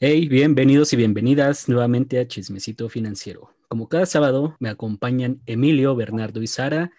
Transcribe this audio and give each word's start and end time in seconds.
Hey, 0.00 0.28
bienvenidos 0.28 0.92
y 0.92 0.96
bienvenidas 0.96 1.68
nuevamente 1.68 2.20
a 2.20 2.28
Chismecito 2.28 2.88
Financiero. 2.88 3.52
Como 3.66 3.88
cada 3.88 4.06
sábado 4.06 4.56
me 4.60 4.68
acompañan 4.68 5.42
Emilio, 5.44 5.96
Bernardo 5.96 6.40
y 6.40 6.46
Sara. 6.46 6.92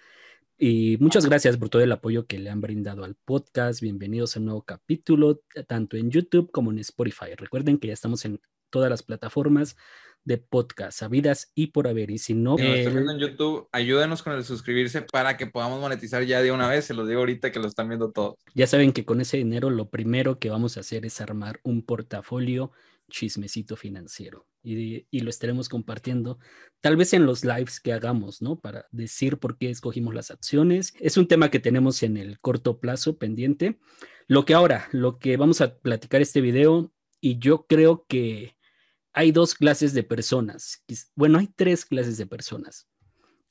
Y 0.58 0.98
muchas 1.00 1.26
gracias 1.26 1.56
por 1.56 1.70
todo 1.70 1.82
el 1.82 1.94
apoyo 1.94 2.28
que 2.28 2.40
le 2.40 2.50
han 2.50 2.60
brindado 2.60 3.06
al 3.06 3.16
podcast. 3.16 3.80
Bienvenidos 3.80 4.36
a 4.36 4.40
un 4.40 4.48
nuevo 4.48 4.64
capítulo, 4.64 5.40
tanto 5.66 5.96
en 5.96 6.12
YouTube 6.12 6.52
como 6.52 6.72
en 6.72 6.80
Spotify. 6.80 7.36
Recuerden 7.38 7.78
que 7.78 7.88
ya 7.88 7.94
estamos 7.94 8.26
en 8.26 8.42
todas 8.70 8.90
las 8.90 9.02
plataformas 9.02 9.78
de 10.26 10.38
podcast, 10.38 11.00
sabidas 11.00 11.54
y 11.56 11.68
por 11.68 11.88
haber. 11.88 12.12
Y 12.12 12.18
si 12.18 12.34
no, 12.34 12.58
si 12.58 12.64
nos 12.64 12.94
viendo 12.94 13.14
en 13.14 13.20
YouTube, 13.20 13.70
ayúdenos 13.72 14.24
con 14.24 14.34
el 14.34 14.44
suscribirse 14.44 15.04
para 15.04 15.38
que 15.38 15.48
podamos 15.48 15.80
monetizar 15.80 16.24
ya 16.24 16.42
de 16.42 16.52
una 16.52 16.68
vez. 16.68 16.84
Se 16.84 16.94
los 16.94 17.08
digo 17.08 17.22
ahorita 17.22 17.54
que 17.54 17.60
lo 17.60 17.68
están 17.68 17.88
viendo 17.88 18.12
todos. 18.12 18.36
Ya 18.54 18.68
saben 18.68 18.92
que 18.92 19.06
con 19.06 19.22
ese 19.22 19.38
dinero 19.38 19.70
lo 19.70 19.90
primero 19.90 20.38
que 20.38 20.50
vamos 20.50 20.76
a 20.76 20.82
hacer 20.82 21.06
es 21.06 21.22
armar 21.22 21.62
un 21.64 21.82
portafolio 21.82 22.74
chismecito 23.10 23.76
financiero 23.76 24.48
y, 24.64 25.06
y, 25.10 25.20
lo 25.22 25.30
estaremos 25.30 25.70
compartiendo 25.70 26.40
tal 26.82 26.96
vez 26.96 27.14
en 27.14 27.26
los 27.26 27.44
lives 27.44 27.80
que 27.80 27.94
hagamos, 27.94 28.42
¿no? 28.42 28.60
Para 28.60 28.88
decir 28.92 29.38
por 29.38 29.58
qué 29.58 29.70
escogimos 29.70 30.14
las 30.14 30.32
acciones. 30.32 30.94
Es 31.00 31.18
un 31.18 31.28
tema 31.28 31.50
que 31.50 31.60
tenemos 31.60 32.04
en 32.04 32.18
el 32.18 32.40
corto 32.40 32.80
plazo 32.80 33.18
pendiente. 33.18 33.80
Lo 34.28 34.46
que 34.46 34.54
ahora, 34.54 34.88
lo 34.92 35.20
que 35.20 35.38
vamos 35.38 35.62
a 35.62 35.78
platicar 35.80 36.22
este 36.22 36.42
video 36.42 36.94
y 37.22 37.40
yo 37.40 37.66
creo 37.68 38.06
que 38.08 38.56
hay 39.14 39.32
dos 39.32 39.56
clases 39.56 39.94
de 39.94 40.04
personas. 40.04 40.84
Bueno, 41.16 41.40
hay 41.40 41.48
tres 41.48 41.86
clases 41.86 42.18
de 42.18 42.26
personas. 42.26 42.88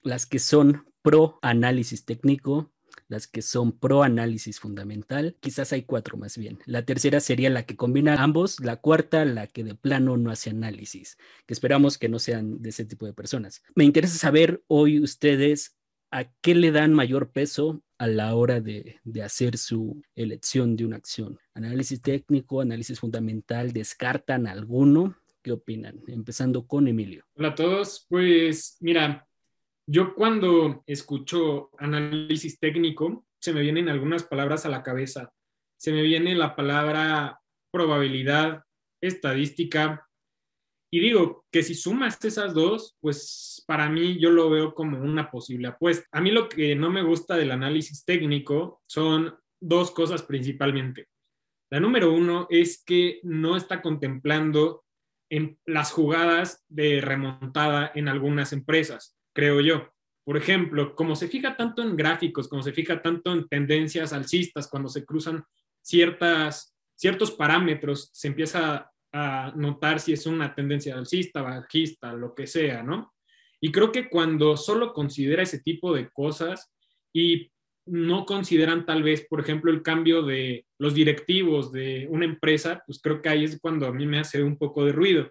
Las 0.02 0.26
que 0.26 0.38
son 0.38 0.86
pro 1.02 1.38
análisis 1.42 2.04
técnico, 2.04 2.72
las 3.08 3.26
que 3.26 3.42
son 3.42 3.78
pro 3.78 4.02
análisis 4.02 4.60
fundamental, 4.60 5.36
quizás 5.40 5.72
hay 5.72 5.82
cuatro 5.82 6.16
más 6.16 6.36
bien. 6.36 6.58
La 6.66 6.84
tercera 6.84 7.20
sería 7.20 7.50
la 7.50 7.64
que 7.64 7.76
combina 7.76 8.22
ambos, 8.22 8.60
la 8.60 8.76
cuarta 8.76 9.24
la 9.24 9.46
que 9.46 9.64
de 9.64 9.74
plano 9.74 10.16
no 10.16 10.30
hace 10.30 10.50
análisis, 10.50 11.18
que 11.46 11.54
esperamos 11.54 11.98
que 11.98 12.08
no 12.08 12.18
sean 12.18 12.60
de 12.62 12.70
ese 12.70 12.84
tipo 12.84 13.06
de 13.06 13.12
personas. 13.12 13.62
Me 13.74 13.84
interesa 13.84 14.18
saber 14.18 14.62
hoy 14.66 15.00
ustedes 15.00 15.76
a 16.10 16.24
qué 16.40 16.54
le 16.54 16.72
dan 16.72 16.94
mayor 16.94 17.30
peso 17.32 17.82
a 17.98 18.06
la 18.06 18.34
hora 18.34 18.60
de, 18.60 19.00
de 19.04 19.22
hacer 19.22 19.58
su 19.58 20.02
elección 20.14 20.76
de 20.76 20.86
una 20.86 20.96
acción. 20.96 21.38
Análisis 21.54 22.00
técnico, 22.00 22.60
análisis 22.60 23.00
fundamental, 23.00 23.72
¿descartan 23.72 24.46
alguno? 24.46 25.16
¿Qué 25.42 25.52
opinan? 25.52 26.02
Empezando 26.06 26.66
con 26.66 26.88
Emilio. 26.88 27.24
Hola 27.34 27.48
a 27.48 27.54
todos, 27.54 28.06
pues 28.08 28.76
mira, 28.80 29.27
yo 29.90 30.14
cuando 30.14 30.84
escucho 30.86 31.70
análisis 31.78 32.60
técnico, 32.60 33.24
se 33.40 33.54
me 33.54 33.62
vienen 33.62 33.88
algunas 33.88 34.22
palabras 34.22 34.66
a 34.66 34.68
la 34.68 34.82
cabeza. 34.82 35.32
Se 35.78 35.92
me 35.92 36.02
viene 36.02 36.34
la 36.34 36.54
palabra 36.54 37.40
probabilidad, 37.72 38.64
estadística. 39.00 40.06
Y 40.92 41.00
digo 41.00 41.46
que 41.50 41.62
si 41.62 41.74
sumas 41.74 42.22
esas 42.22 42.52
dos, 42.52 42.98
pues 43.00 43.64
para 43.66 43.88
mí 43.88 44.18
yo 44.20 44.30
lo 44.30 44.50
veo 44.50 44.74
como 44.74 45.00
una 45.00 45.30
posible 45.30 45.68
apuesta. 45.68 46.06
A 46.12 46.20
mí 46.20 46.32
lo 46.32 46.50
que 46.50 46.76
no 46.76 46.90
me 46.90 47.02
gusta 47.02 47.36
del 47.36 47.50
análisis 47.50 48.04
técnico 48.04 48.82
son 48.86 49.38
dos 49.58 49.90
cosas 49.90 50.22
principalmente. 50.22 51.08
La 51.70 51.80
número 51.80 52.12
uno 52.12 52.46
es 52.50 52.84
que 52.84 53.20
no 53.22 53.56
está 53.56 53.80
contemplando 53.80 54.84
en 55.30 55.58
las 55.64 55.92
jugadas 55.92 56.62
de 56.68 57.00
remontada 57.00 57.90
en 57.94 58.08
algunas 58.08 58.52
empresas 58.52 59.17
creo 59.38 59.60
yo. 59.60 59.88
Por 60.24 60.36
ejemplo, 60.36 60.96
como 60.96 61.14
se 61.14 61.28
fija 61.28 61.56
tanto 61.56 61.80
en 61.80 61.96
gráficos, 61.96 62.48
como 62.48 62.60
se 62.60 62.72
fija 62.72 63.00
tanto 63.00 63.32
en 63.32 63.46
tendencias 63.46 64.12
alcistas, 64.12 64.66
cuando 64.66 64.88
se 64.88 65.04
cruzan 65.04 65.44
ciertas, 65.80 66.76
ciertos 66.96 67.30
parámetros, 67.30 68.10
se 68.12 68.26
empieza 68.26 68.90
a 69.12 69.52
notar 69.54 70.00
si 70.00 70.12
es 70.12 70.26
una 70.26 70.56
tendencia 70.56 70.96
alcista, 70.96 71.42
bajista, 71.42 72.12
lo 72.14 72.34
que 72.34 72.48
sea, 72.48 72.82
¿no? 72.82 73.14
Y 73.60 73.70
creo 73.70 73.92
que 73.92 74.08
cuando 74.10 74.56
solo 74.56 74.92
considera 74.92 75.44
ese 75.44 75.60
tipo 75.60 75.94
de 75.94 76.10
cosas 76.10 76.72
y 77.12 77.52
no 77.86 78.26
consideran 78.26 78.86
tal 78.86 79.04
vez, 79.04 79.24
por 79.30 79.38
ejemplo, 79.38 79.70
el 79.70 79.84
cambio 79.84 80.22
de 80.22 80.66
los 80.78 80.94
directivos 80.94 81.70
de 81.70 82.08
una 82.10 82.24
empresa, 82.24 82.82
pues 82.84 83.00
creo 83.00 83.22
que 83.22 83.28
ahí 83.28 83.44
es 83.44 83.60
cuando 83.60 83.86
a 83.86 83.92
mí 83.92 84.04
me 84.04 84.18
hace 84.18 84.42
un 84.42 84.58
poco 84.58 84.84
de 84.84 84.90
ruido. 84.90 85.30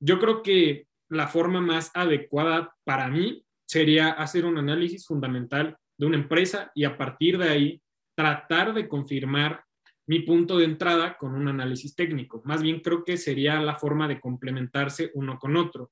Yo 0.00 0.18
creo 0.18 0.42
que 0.42 0.86
la 1.12 1.28
forma 1.28 1.60
más 1.60 1.90
adecuada 1.94 2.74
para 2.84 3.08
mí 3.08 3.44
sería 3.66 4.10
hacer 4.10 4.46
un 4.46 4.56
análisis 4.56 5.06
fundamental 5.06 5.76
de 5.98 6.06
una 6.06 6.16
empresa 6.16 6.72
y 6.74 6.84
a 6.84 6.96
partir 6.96 7.36
de 7.36 7.48
ahí 7.50 7.82
tratar 8.16 8.72
de 8.72 8.88
confirmar 8.88 9.62
mi 10.06 10.20
punto 10.20 10.56
de 10.56 10.64
entrada 10.64 11.16
con 11.18 11.34
un 11.34 11.48
análisis 11.48 11.94
técnico. 11.94 12.40
Más 12.44 12.62
bien 12.62 12.80
creo 12.80 13.04
que 13.04 13.18
sería 13.18 13.60
la 13.60 13.76
forma 13.76 14.08
de 14.08 14.20
complementarse 14.20 15.10
uno 15.14 15.38
con 15.38 15.56
otro. 15.56 15.90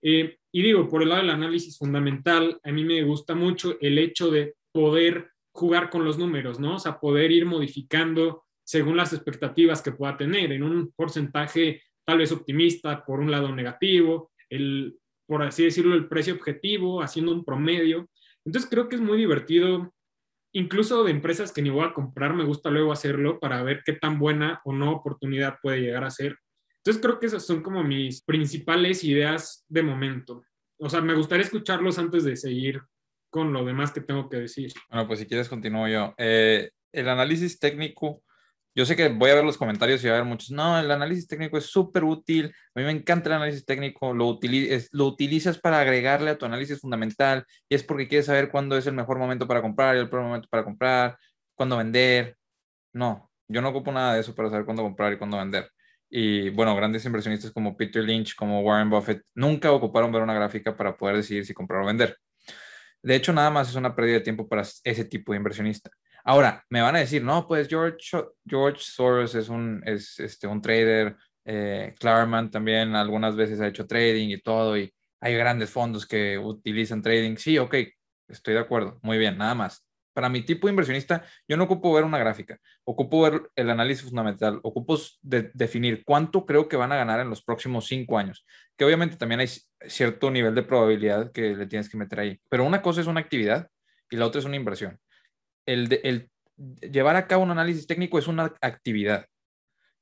Eh, 0.00 0.38
y 0.50 0.62
digo, 0.62 0.88
por 0.88 1.02
el 1.02 1.10
lado 1.10 1.22
del 1.22 1.30
análisis 1.30 1.76
fundamental, 1.76 2.58
a 2.62 2.72
mí 2.72 2.84
me 2.84 3.02
gusta 3.02 3.34
mucho 3.34 3.76
el 3.80 3.98
hecho 3.98 4.30
de 4.30 4.54
poder 4.72 5.30
jugar 5.52 5.90
con 5.90 6.04
los 6.04 6.18
números, 6.18 6.58
¿no? 6.58 6.76
O 6.76 6.78
sea, 6.78 6.98
poder 6.98 7.30
ir 7.32 7.44
modificando 7.44 8.44
según 8.64 8.96
las 8.96 9.12
expectativas 9.12 9.82
que 9.82 9.92
pueda 9.92 10.16
tener 10.16 10.52
en 10.52 10.62
un 10.62 10.92
porcentaje 10.92 11.82
tal 12.08 12.18
vez 12.18 12.32
optimista, 12.32 13.04
por 13.04 13.20
un 13.20 13.30
lado 13.30 13.54
negativo, 13.54 14.30
el, 14.50 14.98
por 15.26 15.42
así 15.42 15.64
decirlo, 15.64 15.94
el 15.94 16.08
precio 16.08 16.34
objetivo, 16.34 17.02
haciendo 17.02 17.32
un 17.32 17.44
promedio. 17.44 18.08
Entonces 18.44 18.70
creo 18.70 18.88
que 18.88 18.96
es 18.96 19.02
muy 19.02 19.18
divertido, 19.18 19.92
incluso 20.52 21.04
de 21.04 21.10
empresas 21.10 21.52
que 21.52 21.62
ni 21.62 21.70
voy 21.70 21.84
a 21.84 21.92
comprar, 21.92 22.34
me 22.34 22.44
gusta 22.44 22.70
luego 22.70 22.92
hacerlo 22.92 23.38
para 23.40 23.62
ver 23.62 23.82
qué 23.84 23.92
tan 23.92 24.18
buena 24.18 24.60
o 24.64 24.72
no 24.72 24.92
oportunidad 24.92 25.58
puede 25.62 25.80
llegar 25.80 26.04
a 26.04 26.10
ser. 26.10 26.36
Entonces 26.78 27.02
creo 27.02 27.18
que 27.18 27.26
esas 27.26 27.44
son 27.44 27.62
como 27.62 27.84
mis 27.84 28.22
principales 28.22 29.04
ideas 29.04 29.64
de 29.68 29.82
momento. 29.82 30.42
O 30.78 30.88
sea, 30.88 31.00
me 31.00 31.14
gustaría 31.14 31.44
escucharlos 31.44 31.98
antes 31.98 32.24
de 32.24 32.36
seguir 32.36 32.80
con 33.30 33.52
lo 33.52 33.64
demás 33.64 33.92
que 33.92 34.00
tengo 34.00 34.28
que 34.28 34.38
decir. 34.38 34.72
Bueno, 34.88 35.06
pues 35.06 35.20
si 35.20 35.26
quieres 35.26 35.48
continúo 35.48 35.86
yo. 35.88 36.14
Eh, 36.16 36.70
el 36.92 37.08
análisis 37.08 37.58
técnico 37.58 38.22
yo 38.78 38.86
sé 38.86 38.94
que 38.94 39.08
voy 39.08 39.30
a 39.30 39.34
ver 39.34 39.44
los 39.44 39.58
comentarios 39.58 40.04
y 40.04 40.06
va 40.06 40.12
a 40.12 40.16
haber 40.18 40.28
muchos, 40.28 40.52
no, 40.52 40.78
el 40.78 40.88
análisis 40.88 41.26
técnico 41.26 41.58
es 41.58 41.66
súper 41.66 42.04
útil, 42.04 42.54
a 42.76 42.78
mí 42.78 42.86
me 42.86 42.92
encanta 42.92 43.28
el 43.28 43.34
análisis 43.34 43.64
técnico, 43.64 44.14
lo, 44.14 44.38
lo 44.92 45.06
utilizas 45.06 45.58
para 45.58 45.80
agregarle 45.80 46.30
a 46.30 46.38
tu 46.38 46.46
análisis 46.46 46.78
fundamental 46.80 47.44
y 47.68 47.74
es 47.74 47.82
porque 47.82 48.06
quieres 48.06 48.26
saber 48.26 48.52
cuándo 48.52 48.76
es 48.76 48.86
el 48.86 48.94
mejor 48.94 49.18
momento 49.18 49.48
para 49.48 49.62
comprar 49.62 49.96
el 49.96 50.08
peor 50.08 50.22
momento 50.22 50.46
para 50.48 50.62
comprar, 50.62 51.18
cuándo 51.56 51.76
vender. 51.76 52.36
No, 52.92 53.32
yo 53.48 53.60
no 53.62 53.70
ocupo 53.70 53.90
nada 53.90 54.14
de 54.14 54.20
eso 54.20 54.32
para 54.32 54.48
saber 54.48 54.64
cuándo 54.64 54.84
comprar 54.84 55.12
y 55.12 55.18
cuándo 55.18 55.38
vender. 55.38 55.68
Y 56.08 56.50
bueno, 56.50 56.76
grandes 56.76 57.04
inversionistas 57.04 57.50
como 57.50 57.76
Peter 57.76 58.04
Lynch, 58.04 58.36
como 58.36 58.60
Warren 58.60 58.90
Buffett, 58.90 59.22
nunca 59.34 59.72
ocuparon 59.72 60.12
ver 60.12 60.22
una 60.22 60.34
gráfica 60.34 60.76
para 60.76 60.96
poder 60.96 61.16
decidir 61.16 61.44
si 61.44 61.52
comprar 61.52 61.82
o 61.82 61.86
vender. 61.86 62.16
De 63.02 63.16
hecho, 63.16 63.32
nada 63.32 63.50
más 63.50 63.70
es 63.70 63.74
una 63.74 63.96
pérdida 63.96 64.14
de 64.14 64.20
tiempo 64.20 64.48
para 64.48 64.62
ese 64.62 65.04
tipo 65.04 65.32
de 65.32 65.38
inversionista. 65.38 65.90
Ahora, 66.28 66.62
me 66.68 66.82
van 66.82 66.94
a 66.94 66.98
decir, 66.98 67.24
no, 67.24 67.46
pues 67.48 67.68
George, 67.68 67.96
George 68.46 68.80
Soros 68.82 69.34
es 69.34 69.48
un, 69.48 69.82
es, 69.86 70.20
este, 70.20 70.46
un 70.46 70.60
trader, 70.60 71.16
eh, 71.46 71.94
Clarman 71.98 72.50
también 72.50 72.94
algunas 72.94 73.34
veces 73.34 73.58
ha 73.62 73.66
hecho 73.66 73.86
trading 73.86 74.28
y 74.28 74.38
todo, 74.42 74.76
y 74.76 74.92
hay 75.22 75.34
grandes 75.34 75.70
fondos 75.70 76.06
que 76.06 76.36
utilizan 76.36 77.00
trading. 77.00 77.36
Sí, 77.36 77.56
ok, 77.56 77.76
estoy 78.28 78.52
de 78.52 78.60
acuerdo, 78.60 78.98
muy 79.02 79.16
bien, 79.16 79.38
nada 79.38 79.54
más. 79.54 79.86
Para 80.12 80.28
mi 80.28 80.42
tipo 80.42 80.66
de 80.66 80.72
inversionista, 80.72 81.24
yo 81.48 81.56
no 81.56 81.64
ocupo 81.64 81.94
ver 81.94 82.04
una 82.04 82.18
gráfica, 82.18 82.58
ocupo 82.84 83.22
ver 83.22 83.48
el 83.56 83.70
análisis 83.70 84.04
fundamental, 84.04 84.60
ocupo 84.62 84.98
definir 85.22 86.02
cuánto 86.04 86.44
creo 86.44 86.68
que 86.68 86.76
van 86.76 86.92
a 86.92 86.96
ganar 86.96 87.20
en 87.20 87.30
los 87.30 87.42
próximos 87.42 87.86
cinco 87.86 88.18
años, 88.18 88.44
que 88.76 88.84
obviamente 88.84 89.16
también 89.16 89.40
hay 89.40 89.48
cierto 89.86 90.30
nivel 90.30 90.54
de 90.54 90.62
probabilidad 90.62 91.32
que 91.32 91.56
le 91.56 91.66
tienes 91.66 91.88
que 91.88 91.96
meter 91.96 92.20
ahí. 92.20 92.40
Pero 92.50 92.64
una 92.64 92.82
cosa 92.82 93.00
es 93.00 93.06
una 93.06 93.20
actividad 93.20 93.70
y 94.10 94.16
la 94.16 94.26
otra 94.26 94.40
es 94.40 94.44
una 94.44 94.56
inversión 94.56 95.00
el, 95.68 96.30
llevar 96.80 97.16
a 97.16 97.26
cabo 97.26 97.42
un 97.42 97.50
análisis 97.50 97.86
técnico 97.86 98.18
es 98.18 98.26
una 98.26 98.54
actividad. 98.60 99.26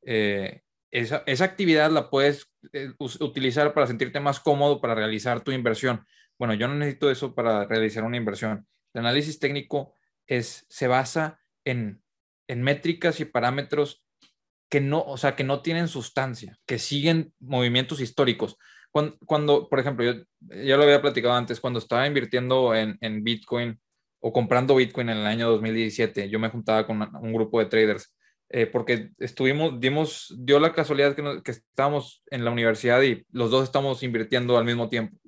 Eh, 0.02 0.62
esa, 0.90 1.44
actividad 1.44 1.90
la 1.90 2.08
puedes 2.08 2.48
eh, 2.72 2.92
utilizar 2.98 3.74
para 3.74 3.86
sentirte 3.86 4.20
más 4.20 4.40
cómodo 4.40 4.80
para 4.80 4.94
realizar 4.94 5.42
tu 5.42 5.52
inversión. 5.52 6.06
Bueno, 6.38 6.54
yo 6.54 6.68
no 6.68 6.74
necesito 6.74 7.10
eso 7.10 7.34
para 7.34 7.66
realizar 7.66 8.04
una 8.04 8.16
inversión. 8.16 8.66
El 8.94 9.00
análisis 9.00 9.38
técnico 9.38 9.94
es, 10.26 10.64
se 10.68 10.86
basa 10.86 11.40
en, 11.64 12.02
métricas 12.48 13.18
y 13.18 13.24
parámetros 13.24 14.04
que 14.70 14.80
no, 14.80 15.02
o 15.02 15.16
sea, 15.16 15.34
que 15.34 15.44
no 15.44 15.62
tienen 15.62 15.88
sustancia, 15.88 16.56
que 16.64 16.78
siguen 16.78 17.32
movimientos 17.40 18.00
históricos. 18.00 18.56
Cuando, 19.26 19.68
por 19.68 19.78
ejemplo, 19.78 20.04
yo 20.04 20.22
ya 20.40 20.76
lo 20.76 20.84
había 20.84 21.02
platicado 21.02 21.34
antes, 21.34 21.60
cuando 21.60 21.80
estaba 21.80 22.06
invirtiendo 22.06 22.74
en, 22.74 22.96
en 23.00 23.22
Bitcoin, 23.22 23.78
o 24.20 24.32
comprando 24.32 24.76
Bitcoin 24.76 25.08
en 25.10 25.18
el 25.18 25.26
año 25.26 25.48
2017. 25.50 26.28
Yo 26.28 26.38
me 26.38 26.48
juntaba 26.48 26.86
con 26.86 27.00
un 27.00 27.32
grupo 27.32 27.58
de 27.58 27.66
traders 27.66 28.14
eh, 28.48 28.66
porque 28.66 29.10
estuvimos, 29.18 29.80
dimos, 29.80 30.34
dio 30.38 30.60
la 30.60 30.72
casualidad 30.72 31.16
que, 31.16 31.42
que, 31.42 31.50
estábamos 31.50 32.22
en 32.30 32.44
la 32.44 32.52
universidad 32.52 33.02
y 33.02 33.24
los 33.32 33.50
dos 33.50 33.64
estamos 33.64 34.02
invirtiendo 34.04 34.56
al 34.56 34.64
mismo 34.64 34.88
tiempo 34.88 35.18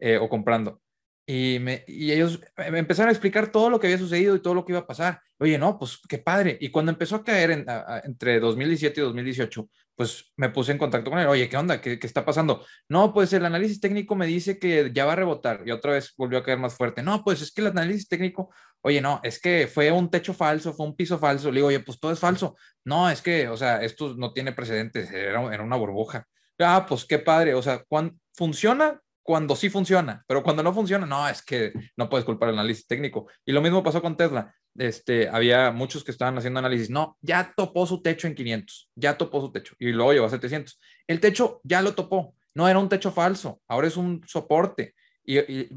eh, 0.00 0.16
o 0.16 0.28
comprando. 0.28 0.80
Y, 1.26 1.56
ellos 1.86 2.40
me 2.70 2.78
empezaron 2.78 3.08
a 3.08 3.12
explicar 3.12 3.50
todo 3.50 3.70
lo 3.70 3.80
que 3.80 3.86
había 3.86 3.98
sucedido 3.98 4.34
y 4.34 4.42
todo 4.42 4.54
lo 4.54 4.64
que 4.64 4.72
iba 4.72 4.80
a 4.80 4.86
pasar. 4.86 5.20
Oye, 5.38 5.56
no, 5.56 5.78
pues 5.78 6.00
qué 6.08 6.18
padre. 6.18 6.58
Y 6.60 6.70
cuando 6.70 6.92
empezó 6.92 7.16
a 7.16 7.24
caer 7.24 7.64
entre 8.04 8.40
2017 8.40 9.00
y 9.00 9.04
2018, 9.04 9.68
pues 9.96 10.32
me 10.36 10.48
puse 10.50 10.72
en 10.72 10.78
contacto 10.78 11.10
con 11.10 11.18
él. 11.20 11.26
Oye, 11.26 11.48
¿qué 11.48 11.56
onda? 11.56 11.80
¿Qué, 11.80 11.98
¿Qué, 11.98 12.06
está 12.06 12.24
pasando? 12.24 12.64
No, 12.88 13.12
pues 13.12 13.32
el 13.32 13.44
análisis 13.44 13.80
técnico 13.80 14.14
me 14.16 14.26
dice 14.26 14.58
que 14.58 14.90
ya 14.92 15.04
va 15.04 15.12
a 15.12 15.16
rebotar. 15.16 15.62
Y 15.66 15.70
otra 15.70 15.92
vez 15.92 16.12
volvió 16.16 16.38
a 16.38 16.42
caer 16.42 16.58
más 16.58 16.74
fuerte. 16.74 17.02
No, 17.02 17.22
pues 17.22 17.42
es 17.42 17.52
que 17.52 17.60
el 17.60 17.68
análisis 17.68 18.08
técnico, 18.08 18.50
oye, 18.82 19.00
no, 19.00 19.20
es 19.22 19.40
que 19.40 19.68
fue 19.72 19.92
un 19.92 20.10
techo 20.10 20.34
falso, 20.34 20.72
fue 20.72 20.86
un 20.86 20.96
piso 20.96 21.18
falso. 21.18 21.50
Le 21.50 21.56
digo, 21.56 21.68
oye, 21.68 21.80
pues 21.80 22.00
todo 22.00 22.12
es 22.12 22.18
falso. 22.18 22.56
No, 22.84 23.08
es 23.10 23.22
que, 23.22 23.48
o 23.48 23.56
sea, 23.56 23.82
esto 23.82 24.14
no 24.16 24.32
tiene 24.32 24.52
precedentes, 24.52 25.10
era, 25.10 25.42
era 25.54 25.62
una 25.62 25.76
burbuja. 25.76 26.26
Ah, 26.58 26.86
pues 26.88 27.04
qué 27.04 27.18
padre. 27.18 27.54
O 27.54 27.62
sea, 27.62 27.84
cuando 27.88 28.14
funciona, 28.34 29.00
cuando 29.24 29.56
sí 29.56 29.70
funciona, 29.70 30.22
pero 30.28 30.44
cuando 30.44 30.62
no 30.62 30.72
funciona, 30.72 31.06
no, 31.06 31.28
es 31.28 31.42
que 31.42 31.72
no 31.96 32.08
puedes 32.08 32.24
culpar 32.24 32.50
el 32.50 32.58
análisis 32.58 32.86
técnico. 32.86 33.26
Y 33.44 33.50
lo 33.50 33.60
mismo 33.60 33.82
pasó 33.82 34.00
con 34.00 34.16
Tesla 34.16 34.54
este, 34.76 35.28
había 35.28 35.70
muchos 35.70 36.02
que 36.02 36.10
estaban 36.10 36.36
haciendo 36.36 36.58
análisis. 36.58 36.90
No, 36.90 37.16
ya 37.20 37.52
topó 37.56 37.86
su 37.86 38.02
techo 38.02 38.26
en 38.26 38.34
500, 38.34 38.90
ya 38.94 39.16
topó 39.16 39.40
su 39.40 39.52
techo 39.52 39.74
y 39.78 39.92
luego 39.92 40.12
llegó 40.12 40.26
a 40.26 40.30
700. 40.30 40.80
El 41.06 41.20
techo 41.20 41.60
ya 41.64 41.82
lo 41.82 41.94
topó, 41.94 42.34
no 42.54 42.68
era 42.68 42.78
un 42.78 42.88
techo 42.88 43.12
falso, 43.12 43.60
ahora 43.68 43.86
es 43.86 43.96
un 43.96 44.22
soporte 44.26 44.94
y, 45.24 45.68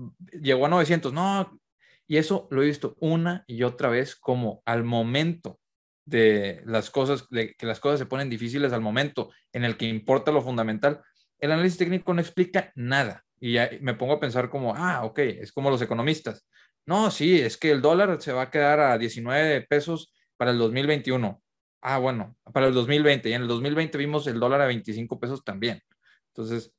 llegó 0.41 0.65
a 0.65 0.69
900. 0.69 1.13
No, 1.13 1.59
y 2.07 2.17
eso 2.17 2.47
lo 2.51 2.63
he 2.63 2.67
visto 2.67 2.95
una 2.99 3.43
y 3.47 3.63
otra 3.63 3.89
vez 3.89 4.15
como 4.15 4.61
al 4.65 4.83
momento 4.83 5.59
de 6.05 6.61
las 6.65 6.89
cosas, 6.89 7.27
de 7.29 7.53
que 7.53 7.65
las 7.65 7.79
cosas 7.79 7.99
se 7.99 8.05
ponen 8.05 8.29
difíciles 8.29 8.71
al 8.71 8.81
momento 8.81 9.29
en 9.51 9.65
el 9.65 9.75
que 9.77 9.85
importa 9.85 10.31
lo 10.31 10.41
fundamental, 10.41 11.01
el 11.39 11.51
análisis 11.51 11.77
técnico 11.77 12.13
no 12.13 12.21
explica 12.21 12.71
nada. 12.75 13.25
Y 13.39 13.53
ya 13.53 13.69
me 13.81 13.93
pongo 13.93 14.13
a 14.13 14.19
pensar 14.19 14.49
como, 14.49 14.75
ah, 14.75 15.03
ok, 15.05 15.19
es 15.19 15.51
como 15.51 15.69
los 15.69 15.81
economistas 15.81 16.45
no, 16.87 17.11
sí, 17.11 17.39
es 17.41 17.57
que 17.57 17.69
el 17.71 17.81
dólar 17.81 18.19
se 18.21 18.31
va 18.31 18.43
a 18.43 18.49
quedar 18.49 18.79
a 18.79 18.97
19 18.97 19.67
pesos 19.67 20.13
para 20.37 20.51
el 20.51 20.57
2021. 20.57 21.43
Ah, 21.81 21.97
bueno, 21.99 22.37
para 22.53 22.67
el 22.67 22.73
2020. 22.73 23.29
Y 23.29 23.33
en 23.33 23.41
el 23.41 23.47
2020 23.49 23.97
vimos 23.97 24.25
el 24.27 24.39
dólar 24.39 24.61
a 24.61 24.67
25 24.67 25.19
pesos 25.19 25.43
también. 25.43 25.81
Entonces, 26.29 26.73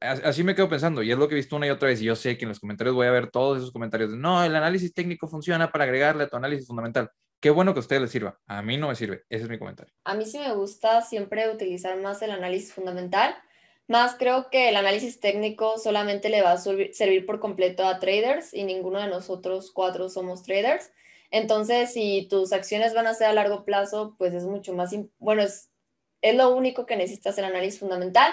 así 0.00 0.44
me 0.44 0.54
quedo 0.54 0.68
pensando. 0.68 1.02
Y 1.02 1.10
es 1.10 1.16
lo 1.16 1.26
que 1.26 1.34
he 1.34 1.36
visto 1.36 1.56
una 1.56 1.66
y 1.66 1.70
otra 1.70 1.88
vez. 1.88 2.02
Y 2.02 2.04
yo 2.04 2.16
sé 2.16 2.36
que 2.36 2.44
en 2.44 2.50
los 2.50 2.60
comentarios 2.60 2.94
voy 2.94 3.06
a 3.06 3.12
ver 3.12 3.30
todos 3.30 3.56
esos 3.58 3.72
comentarios. 3.72 4.10
no, 4.10 4.44
el 4.44 4.54
análisis 4.54 4.92
técnico 4.92 5.26
funciona 5.26 5.72
para 5.72 5.84
agregarle 5.84 6.24
a 6.24 6.28
tu 6.28 6.36
análisis 6.36 6.66
fundamental. 6.66 7.10
Qué 7.40 7.48
bueno 7.48 7.72
que 7.72 7.78
a 7.78 7.80
ustedes 7.80 8.02
les 8.02 8.10
sirva. 8.10 8.38
A 8.46 8.60
mí 8.60 8.76
no 8.76 8.88
me 8.88 8.94
sirve. 8.94 9.24
Ese 9.30 9.44
es 9.44 9.48
mi 9.48 9.58
comentario. 9.58 9.94
A 10.04 10.12
mí 10.12 10.26
sí 10.26 10.38
me 10.38 10.52
gusta 10.52 11.00
siempre 11.00 11.50
utilizar 11.50 11.98
más 11.98 12.20
el 12.20 12.32
análisis 12.32 12.74
fundamental 12.74 13.34
más 13.90 14.14
creo 14.14 14.50
que 14.50 14.68
el 14.68 14.76
análisis 14.76 15.18
técnico 15.18 15.76
solamente 15.76 16.28
le 16.28 16.42
va 16.42 16.52
a 16.52 16.58
servir 16.58 17.26
por 17.26 17.40
completo 17.40 17.84
a 17.84 17.98
traders 17.98 18.54
y 18.54 18.62
ninguno 18.62 19.00
de 19.00 19.08
nosotros 19.08 19.72
cuatro 19.72 20.08
somos 20.08 20.44
traders. 20.44 20.92
Entonces, 21.32 21.92
si 21.92 22.28
tus 22.30 22.52
acciones 22.52 22.94
van 22.94 23.08
a 23.08 23.14
ser 23.14 23.26
a 23.26 23.32
largo 23.32 23.64
plazo, 23.64 24.14
pues 24.16 24.32
es 24.32 24.44
mucho 24.44 24.74
más, 24.74 24.94
bueno, 25.18 25.42
es, 25.42 25.70
es 26.22 26.36
lo 26.36 26.54
único 26.54 26.86
que 26.86 26.96
necesitas 26.96 27.36
el 27.38 27.46
análisis 27.46 27.80
fundamental. 27.80 28.32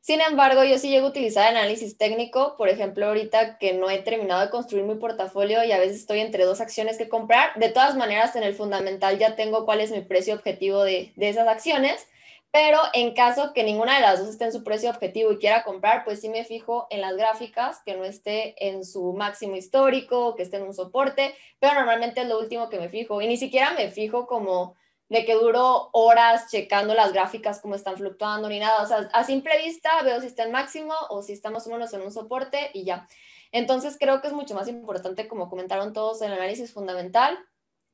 Sin 0.00 0.22
embargo, 0.22 0.64
yo 0.64 0.78
sí 0.78 0.88
llego 0.88 1.08
a 1.08 1.10
utilizar 1.10 1.50
el 1.50 1.58
análisis 1.58 1.98
técnico, 1.98 2.56
por 2.56 2.70
ejemplo, 2.70 3.06
ahorita 3.06 3.58
que 3.58 3.74
no 3.74 3.90
he 3.90 3.98
terminado 3.98 4.40
de 4.40 4.50
construir 4.50 4.84
mi 4.84 4.94
portafolio 4.94 5.64
y 5.64 5.72
a 5.72 5.78
veces 5.78 5.98
estoy 5.98 6.20
entre 6.20 6.44
dos 6.44 6.62
acciones 6.62 6.96
que 6.96 7.10
comprar. 7.10 7.58
De 7.58 7.68
todas 7.68 7.94
maneras, 7.94 8.36
en 8.36 8.42
el 8.42 8.54
fundamental 8.54 9.18
ya 9.18 9.36
tengo 9.36 9.66
cuál 9.66 9.82
es 9.82 9.90
mi 9.90 10.00
precio 10.00 10.34
objetivo 10.34 10.82
de, 10.82 11.12
de 11.16 11.28
esas 11.28 11.46
acciones 11.46 12.06
pero 12.54 12.78
en 12.92 13.14
caso 13.14 13.52
que 13.52 13.64
ninguna 13.64 13.96
de 13.96 14.02
las 14.02 14.20
dos 14.20 14.28
esté 14.28 14.44
en 14.44 14.52
su 14.52 14.62
precio 14.62 14.88
objetivo 14.88 15.32
y 15.32 15.38
quiera 15.38 15.64
comprar, 15.64 16.04
pues 16.04 16.20
sí 16.20 16.28
me 16.28 16.44
fijo 16.44 16.86
en 16.88 17.00
las 17.00 17.16
gráficas, 17.16 17.82
que 17.84 17.96
no 17.96 18.04
esté 18.04 18.54
en 18.68 18.84
su 18.84 19.12
máximo 19.12 19.56
histórico, 19.56 20.36
que 20.36 20.44
esté 20.44 20.58
en 20.58 20.62
un 20.62 20.72
soporte, 20.72 21.34
pero 21.58 21.74
normalmente 21.74 22.20
es 22.20 22.28
lo 22.28 22.38
último 22.38 22.70
que 22.70 22.78
me 22.78 22.88
fijo. 22.88 23.20
Y 23.20 23.26
ni 23.26 23.38
siquiera 23.38 23.72
me 23.72 23.90
fijo 23.90 24.28
como 24.28 24.76
de 25.08 25.24
que 25.24 25.34
duro 25.34 25.90
horas 25.90 26.48
checando 26.48 26.94
las 26.94 27.12
gráficas, 27.12 27.58
cómo 27.58 27.74
están 27.74 27.96
fluctuando 27.96 28.48
ni 28.48 28.60
nada. 28.60 28.84
O 28.84 28.86
sea, 28.86 29.08
a 29.12 29.24
simple 29.24 29.58
vista 29.58 29.90
veo 30.04 30.20
si 30.20 30.28
está 30.28 30.44
en 30.44 30.52
máximo 30.52 30.94
o 31.10 31.22
si 31.22 31.32
está 31.32 31.50
más 31.50 31.66
o 31.66 31.70
menos 31.70 31.92
en 31.92 32.02
un 32.02 32.12
soporte 32.12 32.70
y 32.72 32.84
ya. 32.84 33.08
Entonces 33.50 33.96
creo 33.98 34.20
que 34.20 34.28
es 34.28 34.32
mucho 34.32 34.54
más 34.54 34.68
importante, 34.68 35.26
como 35.26 35.50
comentaron 35.50 35.92
todos, 35.92 36.22
el 36.22 36.32
análisis 36.32 36.72
fundamental 36.72 37.36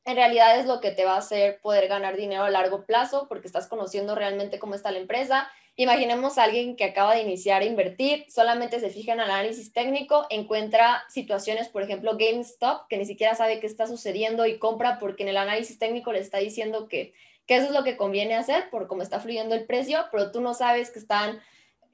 en 0.04 0.16
realidad 0.16 0.58
es 0.58 0.66
lo 0.66 0.80
que 0.80 0.90
te 0.90 1.04
va 1.04 1.14
a 1.14 1.18
hacer 1.18 1.60
poder 1.60 1.88
ganar 1.88 2.16
dinero 2.16 2.44
a 2.44 2.50
largo 2.50 2.86
plazo 2.86 3.26
porque 3.28 3.46
estás 3.46 3.66
conociendo 3.66 4.14
realmente 4.14 4.58
cómo 4.58 4.74
está 4.74 4.90
la 4.90 4.98
empresa. 4.98 5.48
Imaginemos 5.76 6.36
a 6.36 6.44
alguien 6.44 6.76
que 6.76 6.84
acaba 6.84 7.14
de 7.14 7.22
iniciar 7.22 7.62
a 7.62 7.66
invertir, 7.66 8.26
solamente 8.28 8.80
se 8.80 8.90
fija 8.90 9.12
en 9.12 9.20
análisis 9.20 9.72
técnico, 9.72 10.26
encuentra 10.30 11.04
situaciones, 11.08 11.68
por 11.68 11.82
ejemplo, 11.82 12.16
GameStop, 12.18 12.86
que 12.88 12.96
ni 12.96 13.04
siquiera 13.04 13.34
sabe 13.34 13.60
qué 13.60 13.66
está 13.66 13.86
sucediendo 13.86 14.46
y 14.46 14.58
compra 14.58 14.98
porque 14.98 15.22
en 15.22 15.30
el 15.30 15.36
análisis 15.36 15.78
técnico 15.78 16.12
le 16.12 16.18
está 16.18 16.38
diciendo 16.38 16.88
que, 16.88 17.14
que 17.46 17.56
eso 17.56 17.66
es 17.66 17.72
lo 17.72 17.84
que 17.84 17.96
conviene 17.96 18.34
hacer 18.34 18.68
por 18.70 18.88
cómo 18.88 19.02
está 19.02 19.20
fluyendo 19.20 19.54
el 19.54 19.66
precio, 19.66 20.06
pero 20.10 20.32
tú 20.32 20.40
no 20.40 20.54
sabes 20.54 20.90
que 20.90 20.98
están 20.98 21.40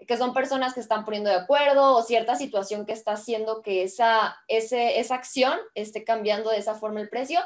que 0.07 0.19
son 0.19 0.35
personas 0.35 0.75
que 0.75 0.81
están 0.81 1.07
poniendo 1.07 1.31
de 1.31 1.37
acuerdo 1.37 1.97
o 1.97 2.03
cierta 2.03 2.37
situación 2.37 2.85
que 2.85 2.93
está 2.93 3.13
haciendo 3.13 3.63
que 3.63 3.83
esa, 3.83 4.37
ese, 4.47 5.01
esa 5.01 5.15
acción 5.15 5.59
esté 5.75 6.05
cambiando 6.05 6.51
de 6.51 6.59
esa 6.59 6.75
forma 6.75 7.01
el 7.01 7.09
precio 7.09 7.41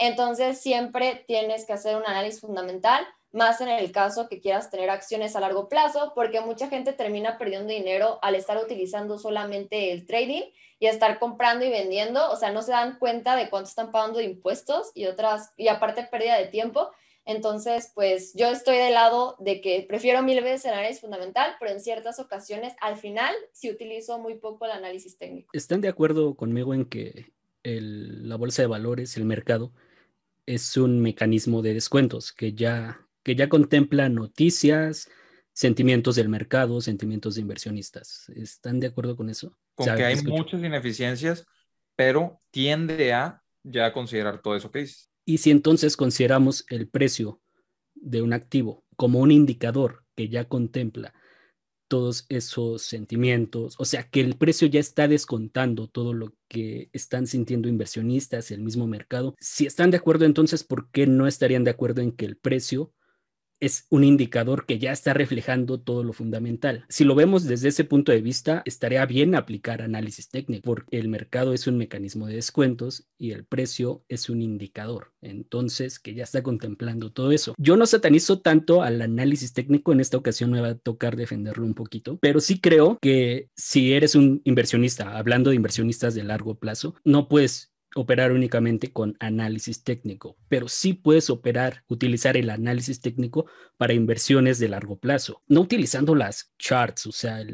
entonces, 0.00 0.58
siempre 0.58 1.24
tienes 1.26 1.66
que 1.66 1.74
hacer 1.74 1.94
un 1.94 2.06
análisis 2.06 2.40
fundamental, 2.40 3.06
más 3.32 3.60
en 3.60 3.68
el 3.68 3.92
caso 3.92 4.30
que 4.30 4.40
quieras 4.40 4.70
tener 4.70 4.88
acciones 4.88 5.36
a 5.36 5.40
largo 5.40 5.68
plazo, 5.68 6.12
porque 6.14 6.40
mucha 6.40 6.68
gente 6.68 6.94
termina 6.94 7.36
perdiendo 7.36 7.68
dinero 7.68 8.18
al 8.22 8.34
estar 8.34 8.56
utilizando 8.56 9.18
solamente 9.18 9.92
el 9.92 10.06
trading 10.06 10.44
y 10.78 10.86
estar 10.86 11.18
comprando 11.18 11.66
y 11.66 11.68
vendiendo, 11.70 12.30
o 12.30 12.36
sea, 12.36 12.50
no 12.50 12.62
se 12.62 12.72
dan 12.72 12.98
cuenta 12.98 13.36
de 13.36 13.50
cuánto 13.50 13.68
están 13.68 13.92
pagando 13.92 14.18
de 14.18 14.24
impuestos 14.24 14.90
y 14.94 15.04
otras, 15.04 15.52
y 15.58 15.68
aparte 15.68 16.08
pérdida 16.10 16.38
de 16.38 16.46
tiempo. 16.46 16.90
Entonces, 17.26 17.92
pues 17.94 18.32
yo 18.34 18.48
estoy 18.48 18.78
del 18.78 18.94
lado 18.94 19.36
de 19.38 19.60
que 19.60 19.84
prefiero 19.86 20.22
mil 20.22 20.42
veces 20.42 20.64
el 20.64 20.72
análisis 20.72 21.02
fundamental, 21.02 21.56
pero 21.60 21.72
en 21.72 21.80
ciertas 21.80 22.18
ocasiones, 22.18 22.72
al 22.80 22.96
final, 22.96 23.34
sí 23.52 23.70
utilizo 23.70 24.18
muy 24.18 24.36
poco 24.36 24.64
el 24.64 24.70
análisis 24.70 25.18
técnico. 25.18 25.50
¿Están 25.52 25.82
de 25.82 25.88
acuerdo 25.88 26.34
conmigo 26.36 26.72
en 26.72 26.86
que 26.86 27.32
la 27.62 28.36
bolsa 28.36 28.62
de 28.62 28.68
valores, 28.68 29.18
el 29.18 29.26
mercado, 29.26 29.72
es 30.46 30.76
un 30.76 31.00
mecanismo 31.00 31.62
de 31.62 31.74
descuentos 31.74 32.32
que 32.32 32.54
ya, 32.54 33.06
que 33.22 33.34
ya 33.34 33.48
contempla 33.48 34.08
noticias, 34.08 35.08
sentimientos 35.52 36.16
del 36.16 36.28
mercado, 36.28 36.80
sentimientos 36.80 37.34
de 37.34 37.42
inversionistas. 37.42 38.28
¿Están 38.34 38.80
de 38.80 38.88
acuerdo 38.88 39.16
con 39.16 39.30
eso? 39.30 39.56
Con 39.74 39.94
que 39.94 40.04
hay 40.04 40.20
muchas 40.22 40.62
ineficiencias, 40.62 41.46
pero 41.96 42.40
tiende 42.50 43.12
a 43.12 43.42
ya 43.62 43.92
considerar 43.92 44.40
todo 44.42 44.56
eso 44.56 44.70
que 44.70 44.80
dices. 44.80 45.10
Y 45.24 45.38
si 45.38 45.50
entonces 45.50 45.96
consideramos 45.96 46.64
el 46.70 46.88
precio 46.88 47.40
de 47.94 48.22
un 48.22 48.32
activo 48.32 48.84
como 48.96 49.20
un 49.20 49.30
indicador 49.30 50.04
que 50.16 50.28
ya 50.28 50.46
contempla 50.46 51.14
todos 51.90 52.24
esos 52.28 52.82
sentimientos, 52.82 53.74
o 53.76 53.84
sea, 53.84 54.08
que 54.08 54.20
el 54.20 54.36
precio 54.36 54.68
ya 54.68 54.78
está 54.78 55.08
descontando 55.08 55.88
todo 55.88 56.14
lo 56.14 56.32
que 56.46 56.88
están 56.92 57.26
sintiendo 57.26 57.68
inversionistas, 57.68 58.52
el 58.52 58.62
mismo 58.62 58.86
mercado. 58.86 59.34
Si 59.40 59.66
están 59.66 59.90
de 59.90 59.96
acuerdo, 59.96 60.24
entonces, 60.24 60.62
¿por 60.62 60.88
qué 60.92 61.08
no 61.08 61.26
estarían 61.26 61.64
de 61.64 61.72
acuerdo 61.72 62.00
en 62.00 62.12
que 62.12 62.26
el 62.26 62.36
precio 62.36 62.92
es 63.60 63.86
un 63.90 64.04
indicador 64.04 64.66
que 64.66 64.78
ya 64.78 64.92
está 64.92 65.14
reflejando 65.14 65.80
todo 65.80 66.02
lo 66.02 66.12
fundamental. 66.12 66.84
Si 66.88 67.04
lo 67.04 67.14
vemos 67.14 67.44
desde 67.44 67.68
ese 67.68 67.84
punto 67.84 68.10
de 68.12 68.22
vista, 68.22 68.62
estaría 68.64 69.04
bien 69.06 69.34
aplicar 69.34 69.82
análisis 69.82 70.28
técnico, 70.28 70.62
porque 70.64 70.98
el 70.98 71.08
mercado 71.08 71.52
es 71.52 71.66
un 71.66 71.76
mecanismo 71.76 72.26
de 72.26 72.34
descuentos 72.34 73.08
y 73.18 73.32
el 73.32 73.44
precio 73.44 74.04
es 74.08 74.30
un 74.30 74.42
indicador. 74.42 75.12
Entonces, 75.20 75.98
que 75.98 76.14
ya 76.14 76.24
está 76.24 76.42
contemplando 76.42 77.12
todo 77.12 77.32
eso. 77.32 77.54
Yo 77.58 77.76
no 77.76 77.86
satanizo 77.86 78.40
tanto 78.40 78.82
al 78.82 79.00
análisis 79.02 79.52
técnico, 79.52 79.92
en 79.92 80.00
esta 80.00 80.16
ocasión 80.16 80.50
me 80.50 80.60
va 80.60 80.68
a 80.68 80.78
tocar 80.78 81.16
defenderlo 81.16 81.66
un 81.66 81.74
poquito, 81.74 82.18
pero 82.20 82.40
sí 82.40 82.60
creo 82.60 82.98
que 83.00 83.48
si 83.56 83.92
eres 83.92 84.14
un 84.14 84.40
inversionista, 84.44 85.18
hablando 85.18 85.50
de 85.50 85.56
inversionistas 85.56 86.14
de 86.14 86.24
largo 86.24 86.58
plazo, 86.58 86.94
no 87.04 87.28
puedes 87.28 87.72
operar 87.94 88.32
únicamente 88.32 88.92
con 88.92 89.16
análisis 89.20 89.82
técnico, 89.82 90.36
pero 90.48 90.68
sí 90.68 90.94
puedes 90.94 91.30
operar, 91.30 91.84
utilizar 91.88 92.36
el 92.36 92.50
análisis 92.50 93.00
técnico 93.00 93.46
para 93.76 93.94
inversiones 93.94 94.58
de 94.58 94.68
largo 94.68 94.98
plazo, 94.98 95.42
no 95.48 95.62
utilizando 95.62 96.14
las 96.14 96.52
charts, 96.58 97.06
o 97.06 97.12
sea, 97.12 97.44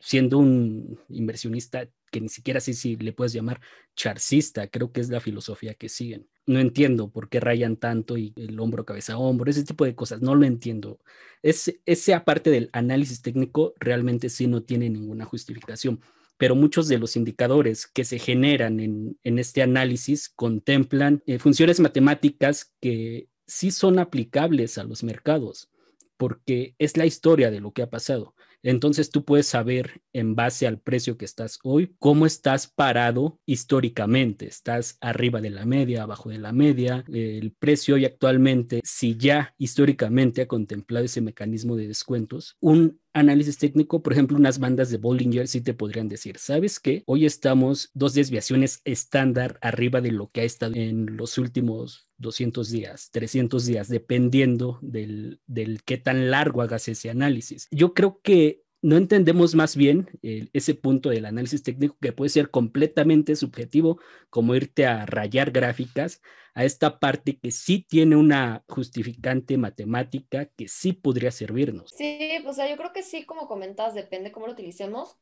siendo 0.00 0.38
un 0.38 0.98
inversionista 1.08 1.88
que 2.10 2.20
ni 2.20 2.28
siquiera 2.28 2.60
sé 2.60 2.74
si 2.74 2.96
le 2.96 3.12
puedes 3.12 3.32
llamar 3.32 3.60
charcista, 3.96 4.68
creo 4.68 4.92
que 4.92 5.00
es 5.00 5.08
la 5.08 5.20
filosofía 5.20 5.74
que 5.74 5.88
siguen. 5.88 6.28
No 6.44 6.60
entiendo 6.60 7.10
por 7.10 7.28
qué 7.30 7.40
rayan 7.40 7.76
tanto 7.76 8.18
y 8.18 8.34
el 8.36 8.60
hombro, 8.60 8.84
cabeza, 8.84 9.16
hombro, 9.16 9.50
ese 9.50 9.64
tipo 9.64 9.84
de 9.84 9.94
cosas, 9.94 10.20
no 10.20 10.34
lo 10.34 10.44
entiendo. 10.44 11.00
Es, 11.42 11.74
ese 11.86 12.14
aparte 12.14 12.50
del 12.50 12.68
análisis 12.72 13.22
técnico 13.22 13.74
realmente 13.80 14.28
sí 14.28 14.46
no 14.46 14.62
tiene 14.62 14.90
ninguna 14.90 15.24
justificación 15.24 16.00
pero 16.42 16.56
muchos 16.56 16.88
de 16.88 16.98
los 16.98 17.14
indicadores 17.14 17.86
que 17.86 18.02
se 18.02 18.18
generan 18.18 18.80
en, 18.80 19.38
este 19.38 19.62
análisis 19.62 20.28
contemplan 20.28 21.22
eh, 21.24 21.38
funciones 21.38 21.78
matemáticas 21.78 22.74
que 22.80 23.28
sí 23.46 23.70
son 23.70 24.00
aplicables 24.00 24.76
a 24.76 24.82
los 24.82 25.04
mercados, 25.04 25.70
porque 26.16 26.74
es 26.80 26.96
la 26.96 27.06
historia 27.06 27.52
de 27.52 27.60
lo 27.60 27.70
que 27.70 27.82
ha 27.82 27.90
pasado. 27.90 28.34
Entonces 28.64 29.10
tú 29.10 29.24
puedes 29.24 29.46
saber 29.46 30.02
en 30.12 30.34
base 30.34 30.66
al 30.66 30.80
precio 30.80 31.16
que 31.16 31.24
estás 31.24 31.60
hoy, 31.62 31.94
cómo 31.98 32.26
estás 32.26 32.66
parado 32.66 33.40
históricamente. 33.46 34.46
Estás 34.46 34.98
arriba 35.00 35.40
de 35.40 35.50
la 35.50 35.64
media, 35.64 36.02
abajo 36.02 36.30
de 36.30 36.38
la 36.38 36.52
media. 36.52 37.04
El 37.12 37.52
precio 37.52 37.96
hoy 37.96 38.04
actualmente, 38.04 38.80
si 38.84 39.16
ya 39.16 39.54
históricamente 39.58 40.42
ha 40.42 40.48
contemplado 40.48 41.04
ese 41.04 41.20
mecanismo 41.20 41.76
de 41.76 41.88
descuentos, 41.88 42.56
un 42.60 43.00
análisis 43.14 43.58
técnico, 43.58 44.02
por 44.02 44.12
ejemplo, 44.12 44.36
unas 44.36 44.58
bandas 44.58 44.90
de 44.90 44.98
Bollinger 44.98 45.48
sí 45.48 45.60
te 45.60 45.74
podrían 45.74 46.08
decir, 46.08 46.38
¿sabes 46.38 46.80
qué? 46.80 47.02
Hoy 47.06 47.26
estamos 47.26 47.90
dos 47.94 48.14
desviaciones 48.14 48.80
estándar 48.84 49.58
arriba 49.60 50.00
de 50.00 50.12
lo 50.12 50.30
que 50.30 50.42
ha 50.42 50.44
estado 50.44 50.74
en 50.76 51.16
los 51.16 51.38
últimos 51.38 52.08
200 52.18 52.70
días, 52.70 53.10
300 53.10 53.66
días, 53.66 53.88
dependiendo 53.88 54.78
del, 54.82 55.40
del 55.46 55.82
qué 55.82 55.98
tan 55.98 56.30
largo 56.30 56.62
hagas 56.62 56.88
ese 56.88 57.10
análisis. 57.10 57.68
Yo 57.70 57.94
creo 57.94 58.20
que 58.22 58.62
no 58.82 58.96
entendemos 58.96 59.54
más 59.54 59.76
bien 59.76 60.10
ese 60.22 60.74
punto 60.74 61.08
del 61.08 61.24
análisis 61.24 61.62
técnico 61.62 61.96
que 62.00 62.12
puede 62.12 62.30
ser 62.30 62.50
completamente 62.50 63.36
subjetivo, 63.36 64.00
como 64.28 64.54
irte 64.54 64.86
a 64.86 65.06
rayar 65.06 65.52
gráficas, 65.52 66.20
a 66.54 66.64
esta 66.64 66.98
parte 66.98 67.38
que 67.38 67.50
sí 67.50 67.86
tiene 67.88 68.16
una 68.16 68.64
justificante 68.68 69.56
matemática 69.56 70.46
que 70.56 70.68
sí 70.68 70.92
podría 70.92 71.30
servirnos. 71.30 71.92
Sí, 71.96 72.30
o 72.44 72.52
sea, 72.52 72.68
yo 72.68 72.76
creo 72.76 72.92
que 72.92 73.02
sí, 73.02 73.24
como 73.24 73.48
comentas, 73.48 73.94
depende 73.94 74.32
cómo 74.32 74.46
lo 74.46 74.52
utilicemos. 74.52 75.16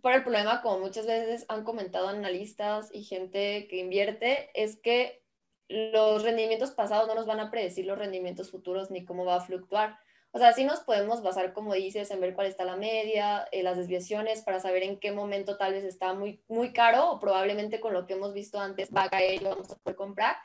Por 0.00 0.12
el 0.12 0.22
problema, 0.22 0.62
como 0.62 0.78
muchas 0.78 1.06
veces 1.06 1.44
han 1.48 1.64
comentado 1.64 2.08
analistas 2.08 2.88
y 2.94 3.02
gente 3.02 3.66
que 3.68 3.76
invierte, 3.76 4.48
es 4.54 4.76
que 4.76 5.22
los 5.68 6.22
rendimientos 6.22 6.70
pasados 6.70 7.06
no 7.06 7.14
nos 7.14 7.26
van 7.26 7.40
a 7.40 7.50
predecir 7.50 7.84
los 7.84 7.98
rendimientos 7.98 8.50
futuros 8.50 8.90
ni 8.90 9.04
cómo 9.04 9.26
va 9.26 9.36
a 9.36 9.40
fluctuar. 9.40 9.98
O 10.32 10.38
sea, 10.38 10.52
sí 10.52 10.64
nos 10.64 10.80
podemos 10.80 11.22
basar, 11.22 11.52
como 11.52 11.74
dices, 11.74 12.10
en 12.10 12.20
ver 12.20 12.34
cuál 12.34 12.46
está 12.46 12.64
la 12.64 12.76
media, 12.76 13.48
eh, 13.50 13.62
las 13.62 13.76
desviaciones, 13.76 14.42
para 14.42 14.60
saber 14.60 14.84
en 14.84 15.00
qué 15.00 15.10
momento 15.10 15.56
tal 15.56 15.72
vez 15.72 15.84
está 15.84 16.14
muy, 16.14 16.40
muy 16.46 16.72
caro 16.72 17.10
o 17.10 17.18
probablemente 17.18 17.80
con 17.80 17.92
lo 17.92 18.06
que 18.06 18.14
hemos 18.14 18.32
visto 18.32 18.60
antes 18.60 18.94
va 18.94 19.04
a 19.04 19.10
caer 19.10 19.42
y 19.42 19.44
vamos 19.44 19.70
a 19.70 19.76
poder 19.76 19.96
comprar. 19.96 20.36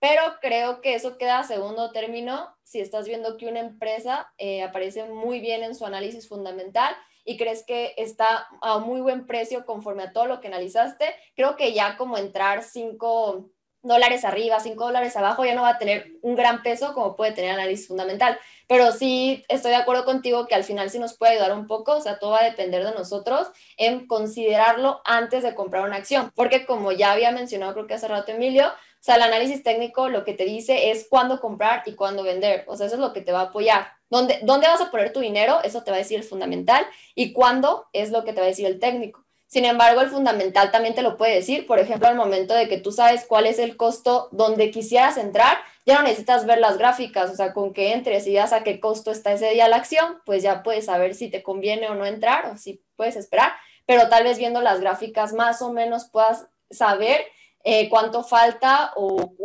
Pero 0.00 0.22
creo 0.40 0.80
que 0.80 0.94
eso 0.94 1.18
queda 1.18 1.38
a 1.38 1.44
segundo 1.44 1.92
término 1.92 2.56
si 2.62 2.80
estás 2.80 3.06
viendo 3.06 3.36
que 3.36 3.46
una 3.46 3.60
empresa 3.60 4.32
eh, 4.38 4.62
aparece 4.62 5.04
muy 5.04 5.40
bien 5.40 5.62
en 5.62 5.74
su 5.74 5.84
análisis 5.84 6.28
fundamental 6.28 6.94
y 7.24 7.36
crees 7.36 7.64
que 7.66 7.94
está 7.96 8.46
a 8.60 8.78
muy 8.78 9.00
buen 9.00 9.26
precio 9.26 9.64
conforme 9.64 10.04
a 10.04 10.12
todo 10.12 10.26
lo 10.26 10.40
que 10.40 10.48
analizaste. 10.48 11.06
Creo 11.36 11.56
que 11.56 11.72
ya 11.72 11.96
como 11.96 12.18
entrar 12.18 12.62
cinco 12.62 13.50
dólares 13.84 14.24
arriba, 14.24 14.58
5 14.58 14.82
dólares 14.82 15.16
abajo, 15.16 15.44
ya 15.44 15.54
no 15.54 15.62
va 15.62 15.70
a 15.70 15.78
tener 15.78 16.16
un 16.22 16.34
gran 16.34 16.62
peso 16.62 16.94
como 16.94 17.16
puede 17.16 17.32
tener 17.32 17.52
análisis 17.52 17.86
fundamental. 17.86 18.38
Pero 18.66 18.92
sí 18.92 19.44
estoy 19.48 19.70
de 19.70 19.76
acuerdo 19.76 20.04
contigo 20.04 20.46
que 20.46 20.54
al 20.54 20.64
final 20.64 20.90
sí 20.90 20.98
nos 20.98 21.16
puede 21.16 21.32
ayudar 21.32 21.52
un 21.52 21.66
poco, 21.66 21.92
o 21.92 22.00
sea, 22.00 22.18
todo 22.18 22.32
va 22.32 22.40
a 22.40 22.44
depender 22.44 22.84
de 22.84 22.92
nosotros 22.92 23.48
en 23.76 24.06
considerarlo 24.06 25.02
antes 25.04 25.42
de 25.42 25.54
comprar 25.54 25.84
una 25.84 25.96
acción, 25.96 26.32
porque 26.34 26.66
como 26.66 26.92
ya 26.92 27.12
había 27.12 27.30
mencionado 27.30 27.74
creo 27.74 27.86
que 27.86 27.94
hace 27.94 28.08
rato 28.08 28.32
Emilio, 28.32 28.68
o 28.68 28.70
sea, 29.00 29.16
el 29.16 29.22
análisis 29.22 29.62
técnico 29.62 30.08
lo 30.08 30.24
que 30.24 30.32
te 30.32 30.44
dice 30.44 30.90
es 30.90 31.06
cuándo 31.10 31.40
comprar 31.40 31.82
y 31.84 31.94
cuándo 31.94 32.22
vender, 32.22 32.64
o 32.68 32.76
sea, 32.76 32.86
eso 32.86 32.94
es 32.94 33.00
lo 33.00 33.12
que 33.12 33.20
te 33.20 33.32
va 33.32 33.40
a 33.40 33.44
apoyar. 33.44 33.88
¿Dónde, 34.08 34.38
dónde 34.42 34.66
vas 34.66 34.80
a 34.80 34.90
poner 34.90 35.12
tu 35.12 35.20
dinero? 35.20 35.58
Eso 35.62 35.82
te 35.82 35.90
va 35.90 35.96
a 35.96 35.98
decir 35.98 36.18
el 36.18 36.24
fundamental 36.24 36.86
y 37.14 37.32
cuándo 37.32 37.86
es 37.92 38.10
lo 38.10 38.24
que 38.24 38.32
te 38.32 38.40
va 38.40 38.46
a 38.46 38.48
decir 38.48 38.64
el 38.66 38.78
técnico. 38.78 39.23
Sin 39.54 39.66
embargo, 39.66 40.00
el 40.00 40.10
fundamental 40.10 40.72
también 40.72 40.96
te 40.96 41.02
lo 41.02 41.16
puede 41.16 41.36
decir, 41.36 41.64
por 41.68 41.78
ejemplo, 41.78 42.08
al 42.08 42.16
momento 42.16 42.54
de 42.54 42.66
que 42.66 42.78
tú 42.78 42.90
sabes 42.90 43.24
cuál 43.24 43.46
es 43.46 43.60
el 43.60 43.76
costo 43.76 44.28
donde 44.32 44.72
quisieras 44.72 45.16
entrar, 45.16 45.58
ya 45.86 45.94
no 45.94 46.02
necesitas 46.02 46.44
ver 46.44 46.58
las 46.58 46.76
gráficas, 46.76 47.30
o 47.30 47.36
sea, 47.36 47.52
con 47.52 47.72
que 47.72 47.92
entres 47.92 48.26
y 48.26 48.32
ya 48.32 48.52
a 48.52 48.64
qué 48.64 48.80
costo 48.80 49.12
está 49.12 49.30
ese 49.30 49.50
día 49.50 49.68
la 49.68 49.76
acción, 49.76 50.20
pues 50.26 50.42
ya 50.42 50.64
puedes 50.64 50.86
saber 50.86 51.14
si 51.14 51.30
te 51.30 51.44
conviene 51.44 51.86
o 51.86 51.94
no 51.94 52.04
entrar 52.04 52.46
o 52.46 52.56
si 52.56 52.82
puedes 52.96 53.14
esperar, 53.14 53.52
pero 53.86 54.08
tal 54.08 54.24
vez 54.24 54.38
viendo 54.38 54.60
las 54.60 54.80
gráficas 54.80 55.32
más 55.32 55.62
o 55.62 55.72
menos 55.72 56.10
puedas 56.10 56.48
saber 56.68 57.24
eh, 57.62 57.88
cuánto 57.88 58.24
falta 58.24 58.90
o 58.96 59.36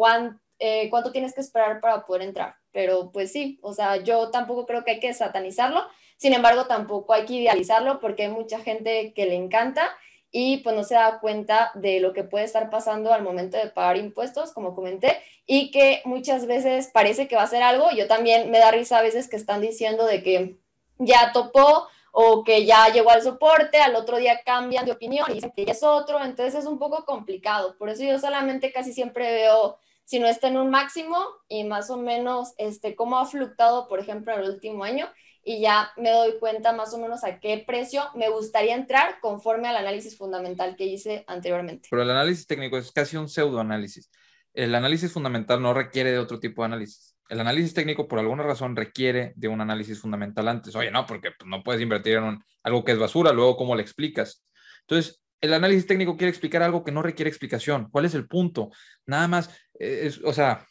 eh, 0.57 0.89
cuánto 0.89 1.11
tienes 1.11 1.35
que 1.35 1.41
esperar 1.41 1.81
para 1.81 2.03
poder 2.07 2.23
entrar. 2.23 2.55
Pero 2.71 3.11
pues 3.11 3.31
sí, 3.31 3.59
o 3.61 3.73
sea, 3.73 3.97
yo 3.97 4.31
tampoco 4.31 4.65
creo 4.65 4.83
que 4.83 4.89
hay 4.89 4.99
que 4.99 5.13
satanizarlo, 5.13 5.85
sin 6.19 6.33
embargo, 6.33 6.65
tampoco 6.65 7.13
hay 7.13 7.23
que 7.23 7.35
idealizarlo 7.35 8.01
porque 8.01 8.23
hay 8.23 8.29
mucha 8.29 8.59
gente 8.59 9.13
que 9.13 9.25
le 9.25 9.35
encanta 9.35 9.89
y 10.31 10.57
pues 10.57 10.75
no 10.75 10.83
se 10.83 10.95
da 10.95 11.21
cuenta 11.21 11.71
de 11.75 12.01
lo 12.01 12.11
que 12.11 12.25
puede 12.25 12.43
estar 12.43 12.69
pasando 12.69 13.13
al 13.13 13.23
momento 13.23 13.55
de 13.55 13.69
pagar 13.69 13.95
impuestos, 13.95 14.51
como 14.51 14.75
comenté, 14.75 15.21
y 15.45 15.71
que 15.71 16.01
muchas 16.03 16.45
veces 16.45 16.89
parece 16.93 17.29
que 17.29 17.37
va 17.37 17.43
a 17.43 17.47
ser 17.47 17.63
algo. 17.63 17.91
Yo 17.91 18.05
también 18.07 18.51
me 18.51 18.59
da 18.59 18.69
risa 18.69 18.99
a 18.99 19.01
veces 19.01 19.29
que 19.29 19.37
están 19.37 19.61
diciendo 19.61 20.05
de 20.05 20.21
que 20.21 20.57
ya 20.97 21.31
topó 21.31 21.87
o 22.11 22.43
que 22.43 22.65
ya 22.65 22.89
llegó 22.89 23.11
al 23.11 23.21
soporte, 23.21 23.77
al 23.77 23.95
otro 23.95 24.17
día 24.17 24.41
cambian 24.45 24.85
de 24.85 24.91
opinión 24.91 25.25
y 25.33 25.39
es 25.71 25.83
otro, 25.83 26.21
entonces 26.21 26.53
es 26.53 26.65
un 26.65 26.79
poco 26.79 27.05
complicado. 27.05 27.77
Por 27.77 27.87
eso 27.87 28.03
yo 28.03 28.19
solamente 28.19 28.73
casi 28.73 28.91
siempre 28.91 29.31
veo 29.31 29.77
si 30.03 30.19
no 30.19 30.27
está 30.27 30.49
en 30.49 30.57
un 30.57 30.69
máximo 30.69 31.17
y 31.47 31.63
más 31.63 31.89
o 31.89 31.95
menos 31.95 32.55
este, 32.57 32.93
cómo 32.97 33.17
ha 33.19 33.25
fluctuado, 33.25 33.87
por 33.87 33.99
ejemplo, 33.99 34.33
en 34.33 34.41
el 34.41 34.49
último 34.49 34.83
año 34.83 35.07
y 35.49 35.61
ya 35.61 35.91
me 35.97 36.11
doy 36.11 36.37
cuenta 36.37 36.73
más 36.73 36.93
o 36.93 36.99
menos 36.99 37.23
a 37.23 37.39
qué 37.39 37.63
precio 37.65 38.03
me 38.13 38.29
gustaría 38.29 38.75
entrar 38.75 39.19
conforme 39.19 39.67
al 39.67 39.77
análisis 39.77 40.15
fundamental 40.15 40.75
que 40.75 40.85
hice 40.85 41.23
anteriormente. 41.25 41.87
Pero 41.89 42.03
el 42.03 42.11
análisis 42.11 42.45
técnico 42.45 42.77
es 42.77 42.91
casi 42.91 43.17
un 43.17 43.27
pseudoanálisis. 43.27 44.11
El 44.53 44.75
análisis 44.75 45.11
fundamental 45.11 45.59
no 45.59 45.73
requiere 45.73 46.11
de 46.11 46.19
otro 46.19 46.39
tipo 46.39 46.61
de 46.61 46.67
análisis. 46.67 47.17
El 47.29 47.39
análisis 47.39 47.73
técnico, 47.73 48.07
por 48.07 48.19
alguna 48.19 48.43
razón, 48.43 48.75
requiere 48.75 49.33
de 49.37 49.47
un 49.47 49.59
análisis 49.59 49.99
fundamental 49.99 50.47
antes. 50.47 50.75
Oye, 50.75 50.91
no, 50.91 51.07
porque 51.07 51.31
pues, 51.31 51.49
no 51.49 51.63
puedes 51.63 51.81
invertir 51.81 52.17
en 52.17 52.43
algo 52.61 52.83
que 52.83 52.91
es 52.91 52.99
basura, 52.99 53.33
luego, 53.33 53.57
¿cómo 53.57 53.75
le 53.75 53.81
explicas? 53.81 54.45
Entonces, 54.81 55.19
el 55.41 55.55
análisis 55.55 55.87
técnico 55.87 56.15
quiere 56.15 56.29
explicar 56.29 56.61
algo 56.61 56.83
que 56.83 56.91
no 56.91 57.01
requiere 57.01 57.27
explicación. 57.27 57.89
¿Cuál 57.89 58.05
es 58.05 58.13
el 58.13 58.27
punto? 58.27 58.69
Nada 59.07 59.27
más, 59.27 59.49
eh, 59.79 60.01
es, 60.03 60.21
o 60.23 60.31
sea, 60.31 60.63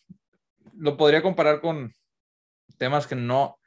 lo 0.75 0.97
podría 0.97 1.21
comparar 1.21 1.61
con 1.61 1.93
temas 2.79 3.09
que 3.09 3.17
no, 3.17 3.58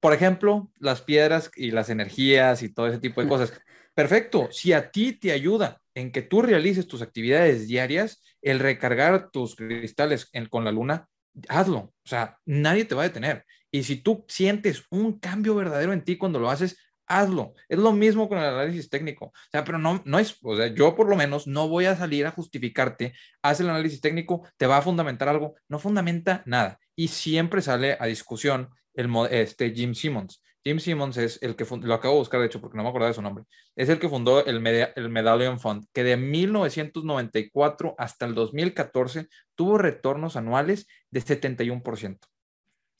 por 0.00 0.14
ejemplo, 0.14 0.70
las 0.78 1.02
piedras 1.02 1.50
y 1.54 1.70
las 1.70 1.90
energías 1.90 2.62
y 2.62 2.72
todo 2.72 2.88
ese 2.88 2.98
tipo 2.98 3.22
de 3.22 3.28
cosas. 3.28 3.52
Perfecto, 3.94 4.48
si 4.50 4.72
a 4.72 4.90
ti 4.90 5.12
te 5.12 5.32
ayuda 5.32 5.80
en 5.94 6.10
que 6.10 6.22
tú 6.22 6.42
realices 6.42 6.86
tus 6.86 7.02
actividades 7.02 7.68
diarias, 7.68 8.22
el 8.40 8.58
recargar 8.58 9.30
tus 9.30 9.56
cristales 9.56 10.30
con 10.48 10.64
la 10.64 10.72
luna, 10.72 11.08
hazlo. 11.48 11.78
O 11.78 11.92
sea, 12.08 12.38
nadie 12.46 12.84
te 12.84 12.94
va 12.94 13.02
a 13.02 13.08
detener. 13.08 13.44
Y 13.70 13.84
si 13.84 13.96
tú 13.96 14.24
sientes 14.28 14.84
un 14.90 15.18
cambio 15.18 15.54
verdadero 15.54 15.92
en 15.92 16.02
ti 16.02 16.16
cuando 16.16 16.40
lo 16.40 16.50
haces, 16.50 16.78
hazlo. 17.06 17.54
Es 17.68 17.78
lo 17.78 17.92
mismo 17.92 18.28
con 18.28 18.38
el 18.38 18.44
análisis 18.44 18.88
técnico. 18.88 19.26
O 19.26 19.50
sea, 19.50 19.64
pero 19.64 19.78
no, 19.78 20.00
no 20.04 20.18
es, 20.18 20.38
o 20.42 20.56
sea, 20.56 20.68
yo 20.68 20.94
por 20.94 21.08
lo 21.08 21.16
menos 21.16 21.46
no 21.46 21.68
voy 21.68 21.84
a 21.86 21.96
salir 21.96 22.24
a 22.26 22.30
justificarte, 22.30 23.12
haz 23.42 23.60
el 23.60 23.68
análisis 23.68 24.00
técnico, 24.00 24.48
te 24.56 24.66
va 24.66 24.78
a 24.78 24.82
fundamentar 24.82 25.28
algo, 25.28 25.56
no 25.68 25.78
fundamenta 25.78 26.42
nada. 26.46 26.78
Y 26.96 27.08
siempre 27.08 27.62
sale 27.62 27.96
a 28.00 28.06
discusión 28.06 28.70
el, 29.00 29.10
este, 29.30 29.70
Jim 29.72 29.94
Simmons. 29.94 30.42
Jim 30.62 30.78
Simmons 30.78 31.16
es 31.16 31.42
el 31.42 31.56
que 31.56 31.64
lo 31.82 31.94
acabo 31.94 32.14
de 32.14 32.20
buscar, 32.20 32.40
de 32.40 32.46
hecho, 32.46 32.60
porque 32.60 32.76
no 32.76 32.82
me 32.82 32.90
acordaba 32.90 33.08
de 33.08 33.14
su 33.14 33.22
nombre. 33.22 33.44
Es 33.74 33.88
el 33.88 33.98
que 33.98 34.08
fundó 34.08 34.44
el, 34.44 34.64
el 34.66 35.08
Medallion 35.08 35.58
Fund, 35.58 35.86
que 35.92 36.04
de 36.04 36.16
1994 36.16 37.94
hasta 37.96 38.26
el 38.26 38.34
2014 38.34 39.28
tuvo 39.54 39.78
retornos 39.78 40.36
anuales 40.36 40.86
de 41.10 41.22
71%. 41.22 42.18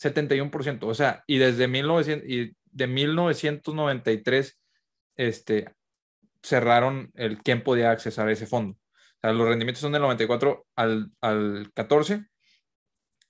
71%, 0.00 0.84
o 0.84 0.94
sea, 0.94 1.22
y 1.26 1.36
desde 1.36 1.68
1900, 1.68 2.26
y 2.26 2.56
de 2.64 2.86
1993 2.86 4.58
este, 5.16 5.74
cerraron 6.42 7.10
el 7.14 7.42
quién 7.42 7.62
podía 7.62 7.90
accesar 7.90 8.28
a 8.28 8.32
ese 8.32 8.46
fondo. 8.46 8.72
O 8.72 9.20
sea, 9.20 9.32
los 9.32 9.46
rendimientos 9.46 9.82
son 9.82 9.92
del 9.92 10.00
94 10.00 10.66
al, 10.76 11.10
al 11.20 11.70
14 11.74 12.24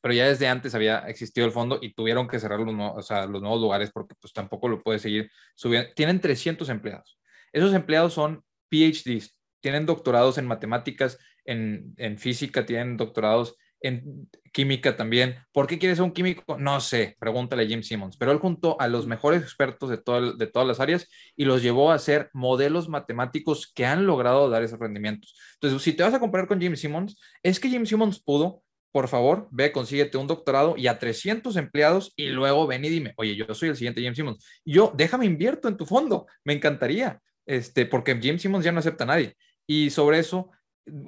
pero 0.01 0.15
ya 0.15 0.27
desde 0.27 0.49
antes 0.49 0.75
había 0.75 0.99
existido 1.01 1.47
el 1.47 1.53
fondo 1.53 1.79
y 1.81 1.95
tuvieron 1.95 2.29
que 2.29 2.39
cerrar 2.39 2.61
los, 2.61 2.75
o 2.79 3.03
sea, 3.03 3.27
nuevos 3.27 3.61
lugares 3.61 3.91
porque 3.93 4.15
pues 4.21 4.33
tampoco 4.33 4.69
lo 4.69 4.83
puede 4.83 4.99
seguir 4.99 5.31
subiendo. 5.55 5.91
Tienen 5.95 6.21
300 6.21 6.69
empleados. 6.69 7.19
Esos 7.53 7.75
empleados 7.75 8.15
son 8.15 8.45
PhDs, 8.71 9.37
tienen 9.61 9.87
doctorados 9.87 10.39
en 10.39 10.47
matemáticas, 10.47 11.19
en, 11.45 11.95
en 11.97 12.19
física, 12.19 12.65
tienen 12.65 12.97
doctorados 12.97 13.57
en 13.81 14.29
química 14.53 14.97
también. 14.97 15.37
¿Por 15.53 15.67
qué 15.67 15.79
quieres 15.79 15.99
ser 15.99 16.05
un 16.05 16.13
químico? 16.13 16.59
No 16.59 16.81
sé, 16.81 17.17
pregúntale 17.19 17.65
a 17.65 17.67
Jim 17.67 17.83
Simmons. 17.83 18.17
Pero 18.17 18.33
él 18.33 18.39
juntó 18.39 18.81
a 18.81 18.89
los 18.89 19.07
mejores 19.07 19.43
expertos 19.43 19.89
de, 19.89 19.99
todo 19.99 20.35
de 20.35 20.47
todas 20.47 20.69
las 20.69 20.81
áreas 20.81 21.09
y 21.37 21.45
los 21.45 21.63
llevó 21.63 21.91
a 21.91 21.95
hacer 21.95 22.31
modelos 22.33 22.89
matemáticos 22.89 23.71
que 23.75 23.87
han 23.87 24.07
logrado 24.07 24.49
dar 24.51 24.63
esos 24.63 24.79
rendimientos. 24.79 25.35
Entonces, 25.55 25.83
si 25.83 25.93
te 25.93 26.03
vas 26.03 26.15
a 26.15 26.21
comparar 26.21 26.47
con 26.47 26.61
Jim 26.61 26.77
Simmons, 26.77 27.19
es 27.43 27.59
que 27.59 27.69
Jim 27.69 27.87
Simmons 27.87 28.23
pudo 28.23 28.63
por 28.93 29.09
favor, 29.09 29.49
ve, 29.51 29.73
consíguete 29.73 30.19
un 30.19 30.27
doctorado 30.27 30.75
y 30.77 30.87
a 30.87 30.99
300 30.99 31.57
empleados 31.57 32.13
y 32.17 32.29
luego 32.29 32.67
ven 32.67 32.85
y 32.85 32.89
dime, 32.89 33.15
oye, 33.17 33.37
yo 33.37 33.53
soy 33.55 33.69
el 33.69 33.77
siguiente 33.77 34.03
James 34.03 34.17
Simmons. 34.17 34.45
Yo, 34.65 34.93
déjame 34.97 35.27
invierto 35.27 35.69
en 35.69 35.77
tu 35.77 35.87
fondo, 35.87 36.27
me 36.45 36.53
encantaría, 36.53 37.21
este, 37.47 37.87
porque 37.87 38.19
James 38.21 38.43
Simmons 38.43 38.65
ya 38.65 38.73
no 38.73 38.81
acepta 38.81 39.05
a 39.05 39.09
nadie. 39.09 39.37
Y 39.67 39.91
sobre 39.91 40.19
eso 40.19 40.51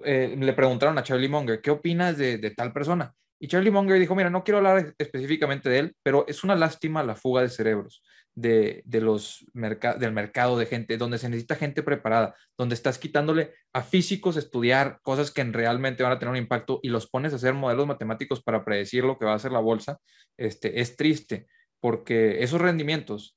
eh, 0.04 0.36
le 0.38 0.52
preguntaron 0.52 0.96
a 0.98 1.02
Charlie 1.02 1.28
Munger, 1.28 1.60
¿qué 1.60 1.70
opinas 1.70 2.16
de, 2.16 2.38
de, 2.38 2.50
tal 2.52 2.72
persona? 2.72 3.12
Y 3.40 3.48
Charlie 3.48 3.72
Munger 3.72 3.98
dijo, 3.98 4.14
mira, 4.14 4.30
no 4.30 4.44
quiero 4.44 4.58
hablar 4.58 4.94
específicamente 4.98 5.68
de 5.68 5.78
él, 5.80 5.96
pero 6.02 6.24
es 6.28 6.44
una 6.44 6.54
lástima 6.54 7.02
la 7.02 7.16
fuga 7.16 7.42
de 7.42 7.48
cerebros. 7.48 8.02
De, 8.34 8.82
los 8.86 9.44
del 9.54 10.12
mercado 10.12 10.58
de 10.58 10.66
gente, 10.66 10.96
donde 10.96 11.18
se 11.18 11.28
necesita 11.28 11.56
gente 11.56 11.82
preparada, 11.82 12.34
donde 12.56 12.74
estás 12.74 12.98
quitándole 12.98 13.52
a 13.72 13.82
físicos 13.82 14.36
estudiar 14.36 15.00
cosas 15.02 15.30
que 15.30 15.44
realmente 15.44 16.02
van 16.02 16.12
a 16.12 16.18
tener 16.18 16.32
un 16.32 16.38
impacto 16.38 16.80
y 16.82 16.88
los 16.88 17.08
pones 17.08 17.32
a 17.32 17.36
hacer 17.36 17.54
modelos 17.54 17.86
matemáticos 17.86 18.42
para 18.42 18.64
predecir 18.64 19.04
lo 19.04 19.18
que 19.18 19.26
va 19.26 19.32
a 19.32 19.36
hacer 19.36 19.52
la 19.52 19.60
bolsa, 19.60 19.98
este, 20.36 20.80
es 20.80 20.96
triste, 20.96 21.46
porque 21.80 22.42
esos 22.42 22.60
rendimientos 22.60 23.36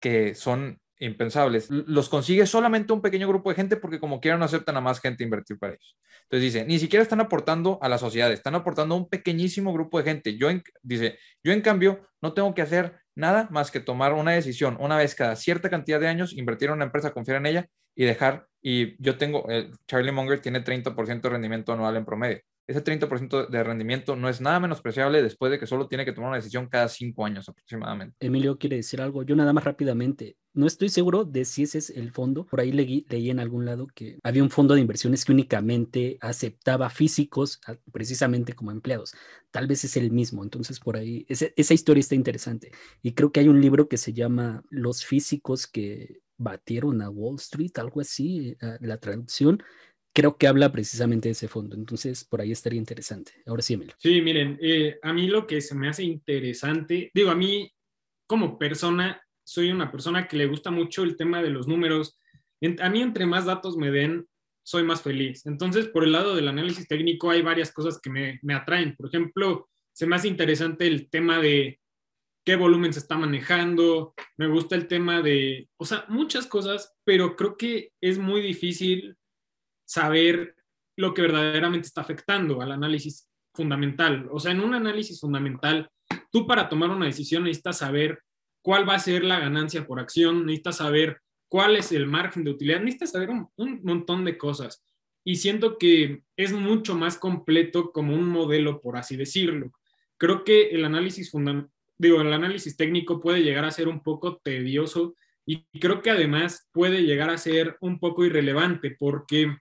que 0.00 0.34
son 0.34 0.80
impensables, 1.00 1.70
los 1.70 2.08
consigue 2.08 2.46
solamente 2.46 2.92
un 2.92 3.00
pequeño 3.00 3.28
grupo 3.28 3.50
de 3.50 3.56
gente 3.56 3.76
porque 3.76 4.00
como 4.00 4.20
quiera 4.20 4.36
no 4.36 4.44
aceptan 4.44 4.76
a 4.76 4.80
más 4.80 5.00
gente 5.00 5.24
invertir 5.24 5.58
para 5.58 5.74
ellos. 5.74 5.96
Entonces 6.22 6.52
dice, 6.52 6.64
ni 6.66 6.78
siquiera 6.78 7.02
están 7.02 7.20
aportando 7.20 7.78
a 7.82 7.88
la 7.88 7.98
sociedad, 7.98 8.32
están 8.32 8.54
aportando 8.54 8.94
a 8.94 8.98
un 8.98 9.08
pequeñísimo 9.08 9.72
grupo 9.72 9.98
de 9.98 10.04
gente. 10.04 10.36
Yo, 10.36 10.48
dice, 10.82 11.18
yo 11.42 11.52
en 11.52 11.60
cambio 11.60 12.00
no 12.20 12.32
tengo 12.34 12.54
que 12.54 12.62
hacer 12.62 13.00
nada 13.14 13.48
más 13.50 13.70
que 13.70 13.80
tomar 13.80 14.12
una 14.12 14.32
decisión 14.32 14.76
una 14.80 14.96
vez 14.96 15.14
cada 15.14 15.36
cierta 15.36 15.70
cantidad 15.70 16.00
de 16.00 16.08
años, 16.08 16.32
invertir 16.32 16.68
en 16.68 16.74
una 16.74 16.84
empresa, 16.84 17.12
confiar 17.12 17.38
en 17.38 17.46
ella 17.46 17.68
y 17.94 18.04
dejar, 18.04 18.46
y 18.62 19.02
yo 19.02 19.16
tengo, 19.16 19.48
el 19.48 19.72
Charlie 19.86 20.12
Munger 20.12 20.40
tiene 20.40 20.62
30% 20.64 21.20
de 21.20 21.28
rendimiento 21.28 21.72
anual 21.72 21.96
en 21.96 22.04
promedio 22.04 22.40
ese 22.68 22.84
30% 22.84 23.48
de 23.48 23.64
rendimiento 23.64 24.14
no 24.14 24.28
es 24.28 24.42
nada 24.42 24.60
menospreciable 24.60 25.22
después 25.22 25.50
de 25.50 25.58
que 25.58 25.66
solo 25.66 25.88
tiene 25.88 26.04
que 26.04 26.12
tomar 26.12 26.28
una 26.28 26.36
decisión 26.36 26.68
cada 26.68 26.88
cinco 26.88 27.24
años 27.24 27.48
aproximadamente. 27.48 28.14
Emilio 28.20 28.58
quiere 28.58 28.76
decir 28.76 29.00
algo. 29.00 29.22
Yo 29.22 29.34
nada 29.34 29.54
más 29.54 29.64
rápidamente. 29.64 30.36
No 30.52 30.66
estoy 30.66 30.90
seguro 30.90 31.24
de 31.24 31.46
si 31.46 31.62
ese 31.62 31.78
es 31.78 31.88
el 31.88 32.12
fondo. 32.12 32.44
Por 32.44 32.60
ahí 32.60 32.70
leí, 32.70 33.06
leí 33.08 33.30
en 33.30 33.40
algún 33.40 33.64
lado 33.64 33.86
que 33.94 34.18
había 34.22 34.42
un 34.42 34.50
fondo 34.50 34.74
de 34.74 34.82
inversiones 34.82 35.24
que 35.24 35.32
únicamente 35.32 36.18
aceptaba 36.20 36.90
físicos 36.90 37.58
precisamente 37.90 38.52
como 38.52 38.70
empleados. 38.70 39.14
Tal 39.50 39.66
vez 39.66 39.84
es 39.84 39.96
el 39.96 40.10
mismo. 40.10 40.42
Entonces 40.42 40.78
por 40.78 40.98
ahí 40.98 41.24
esa 41.30 41.74
historia 41.74 42.00
está 42.00 42.16
interesante. 42.16 42.70
Y 43.00 43.12
creo 43.12 43.32
que 43.32 43.40
hay 43.40 43.48
un 43.48 43.62
libro 43.62 43.88
que 43.88 43.96
se 43.96 44.12
llama 44.12 44.62
Los 44.68 45.06
físicos 45.06 45.66
que 45.66 46.20
batieron 46.36 47.00
a 47.00 47.08
Wall 47.08 47.36
Street, 47.36 47.72
algo 47.78 48.02
así, 48.02 48.56
eh, 48.60 48.78
la 48.80 48.98
traducción 48.98 49.62
creo 50.18 50.36
que 50.36 50.48
habla 50.48 50.72
precisamente 50.72 51.28
de 51.28 51.32
ese 51.34 51.46
fondo. 51.46 51.76
Entonces, 51.76 52.24
por 52.24 52.40
ahí 52.40 52.50
estaría 52.50 52.80
interesante. 52.80 53.34
Ahora 53.46 53.62
sí, 53.62 53.74
Emilio. 53.74 53.94
Sí, 53.98 54.20
miren, 54.20 54.58
eh, 54.60 54.98
a 55.00 55.12
mí 55.12 55.28
lo 55.28 55.46
que 55.46 55.60
se 55.60 55.76
me 55.76 55.88
hace 55.88 56.02
interesante, 56.02 57.12
digo, 57.14 57.30
a 57.30 57.36
mí 57.36 57.72
como 58.26 58.58
persona, 58.58 59.22
soy 59.44 59.70
una 59.70 59.92
persona 59.92 60.26
que 60.26 60.36
le 60.36 60.46
gusta 60.46 60.72
mucho 60.72 61.04
el 61.04 61.16
tema 61.16 61.40
de 61.40 61.50
los 61.50 61.68
números. 61.68 62.18
A 62.80 62.90
mí, 62.90 63.00
entre 63.00 63.26
más 63.26 63.44
datos 63.44 63.76
me 63.76 63.92
den, 63.92 64.26
soy 64.64 64.82
más 64.82 65.02
feliz. 65.02 65.46
Entonces, 65.46 65.86
por 65.86 66.02
el 66.02 66.10
lado 66.10 66.34
del 66.34 66.48
análisis 66.48 66.88
técnico, 66.88 67.30
hay 67.30 67.42
varias 67.42 67.70
cosas 67.70 68.00
que 68.00 68.10
me, 68.10 68.40
me 68.42 68.54
atraen. 68.54 68.96
Por 68.96 69.06
ejemplo, 69.06 69.68
se 69.92 70.08
me 70.08 70.16
hace 70.16 70.26
interesante 70.26 70.88
el 70.88 71.08
tema 71.10 71.38
de 71.38 71.78
qué 72.44 72.56
volumen 72.56 72.92
se 72.92 72.98
está 72.98 73.16
manejando, 73.16 74.14
me 74.36 74.48
gusta 74.48 74.74
el 74.74 74.88
tema 74.88 75.22
de, 75.22 75.68
o 75.76 75.84
sea, 75.84 76.06
muchas 76.08 76.48
cosas, 76.48 76.92
pero 77.04 77.36
creo 77.36 77.56
que 77.56 77.92
es 78.00 78.18
muy 78.18 78.40
difícil 78.40 79.17
saber 79.88 80.54
lo 80.96 81.14
que 81.14 81.22
verdaderamente 81.22 81.86
está 81.86 82.02
afectando 82.02 82.60
al 82.60 82.72
análisis 82.72 83.30
fundamental. 83.54 84.28
O 84.30 84.38
sea, 84.38 84.52
en 84.52 84.60
un 84.60 84.74
análisis 84.74 85.18
fundamental, 85.18 85.90
tú 86.30 86.46
para 86.46 86.68
tomar 86.68 86.90
una 86.90 87.06
decisión 87.06 87.44
necesitas 87.44 87.78
saber 87.78 88.20
cuál 88.60 88.86
va 88.86 88.96
a 88.96 88.98
ser 88.98 89.24
la 89.24 89.40
ganancia 89.40 89.86
por 89.86 89.98
acción, 89.98 90.44
necesitas 90.44 90.76
saber 90.76 91.22
cuál 91.48 91.76
es 91.76 91.90
el 91.92 92.06
margen 92.06 92.44
de 92.44 92.50
utilidad, 92.50 92.80
necesitas 92.80 93.12
saber 93.12 93.30
un, 93.30 93.80
montón 93.82 94.26
de 94.26 94.36
cosas. 94.36 94.84
Y 95.24 95.36
siento 95.36 95.78
que 95.78 96.22
es 96.36 96.52
mucho 96.52 96.94
más 96.94 97.16
completo 97.16 97.90
como 97.90 98.14
un 98.14 98.28
modelo, 98.28 98.82
por 98.82 98.98
así 98.98 99.16
decirlo. 99.16 99.72
Creo 100.18 100.44
que 100.44 100.68
el 100.70 100.84
análisis 100.84 101.32
digo, 101.96 102.20
el 102.20 102.32
análisis 102.32 102.76
técnico 102.76 103.20
puede 103.20 103.42
llegar 103.42 103.64
a 103.64 103.70
ser 103.70 103.88
un 103.88 104.02
poco 104.02 104.36
tedioso 104.36 105.14
y 105.46 105.64
creo 105.80 106.02
que 106.02 106.10
además 106.10 106.68
puede 106.72 107.04
llegar 107.04 107.30
a 107.30 107.38
ser 107.38 107.78
un 107.80 107.98
poco 107.98 108.26
irrelevante 108.26 108.94
porque 108.98 109.56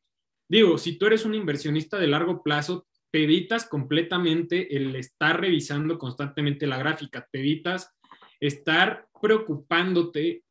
Digo, 0.49 0.77
si 0.77 0.97
tú 0.97 1.07
eres 1.07 1.25
un 1.25 1.35
inversionista 1.35 1.97
de 1.97 2.07
largo 2.07 2.41
plazo, 2.41 2.87
te 3.11 3.23
evitas 3.23 3.67
completamente 3.67 4.75
el 4.75 4.95
estar 4.95 5.39
revisando 5.39 5.97
constantemente 5.97 6.67
la 6.67 6.77
gráfica, 6.77 7.27
te 7.31 7.39
evitas 7.39 7.93
estar 8.39 9.07
preocupándote 9.21 10.43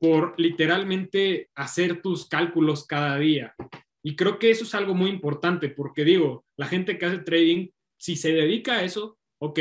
por 0.00 0.34
literalmente 0.38 1.50
hacer 1.54 2.02
tus 2.02 2.28
cálculos 2.28 2.86
cada 2.86 3.18
día. 3.18 3.54
Y 4.02 4.14
creo 4.14 4.38
que 4.38 4.50
eso 4.50 4.64
es 4.64 4.74
algo 4.74 4.94
muy 4.94 5.10
importante 5.10 5.68
porque 5.68 6.04
digo, 6.04 6.44
la 6.56 6.66
gente 6.66 6.98
que 6.98 7.06
hace 7.06 7.18
trading, 7.18 7.68
si 7.98 8.16
se 8.16 8.32
dedica 8.32 8.74
a 8.74 8.84
eso, 8.84 9.18
ok, 9.38 9.60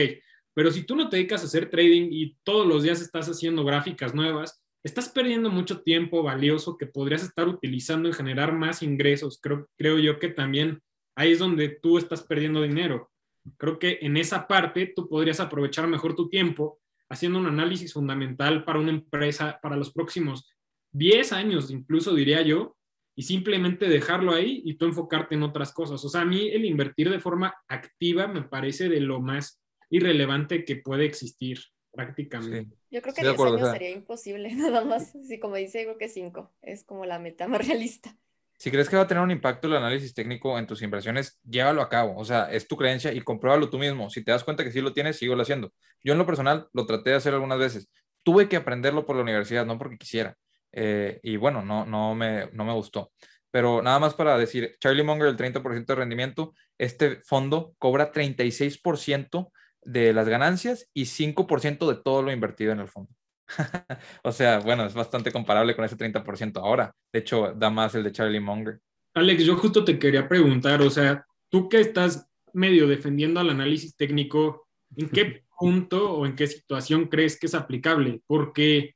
pero 0.54 0.72
si 0.72 0.84
tú 0.84 0.96
no 0.96 1.10
te 1.10 1.18
dedicas 1.18 1.42
a 1.42 1.46
hacer 1.46 1.70
trading 1.70 2.10
y 2.12 2.38
todos 2.44 2.68
los 2.68 2.84
días 2.84 3.02
estás 3.02 3.28
haciendo 3.28 3.64
gráficas 3.66 4.14
nuevas, 4.14 4.65
estás 4.86 5.10
perdiendo 5.10 5.50
mucho 5.50 5.82
tiempo 5.82 6.22
valioso 6.22 6.78
que 6.78 6.86
podrías 6.86 7.24
estar 7.24 7.48
utilizando 7.48 8.08
en 8.08 8.14
generar 8.14 8.54
más 8.54 8.84
ingresos. 8.84 9.40
Creo, 9.42 9.68
creo 9.78 9.98
yo 9.98 10.20
que 10.20 10.28
también 10.28 10.80
ahí 11.16 11.32
es 11.32 11.40
donde 11.40 11.70
tú 11.70 11.98
estás 11.98 12.22
perdiendo 12.22 12.62
dinero. 12.62 13.10
Creo 13.58 13.80
que 13.80 13.98
en 14.02 14.16
esa 14.16 14.48
parte 14.48 14.94
tú 14.96 15.10
podrías 15.10 15.40
aprovechar 15.40 15.88
mejor 15.88 16.16
tu 16.16 16.30
tiempo 16.30 16.80
haciendo 17.10 17.40
un 17.40 17.48
análisis 17.48 17.94
fundamental 17.94 18.64
para 18.64 18.80
una 18.80 18.92
empresa 18.92 19.60
para 19.60 19.76
los 19.76 19.92
próximos 19.92 20.48
10 20.92 21.34
años, 21.34 21.72
incluso 21.72 22.14
diría 22.14 22.44
yo, 22.44 22.78
y 23.16 23.24
simplemente 23.24 23.90
dejarlo 23.90 24.34
ahí 24.34 24.62
y 24.66 24.76
tú 24.76 24.86
enfocarte 24.86 25.34
en 25.34 25.44
otras 25.44 25.74
cosas. 25.74 26.06
O 26.06 26.10
sea, 26.10 26.22
a 26.22 26.26
mí 26.26 26.50
el 26.50 26.64
invertir 26.64 27.10
de 27.10 27.20
forma 27.20 27.56
activa 27.68 28.28
me 28.28 28.44
parece 28.44 28.88
de 28.88 29.00
lo 29.00 29.20
más 29.20 29.60
irrelevante 29.90 30.64
que 30.64 30.76
puede 30.76 31.06
existir 31.06 31.60
prácticamente. 31.96 32.76
Yo 32.92 33.02
creo 33.02 33.14
que 33.14 33.22
10 33.22 33.40
años 33.40 33.72
sería 33.72 33.92
imposible, 33.92 34.52
nada 34.56 34.84
más. 34.84 35.14
Sí, 35.28 35.40
como 35.40 35.56
dice, 35.56 35.84
creo 35.84 35.98
que 35.98 36.10
5 36.10 36.52
es 36.62 36.84
como 36.84 37.06
la 37.06 37.20
meta 37.20 37.48
más 37.48 37.66
realista. 37.66 38.16
Si 38.58 38.72
crees 38.72 38.88
que 38.88 38.96
va 38.96 39.04
a 39.04 39.08
tener 39.08 39.22
un 39.22 39.32
impacto 39.32 39.68
el 39.68 39.76
análisis 39.76 40.14
técnico 40.14 40.58
en 40.58 40.66
tus 40.66 40.82
inversiones, 40.82 41.40
llévalo 41.44 41.82
a 41.82 41.90
cabo. 41.90 42.18
O 42.18 42.24
sea, 42.24 42.52
es 42.52 42.68
tu 42.68 42.78
creencia 42.78 43.12
y 43.12 43.22
compruébalo 43.22 43.70
tú 43.70 43.78
mismo. 43.78 44.10
Si 44.10 44.24
te 44.24 44.32
das 44.32 44.44
cuenta 44.44 44.64
que 44.64 44.72
sí 44.72 44.80
lo 44.80 44.94
tienes, 44.94 45.18
síguelo 45.18 45.42
haciendo. 45.42 45.74
Yo 46.04 46.14
en 46.14 46.20
lo 46.20 46.26
personal 46.26 46.70
lo 46.74 46.86
traté 46.86 47.10
de 47.10 47.18
hacer 47.18 47.34
algunas 47.34 47.60
veces. 47.60 47.90
Tuve 48.24 48.48
que 48.48 48.56
aprenderlo 48.56 49.06
por 49.06 49.18
la 49.18 49.24
universidad, 49.24 49.66
no 49.66 49.78
porque 49.78 49.98
quisiera. 49.98 50.38
Eh, 50.72 51.20
y 51.22 51.36
bueno, 51.36 51.64
no, 51.64 51.86
no, 51.86 52.16
me, 52.16 52.50
no 52.54 52.64
me 52.64 52.74
gustó. 52.74 53.12
Pero 53.52 53.82
nada 53.82 54.00
más 54.00 54.14
para 54.14 54.38
decir, 54.38 54.76
Charlie 54.80 55.04
Munger, 55.04 55.28
el 55.28 55.38
30% 55.38 55.86
de 55.86 55.96
rendimiento, 55.96 56.54
este 56.78 57.18
fondo 57.24 57.74
cobra 57.78 58.12
36% 58.12 59.52
de 59.86 60.14
las 60.14 60.28
ganancias 60.28 60.90
y 60.94 61.04
5% 61.04 61.88
de 61.88 62.02
todo 62.02 62.22
lo 62.22 62.32
invertido 62.32 62.74
en 62.74 62.80
el 62.80 62.88
fondo. 62.88 63.12
o 64.24 64.32
sea, 64.32 64.60
bueno, 64.60 64.86
es 64.86 64.94
bastante 64.94 65.32
comparable 65.32 65.76
con 65.76 65.86
ese 65.86 65.98
30% 65.98 66.58
ahora. 66.58 66.94
De 67.14 67.20
hecho, 67.20 67.54
da 67.56 67.70
más 67.70 67.96
el 67.96 68.04
de 68.04 68.12
Charlie 68.12 68.40
Munger. 68.40 68.80
Alex, 69.14 69.44
yo 69.46 69.56
justo 69.56 69.86
te 69.86 69.98
quería 69.98 70.28
preguntar, 70.28 70.82
o 70.82 70.90
sea, 70.90 71.26
tú 71.50 71.70
que 71.70 71.80
estás 71.80 72.28
medio 72.54 72.88
defendiendo 72.88 73.40
al 73.40 73.50
análisis 73.50 73.96
técnico, 73.96 74.68
¿en 74.98 75.10
qué 75.10 75.44
punto 75.60 76.12
o 76.12 76.26
en 76.26 76.36
qué 76.36 76.48
situación 76.48 77.06
crees 77.06 77.40
que 77.40 77.46
es 77.46 77.56
aplicable? 77.56 78.22
Porque, 78.28 78.96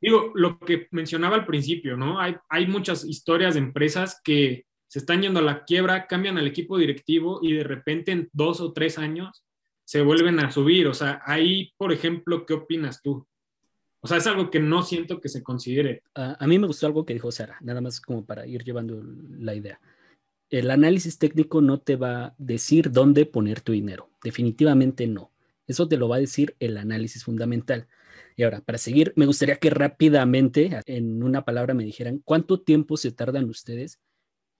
digo, 0.00 0.32
lo 0.34 0.58
que 0.58 0.88
mencionaba 0.90 1.36
al 1.36 1.46
principio, 1.46 1.96
¿no? 1.96 2.20
Hay, 2.20 2.36
hay 2.50 2.66
muchas 2.66 3.04
historias 3.04 3.54
de 3.54 3.60
empresas 3.60 4.20
que 4.22 4.66
se 4.88 4.98
están 4.98 5.22
yendo 5.22 5.40
a 5.40 5.42
la 5.42 5.64
quiebra, 5.64 6.06
cambian 6.06 6.38
al 6.38 6.46
equipo 6.46 6.76
directivo 6.76 7.40
y 7.42 7.52
de 7.52 7.64
repente 7.64 8.12
en 8.12 8.28
dos 8.32 8.60
o 8.60 8.72
tres 8.72 8.98
años 8.98 9.43
se 9.84 10.02
vuelven 10.02 10.38
a 10.40 10.50
subir. 10.50 10.86
O 10.88 10.94
sea, 10.94 11.22
ahí, 11.24 11.72
por 11.76 11.92
ejemplo, 11.92 12.46
¿qué 12.46 12.54
opinas 12.54 13.02
tú? 13.02 13.26
O 14.00 14.06
sea, 14.06 14.18
es 14.18 14.26
algo 14.26 14.50
que 14.50 14.60
no 14.60 14.82
siento 14.82 15.20
que 15.20 15.28
se 15.28 15.42
considere. 15.42 16.02
a 16.14 16.46
mí 16.46 16.58
me 16.58 16.66
gustó 16.66 16.86
algo 16.86 17.06
que 17.06 17.14
dijo 17.14 17.32
Sara, 17.32 17.56
nada 17.62 17.80
más 17.80 18.00
como 18.00 18.26
para 18.26 18.46
ir 18.46 18.62
llevando 18.62 19.02
la 19.38 19.54
idea. 19.54 19.80
El 20.50 20.70
análisis 20.70 21.18
técnico 21.18 21.62
no 21.62 21.80
te 21.80 21.96
va 21.96 22.24
a 22.26 22.34
decir 22.36 22.92
dónde 22.92 23.24
poner 23.24 23.62
tu 23.62 23.72
dinero. 23.72 24.10
Definitivamente 24.22 25.06
no. 25.06 25.32
Eso 25.66 25.88
te 25.88 25.96
lo 25.96 26.08
va 26.08 26.16
a 26.16 26.20
decir 26.20 26.54
el 26.60 26.76
análisis 26.76 27.24
fundamental. 27.24 27.88
Y 28.36 28.42
ahora, 28.42 28.60
para 28.60 28.78
seguir, 28.78 29.12
me 29.16 29.26
gustaría 29.26 29.56
que 29.56 29.70
rápidamente, 29.70 30.80
en 30.86 31.22
una 31.22 31.44
palabra, 31.44 31.72
me 31.72 31.84
dijeran 31.84 32.20
cuánto 32.24 32.60
tiempo 32.60 32.96
se 32.96 33.12
tardan 33.12 33.48
ustedes 33.48 34.00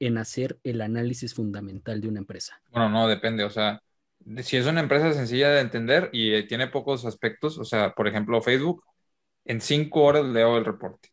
en 0.01 0.19
hacer 0.19 0.59
el 0.65 0.81
análisis 0.81 1.35
fundamental 1.35 2.01
de 2.01 2.09
una 2.09 2.21
empresa. 2.21 2.61
Bueno, 2.71 2.89
no, 2.89 3.09
depende. 3.09 3.45
O 3.45 3.51
sea, 3.51 3.83
si 4.43 4.57
es 4.57 4.67
una 4.67 4.81
empresa 4.81 5.13
sencilla 5.13 5.51
de 5.51 5.61
entender 5.61 6.11
y 6.13 6.35
eh, 6.35 6.43
tiene 6.45 6.69
pocos 6.69 7.05
aspectos, 7.05 7.59
o 7.59 7.65
sea, 7.65 7.93
por 7.95 8.09
ejemplo, 8.09 8.41
Facebook, 8.43 8.85
en 9.45 9.61
cinco 9.61 10.03
horas 10.05 10.25
leo 10.25 10.57
el 10.59 10.65
reporte. 10.65 11.11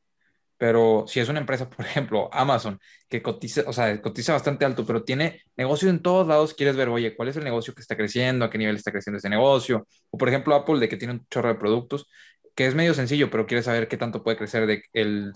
Pero 0.58 1.06
si 1.08 1.20
es 1.20 1.30
una 1.30 1.40
empresa, 1.40 1.70
por 1.72 1.86
ejemplo, 1.86 2.30
Amazon, 2.34 2.80
que 3.10 3.22
cotiza, 3.22 3.64
o 3.68 3.74
sea, 3.74 4.02
cotiza 4.02 4.34
bastante 4.34 4.66
alto, 4.66 4.86
pero 4.86 5.04
tiene 5.04 5.42
negocio 5.58 5.90
en 5.90 6.02
todos 6.02 6.28
lados, 6.28 6.54
quieres 6.54 6.76
ver, 6.76 6.90
oye, 6.90 7.16
¿cuál 7.16 7.30
es 7.30 7.38
el 7.38 7.44
negocio 7.44 7.74
que 7.74 7.82
está 7.82 7.98
creciendo? 7.98 8.46
¿A 8.46 8.50
qué 8.50 8.58
nivel 8.58 8.76
está 8.76 8.92
creciendo 8.92 9.18
ese 9.18 9.30
negocio? 9.30 9.88
O 10.12 10.18
por 10.18 10.30
ejemplo, 10.30 10.56
Apple, 10.56 10.80
de 10.80 10.90
que 10.90 10.98
tiene 10.98 11.16
un 11.16 11.28
chorro 11.30 11.50
de 11.50 11.56
productos, 11.56 12.08
que 12.56 12.68
es 12.68 12.76
medio 12.76 12.94
sencillo, 12.94 13.30
pero 13.32 13.46
quieres 13.48 13.66
saber 13.66 13.88
qué 13.88 13.98
tanto 13.98 14.24
puede 14.24 14.38
crecer 14.38 14.84
el, 14.94 15.34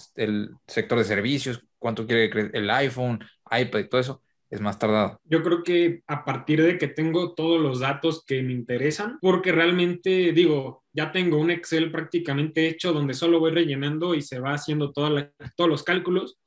sector 0.67 0.97
de 0.97 1.05
servicios, 1.05 1.61
cuánto 1.79 2.05
quiere 2.05 2.29
crecer 2.29 2.51
el 2.55 2.69
iPhone, 2.69 3.19
iPad 3.51 3.85
todo 3.89 4.01
eso 4.01 4.24
es 4.49 4.61
más 4.61 4.79
tardado. 4.79 5.19
Yo 5.23 5.43
creo 5.43 5.63
que 5.63 6.01
a 6.07 6.23
partir 6.23 6.61
de 6.61 6.77
que 6.77 6.87
tengo 6.87 7.33
todos 7.33 7.59
los 7.59 7.79
datos 7.79 8.23
que 8.25 8.41
me 8.43 8.53
interesan, 8.53 9.17
porque 9.21 9.51
realmente 9.51 10.31
digo, 10.31 10.83
ya 10.93 11.11
tengo 11.11 11.37
un 11.37 11.51
Excel 11.51 11.91
prácticamente 11.91 12.67
hecho 12.67 12.93
donde 12.93 13.13
solo 13.13 13.39
voy 13.39 13.51
rellenando 13.51 14.15
y 14.15 14.21
se 14.21 14.39
va 14.39 14.53
haciendo 14.53 14.91
todos 14.91 15.29
los 15.57 15.83
cálculos, 15.83 16.37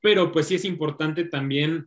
pero 0.00 0.32
pues 0.32 0.46
sí 0.48 0.56
es 0.56 0.64
importante 0.64 1.24
también 1.24 1.86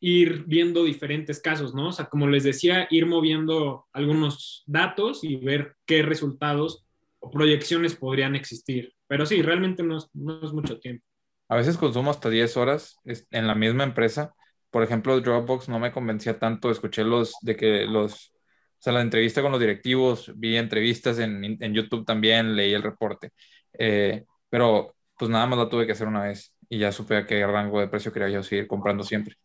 ir 0.00 0.44
viendo 0.46 0.84
diferentes 0.84 1.40
casos, 1.40 1.74
¿no? 1.74 1.88
O 1.88 1.92
sea, 1.92 2.06
como 2.06 2.26
les 2.26 2.44
decía, 2.44 2.86
ir 2.90 3.06
moviendo 3.06 3.86
algunos 3.92 4.62
datos 4.66 5.24
y 5.24 5.36
ver 5.36 5.74
qué 5.86 6.02
resultados 6.02 6.84
o 7.18 7.30
proyecciones 7.30 7.94
podrían 7.94 8.36
existir. 8.36 8.92
Pero 9.06 9.24
sí, 9.24 9.40
realmente 9.40 9.82
no 9.82 9.96
es, 9.96 10.08
no 10.12 10.44
es 10.44 10.52
mucho 10.52 10.78
tiempo. 10.78 11.04
A 11.48 11.56
veces 11.56 11.78
consumo 11.78 12.10
hasta 12.10 12.28
10 12.28 12.56
horas 12.56 12.98
en 13.04 13.46
la 13.46 13.54
misma 13.54 13.84
empresa 13.84 14.34
por 14.76 14.82
ejemplo, 14.82 15.18
Dropbox 15.18 15.70
no 15.70 15.78
me 15.78 15.90
convencía 15.90 16.38
tanto, 16.38 16.70
escuché 16.70 17.02
los 17.02 17.34
de 17.40 17.56
que 17.56 17.86
los, 17.86 18.34
o 18.34 18.76
sea, 18.78 18.92
la 18.92 19.00
entrevista 19.00 19.40
con 19.40 19.50
los 19.50 19.58
directivos, 19.58 20.30
vi 20.36 20.58
entrevistas 20.58 21.18
en, 21.18 21.42
en 21.42 21.72
YouTube 21.72 22.04
también, 22.04 22.54
leí 22.54 22.74
el 22.74 22.82
reporte, 22.82 23.30
eh, 23.72 24.26
pero 24.50 24.94
pues 25.16 25.30
nada 25.30 25.46
más 25.46 25.58
la 25.58 25.70
tuve 25.70 25.86
que 25.86 25.92
hacer 25.92 26.06
una 26.06 26.24
vez 26.24 26.52
y 26.68 26.78
ya 26.78 26.92
supe 26.92 27.16
a 27.16 27.26
qué 27.26 27.46
rango 27.46 27.80
de 27.80 27.88
precio 27.88 28.12
quería 28.12 28.28
yo 28.28 28.42
seguir 28.42 28.66
comprando 28.66 29.02
siempre. 29.02 29.36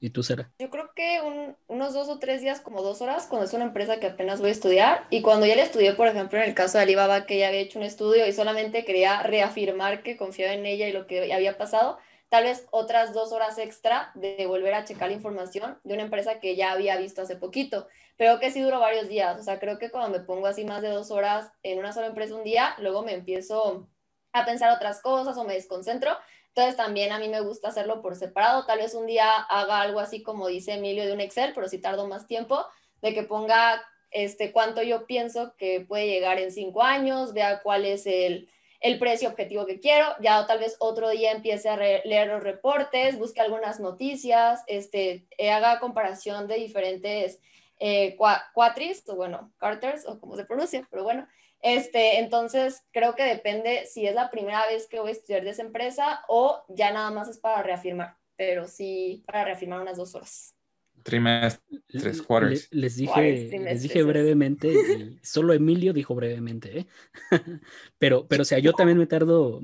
¿Y 0.00 0.10
tú, 0.10 0.24
Sara? 0.24 0.50
Yo 0.58 0.70
creo 0.70 0.90
que 0.96 1.20
unos 1.68 1.94
dos 1.94 2.08
o 2.08 2.18
tres 2.18 2.40
días, 2.40 2.60
como 2.60 2.82
dos 2.82 3.00
horas, 3.00 3.28
cuando 3.28 3.46
es 3.46 3.52
una 3.52 3.66
empresa 3.66 4.00
que 4.00 4.08
apenas 4.08 4.40
voy 4.40 4.48
a 4.48 4.52
estudiar. 4.54 5.06
Y 5.10 5.22
cuando 5.22 5.46
ya 5.46 5.54
le 5.54 5.62
estudié, 5.62 5.92
por 5.92 6.08
ejemplo, 6.08 6.36
en 6.40 6.48
el 6.48 6.54
caso 6.56 6.78
de 6.78 6.82
Alibaba, 6.82 7.26
que 7.26 7.38
ya 7.38 7.46
había 7.46 7.60
hecho 7.60 7.78
un 7.78 7.84
estudio 7.84 8.26
y 8.26 8.32
solamente 8.32 8.84
quería 8.84 9.22
reafirmar 9.22 10.02
que 10.02 10.16
confiaba 10.16 10.52
en 10.52 10.66
ella 10.66 10.88
y 10.88 10.92
lo 10.92 11.06
que 11.06 11.32
había 11.32 11.56
pasado, 11.56 11.98
tal 12.30 12.44
vez 12.44 12.66
otras 12.70 13.12
dos 13.12 13.32
horas 13.32 13.58
extra 13.58 14.12
de 14.14 14.46
volver 14.46 14.72
a 14.72 14.84
checar 14.84 15.08
la 15.08 15.16
información 15.16 15.78
de 15.82 15.94
una 15.94 16.04
empresa 16.04 16.38
que 16.38 16.54
ya 16.56 16.70
había 16.70 16.96
visto 16.96 17.22
hace 17.22 17.36
poquito, 17.36 17.88
pero 18.16 18.38
que 18.38 18.52
sí 18.52 18.62
duró 18.62 18.78
varios 18.78 19.08
días. 19.08 19.38
O 19.38 19.42
sea, 19.42 19.58
creo 19.58 19.78
que 19.78 19.90
cuando 19.90 20.16
me 20.16 20.24
pongo 20.24 20.46
así 20.46 20.64
más 20.64 20.80
de 20.80 20.88
dos 20.88 21.10
horas 21.10 21.52
en 21.64 21.80
una 21.80 21.92
sola 21.92 22.06
empresa 22.06 22.36
un 22.36 22.44
día, 22.44 22.76
luego 22.78 23.02
me 23.02 23.14
empiezo 23.14 23.88
a 24.32 24.44
pensar 24.44 24.70
otras 24.70 25.02
cosas 25.02 25.36
o 25.36 25.44
me 25.44 25.54
desconcentro. 25.54 26.16
Entonces 26.48 26.76
también 26.76 27.10
a 27.10 27.18
mí 27.18 27.28
me 27.28 27.40
gusta 27.40 27.68
hacerlo 27.68 28.00
por 28.00 28.14
separado. 28.14 28.64
Tal 28.64 28.78
vez 28.78 28.94
un 28.94 29.06
día 29.06 29.34
haga 29.34 29.80
algo 29.80 29.98
así 29.98 30.22
como 30.22 30.46
dice 30.46 30.74
Emilio 30.74 31.04
de 31.06 31.12
un 31.12 31.20
Excel, 31.20 31.52
pero 31.52 31.68
si 31.68 31.78
tardo 31.78 32.06
más 32.06 32.28
tiempo, 32.28 32.64
de 33.02 33.12
que 33.12 33.24
ponga 33.24 33.82
este, 34.12 34.52
cuánto 34.52 34.82
yo 34.82 35.06
pienso 35.06 35.56
que 35.56 35.80
puede 35.80 36.06
llegar 36.06 36.38
en 36.38 36.52
cinco 36.52 36.84
años, 36.84 37.32
vea 37.32 37.60
cuál 37.60 37.84
es 37.84 38.06
el, 38.06 38.48
el 38.80 38.98
precio 38.98 39.28
objetivo 39.28 39.66
que 39.66 39.78
quiero, 39.78 40.06
ya 40.20 40.46
tal 40.46 40.58
vez 40.58 40.76
otro 40.78 41.10
día 41.10 41.32
empiece 41.32 41.68
a 41.68 41.76
leer 41.76 42.28
los 42.28 42.42
reportes, 42.42 43.18
busque 43.18 43.40
algunas 43.40 43.78
noticias, 43.78 44.62
este, 44.66 45.26
eh, 45.36 45.50
haga 45.50 45.80
comparación 45.80 46.48
de 46.48 46.56
diferentes 46.56 47.40
eh, 47.78 48.16
cuatris, 48.54 49.06
o 49.08 49.16
bueno, 49.16 49.52
carters, 49.58 50.06
o 50.06 50.18
como 50.18 50.36
se 50.36 50.44
pronuncia, 50.44 50.86
pero 50.90 51.02
bueno, 51.02 51.28
este, 51.62 52.18
entonces 52.20 52.84
creo 52.90 53.14
que 53.14 53.22
depende 53.22 53.86
si 53.86 54.06
es 54.06 54.14
la 54.14 54.30
primera 54.30 54.66
vez 54.66 54.88
que 54.88 55.00
voy 55.00 55.10
a 55.10 55.12
estudiar 55.12 55.44
de 55.44 55.50
esa 55.50 55.62
empresa 55.62 56.24
o 56.28 56.62
ya 56.68 56.90
nada 56.90 57.10
más 57.10 57.28
es 57.28 57.38
para 57.38 57.62
reafirmar, 57.62 58.16
pero 58.36 58.66
sí 58.66 59.22
para 59.26 59.44
reafirmar 59.44 59.80
unas 59.80 59.98
dos 59.98 60.14
horas 60.14 60.54
trimestres, 61.02 62.22
quarters. 62.22 62.68
Les, 62.70 62.96
dije, 62.96 63.50
les 63.58 63.82
dije 63.82 64.02
brevemente, 64.02 64.72
y 64.72 65.18
solo 65.22 65.52
Emilio 65.52 65.92
dijo 65.92 66.14
brevemente, 66.14 66.80
¿eh? 66.80 66.86
pero, 67.98 68.26
pero 68.26 68.42
o 68.42 68.44
sea, 68.44 68.58
yo 68.58 68.72
también 68.72 68.98
me 68.98 69.06
tardo, 69.06 69.60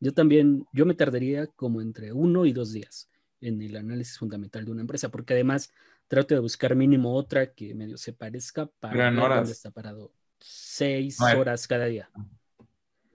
yo 0.00 0.14
también, 0.14 0.66
yo 0.72 0.86
me 0.86 0.94
tardaría 0.94 1.46
como 1.46 1.80
entre 1.80 2.12
uno 2.12 2.46
y 2.46 2.52
dos 2.52 2.72
días 2.72 3.10
en 3.40 3.62
el 3.62 3.76
análisis 3.76 4.18
fundamental 4.18 4.64
de 4.64 4.72
una 4.72 4.80
empresa, 4.80 5.10
porque 5.10 5.34
además 5.34 5.72
trato 6.08 6.34
de 6.34 6.40
buscar 6.40 6.74
mínimo 6.74 7.14
otra 7.14 7.52
que 7.52 7.74
medio 7.74 7.96
se 7.98 8.12
parezca 8.12 8.66
para 8.66 9.10
ver 9.10 9.14
dónde 9.14 9.52
está 9.52 9.70
parado. 9.70 10.12
Seis 10.40 11.20
horas 11.20 11.66
cada 11.66 11.86
día. 11.86 12.10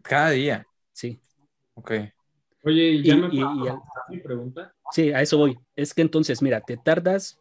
Cada 0.02 0.32
día. 0.32 0.68
Sí. 0.92 1.20
Ok. 1.74 1.92
Oye, 2.64 2.92
¿y 2.92 3.04
ya 3.04 3.18
me 3.18 3.30
mi 4.10 4.18
pregunta? 4.20 4.74
Sí, 4.92 5.12
a 5.12 5.22
eso 5.22 5.38
voy. 5.38 5.58
Es 5.76 5.94
que 5.94 6.02
entonces, 6.02 6.42
mira, 6.42 6.62
te 6.62 6.78
tardas, 6.78 7.40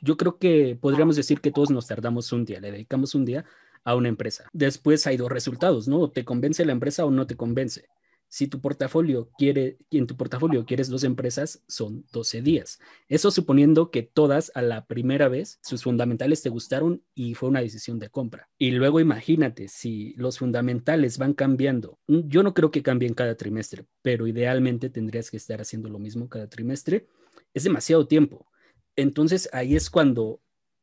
yo 0.00 0.16
creo 0.16 0.38
que 0.38 0.76
podríamos 0.80 1.16
decir 1.16 1.40
que 1.40 1.50
todos 1.50 1.70
nos 1.70 1.86
tardamos 1.86 2.32
un 2.32 2.44
día, 2.44 2.60
le 2.60 2.72
dedicamos 2.72 3.14
un 3.14 3.24
día 3.24 3.44
a 3.84 3.94
una 3.94 4.08
empresa. 4.08 4.48
Después 4.52 5.06
hay 5.06 5.16
dos 5.16 5.30
resultados, 5.30 5.86
¿no? 5.86 6.10
¿Te 6.10 6.24
convence 6.24 6.64
la 6.64 6.72
empresa 6.72 7.04
o 7.04 7.10
no 7.10 7.26
te 7.26 7.36
convence? 7.36 7.86
Si 8.34 8.48
tu 8.48 8.60
portafolio 8.60 9.30
quiere, 9.38 9.78
en 9.92 10.08
tu 10.08 10.16
portafolio 10.16 10.66
quieres 10.66 10.88
dos 10.88 11.04
empresas, 11.04 11.62
son 11.68 12.04
12 12.10 12.42
días. 12.42 12.80
Eso 13.06 13.30
suponiendo 13.30 13.92
que 13.92 14.02
todas 14.02 14.50
a 14.56 14.62
la 14.62 14.86
primera 14.86 15.28
vez 15.28 15.60
sus 15.62 15.84
fundamentales 15.84 16.42
te 16.42 16.48
gustaron 16.48 17.04
y 17.14 17.34
fue 17.34 17.48
una 17.48 17.60
decisión 17.60 18.00
de 18.00 18.08
compra. 18.08 18.48
Y 18.58 18.72
luego 18.72 18.98
imagínate, 18.98 19.68
si 19.68 20.14
los 20.16 20.40
fundamentales 20.40 21.16
van 21.16 21.34
cambiando, 21.34 22.00
mm, 22.08 22.22
yo 22.26 22.42
no 22.42 22.54
creo 22.54 22.72
que 22.72 22.82
cambien 22.82 23.14
cada 23.14 23.36
trimestre, 23.36 23.86
pero 24.02 24.26
idealmente 24.26 24.90
tendrías 24.90 25.30
que 25.30 25.36
estar 25.36 25.60
haciendo 25.60 25.88
lo 25.88 26.00
mismo 26.00 26.28
cada 26.28 26.48
trimestre. 26.48 27.06
Es 27.52 27.62
demasiado 27.62 28.08
tiempo. 28.08 28.48
Entonces 28.96 29.48
ahí 29.52 29.76
es 29.76 29.90
cuando, 29.90 30.40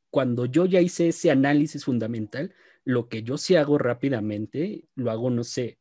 cuando 0.10 0.46
yo 0.46 0.66
ya 0.68 0.80
hice 0.80 1.10
ese 1.10 1.32
análisis 1.32 1.84
fundamental, 1.84 2.54
lo 2.86 3.10
que 3.10 3.24
yo 3.24 3.38
sí 3.38 3.58
hago 3.58 3.78
rápidamente, 3.78 4.86
lo 4.96 5.12
hago, 5.12 5.30
no 5.30 5.44
sé, 5.44 5.81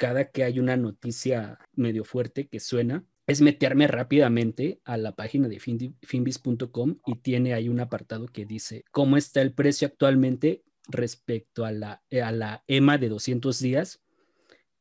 cada 0.00 0.30
que 0.30 0.44
hay 0.44 0.58
una 0.58 0.78
noticia 0.78 1.58
medio 1.74 2.04
fuerte 2.04 2.48
que 2.48 2.58
suena, 2.58 3.04
es 3.26 3.42
meterme 3.42 3.86
rápidamente 3.86 4.80
a 4.84 4.96
la 4.96 5.14
página 5.14 5.46
de 5.46 5.60
finbis.com 5.60 6.96
y 7.04 7.16
tiene 7.16 7.52
ahí 7.52 7.68
un 7.68 7.80
apartado 7.80 8.24
que 8.24 8.46
dice 8.46 8.82
cómo 8.92 9.18
está 9.18 9.42
el 9.42 9.52
precio 9.52 9.86
actualmente 9.86 10.64
respecto 10.88 11.66
a 11.66 11.72
la, 11.72 12.02
a 12.10 12.32
la 12.32 12.64
EMA 12.66 12.96
de 12.96 13.10
200 13.10 13.60
días 13.60 14.02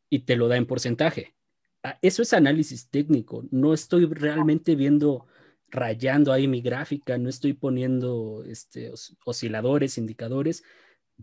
y 0.09 0.19
te 0.19 0.37
lo 0.37 0.47
da 0.47 0.55
en 0.55 0.65
porcentaje. 0.65 1.35
Ah, 1.83 1.99
eso 2.01 2.21
es 2.21 2.31
análisis 2.31 2.89
técnico, 2.89 3.43
no 3.51 3.73
estoy 3.73 4.05
realmente 4.05 4.77
viendo, 4.77 5.27
rayando 5.67 6.31
ahí 6.31 6.47
mi 6.47 6.61
gráfica, 6.61 7.17
no 7.17 7.27
estoy 7.27 7.51
poniendo 7.51 8.45
este, 8.47 8.93
osciladores, 9.25 9.97
indicadores, 9.97 10.63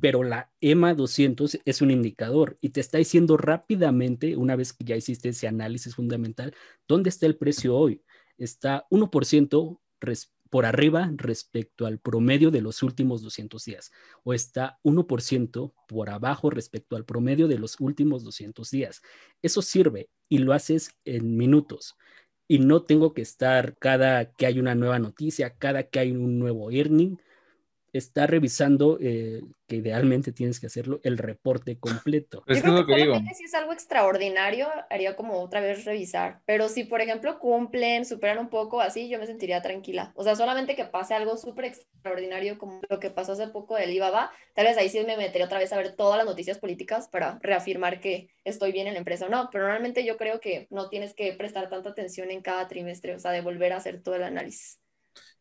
pero 0.01 0.23
la 0.23 0.53
EMA 0.61 0.95
200 0.95 1.59
es 1.65 1.83
un 1.83 1.91
indicador 1.91 2.59
y 2.61 2.71
te 2.71 2.81
está 2.81 2.99
diciendo 2.99 3.37
rápidamente, 3.37 4.37
una 4.37 4.57
vez 4.57 4.73
que 4.73 4.85
ya 4.85 4.97
hiciste 4.97 5.31
ese 5.31 5.49
análisis 5.49 5.95
fundamental, 5.95 6.55
dónde 6.87 7.09
está 7.09 7.27
el 7.27 7.37
precio 7.37 7.77
hoy. 7.77 8.03
Está 8.37 8.87
1% 8.91 9.81
por 10.51 10.67
arriba 10.67 11.11
respecto 11.17 11.87
al 11.87 11.99
promedio 11.99 12.51
de 12.51 12.61
los 12.61 12.83
últimos 12.83 13.23
200 13.23 13.65
días 13.65 13.91
o 14.25 14.35
está 14.35 14.79
1% 14.85 15.73
por 15.89 16.11
abajo 16.11 16.51
respecto 16.51 16.97
al 16.97 17.05
promedio 17.05 17.49
de 17.49 17.59
los 17.59 17.81
últimos 17.81 18.25
200 18.25 18.71
días. 18.71 19.03
Eso 19.43 19.63
sirve 19.63 20.11
y 20.29 20.39
lo 20.39 20.53
haces 20.53 20.91
en 21.05 21.37
minutos 21.37 21.97
y 22.49 22.59
no 22.59 22.83
tengo 22.85 23.13
que 23.13 23.23
estar 23.23 23.77
cada 23.79 24.33
que 24.33 24.47
hay 24.47 24.61
una 24.61 24.75
nueva 24.75 24.99
noticia, 24.99 25.57
cada 25.57 25.85
que 25.85 25.99
hay 25.99 26.13
un 26.13 26.39
nuevo 26.39 26.71
earning, 26.71 27.19
está 27.93 28.27
revisando, 28.27 28.99
eh, 29.01 29.43
que 29.67 29.77
idealmente 29.77 30.33
tienes 30.33 30.61
que 30.61 30.67
hacerlo, 30.67 31.01
el 31.03 31.19
reporte 31.19 31.79
completo. 31.79 32.45
Yo 32.47 32.63
creo 32.63 32.87
que, 32.87 33.35
si 33.35 33.45
es 33.45 33.55
algo 33.55 33.73
extraordinario, 33.73 34.69
haría 34.91 35.17
como 35.17 35.41
otra 35.41 35.61
vez 35.61 35.85
revisar. 35.85 36.41
Pero 36.47 36.69
si, 36.69 36.85
por 36.85 37.01
ejemplo, 37.01 37.39
cumplen, 37.39 38.05
superan 38.05 38.39
un 38.39 38.49
poco 38.49 38.81
así, 38.81 39.09
yo 39.09 39.19
me 39.19 39.27
sentiría 39.27 39.63
tranquila. 39.63 40.13
O 40.15 40.25
sea, 40.25 40.37
solamente 40.37 40.77
que 40.77 40.85
pase 40.85 41.15
algo 41.15 41.37
súper 41.37 41.67
extraordinario 41.67 42.59
como 42.59 42.81
lo 42.89 43.01
que 43.01 43.11
pasó 43.11 43.33
hace 43.33 43.49
poco 43.49 43.77
del 43.77 43.93
IBABA, 43.93 44.31
tal 44.55 44.67
vez 44.67 44.77
ahí 44.79 44.89
sí 44.89 45.01
me 45.05 45.17
metería 45.17 45.47
otra 45.47 45.59
vez 45.59 45.73
a 45.73 45.79
ver 45.79 45.97
todas 45.97 46.19
las 46.19 46.27
noticias 46.27 46.59
políticas 46.59 47.09
para 47.09 47.39
reafirmar 47.41 48.01
que 48.01 48.29
estoy 48.45 48.73
bien 48.73 48.87
en 48.87 48.95
la 48.95 49.01
empresa 49.01 49.27
o 49.27 49.29
no. 49.29 49.49
Pero 49.51 49.65
normalmente 49.65 50.05
yo 50.05 50.17
creo 50.17 50.41
que 50.41 50.67
no 50.71 50.89
tienes 50.89 51.15
que 51.15 51.33
prestar 51.33 51.69
tanta 51.69 51.91
atención 51.91 52.31
en 52.31 52.43
cada 52.43 52.69
trimestre, 52.69 53.15
o 53.15 53.19
sea, 53.19 53.33
de 53.33 53.41
volver 53.41 53.73
a 53.73 53.77
hacer 53.79 54.03
todo 54.03 54.15
el 54.15 54.23
análisis. 54.23 54.81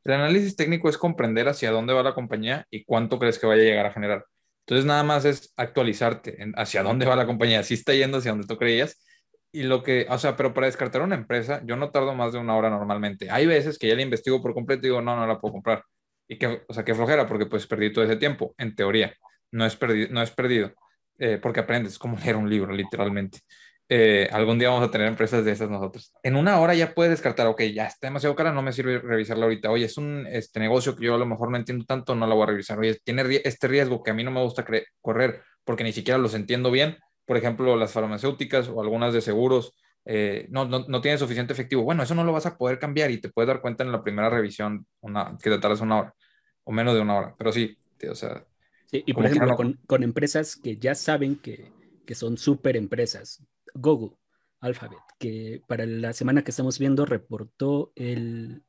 El 0.05 0.13
análisis 0.13 0.55
técnico 0.55 0.87
es 0.87 0.97
comprender 0.99 1.47
hacia 1.47 1.71
dónde 1.71 1.93
va 1.93 2.03
la 2.03 2.13
compañía 2.13 2.67
y 2.69 2.85
cuánto 2.85 3.17
crees 3.17 3.39
que 3.39 3.47
vaya 3.47 3.63
a 3.63 3.65
llegar 3.65 3.85
a 3.87 3.91
generar. 3.93 4.25
Entonces 4.61 4.85
nada 4.85 5.03
más 5.03 5.25
es 5.25 5.51
actualizarte 5.57 6.37
hacia 6.55 6.83
dónde 6.83 7.05
va 7.07 7.15
la 7.15 7.25
compañía, 7.25 7.63
si 7.63 7.73
está 7.73 7.93
yendo 7.93 8.19
hacia 8.19 8.31
donde 8.31 8.47
tú 8.47 8.57
creías. 8.57 9.03
Y 9.51 9.63
lo 9.63 9.83
que, 9.83 10.05
o 10.09 10.17
sea, 10.19 10.35
pero 10.35 10.53
para 10.53 10.67
descartar 10.67 11.01
una 11.01 11.15
empresa, 11.15 11.61
yo 11.65 11.75
no 11.75 11.89
tardo 11.89 12.13
más 12.13 12.33
de 12.33 12.39
una 12.39 12.55
hora 12.55 12.69
normalmente. 12.69 13.31
Hay 13.31 13.47
veces 13.47 13.79
que 13.79 13.87
ya 13.87 13.95
la 13.95 14.01
investigo 14.03 14.41
por 14.41 14.53
completo 14.53 14.85
y 14.85 14.89
digo, 14.89 15.01
no, 15.01 15.15
no 15.15 15.25
la 15.25 15.39
puedo 15.39 15.53
comprar. 15.53 15.83
Y 16.27 16.37
que, 16.37 16.63
o 16.67 16.73
sea, 16.73 16.83
qué 16.83 16.93
flojera, 16.93 17.27
porque 17.27 17.45
pues 17.47 17.65
perdí 17.65 17.91
todo 17.91 18.05
ese 18.05 18.17
tiempo, 18.17 18.53
en 18.57 18.75
teoría. 18.75 19.13
No 19.51 19.65
es, 19.65 19.75
perdido, 19.75 20.09
no 20.11 20.21
es 20.21 20.31
perdido, 20.31 20.73
eh, 21.17 21.39
porque 21.41 21.61
aprendes, 21.61 21.97
como 21.97 22.17
leer 22.17 22.35
un 22.35 22.49
libro, 22.49 22.73
literalmente. 22.73 23.39
Eh, 23.87 24.27
algún 24.31 24.57
día 24.57 24.69
vamos 24.69 24.87
a 24.87 24.91
tener 24.91 25.07
empresas 25.07 25.45
de 25.45 25.51
esas 25.51 25.69
nosotros. 25.69 26.11
En 26.23 26.35
una 26.35 26.59
hora 26.59 26.73
ya 26.73 26.93
puedes 26.93 27.11
descartar, 27.11 27.45
ok, 27.47 27.61
ya 27.73 27.85
está 27.85 28.07
demasiado 28.07 28.35
cara, 28.35 28.51
no 28.51 28.61
me 28.61 28.73
sirve 28.73 28.99
revisarla 28.99 29.45
ahorita. 29.45 29.69
Oye, 29.69 29.85
es 29.85 29.97
un 29.97 30.25
este, 30.27 30.59
negocio 30.59 30.95
que 30.95 31.05
yo 31.05 31.15
a 31.15 31.19
lo 31.19 31.25
mejor 31.25 31.51
no 31.51 31.57
entiendo 31.57 31.85
tanto, 31.85 32.15
no 32.15 32.25
la 32.25 32.33
voy 32.33 32.43
a 32.43 32.47
revisar. 32.47 32.79
Oye, 32.79 32.99
tiene 33.03 33.41
este 33.43 33.67
riesgo 33.67 34.01
que 34.01 34.11
a 34.11 34.13
mí 34.13 34.23
no 34.23 34.31
me 34.31 34.41
gusta 34.41 34.65
correr 35.01 35.41
porque 35.63 35.83
ni 35.83 35.93
siquiera 35.93 36.17
los 36.17 36.33
entiendo 36.33 36.71
bien. 36.71 36.97
Por 37.25 37.37
ejemplo, 37.37 37.75
las 37.75 37.91
farmacéuticas 37.91 38.69
o 38.69 38.81
algunas 38.81 39.13
de 39.13 39.21
seguros 39.21 39.75
eh, 40.05 40.47
no, 40.49 40.65
no, 40.65 40.85
no 40.87 41.01
tiene 41.01 41.17
suficiente 41.17 41.53
efectivo. 41.53 41.83
Bueno, 41.83 42.03
eso 42.03 42.15
no 42.15 42.23
lo 42.23 42.31
vas 42.31 42.45
a 42.45 42.57
poder 42.57 42.79
cambiar 42.79 43.11
y 43.11 43.19
te 43.19 43.29
puedes 43.29 43.47
dar 43.47 43.61
cuenta 43.61 43.83
en 43.83 43.91
la 43.91 44.03
primera 44.03 44.29
revisión 44.29 44.85
una, 45.01 45.37
que 45.41 45.49
te 45.49 45.59
tardas 45.59 45.81
una 45.81 45.99
hora 45.99 46.15
o 46.63 46.71
menos 46.71 46.93
de 46.93 47.01
una 47.01 47.17
hora. 47.17 47.35
Pero 47.37 47.51
sí, 47.51 47.77
o 48.09 48.15
sea. 48.15 48.45
Sí, 48.87 49.03
y 49.05 49.13
por 49.13 49.25
ejemplo, 49.25 49.55
con, 49.55 49.79
con, 49.87 50.03
empresas 50.03 50.55
que 50.55 50.77
ya 50.77 50.93
saben 50.93 51.37
que, 51.37 51.71
que 52.05 52.13
son 52.13 52.37
súper 52.37 52.77
empresas, 52.77 53.43
Google, 53.75 54.17
Alphabet, 54.61 54.99
que 55.19 55.61
para 55.67 55.85
la 55.85 56.13
semana 56.13 56.43
que 56.43 56.51
estamos 56.51 56.79
viendo 56.79 57.05
reportó 57.05 57.91
el 57.95 58.63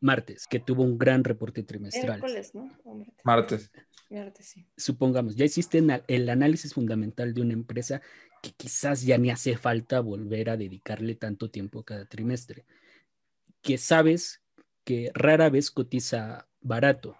martes, 0.00 0.46
que 0.46 0.60
tuvo 0.60 0.82
un 0.82 0.98
gran 0.98 1.24
reporte 1.24 1.62
trimestral. 1.62 2.20
¿no? 2.54 2.70
Martes. 3.24 3.70
Martes, 4.10 4.46
sí. 4.46 4.66
Supongamos, 4.76 5.36
ya 5.36 5.44
existe 5.44 5.82
el 6.08 6.28
análisis 6.28 6.74
fundamental 6.74 7.32
de 7.32 7.42
una 7.42 7.52
empresa 7.52 8.02
que 8.42 8.52
quizás 8.52 9.02
ya 9.02 9.18
ni 9.18 9.30
hace 9.30 9.56
falta 9.56 10.00
volver 10.00 10.50
a 10.50 10.56
dedicarle 10.56 11.14
tanto 11.14 11.50
tiempo 11.50 11.84
cada 11.84 12.06
trimestre, 12.06 12.64
que 13.62 13.78
sabes 13.78 14.42
que 14.84 15.10
rara 15.14 15.50
vez 15.50 15.70
cotiza 15.70 16.48
barato. 16.60 17.16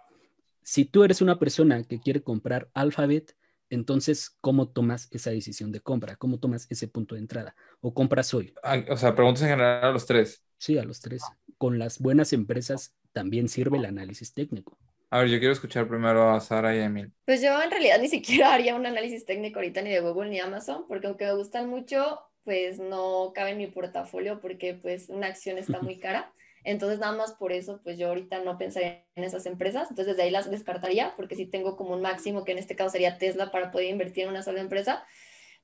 Si 0.63 0.85
tú 0.85 1.03
eres 1.03 1.21
una 1.21 1.39
persona 1.39 1.83
que 1.83 1.99
quiere 1.99 2.21
comprar 2.21 2.69
Alphabet, 2.73 3.35
entonces, 3.71 4.37
¿cómo 4.41 4.69
tomas 4.69 5.07
esa 5.11 5.31
decisión 5.31 5.71
de 5.71 5.79
compra? 5.81 6.15
¿Cómo 6.17 6.39
tomas 6.39 6.67
ese 6.69 6.87
punto 6.87 7.15
de 7.15 7.21
entrada? 7.21 7.55
¿O 7.79 7.93
compras 7.93 8.33
hoy? 8.33 8.53
Ah, 8.63 8.83
o 8.89 8.97
sea, 8.97 9.15
preguntas 9.15 9.41
en 9.43 9.49
general 9.49 9.83
a 9.85 9.91
los 9.91 10.05
tres. 10.05 10.43
Sí, 10.57 10.77
a 10.77 10.83
los 10.83 11.01
tres. 11.01 11.23
Con 11.57 11.79
las 11.79 11.99
buenas 11.99 12.33
empresas 12.33 12.93
también 13.13 13.49
sirve 13.49 13.77
el 13.77 13.85
análisis 13.85 14.33
técnico. 14.33 14.77
A 15.09 15.19
ver, 15.19 15.29
yo 15.29 15.39
quiero 15.39 15.53
escuchar 15.53 15.87
primero 15.87 16.29
a 16.31 16.39
Sara 16.39 16.75
y 16.75 16.79
a 16.79 16.85
Emil. 16.85 17.11
Pues 17.25 17.41
yo 17.41 17.61
en 17.61 17.71
realidad 17.71 17.99
ni 17.99 18.07
siquiera 18.07 18.53
haría 18.53 18.75
un 18.75 18.85
análisis 18.85 19.25
técnico 19.25 19.59
ahorita 19.59 19.81
ni 19.81 19.89
de 19.91 19.99
Google 20.01 20.29
ni 20.29 20.39
Amazon, 20.39 20.85
porque 20.87 21.07
aunque 21.07 21.25
me 21.25 21.33
gustan 21.33 21.69
mucho, 21.69 22.19
pues 22.43 22.79
no 22.79 23.31
cabe 23.33 23.51
en 23.51 23.57
mi 23.57 23.67
portafolio 23.67 24.39
porque 24.39 24.73
pues 24.73 25.09
una 25.09 25.27
acción 25.27 25.57
está 25.57 25.81
muy 25.81 25.97
cara. 25.99 26.33
Entonces 26.63 26.99
nada 26.99 27.13
más 27.13 27.33
por 27.33 27.51
eso, 27.51 27.81
pues 27.83 27.97
yo 27.97 28.09
ahorita 28.09 28.39
no 28.43 28.57
pensaría 28.57 29.03
en 29.15 29.23
esas 29.23 29.45
empresas. 29.45 29.89
Entonces 29.89 30.15
desde 30.15 30.23
ahí 30.23 30.31
las 30.31 30.49
descartaría 30.49 31.13
porque 31.15 31.35
sí 31.35 31.45
tengo 31.45 31.75
como 31.75 31.93
un 31.93 32.01
máximo 32.01 32.43
que 32.43 32.51
en 32.51 32.59
este 32.59 32.75
caso 32.75 32.91
sería 32.91 33.17
Tesla 33.17 33.51
para 33.51 33.71
poder 33.71 33.89
invertir 33.89 34.23
en 34.23 34.29
una 34.29 34.43
sola 34.43 34.61
empresa. 34.61 35.05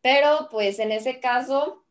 Pero 0.01 0.47
pues 0.51 0.79
en 0.79 0.91
ese 0.91 1.19
caso, 1.19 1.85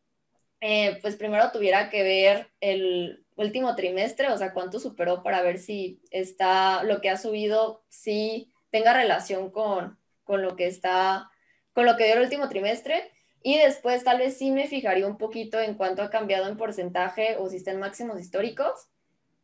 eh, 0.61 0.99
pues 1.01 1.15
primero 1.15 1.51
tuviera 1.51 1.89
que 1.89 2.03
ver 2.03 2.51
el 2.59 3.25
último 3.35 3.75
trimestre, 3.75 4.29
o 4.29 4.37
sea, 4.37 4.53
cuánto 4.53 4.79
superó 4.79 5.23
para 5.23 5.41
ver 5.41 5.59
si 5.59 6.01
está, 6.11 6.83
lo 6.83 6.99
que 7.01 7.09
ha 7.09 7.17
subido, 7.17 7.83
si 7.89 8.51
tenga 8.71 8.93
relación 8.93 9.51
con, 9.51 9.97
con 10.23 10.41
lo 10.41 10.55
que 10.55 10.67
está, 10.67 11.29
con 11.73 11.85
lo 11.85 11.95
que 11.95 12.05
dio 12.05 12.15
el 12.15 12.23
último 12.23 12.49
trimestre. 12.49 13.11
Y 13.43 13.57
después 13.57 14.03
tal 14.03 14.17
vez 14.17 14.37
sí 14.37 14.51
me 14.51 14.67
fijaría 14.67 15.07
un 15.07 15.17
poquito 15.17 15.61
en 15.61 15.75
cuánto 15.75 16.01
ha 16.01 16.09
cambiado 16.09 16.47
en 16.47 16.57
porcentaje 16.57 17.37
o 17.37 17.49
si 17.49 17.57
está 17.57 17.71
en 17.71 17.79
máximos 17.79 18.19
históricos. 18.19 18.89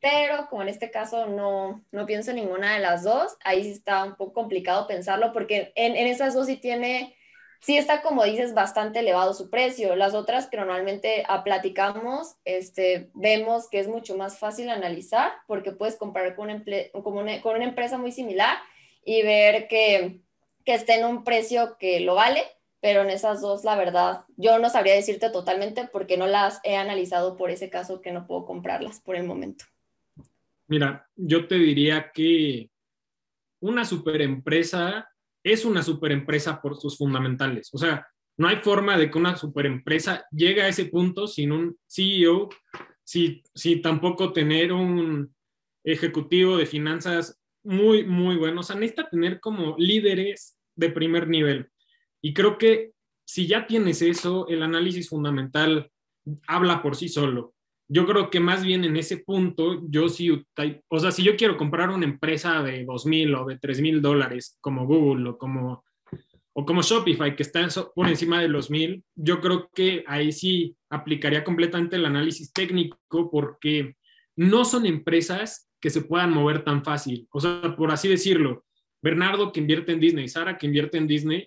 Pero 0.04 0.48
como 0.50 0.63
en 0.63 0.68
este 0.68 0.92
caso 0.92 1.28
no, 1.28 1.82
no 1.92 2.06
pienso 2.06 2.32
en 2.32 2.36
ninguna 2.36 2.74
de 2.74 2.82
las 2.82 3.04
dos, 3.04 3.38
ahí 3.46 3.63
sí 3.63 3.72
está 3.72 4.04
un 4.04 4.16
poco 4.18 4.34
complicado 4.34 4.86
pensarlo 4.86 5.32
porque 5.32 5.72
en, 5.76 5.96
en 5.96 6.08
esas 6.08 6.34
dos 6.34 6.48
sí 6.48 6.58
tiene 6.58 7.16
sí 7.62 7.78
está, 7.78 8.02
como 8.02 8.26
dices, 8.26 8.54
bastante 8.54 9.00
elevado 9.00 9.34
su 9.34 9.50
precio. 9.50 9.96
Las 9.96 10.13
otras 10.13 10.48
que 10.48 10.58
normalmente 10.58 11.24
platicamos, 11.46 12.36
este, 12.44 13.10
vemos 13.13 13.70
que 13.70 13.80
es 13.80 13.88
mucho 13.88 14.18
más 14.18 14.38
fácil 14.38 14.70
analizar 14.70 15.32
porque 15.48 15.72
puedes 15.72 15.96
comparar 15.96 16.36
con 16.36 16.50
una, 16.50 16.62
con 16.92 17.18
una, 17.18 17.42
con 17.42 17.56
una 17.56 17.63
empresa 17.63 17.98
muy 17.98 18.12
similar 18.12 18.58
y 19.06 19.22
ver 19.22 19.70
que, 19.70 20.20
que 20.66 20.74
esté 20.74 20.96
en 20.96 21.06
un 21.06 21.24
precio 21.24 21.78
que 21.80 22.02
lo 22.02 22.16
vale, 22.16 22.44
pero 22.82 23.04
en 23.04 23.10
esas 23.10 23.39
dos, 23.39 23.63
la 23.63 23.78
verdad, 23.78 24.26
yo 24.36 24.60
no 24.60 24.70
sabría 24.70 24.96
decirte 24.96 25.30
totalmente 25.30 25.88
porque 25.88 26.18
no 26.18 26.28
las 26.28 26.60
he 26.66 26.76
analizado 26.76 27.38
por 27.38 27.50
ese 27.50 27.70
caso 27.70 28.02
que 28.02 28.12
no 28.12 28.28
puedo 28.28 28.46
comprarlas 28.46 29.00
por 29.00 29.16
el 29.16 29.24
momento. 29.24 29.63
Mira, 30.74 31.08
yo 31.16 31.46
te 31.46 31.54
diría 31.60 32.10
que 32.12 32.72
una 33.62 33.86
superempresa 33.86 35.08
es 35.44 35.66
una 35.66 35.84
superempresa 35.84 36.60
por 36.64 36.78
sus 36.78 36.98
fundamentales. 36.98 37.70
O 37.74 37.78
sea, 37.78 38.08
no 38.38 38.48
hay 38.48 38.56
forma 38.56 38.98
de 38.98 39.12
que 39.12 39.20
una 39.20 39.38
superempresa 39.38 40.26
llegue 40.32 40.64
a 40.64 40.68
ese 40.68 40.86
punto 40.86 41.28
sin 41.28 41.52
un 41.52 41.78
CEO, 41.88 42.50
si, 43.04 43.44
tampoco 43.84 44.34
tener 44.34 44.74
un 44.74 45.36
ejecutivo 45.84 46.58
de 46.58 46.66
finanzas 46.66 47.40
muy, 47.64 48.04
muy 48.04 48.36
bueno. 48.38 48.62
O 48.62 48.64
sea, 48.64 48.76
necesita 48.76 49.08
tener 49.08 49.40
como 49.40 49.76
líderes 49.78 50.58
de 50.76 50.90
primer 50.90 51.28
nivel. 51.28 51.70
Y 52.20 52.34
creo 52.34 52.58
que 52.58 52.94
si 53.26 53.46
ya 53.46 53.68
tienes 53.68 54.02
eso, 54.02 54.48
el 54.48 54.64
análisis 54.64 55.08
fundamental 55.08 55.92
habla 56.48 56.82
por 56.82 56.96
sí 56.96 57.10
solo 57.10 57.53
yo 57.88 58.06
creo 58.06 58.30
que 58.30 58.39
más 58.39 58.63
bien 58.63 58.84
en 58.86 58.98
ese 58.98 59.17
punto, 59.17 59.82
yo 59.89 60.10
sí, 60.10 60.30
o 60.30 61.00
sea, 61.00 61.12
si 61.12 61.24
yo 61.24 61.36
quiero 61.36 61.58
comprar 61.58 61.89
una 61.89 62.06
empresa 62.06 62.63
de 62.63 62.86
dos 62.86 63.06
mil 63.06 63.34
o 63.36 63.46
de 63.46 63.58
tres 63.60 63.82
mil 63.82 64.02
dólares 64.02 64.58
como 64.62 64.88
Google 64.88 65.32
o 65.32 65.38
como, 65.38 65.84
o 66.54 66.65
como 66.65 66.82
Shopify, 66.82 67.36
que 67.36 67.43
está 67.43 67.67
por 67.93 68.08
encima 68.08 68.41
de 68.41 68.48
los 68.48 68.69
mil, 68.69 69.04
yo 69.15 69.41
creo 69.41 69.69
que 69.74 70.04
ahí 70.08 70.32
sí 70.32 70.76
aplicaría 70.89 71.43
completamente 71.43 71.96
el 71.96 72.06
análisis 72.06 72.54
técnico 72.54 72.98
porque 73.32 73.96
no 74.36 74.65
son 74.65 74.86
empresas 74.86 75.69
que 75.80 75.89
se 75.89 76.02
puedan 76.02 76.32
mover 76.32 76.63
tan 76.63 76.84
fácil. 76.84 77.28
O 77.32 77.41
sea, 77.41 77.76
por 77.76 77.91
así 77.91 78.08
decirlo, 78.08 78.63
Bernardo 79.02 79.52
que 79.52 79.60
invierte 79.60 79.91
en 79.91 80.00
Disney, 80.00 80.30
Sara 80.30 80.58
que 80.58 80.65
invierte 80.65 80.98
en 80.98 81.08
Disney, 81.08 81.46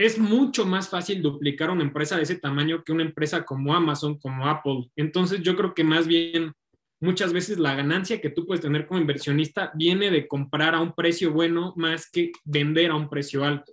es 0.00 0.18
mucho 0.18 0.64
más 0.64 0.88
fácil 0.88 1.20
duplicar 1.20 1.70
una 1.70 1.82
empresa 1.82 2.16
de 2.16 2.22
ese 2.22 2.36
tamaño 2.36 2.82
que 2.82 2.92
una 2.92 3.02
empresa 3.02 3.44
como 3.44 3.74
Amazon, 3.74 4.18
como 4.18 4.46
Apple. 4.48 4.90
Entonces 4.96 5.42
yo 5.42 5.54
creo 5.56 5.74
que 5.74 5.84
más 5.84 6.06
bien 6.06 6.52
muchas 7.00 7.34
veces 7.34 7.58
la 7.58 7.74
ganancia 7.74 8.18
que 8.18 8.30
tú 8.30 8.46
puedes 8.46 8.62
tener 8.62 8.86
como 8.86 8.98
inversionista 8.98 9.70
viene 9.74 10.10
de 10.10 10.26
comprar 10.26 10.74
a 10.74 10.80
un 10.80 10.94
precio 10.94 11.32
bueno 11.32 11.74
más 11.76 12.10
que 12.10 12.32
vender 12.44 12.90
a 12.90 12.94
un 12.94 13.10
precio 13.10 13.44
alto. 13.44 13.72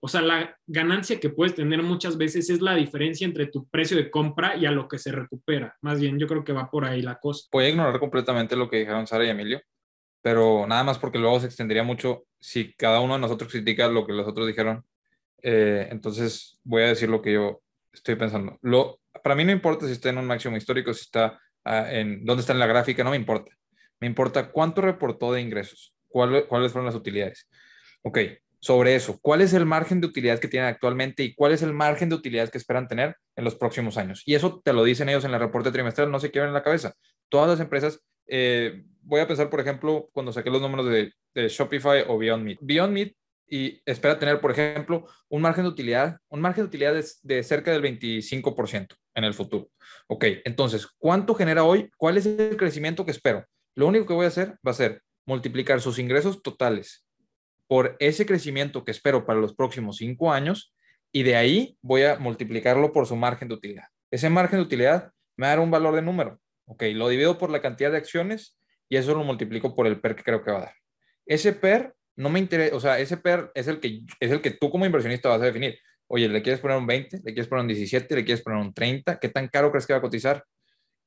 O 0.00 0.08
sea, 0.08 0.20
la 0.20 0.58
ganancia 0.66 1.18
que 1.18 1.30
puedes 1.30 1.54
tener 1.54 1.82
muchas 1.82 2.18
veces 2.18 2.50
es 2.50 2.60
la 2.60 2.74
diferencia 2.74 3.24
entre 3.24 3.46
tu 3.46 3.66
precio 3.68 3.96
de 3.96 4.10
compra 4.10 4.56
y 4.56 4.66
a 4.66 4.72
lo 4.72 4.88
que 4.88 4.98
se 4.98 5.10
recupera. 5.10 5.74
Más 5.80 5.98
bien, 5.98 6.18
yo 6.18 6.26
creo 6.26 6.44
que 6.44 6.52
va 6.52 6.70
por 6.70 6.84
ahí 6.84 7.00
la 7.00 7.18
cosa. 7.18 7.48
Voy 7.50 7.64
a 7.64 7.68
ignorar 7.70 7.98
completamente 7.98 8.56
lo 8.56 8.68
que 8.68 8.80
dijeron 8.80 9.06
Sara 9.06 9.24
y 9.24 9.30
Emilio, 9.30 9.62
pero 10.20 10.66
nada 10.66 10.84
más 10.84 10.98
porque 10.98 11.18
luego 11.18 11.40
se 11.40 11.46
extendería 11.46 11.82
mucho 11.82 12.24
si 12.40 12.74
cada 12.74 13.00
uno 13.00 13.14
de 13.14 13.20
nosotros 13.20 13.50
critica 13.50 13.88
lo 13.88 14.04
que 14.04 14.12
los 14.12 14.28
otros 14.28 14.46
dijeron 14.46 14.84
eh, 15.42 15.88
entonces 15.90 16.58
voy 16.62 16.82
a 16.82 16.88
decir 16.88 17.08
lo 17.08 17.20
que 17.20 17.32
yo 17.34 17.62
estoy 17.92 18.14
pensando. 18.16 18.58
Lo, 18.62 19.00
para 19.22 19.34
mí 19.34 19.44
no 19.44 19.52
importa 19.52 19.86
si 19.86 19.92
está 19.92 20.08
en 20.08 20.18
un 20.18 20.26
máximo 20.26 20.56
histórico, 20.56 20.94
si 20.94 21.02
está 21.02 21.38
ah, 21.64 21.92
en 21.92 22.24
dónde 22.24 22.40
está 22.40 22.52
en 22.52 22.58
la 22.58 22.66
gráfica, 22.66 23.04
no 23.04 23.10
me 23.10 23.16
importa. 23.16 23.52
Me 24.00 24.06
importa 24.06 24.50
cuánto 24.50 24.80
reportó 24.80 25.32
de 25.32 25.40
ingresos, 25.40 25.94
cuáles 26.08 26.46
fueron 26.48 26.86
las 26.86 26.94
utilidades. 26.94 27.48
Ok, 28.02 28.18
sobre 28.58 28.94
eso, 28.94 29.18
¿cuál 29.20 29.40
es 29.40 29.52
el 29.54 29.66
margen 29.66 30.00
de 30.00 30.06
utilidad 30.06 30.38
que 30.38 30.48
tienen 30.48 30.68
actualmente 30.68 31.22
y 31.24 31.34
cuál 31.34 31.52
es 31.52 31.62
el 31.62 31.72
margen 31.72 32.08
de 32.08 32.14
utilidad 32.14 32.48
que 32.48 32.58
esperan 32.58 32.88
tener 32.88 33.16
en 33.36 33.44
los 33.44 33.54
próximos 33.54 33.96
años? 33.96 34.22
Y 34.24 34.34
eso 34.34 34.60
te 34.64 34.72
lo 34.72 34.84
dicen 34.84 35.08
ellos 35.08 35.24
en 35.24 35.34
el 35.34 35.40
reporte 35.40 35.70
trimestral, 35.70 36.10
no 36.10 36.20
se 36.20 36.30
quiebren 36.30 36.50
en 36.50 36.54
la 36.54 36.62
cabeza. 36.62 36.94
Todas 37.28 37.48
las 37.48 37.60
empresas, 37.60 38.00
eh, 38.26 38.84
voy 39.00 39.20
a 39.20 39.26
pensar, 39.26 39.50
por 39.50 39.60
ejemplo, 39.60 40.08
cuando 40.12 40.32
saqué 40.32 40.50
los 40.50 40.62
números 40.62 40.86
de, 40.86 41.12
de 41.34 41.48
Shopify 41.48 42.04
o 42.06 42.18
Beyond 42.18 42.44
Meat. 42.44 42.58
Beyond 42.60 42.92
Meat 42.92 43.12
y 43.52 43.82
espera 43.84 44.18
tener, 44.18 44.40
por 44.40 44.50
ejemplo, 44.50 45.06
un 45.28 45.42
margen 45.42 45.64
de 45.64 45.68
utilidad, 45.68 46.16
un 46.30 46.40
margen 46.40 46.64
de 46.64 46.68
utilidad 46.68 46.94
de, 47.22 47.42
cerca 47.42 47.70
del 47.70 47.82
25% 47.82 48.96
en 49.14 49.24
el 49.24 49.34
futuro. 49.34 49.68
Ok, 50.06 50.24
entonces, 50.46 50.88
¿cuánto 50.96 51.34
genera 51.34 51.62
hoy? 51.62 51.90
¿Cuál 51.98 52.16
es 52.16 52.24
el 52.24 52.56
crecimiento 52.56 53.04
que 53.04 53.10
espero? 53.10 53.44
Lo 53.74 53.88
único 53.88 54.06
que 54.06 54.14
voy 54.14 54.24
a 54.24 54.28
hacer 54.28 54.56
va 54.66 54.70
a 54.70 54.74
ser 54.74 55.02
multiplicar 55.26 55.82
sus 55.82 55.98
ingresos 55.98 56.40
totales 56.42 57.06
por 57.66 57.94
ese 58.00 58.24
crecimiento 58.24 58.86
que 58.86 58.90
espero 58.90 59.26
para 59.26 59.38
los 59.38 59.54
próximos 59.54 59.98
cinco 59.98 60.32
años 60.32 60.74
y 61.12 61.22
de 61.22 61.36
ahí 61.36 61.76
voy 61.82 62.04
a 62.04 62.18
multiplicarlo 62.18 62.90
por 62.90 63.06
su 63.06 63.16
margen 63.16 63.48
de 63.48 63.54
utilidad. 63.56 63.84
Ese 64.10 64.30
margen 64.30 64.60
de 64.60 64.64
utilidad 64.64 65.12
me 65.36 65.44
va 65.44 65.52
a 65.52 65.56
dar 65.56 65.60
un 65.60 65.70
valor 65.70 65.94
de 65.94 66.00
número. 66.00 66.40
Ok, 66.64 66.84
lo 66.94 67.06
divido 67.10 67.36
por 67.36 67.50
la 67.50 67.60
cantidad 67.60 67.90
de 67.90 67.98
acciones 67.98 68.58
y 68.88 68.96
eso 68.96 69.14
lo 69.14 69.24
multiplico 69.24 69.76
por 69.76 69.86
el 69.86 70.00
PER 70.00 70.16
que 70.16 70.22
creo 70.22 70.42
que 70.42 70.52
va 70.52 70.56
a 70.56 70.62
dar. 70.62 70.74
Ese 71.26 71.52
PER 71.52 71.94
no 72.16 72.28
me 72.28 72.38
interesa, 72.38 72.76
o 72.76 72.80
sea, 72.80 72.98
ese 72.98 73.16
PER 73.16 73.50
es 73.54 73.68
el, 73.68 73.80
que, 73.80 74.00
es 74.20 74.30
el 74.30 74.40
que 74.40 74.50
tú 74.50 74.70
como 74.70 74.86
inversionista 74.86 75.28
vas 75.28 75.40
a 75.42 75.46
definir. 75.46 75.78
Oye, 76.06 76.28
¿le 76.28 76.42
quieres 76.42 76.60
poner 76.60 76.76
un 76.76 76.86
20? 76.86 77.18
¿Le 77.18 77.32
quieres 77.32 77.48
poner 77.48 77.62
un 77.62 77.68
17? 77.68 78.14
¿Le 78.14 78.24
quieres 78.24 78.42
poner 78.42 78.60
un 78.60 78.74
30? 78.74 79.18
¿Qué 79.18 79.28
tan 79.28 79.48
caro 79.48 79.70
crees 79.70 79.86
que 79.86 79.94
va 79.94 79.98
a 79.98 80.02
cotizar? 80.02 80.44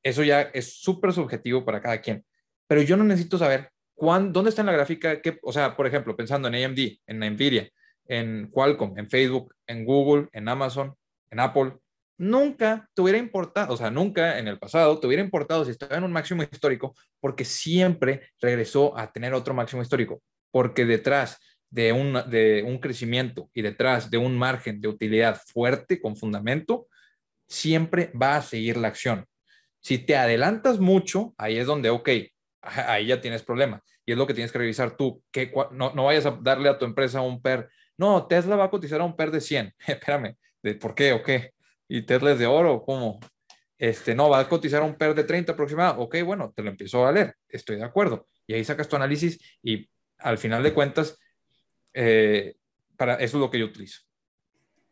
Eso 0.02 0.24
ya 0.24 0.42
es 0.42 0.82
súper 0.82 1.14
subjetivo 1.14 1.64
para 1.64 1.82
cada 1.82 2.02
quien. 2.02 2.26
Pero 2.68 2.82
yo 2.82 2.98
no 2.98 3.04
necesito 3.04 3.38
saber 3.38 3.70
cuán, 3.94 4.34
dónde 4.34 4.50
está 4.50 4.62
en 4.62 4.68
la 4.68 4.74
gráfica, 4.74 5.22
qué, 5.22 5.38
o 5.44 5.54
sea, 5.54 5.76
por 5.76 5.86
ejemplo, 5.86 6.16
pensando 6.16 6.48
en 6.48 6.56
AMD, 6.56 6.80
en 7.06 7.20
Nvidia, 7.20 7.70
en 8.08 8.50
Qualcomm, 8.52 8.98
en 8.98 9.10
Facebook, 9.10 9.54
en 9.68 9.86
Google, 9.86 10.28
en 10.32 10.48
Amazon, 10.48 10.96
en 11.30 11.40
Apple, 11.40 11.74
nunca 12.18 12.90
te 12.94 13.02
hubiera 13.02 13.18
importado, 13.18 13.74
o 13.74 13.78
sea, 13.78 13.92
nunca 13.92 14.40
en 14.40 14.48
el 14.48 14.58
pasado 14.58 15.00
te 15.00 15.08
hubiera 15.08 15.24
importado 15.24 15.66
si 15.66 15.72
estaba 15.72 15.98
en 15.98 16.04
un 16.04 16.12
máximo 16.12 16.44
histórico, 16.44 16.96
porque 17.20 17.46
siempre 17.46 18.30
regresó 18.40 18.98
a 18.98 19.12
tener 19.12 19.34
otro 19.34 19.54
máximo 19.54 19.82
histórico 19.82 20.22
porque 20.56 20.86
detrás 20.86 21.38
de 21.70 21.92
un, 21.92 22.14
de 22.30 22.64
un 22.66 22.78
crecimiento 22.78 23.50
y 23.54 23.62
detrás 23.62 24.10
de 24.10 24.18
un 24.18 24.38
margen 24.38 24.80
de 24.80 24.88
utilidad 24.88 25.42
fuerte 25.48 26.00
con 26.00 26.16
fundamento, 26.16 26.88
siempre 27.46 28.10
va 28.14 28.38
a 28.38 28.42
seguir 28.42 28.78
la 28.78 28.88
acción. 28.88 29.26
Si 29.82 29.98
te 29.98 30.16
adelantas 30.16 30.80
mucho, 30.80 31.34
ahí 31.38 31.58
es 31.58 31.68
donde, 31.68 31.90
ok, 31.90 32.10
ahí 32.88 33.08
ya 33.08 33.20
tienes 33.20 33.44
problemas. 33.44 33.82
Y 34.06 34.14
es 34.14 34.18
lo 34.18 34.26
que 34.26 34.34
tienes 34.34 34.54
que 34.54 34.60
revisar 34.60 34.96
tú, 34.96 35.22
que 35.30 35.52
no, 35.74 35.92
no 35.94 36.06
vayas 36.06 36.26
a 36.26 36.40
darle 36.42 36.70
a 36.70 36.78
tu 36.78 36.86
empresa 36.86 37.20
un 37.20 37.42
PER. 37.42 37.68
No, 37.98 38.26
Tesla 38.26 38.56
va 38.56 38.64
a 38.64 38.70
cotizar 38.70 39.02
a 39.02 39.04
un 39.04 39.18
PER 39.18 39.32
de 39.32 39.42
100. 39.42 39.74
Espérame, 39.88 40.38
¿de 40.64 40.76
por 40.76 40.96
qué 40.96 41.12
o 41.12 41.22
qué? 41.22 41.52
¿Y 41.90 42.04
Tesla 42.04 42.32
es 42.32 42.40
de 42.40 42.46
oro? 42.46 42.82
¿Cómo? 42.82 43.20
Este, 43.78 44.16
no, 44.16 44.30
va 44.30 44.40
a 44.40 44.48
cotizar 44.48 44.84
a 44.84 44.86
un 44.86 44.96
PER 44.96 45.16
de 45.16 45.26
30 45.26 45.52
aproximado. 45.52 46.02
Ok, 46.02 46.16
bueno, 46.24 46.54
te 46.56 46.64
lo 46.64 46.70
empiezo 46.70 47.00
a 47.00 47.12
valer. 47.12 47.36
Estoy 47.50 47.76
de 47.76 47.84
acuerdo. 47.84 48.30
Y 48.48 48.54
ahí 48.54 48.64
sacas 48.64 48.88
tu 48.88 48.96
análisis 48.96 49.38
y 49.62 49.90
al 50.20 50.38
final 50.38 50.64
de 50.64 50.74
cuentas, 50.74 51.18
eh, 51.94 52.56
para, 52.98 53.16
eso 53.16 53.38
es 53.38 53.42
lo 53.42 53.50
que 53.50 53.60
yo 53.60 53.66
utilizo. 53.66 54.02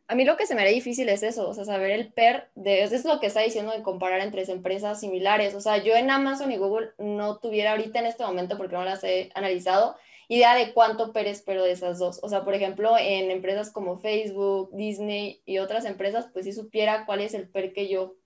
A 0.07 0.15
mí 0.15 0.25
lo 0.25 0.35
que 0.35 0.45
se 0.45 0.53
me 0.53 0.61
haría 0.61 0.73
difícil 0.73 1.07
es 1.09 1.23
eso, 1.23 1.49
o 1.49 1.53
sea, 1.53 1.65
saber 1.65 1.91
el 1.91 2.11
PER, 2.11 2.49
de, 2.55 2.83
es 2.83 3.05
lo 3.05 3.19
que 3.19 3.27
está 3.27 3.39
diciendo 3.39 3.71
de 3.71 3.81
comparar 3.81 4.21
entre 4.21 4.43
empresas 4.43 4.99
similares. 4.99 5.55
O 5.55 5.61
sea, 5.61 5.77
yo 5.77 5.95
en 5.95 6.11
Amazon 6.11 6.51
y 6.51 6.57
Google 6.57 6.91
no 6.97 7.39
tuviera 7.39 7.71
ahorita 7.71 7.99
en 7.99 8.05
este 8.05 8.23
momento, 8.23 8.57
porque 8.57 8.75
no 8.75 8.83
las 8.83 9.03
he 9.03 9.31
analizado, 9.33 9.95
idea 10.27 10.55
de 10.55 10.73
cuánto 10.73 11.13
PER 11.13 11.27
espero 11.27 11.63
de 11.63 11.71
esas 11.71 11.99
dos. 11.99 12.19
O 12.21 12.29
sea, 12.29 12.43
por 12.43 12.53
ejemplo, 12.53 12.95
en 12.97 13.31
empresas 13.31 13.71
como 13.71 13.97
Facebook, 13.97 14.69
Disney 14.73 15.41
y 15.45 15.59
otras 15.59 15.85
empresas, 15.85 16.27
pues 16.33 16.45
sí 16.45 16.53
supiera 16.53 17.05
cuál 17.05 17.21
es 17.21 17.33
el 17.33 17.49
PER 17.49 17.73
que 17.73 17.87
yo 17.87 18.17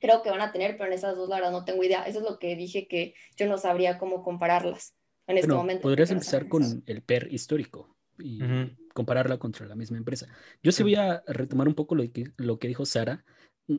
creo 0.00 0.22
que 0.22 0.30
van 0.30 0.40
a 0.40 0.52
tener, 0.52 0.76
pero 0.76 0.86
en 0.86 0.94
esas 0.94 1.16
dos, 1.16 1.28
la 1.28 1.36
verdad, 1.36 1.52
no 1.52 1.64
tengo 1.64 1.84
idea. 1.84 2.02
Eso 2.04 2.18
es 2.20 2.24
lo 2.24 2.38
que 2.38 2.56
dije 2.56 2.88
que 2.88 3.14
yo 3.36 3.46
no 3.46 3.58
sabría 3.58 3.98
cómo 3.98 4.24
compararlas 4.24 4.94
en 5.26 5.38
este 5.38 5.52
momento. 5.52 5.82
Podrías 5.82 6.10
empezar 6.10 6.48
con 6.48 6.82
el 6.86 7.02
PER 7.02 7.28
histórico 7.32 7.96
y 8.18 8.40
compararla 8.94 9.38
contra 9.38 9.66
la 9.66 9.76
misma 9.76 9.98
empresa. 9.98 10.26
Yo 10.62 10.72
sí 10.72 10.82
voy 10.82 10.94
a 10.94 11.22
retomar 11.26 11.68
un 11.68 11.74
poco 11.74 11.94
lo 11.94 12.10
que, 12.10 12.32
lo 12.36 12.58
que 12.58 12.68
dijo 12.68 12.86
Sara. 12.86 13.24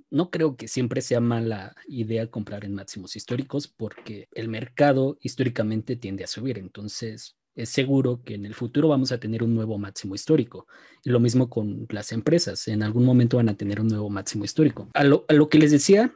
No 0.10 0.30
creo 0.30 0.58
que 0.58 0.68
siempre 0.68 1.02
sea 1.02 1.22
mala 1.22 1.76
idea 1.88 2.28
comprar 2.28 2.66
en 2.66 2.76
máximos 2.76 3.16
históricos 3.16 3.68
porque 3.68 4.28
el 4.34 4.50
mercado 4.50 5.18
históricamente 5.22 5.96
tiende 5.96 6.26
a 6.26 6.28
subir. 6.28 6.58
Entonces, 6.58 7.38
es 7.56 7.70
seguro 7.70 8.22
que 8.24 8.36
en 8.36 8.46
el 8.46 8.54
futuro 8.54 8.90
vamos 8.90 9.12
a 9.12 9.20
tener 9.20 9.44
un 9.44 9.56
nuevo 9.56 9.78
máximo 9.78 10.14
histórico. 10.14 10.68
Y 11.04 11.10
lo 11.10 11.20
mismo 11.20 11.50
con 11.50 11.88
las 11.90 12.12
empresas. 12.12 12.68
En 12.68 12.84
algún 12.84 13.06
momento 13.06 13.38
van 13.38 13.50
a 13.50 13.56
tener 13.56 13.80
un 13.80 13.88
nuevo 13.88 14.10
máximo 14.10 14.44
histórico. 14.44 14.90
A 14.94 15.04
lo, 15.04 15.26
a 15.28 15.34
lo 15.34 15.50
que 15.50 15.58
les 15.58 15.72
decía 15.72 16.14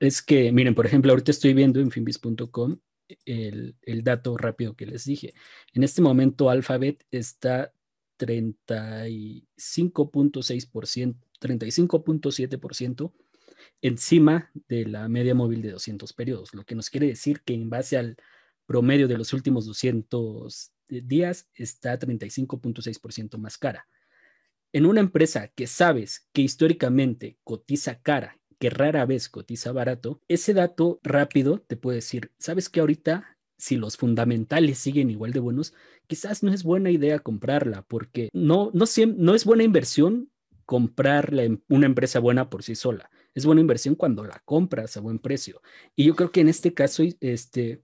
es 0.00 0.20
que, 0.20 0.50
miren, 0.52 0.74
por 0.74 0.86
ejemplo, 0.86 1.12
ahorita 1.12 1.30
estoy 1.30 1.54
viendo 1.54 1.80
en 1.80 1.90
finbis.com 1.90 2.76
el, 3.24 3.76
dato 4.02 4.36
rápido 4.36 4.74
que 4.76 4.86
les 4.86 5.04
dije. 5.04 5.32
En 5.72 5.84
este 5.84 6.02
momento 6.02 6.50
Alphabet 6.50 7.06
está 7.10 7.72
35.6%, 8.18 11.16
35.7% 11.40 13.12
encima 13.82 14.50
de 14.68 14.86
la 14.86 15.08
media 15.08 15.34
móvil 15.34 15.62
de 15.62 15.72
200 15.72 16.12
periodos, 16.12 16.54
lo 16.54 16.64
que 16.64 16.74
nos 16.74 16.90
quiere 16.90 17.06
decir 17.06 17.42
que 17.42 17.54
en 17.54 17.70
base 17.70 17.96
al 17.96 18.16
promedio 18.66 19.08
de 19.08 19.18
los 19.18 19.32
últimos 19.32 19.66
200 19.66 20.72
días 20.88 21.48
está 21.54 21.98
35.6% 21.98 23.38
más 23.38 23.58
cara. 23.58 23.88
En 24.72 24.86
una 24.86 25.00
empresa 25.00 25.48
que 25.48 25.66
sabes 25.66 26.28
que 26.32 26.42
históricamente 26.42 27.38
cotiza 27.44 28.00
cara 28.00 28.38
que 28.58 28.70
rara 28.70 29.04
vez 29.06 29.28
cotiza 29.28 29.72
barato, 29.72 30.20
ese 30.28 30.54
dato 30.54 31.00
rápido 31.02 31.60
te 31.66 31.76
puede 31.76 31.96
decir, 31.96 32.32
sabes 32.38 32.68
que 32.68 32.80
ahorita 32.80 33.34
si 33.56 33.76
los 33.76 33.96
fundamentales 33.96 34.78
siguen 34.78 35.10
igual 35.10 35.32
de 35.32 35.40
buenos, 35.40 35.74
quizás 36.06 36.42
no 36.42 36.52
es 36.52 36.64
buena 36.64 36.90
idea 36.90 37.20
comprarla 37.20 37.82
porque 37.82 38.28
no, 38.32 38.70
no, 38.74 38.84
no 39.16 39.34
es 39.34 39.44
buena 39.44 39.62
inversión 39.62 40.30
comprar 40.66 41.32
una 41.68 41.86
empresa 41.86 42.18
buena 42.18 42.50
por 42.50 42.62
sí 42.62 42.74
sola. 42.74 43.10
Es 43.34 43.46
buena 43.46 43.60
inversión 43.60 43.94
cuando 43.94 44.24
la 44.24 44.40
compras 44.44 44.96
a 44.96 45.00
buen 45.00 45.18
precio. 45.18 45.60
Y 45.96 46.04
yo 46.04 46.14
creo 46.14 46.30
que 46.30 46.40
en 46.40 46.48
este 46.48 46.72
caso, 46.72 47.02
este, 47.20 47.82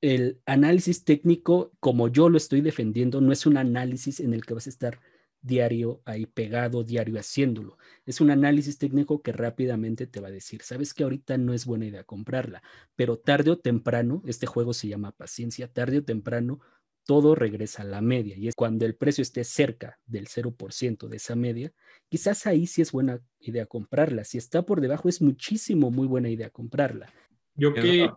el 0.00 0.40
análisis 0.46 1.04
técnico, 1.04 1.72
como 1.80 2.08
yo 2.08 2.28
lo 2.28 2.36
estoy 2.36 2.60
defendiendo, 2.60 3.20
no 3.20 3.32
es 3.32 3.46
un 3.46 3.56
análisis 3.56 4.20
en 4.20 4.34
el 4.34 4.44
que 4.44 4.54
vas 4.54 4.66
a 4.66 4.70
estar 4.70 5.00
diario 5.40 6.02
ahí 6.04 6.26
pegado, 6.26 6.84
diario 6.84 7.18
haciéndolo. 7.18 7.78
Es 8.06 8.20
un 8.20 8.30
análisis 8.30 8.78
técnico 8.78 9.22
que 9.22 9.32
rápidamente 9.32 10.06
te 10.06 10.20
va 10.20 10.28
a 10.28 10.32
decir, 10.32 10.62
sabes 10.62 10.94
que 10.94 11.04
ahorita 11.04 11.38
no 11.38 11.54
es 11.54 11.64
buena 11.66 11.86
idea 11.86 12.04
comprarla, 12.04 12.62
pero 12.96 13.18
tarde 13.18 13.50
o 13.52 13.58
temprano, 13.58 14.22
este 14.26 14.46
juego 14.46 14.74
se 14.74 14.88
llama 14.88 15.12
paciencia, 15.12 15.72
tarde 15.72 15.98
o 15.98 16.04
temprano 16.04 16.60
todo 17.08 17.34
regresa 17.34 17.82
a 17.82 17.86
la 17.86 18.02
media 18.02 18.36
y 18.36 18.48
es 18.48 18.54
cuando 18.54 18.84
el 18.84 18.94
precio 18.94 19.22
esté 19.22 19.42
cerca 19.42 19.98
del 20.04 20.28
0% 20.28 21.08
de 21.08 21.16
esa 21.16 21.34
media, 21.34 21.72
quizás 22.10 22.46
ahí 22.46 22.66
sí 22.66 22.82
es 22.82 22.92
buena 22.92 23.18
idea 23.40 23.64
comprarla. 23.64 24.24
Si 24.24 24.36
está 24.36 24.66
por 24.66 24.82
debajo 24.82 25.08
es 25.08 25.22
muchísimo 25.22 25.90
muy 25.90 26.06
buena 26.06 26.28
idea 26.28 26.50
comprarla. 26.50 27.10
Yo 27.54 27.72
que... 27.72 28.10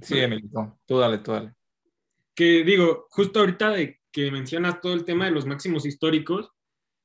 Sí, 0.00 0.18
Emilio, 0.18 0.78
tú 0.86 0.96
dale, 0.96 1.18
tú 1.18 1.32
dale. 1.32 1.52
Que 2.34 2.64
digo, 2.64 3.06
justo 3.10 3.40
ahorita 3.40 3.68
de 3.68 4.00
que 4.10 4.30
mencionas 4.30 4.80
todo 4.80 4.94
el 4.94 5.04
tema 5.04 5.26
de 5.26 5.32
los 5.32 5.44
máximos 5.44 5.84
históricos, 5.84 6.51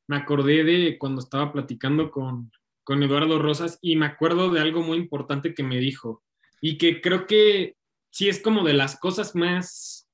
me 0.07 0.17
acordé 0.17 0.63
de 0.63 0.97
cuando 0.97 1.21
estaba 1.21 1.51
platicando 1.51 2.11
con, 2.11 2.51
con 2.83 3.03
Eduardo 3.03 3.39
Rosas 3.39 3.79
y 3.81 3.95
me 3.95 4.05
acuerdo 4.05 4.49
de 4.49 4.61
algo 4.61 4.81
muy 4.81 4.97
importante 4.97 5.53
que 5.53 5.63
me 5.63 5.77
dijo 5.77 6.23
y 6.61 6.77
que 6.77 7.01
creo 7.01 7.27
que 7.27 7.75
sí 8.11 8.29
es 8.29 8.41
como 8.41 8.63
de 8.63 8.73
las 8.73 8.99
cosas 8.99 9.35
más 9.35 10.09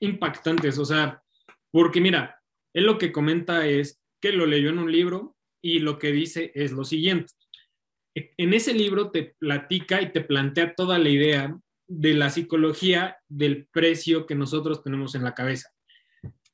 impactantes, 0.00 0.78
o 0.78 0.84
sea, 0.84 1.22
porque 1.70 2.00
mira, 2.00 2.40
él 2.74 2.84
lo 2.84 2.98
que 2.98 3.12
comenta 3.12 3.66
es 3.66 4.00
que 4.20 4.32
lo 4.32 4.46
leyó 4.46 4.70
en 4.70 4.78
un 4.78 4.92
libro 4.92 5.36
y 5.62 5.78
lo 5.78 5.98
que 5.98 6.12
dice 6.12 6.52
es 6.54 6.72
lo 6.72 6.84
siguiente. 6.84 7.32
En 8.14 8.52
ese 8.52 8.74
libro 8.74 9.10
te 9.10 9.34
platica 9.38 10.02
y 10.02 10.12
te 10.12 10.20
plantea 10.20 10.74
toda 10.74 10.98
la 10.98 11.08
idea 11.08 11.58
de 11.88 12.14
la 12.14 12.30
psicología 12.30 13.16
del 13.28 13.66
precio 13.72 14.26
que 14.26 14.34
nosotros 14.34 14.82
tenemos 14.82 15.14
en 15.14 15.24
la 15.24 15.34
cabeza. 15.34 15.71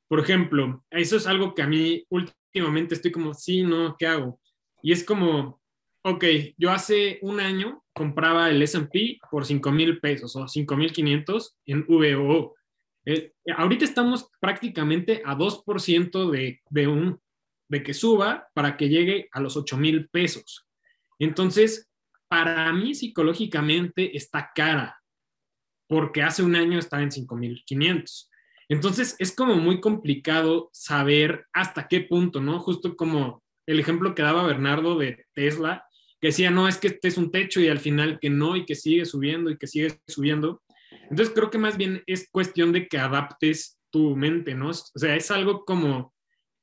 Por 0.09 0.19
ejemplo, 0.19 0.83
eso 0.89 1.17
es 1.17 1.27
algo 1.27 1.53
que 1.53 1.61
a 1.61 1.67
mí 1.67 2.03
últimamente 2.09 2.95
estoy 2.95 3.11
como, 3.11 3.35
sí, 3.35 3.61
no, 3.61 3.95
¿qué 3.97 4.07
hago? 4.07 4.41
Y 4.81 4.91
es 4.91 5.03
como, 5.03 5.61
ok, 6.03 6.25
yo 6.57 6.71
hace 6.71 7.19
un 7.21 7.39
año 7.39 7.83
compraba 7.93 8.49
el 8.49 8.61
SP 8.65 9.21
por 9.29 9.45
5 9.45 9.71
mil 9.71 9.99
pesos 9.99 10.35
o 10.35 10.47
5 10.47 10.75
mil 10.75 10.91
500 10.91 11.57
en 11.67 11.85
VOO. 11.85 12.55
Eh, 13.05 13.33
ahorita 13.55 13.85
estamos 13.85 14.29
prácticamente 14.39 15.21
a 15.23 15.35
2% 15.35 16.31
de, 16.31 16.59
de, 16.69 16.87
un, 16.87 17.21
de 17.69 17.83
que 17.83 17.93
suba 17.93 18.49
para 18.55 18.77
que 18.77 18.89
llegue 18.89 19.29
a 19.31 19.39
los 19.39 19.55
8 19.57 19.77
mil 19.77 20.09
pesos. 20.09 20.65
Entonces, 21.19 21.87
para 22.27 22.73
mí 22.73 22.95
psicológicamente 22.95 24.17
está 24.17 24.51
cara, 24.55 24.99
porque 25.87 26.23
hace 26.23 26.41
un 26.41 26.55
año 26.55 26.79
estaba 26.79 27.03
en 27.03 27.09
5.500. 27.09 28.28
Entonces 28.69 29.15
es 29.17 29.35
como 29.35 29.55
muy 29.55 29.81
complicado 29.81 30.69
saber 30.71 31.45
hasta 31.53 31.87
qué 31.87 32.01
punto, 32.01 32.39
¿no? 32.39 32.59
Justo 32.59 32.95
como 32.95 33.43
el 33.65 33.79
ejemplo 33.79 34.15
que 34.15 34.21
daba 34.21 34.47
Bernardo 34.47 34.97
de 34.97 35.25
Tesla, 35.33 35.85
que 36.21 36.27
decía, 36.27 36.51
no, 36.51 36.67
es 36.67 36.77
que 36.77 36.87
este 36.87 37.07
es 37.07 37.17
un 37.17 37.31
techo 37.31 37.59
y 37.61 37.67
al 37.67 37.79
final 37.79 38.19
que 38.19 38.29
no 38.29 38.55
y 38.55 38.65
que 38.65 38.75
sigue 38.75 39.05
subiendo 39.05 39.49
y 39.49 39.57
que 39.57 39.67
sigue 39.67 39.99
subiendo. 40.07 40.61
Entonces 41.09 41.33
creo 41.33 41.49
que 41.49 41.57
más 41.57 41.77
bien 41.77 42.03
es 42.05 42.29
cuestión 42.31 42.71
de 42.71 42.87
que 42.87 42.97
adaptes 42.97 43.79
tu 43.89 44.15
mente, 44.15 44.53
¿no? 44.53 44.69
O 44.69 44.73
sea, 44.73 45.15
es 45.15 45.31
algo 45.31 45.65
como 45.65 46.13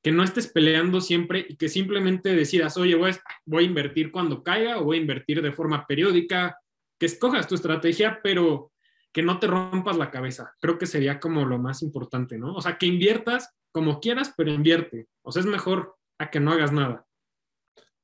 que 0.03 0.13
no 0.13 0.23
estés 0.23 0.47
peleando 0.47 1.01
siempre 1.01 1.45
y 1.49 1.57
que 1.57 1.69
simplemente 1.69 2.37
decidas, 2.37 2.77
oye, 2.77 2.95
voy 2.95 3.11
a, 3.11 3.21
voy 3.45 3.65
invertir 3.65 4.13
cuando 4.13 4.45
caiga 4.45 4.79
o 4.79 4.85
voy 4.85 4.99
a 4.99 5.01
invertir 5.01 5.43
de 5.43 5.51
forma 5.51 5.85
periódica, 5.87 6.57
que 6.99 7.07
escojas 7.07 7.49
tu 7.49 7.57
estrategia, 7.57 8.21
pero 8.23 8.73
que 9.17 9.23
no 9.23 9.39
te 9.39 9.47
rompas 9.47 9.97
la 9.97 10.11
cabeza. 10.11 10.55
Creo 10.61 10.77
que 10.77 10.85
sería 10.85 11.19
como 11.19 11.47
lo 11.47 11.57
más 11.57 11.81
importante, 11.81 12.37
¿no? 12.37 12.53
O 12.53 12.61
sea, 12.61 12.77
que 12.77 12.85
inviertas 12.85 13.51
como 13.73 13.99
quieras, 13.99 14.35
pero 14.37 14.53
invierte. 14.53 15.07
O 15.23 15.33
sea, 15.33 15.41
es 15.41 15.47
mejor 15.47 15.97
a 16.19 16.29
que 16.31 16.39
no 16.39 16.53
hagas 16.53 16.71
nada. 16.71 17.07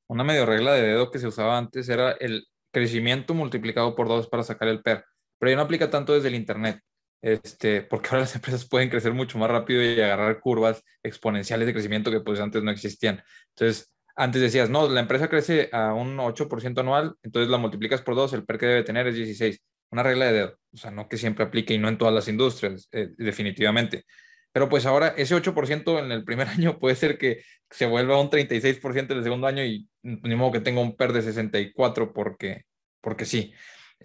Una 0.06 0.24
medio 0.24 0.46
regla 0.46 0.72
de 0.72 0.80
dedo 0.80 1.10
que 1.10 1.18
se 1.18 1.26
usaba 1.26 1.58
antes 1.58 1.90
era 1.90 2.12
el 2.12 2.46
crecimiento 2.72 3.34
multiplicado 3.34 3.94
por 3.94 4.08
dos 4.08 4.26
para 4.26 4.42
sacar 4.42 4.68
el 4.68 4.80
PER, 4.80 5.04
pero 5.38 5.50
ya 5.50 5.56
no 5.56 5.64
aplica 5.64 5.90
tanto 5.90 6.14
desde 6.14 6.28
el 6.28 6.34
Internet, 6.34 6.80
este, 7.20 7.82
porque 7.82 8.08
ahora 8.08 8.20
las 8.20 8.34
empresas 8.34 8.66
pueden 8.66 8.88
crecer 8.88 9.12
mucho 9.12 9.36
más 9.36 9.50
rápido 9.50 9.82
y 9.82 10.00
agarrar 10.00 10.40
curvas 10.40 10.82
exponenciales 11.02 11.66
de 11.66 11.74
crecimiento 11.74 12.10
que 12.10 12.20
pues 12.20 12.40
antes 12.40 12.62
no 12.62 12.70
existían. 12.70 13.22
Entonces, 13.50 13.92
antes 14.16 14.40
decías, 14.40 14.70
no, 14.70 14.88
la 14.88 15.00
empresa 15.00 15.28
crece 15.28 15.68
a 15.72 15.92
un 15.92 16.16
8% 16.16 16.80
anual, 16.80 17.16
entonces 17.22 17.50
la 17.50 17.58
multiplicas 17.58 18.00
por 18.00 18.14
dos, 18.14 18.32
el 18.32 18.46
PER 18.46 18.58
que 18.58 18.66
debe 18.66 18.82
tener 18.82 19.06
es 19.08 19.14
16 19.14 19.62
una 19.92 20.02
regla 20.02 20.26
de 20.26 20.32
dedo, 20.32 20.58
o 20.72 20.76
sea, 20.76 20.90
no 20.90 21.08
que 21.08 21.18
siempre 21.18 21.44
aplique 21.44 21.74
y 21.74 21.78
no 21.78 21.88
en 21.88 21.98
todas 21.98 22.14
las 22.14 22.26
industrias, 22.26 22.88
eh, 22.92 23.10
definitivamente. 23.18 24.04
Pero 24.52 24.68
pues 24.68 24.86
ahora 24.86 25.08
ese 25.16 25.34
8% 25.36 25.98
en 25.98 26.10
el 26.10 26.24
primer 26.24 26.48
año 26.48 26.78
puede 26.78 26.96
ser 26.96 27.18
que 27.18 27.42
se 27.70 27.86
vuelva 27.86 28.20
un 28.20 28.30
36% 28.30 29.12
en 29.12 29.18
el 29.18 29.24
segundo 29.24 29.46
año 29.46 29.64
y 29.64 29.88
ni 30.02 30.34
modo 30.34 30.52
que 30.52 30.60
tenga 30.60 30.80
un 30.80 30.96
PER 30.96 31.12
de 31.12 31.22
64 31.22 32.12
porque, 32.12 32.64
porque 33.00 33.24
sí. 33.26 33.52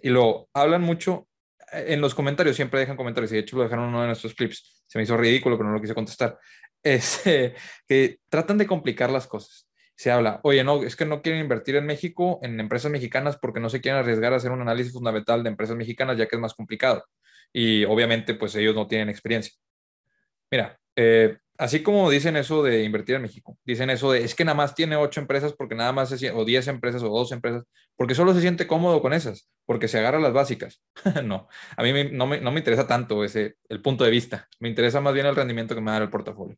Y 0.02 0.10
lo 0.10 0.48
hablan 0.52 0.82
mucho 0.82 1.26
eh, 1.72 1.86
en 1.88 2.00
los 2.00 2.14
comentarios, 2.14 2.56
siempre 2.56 2.80
dejan 2.80 2.96
comentarios 2.96 3.32
y 3.32 3.36
de 3.36 3.40
hecho 3.40 3.56
lo 3.56 3.64
dejaron 3.64 3.88
uno 3.88 4.02
de 4.02 4.08
nuestros 4.08 4.34
clips. 4.34 4.84
Se 4.86 4.98
me 4.98 5.04
hizo 5.04 5.16
ridículo, 5.16 5.56
pero 5.56 5.68
no 5.70 5.74
lo 5.74 5.80
quise 5.80 5.94
contestar. 5.94 6.38
Es 6.80 7.22
que 7.24 8.20
tratan 8.28 8.56
de 8.56 8.66
complicar 8.66 9.10
las 9.10 9.26
cosas. 9.26 9.67
Se 9.98 10.12
habla, 10.12 10.38
oye, 10.44 10.62
no, 10.62 10.84
es 10.84 10.94
que 10.94 11.04
no 11.04 11.22
quieren 11.22 11.40
invertir 11.40 11.74
en 11.74 11.84
México, 11.84 12.38
en 12.42 12.60
empresas 12.60 12.88
mexicanas, 12.88 13.36
porque 13.36 13.58
no 13.58 13.68
se 13.68 13.80
quieren 13.80 13.98
arriesgar 13.98 14.32
a 14.32 14.36
hacer 14.36 14.52
un 14.52 14.60
análisis 14.60 14.92
fundamental 14.92 15.42
de 15.42 15.50
empresas 15.50 15.74
mexicanas, 15.76 16.16
ya 16.16 16.28
que 16.28 16.36
es 16.36 16.40
más 16.40 16.54
complicado. 16.54 17.04
Y 17.52 17.84
obviamente, 17.84 18.34
pues 18.34 18.54
ellos 18.54 18.76
no 18.76 18.86
tienen 18.86 19.08
experiencia. 19.08 19.54
Mira, 20.52 20.78
eh, 20.94 21.38
así 21.58 21.82
como 21.82 22.08
dicen 22.08 22.36
eso 22.36 22.62
de 22.62 22.84
invertir 22.84 23.16
en 23.16 23.22
México, 23.22 23.58
dicen 23.64 23.90
eso 23.90 24.12
de 24.12 24.24
es 24.24 24.34
que 24.34 24.44
nada 24.44 24.54
más 24.56 24.74
tiene 24.74 24.96
ocho 24.96 25.20
empresas 25.20 25.52
porque 25.52 25.74
nada 25.74 25.92
más 25.92 26.08
se, 26.08 26.30
o 26.30 26.44
diez 26.44 26.68
empresas 26.68 27.02
o 27.02 27.08
dos 27.08 27.32
empresas, 27.32 27.64
porque 27.96 28.14
solo 28.14 28.32
se 28.32 28.40
siente 28.40 28.66
cómodo 28.68 29.02
con 29.02 29.12
esas, 29.12 29.50
porque 29.66 29.88
se 29.88 29.98
agarra 29.98 30.20
las 30.20 30.32
básicas. 30.32 30.80
no, 31.24 31.48
a 31.76 31.82
mí 31.82 31.92
no, 32.12 32.26
me, 32.26 32.40
no, 32.40 32.52
me, 32.52 32.58
interesa 32.58 32.86
tanto 32.86 33.24
ese, 33.24 33.56
el 33.68 33.82
punto 33.82 34.04
de 34.04 34.10
vista, 34.10 34.48
me 34.60 34.68
interesa 34.68 35.00
más 35.00 35.12
bien 35.12 35.26
el 35.26 35.36
rendimiento 35.36 35.74
que 35.74 35.80
me 35.80 35.90
da 35.90 35.98
el 35.98 36.10
portafolio. 36.10 36.56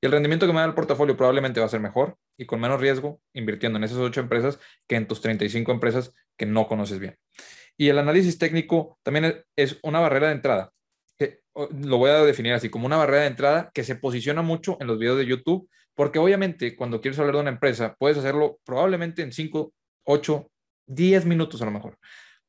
Y 0.00 0.06
el 0.06 0.12
rendimiento 0.12 0.46
que 0.46 0.52
me 0.52 0.58
da 0.58 0.66
el 0.66 0.74
portafolio 0.74 1.16
probablemente 1.16 1.60
va 1.60 1.66
a 1.66 1.70
ser 1.70 1.80
mejor 1.80 2.16
y 2.36 2.44
con 2.44 2.60
menos 2.60 2.80
riesgo 2.80 3.20
invirtiendo 3.32 3.78
en 3.78 3.84
esas 3.84 3.98
ocho 3.98 4.20
empresas 4.20 4.58
que 4.88 4.96
en 4.96 5.06
tus 5.06 5.20
35 5.20 5.70
empresas 5.70 6.12
que 6.36 6.46
no 6.46 6.66
conoces 6.66 6.98
bien. 6.98 7.16
Y 7.76 7.88
el 7.88 7.98
análisis 7.98 8.36
técnico 8.36 8.98
también 9.02 9.44
es 9.56 9.78
una 9.82 10.00
barrera 10.00 10.26
de 10.26 10.34
entrada 10.34 10.72
lo 11.68 11.98
voy 11.98 12.10
a 12.10 12.22
definir 12.22 12.52
así, 12.52 12.68
como 12.70 12.86
una 12.86 12.96
barrera 12.96 13.22
de 13.22 13.28
entrada 13.28 13.70
que 13.74 13.84
se 13.84 13.96
posiciona 13.96 14.42
mucho 14.42 14.76
en 14.80 14.86
los 14.86 14.98
videos 14.98 15.18
de 15.18 15.26
YouTube, 15.26 15.68
porque 15.94 16.18
obviamente 16.18 16.76
cuando 16.76 17.00
quieres 17.00 17.18
hablar 17.18 17.36
de 17.36 17.40
una 17.42 17.50
empresa, 17.50 17.94
puedes 17.98 18.18
hacerlo 18.18 18.58
probablemente 18.64 19.22
en 19.22 19.32
5, 19.32 19.72
8, 20.04 20.50
10 20.86 21.26
minutos 21.26 21.60
a 21.62 21.66
lo 21.66 21.70
mejor. 21.70 21.98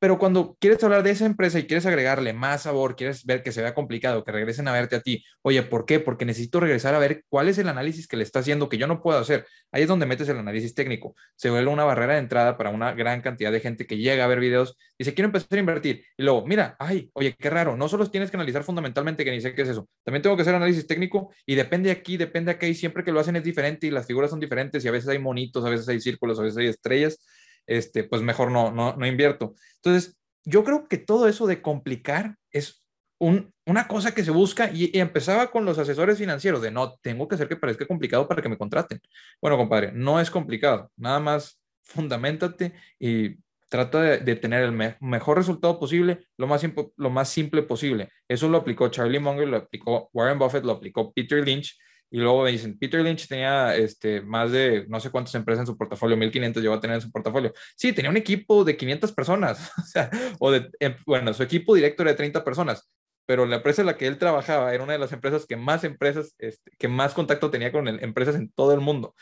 Pero 0.02 0.18
cuando 0.18 0.58
quieres 0.60 0.84
hablar 0.84 1.04
de 1.04 1.12
esa 1.12 1.28
empresa 1.28 1.60
y 1.60 1.68
quieres 1.68 1.86
agregarle 1.86 2.34
más 2.34 2.64
sabor, 2.64 2.96
quieres 2.96 3.24
ver 3.24 3.44
que 3.44 3.52
se 3.52 3.62
vea 3.62 3.76
complicado, 3.76 4.24
que 4.24 4.32
regresen 4.32 4.68
a 4.68 4.72
verte 4.72 4.96
a 4.96 5.02
ti, 5.02 5.24
oye, 5.44 5.62
¿por 5.62 5.86
qué? 5.86 6.00
Porque 6.00 6.26
necesito 6.26 6.60
regresar 6.60 6.96
a 6.96 6.98
ver 6.98 7.24
cuál 7.30 7.50
es 7.50 7.60
el 7.60 7.70
análisis 7.70 8.08
que 8.08 8.18
le 8.18 8.24
está 8.24 8.40
haciendo 8.40 8.68
que 8.68 8.80
yo 8.80 8.88
no 8.88 9.04
puedo 9.04 9.20
hacer. 9.20 9.46
Ahí 9.72 9.84
es 9.84 9.88
donde 9.88 10.08
metes 10.08 10.28
el 10.28 10.40
análisis 10.40 10.74
técnico. 10.74 11.14
Se 11.36 11.52
vuelve 11.52 11.70
una 11.70 11.84
barrera 11.84 12.14
de 12.14 12.20
entrada 12.20 12.58
para 12.58 12.72
una 12.72 12.94
gran 12.94 13.22
cantidad 13.22 13.52
de 13.52 13.60
gente 13.60 13.86
que 13.86 14.00
llega 14.00 14.24
a 14.24 14.28
ver 14.28 14.40
videos 14.40 14.76
y 14.98 15.04
se 15.04 15.14
quiere 15.14 15.28
empezar 15.28 15.50
a 15.52 15.60
invertir. 15.60 16.04
Y 16.18 16.24
luego, 16.24 16.48
mira, 16.48 16.76
ay, 16.80 17.12
oye, 17.14 17.36
qué 17.38 17.52
raro, 17.52 17.78
no 17.78 17.88
solo 17.88 18.10
tienes 18.10 18.32
que 18.32 18.38
analizar 18.38 18.64
fundamentalmente, 18.64 19.24
que 19.24 19.30
ni 19.30 19.40
sé 19.40 19.54
qué 19.54 19.62
es 19.62 19.70
eso, 19.70 19.88
también 20.04 20.24
tengo 20.24 20.36
que 20.36 20.42
hacer 20.42 20.56
análisis 20.56 20.88
técnico 20.88 21.32
y 21.46 21.54
depende 21.54 21.92
aquí, 21.92 22.18
depende 22.18 22.50
aquí, 22.50 22.66
y 22.66 22.74
siempre 22.74 23.04
que 23.04 23.12
lo 23.12 23.20
hacen 23.20 23.36
es 23.36 23.44
diferente 23.44 23.86
y 23.86 23.92
las 23.92 24.08
figuras 24.08 24.32
son 24.32 24.40
diferentes 24.40 24.84
y 24.84 24.88
a 24.88 24.92
veces 24.92 25.10
hay 25.10 25.20
monitos, 25.20 25.64
a 25.64 25.70
veces 25.70 25.88
hay 25.90 26.00
círculos, 26.02 26.40
a 26.40 26.42
veces 26.42 26.58
hay 26.58 26.68
estrellas 26.70 27.20
este, 27.66 28.04
pues 28.04 28.22
mejor 28.22 28.52
no, 28.52 28.72
no, 28.72 28.96
no 28.96 29.06
invierto. 29.06 29.56
Entonces, 29.76 30.18
yo 30.44 30.64
creo 30.64 30.88
que 30.88 30.98
todo 30.98 31.28
eso 31.28 31.48
de 31.48 31.62
complicar 31.62 32.36
es 32.52 32.82
un, 33.20 33.54
una 33.66 33.88
cosa 33.88 34.14
que 34.14 34.24
se 34.24 34.32
busca 34.32 34.72
y, 34.74 34.98
empezaba 34.98 35.52
con 35.52 35.64
los 35.64 35.78
asesores 35.78 36.18
financieros 36.18 36.62
de 36.62 36.72
no, 36.72 36.96
tengo 37.02 37.28
que 37.28 37.36
hacer 37.36 37.48
que 37.48 37.56
parezca 37.56 37.86
complicado 37.86 38.28
para 38.28 38.42
que 38.42 38.50
me 38.50 38.58
contraten. 38.58 39.00
Bueno, 39.40 39.58
compadre, 39.58 39.92
no 39.94 40.20
es 40.20 40.32
complicado, 40.32 40.92
nada 40.98 41.20
más 41.20 41.62
fundamentate 41.84 42.74
y 43.00 43.36
trata 43.70 44.02
de, 44.02 44.36
tener 44.36 44.64
el 44.64 44.98
mejor 45.00 45.38
resultado 45.38 45.80
posible, 45.80 46.26
lo 46.38 46.48
más, 46.48 46.66
lo 46.98 47.10
más 47.10 47.30
simple 47.30 47.62
posible. 47.62 48.10
Eso 48.28 48.50
lo 48.50 48.58
aplicó 48.58 48.90
Charlie 48.90 49.20
Munger, 49.20 49.48
lo 49.48 49.58
aplicó 49.58 50.10
Warren 50.14 50.40
Buffett, 50.40 50.66
lo 50.66 50.74
aplicó 50.74 51.14
Peter 51.14 51.46
Lynch 51.46 51.78
y 52.12 52.20
luego 52.20 52.44
me 52.44 52.52
dicen, 52.52 52.78
Peter 52.78 53.02
Lynch 53.02 53.28
tenía 53.28 53.74
este, 53.76 54.22
más 54.22 54.52
de 54.52 54.86
no 54.90 55.00
sé 55.00 55.10
cuántas 55.10 55.34
empresas 55.34 55.62
en 55.62 55.68
su 55.68 55.78
portafolio, 55.78 56.18
1500 56.18 56.62
llevó 56.62 56.76
a 56.76 56.82
tener 56.82 56.96
en 56.96 57.02
su 57.02 57.10
portafolio. 57.10 57.54
Sí, 57.78 57.94
tenía 57.94 58.12
un 58.12 58.18
equipo 58.18 58.66
de 58.66 58.76
500 58.76 59.14
personas, 59.14 59.72
o 59.78 59.82
sea, 59.84 60.10
o 60.40 60.52
de, 60.52 60.70
em, 60.80 60.96
bueno, 61.06 61.34
su 61.34 61.42
equipo 61.42 61.74
directo 61.74 62.04
era 62.04 62.12
de 62.12 62.18
30 62.18 62.44
personas, 62.44 62.92
pero 63.26 63.46
la 63.46 63.58
empresa 63.58 63.82
en 63.82 63.86
la 63.86 63.96
que 63.96 64.08
él 64.08 64.18
trabajaba 64.18 64.74
era 64.74 64.84
una 64.84 64.94
de 64.94 65.00
las 65.00 65.14
empresas 65.14 65.46
que 65.46 65.56
más 65.56 65.86
empresas, 65.86 66.36
este, 66.38 66.72
que 66.78 66.90
más 66.90 67.14
contacto 67.14 67.50
tenía 67.50 67.72
con 67.72 67.88
empresas 67.88 68.36
en 68.36 68.52
todo 68.52 68.74
el 68.74 68.82
mundo. 68.82 69.16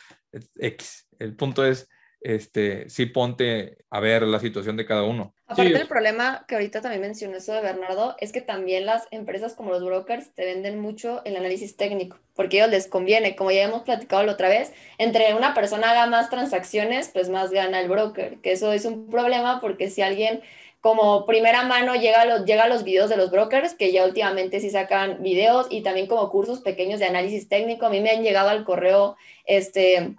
X. 0.58 1.08
El 1.20 1.36
punto 1.36 1.64
es, 1.64 1.88
este, 2.22 2.90
sí 2.90 3.06
ponte 3.06 3.78
a 3.90 4.00
ver 4.00 4.24
la 4.24 4.40
situación 4.40 4.78
de 4.78 4.86
cada 4.86 5.04
uno. 5.04 5.34
Aparte 5.48 5.74
del 5.74 5.88
problema 5.88 6.46
que 6.48 6.56
ahorita 6.56 6.82
también 6.82 7.02
mencionó 7.02 7.38
eso 7.38 7.54
de 7.54 7.62
Bernardo, 7.62 8.16
es 8.20 8.32
que 8.32 8.42
también 8.42 8.86
las 8.86 9.08
empresas 9.12 9.54
como 9.54 9.72
los 9.72 9.84
brokers 9.84 10.32
te 10.36 10.46
venden 10.46 10.80
mucho 10.80 11.22
el 11.26 11.36
análisis 11.36 11.76
técnico, 11.76 12.18
porque 12.36 12.62
a 12.62 12.66
ellos 12.66 12.72
les 12.72 12.88
conviene, 12.88 13.36
como 13.36 13.52
ya 13.52 13.64
hemos 13.64 13.82
platicado 13.84 14.24
la 14.24 14.34
otra 14.34 14.50
vez, 14.50 14.74
entre 14.98 15.34
una 15.34 15.54
persona 15.54 15.92
haga 15.92 16.06
más 16.06 16.30
transacciones, 16.30 17.10
pues 17.12 17.30
más 17.30 17.52
gana 17.52 17.80
el 17.82 17.90
broker, 17.90 18.38
que 18.42 18.52
eso 18.52 18.74
es 18.74 18.86
un 18.86 19.10
problema 19.10 19.60
porque 19.60 19.90
si 19.90 20.02
alguien 20.02 20.42
como 20.82 21.26
primera 21.26 21.64
mano 21.64 21.96
llega 21.96 22.22
a 22.22 22.26
los, 22.26 22.46
llega 22.46 22.64
a 22.64 22.70
los 22.70 22.84
videos 22.84 23.10
de 23.10 23.18
los 23.18 23.32
brokers, 23.32 23.74
que 23.74 23.92
ya 23.92 24.06
últimamente 24.06 24.60
sí 24.60 24.70
sacan 24.70 25.22
videos 25.22 25.68
y 25.70 25.82
también 25.82 26.08
como 26.08 26.30
cursos 26.30 26.62
pequeños 26.62 27.00
de 27.00 27.06
análisis 27.06 27.50
técnico, 27.50 27.86
a 27.86 27.90
mí 27.90 28.00
me 28.02 28.12
han 28.12 28.24
llegado 28.24 28.50
al 28.50 28.64
correo, 28.64 29.18
este 29.46 30.16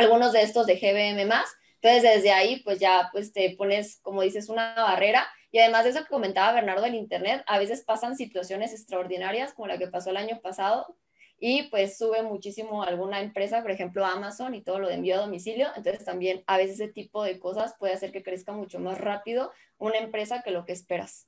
algunos 0.00 0.32
de 0.32 0.42
estos 0.42 0.66
de 0.66 0.76
GBM 0.76 1.26
más. 1.26 1.48
Entonces, 1.82 2.02
desde 2.02 2.32
ahí, 2.32 2.62
pues 2.62 2.78
ya 2.78 3.08
pues 3.12 3.32
te 3.32 3.54
pones, 3.56 4.00
como 4.02 4.22
dices, 4.22 4.48
una 4.48 4.74
barrera. 4.74 5.26
Y 5.50 5.58
además 5.58 5.84
de 5.84 5.90
eso 5.90 6.00
que 6.00 6.08
comentaba 6.08 6.52
Bernardo 6.52 6.82
del 6.82 6.94
Internet, 6.94 7.42
a 7.46 7.58
veces 7.58 7.82
pasan 7.82 8.16
situaciones 8.16 8.72
extraordinarias, 8.72 9.54
como 9.54 9.68
la 9.68 9.78
que 9.78 9.88
pasó 9.88 10.10
el 10.10 10.16
año 10.16 10.40
pasado, 10.40 10.96
y 11.42 11.64
pues 11.64 11.96
sube 11.96 12.22
muchísimo 12.22 12.82
alguna 12.82 13.20
empresa, 13.20 13.62
por 13.62 13.70
ejemplo 13.70 14.04
Amazon 14.04 14.54
y 14.54 14.60
todo 14.60 14.78
lo 14.78 14.88
de 14.88 14.94
envío 14.94 15.14
a 15.14 15.22
domicilio. 15.22 15.68
Entonces, 15.74 16.04
también 16.04 16.44
a 16.46 16.58
veces 16.58 16.78
ese 16.78 16.92
tipo 16.92 17.24
de 17.24 17.38
cosas 17.38 17.74
puede 17.78 17.94
hacer 17.94 18.12
que 18.12 18.22
crezca 18.22 18.52
mucho 18.52 18.78
más 18.78 18.98
rápido 18.98 19.50
una 19.78 19.96
empresa 19.96 20.42
que 20.42 20.50
lo 20.50 20.66
que 20.66 20.72
esperas. 20.72 21.26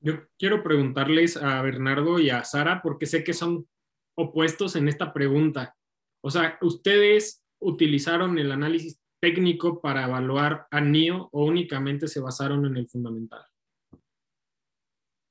Yo 0.00 0.14
quiero 0.38 0.62
preguntarles 0.62 1.36
a 1.36 1.60
Bernardo 1.60 2.18
y 2.18 2.30
a 2.30 2.42
Sara, 2.42 2.80
porque 2.82 3.06
sé 3.06 3.22
que 3.22 3.34
son 3.34 3.68
opuestos 4.14 4.74
en 4.76 4.88
esta 4.88 5.12
pregunta. 5.12 5.76
O 6.22 6.30
sea, 6.30 6.58
ustedes 6.62 7.41
utilizaron 7.62 8.38
el 8.38 8.52
análisis 8.52 9.00
técnico 9.20 9.80
para 9.80 10.04
evaluar 10.04 10.66
a 10.70 10.80
NIO 10.80 11.28
o 11.32 11.44
únicamente 11.44 12.08
se 12.08 12.20
basaron 12.20 12.66
en 12.66 12.76
el 12.76 12.88
fundamental? 12.88 13.44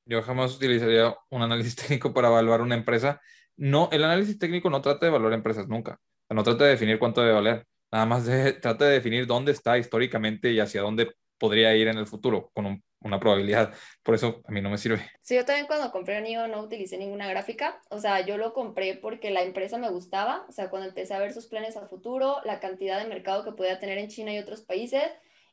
Yo 0.05 0.21
jamás 0.23 0.55
utilizaría 0.55 1.15
un 1.29 1.41
análisis 1.41 1.75
técnico 1.87 2.13
para 2.13 2.29
evaluar 2.29 2.61
una 2.61 2.75
empresa. 2.75 3.21
No, 3.57 3.89
el 3.91 4.03
análisis 4.03 4.39
técnico 4.39 4.69
no 4.69 4.81
trata 4.81 5.05
de 5.05 5.09
evaluar 5.09 5.33
empresas 5.33 5.67
nunca. 5.67 5.99
no 6.29 6.43
trata 6.43 6.63
de 6.63 6.71
definir 6.71 6.99
cuánto 6.99 7.21
debe 7.21 7.33
valer. 7.33 7.67
Nada 7.91 8.05
más 8.05 8.25
trata 8.61 8.85
de 8.85 8.93
definir 8.93 9.27
dónde 9.27 9.51
está 9.51 9.77
históricamente 9.77 10.51
y 10.51 10.59
hacia 10.59 10.81
dónde 10.81 11.13
podría 11.37 11.75
ir 11.75 11.87
en 11.87 11.97
el 11.97 12.07
futuro 12.07 12.51
una 13.01 13.19
probabilidad. 13.19 13.73
Por 14.03 14.15
eso 14.15 14.41
a 14.45 14.51
mí 14.51 14.61
no 14.61 14.69
me 14.69 14.77
sirve. 14.77 15.09
Sí, 15.21 15.35
yo 15.35 15.45
también 15.45 15.67
cuando 15.67 15.91
compré 15.91 16.21
NIO 16.21 16.47
no 16.47 16.61
utilicé 16.61 16.97
ninguna 16.97 17.27
gráfica. 17.27 17.81
O 17.89 17.99
sea, 17.99 18.25
yo 18.25 18.37
lo 18.37 18.53
compré 18.53 18.95
porque 18.95 19.31
la 19.31 19.41
empresa 19.41 19.77
me 19.77 19.89
gustaba. 19.89 20.45
O 20.47 20.51
sea, 20.51 20.69
cuando 20.69 20.87
empecé 20.87 21.13
a 21.13 21.19
ver 21.19 21.33
sus 21.33 21.47
planes 21.47 21.77
a 21.77 21.87
futuro, 21.87 22.37
la 22.45 22.59
cantidad 22.59 22.99
de 22.99 23.07
mercado 23.07 23.43
que 23.43 23.51
podía 23.51 23.79
tener 23.79 23.97
en 23.97 24.09
China 24.09 24.33
y 24.33 24.39
otros 24.39 24.61
países. 24.61 25.03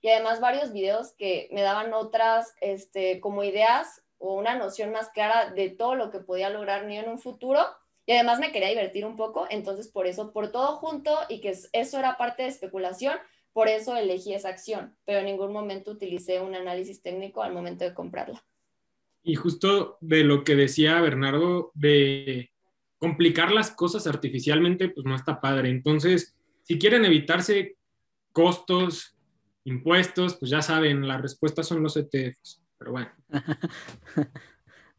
Y 0.01 0.09
además 0.09 0.40
varios 0.40 0.72
videos 0.72 1.12
que 1.12 1.49
me 1.51 1.62
daban 1.62 1.92
otras, 1.92 2.55
este, 2.61 3.20
como 3.20 3.42
ideas 3.42 4.03
o 4.18 4.34
una 4.34 4.57
noción 4.57 4.92
más 4.92 5.09
clara 5.11 5.51
de 5.51 5.70
todo 5.70 5.94
lo 5.94 6.11
que 6.11 6.20
podía 6.20 6.51
lograr 6.51 6.84
NIO 6.84 7.03
en 7.03 7.09
un 7.09 7.18
futuro. 7.18 7.64
Y 8.05 8.12
además 8.12 8.38
me 8.38 8.53
quería 8.53 8.68
divertir 8.68 9.05
un 9.05 9.16
poco. 9.16 9.46
Entonces, 9.51 9.88
por 9.88 10.07
eso, 10.07 10.32
por 10.32 10.51
todo 10.51 10.76
junto 10.76 11.18
y 11.28 11.40
que 11.40 11.55
eso 11.72 11.99
era 11.99 12.16
parte 12.16 12.42
de 12.42 12.49
especulación, 12.49 13.16
por 13.59 13.66
eso 13.66 13.96
elegí 13.96 14.34
esa 14.34 14.50
acción, 14.50 14.94
pero 15.04 15.18
en 15.18 15.24
ningún 15.24 15.52
momento 15.52 15.90
utilicé 15.90 16.40
un 16.40 16.54
análisis 16.54 17.02
técnico 17.02 17.42
al 17.42 17.52
momento 17.52 17.82
de 17.82 17.92
comprarla. 17.92 18.46
Y 19.24 19.34
justo 19.34 19.98
de 20.00 20.22
lo 20.22 20.44
que 20.44 20.54
decía 20.54 21.00
Bernardo, 21.00 21.72
de 21.74 22.52
complicar 22.98 23.50
las 23.50 23.72
cosas 23.72 24.06
artificialmente, 24.06 24.90
pues 24.90 25.04
no 25.04 25.16
está 25.16 25.40
padre. 25.40 25.70
Entonces, 25.70 26.36
si 26.62 26.78
quieren 26.78 27.04
evitarse 27.04 27.76
costos, 28.30 29.18
impuestos, 29.64 30.36
pues 30.36 30.52
ya 30.52 30.62
saben, 30.62 31.09
la 31.09 31.18
respuesta 31.18 31.64
son 31.64 31.82
los 31.82 31.96
ETFs, 31.96 32.62
pero 32.78 32.92
bueno. 32.92 33.11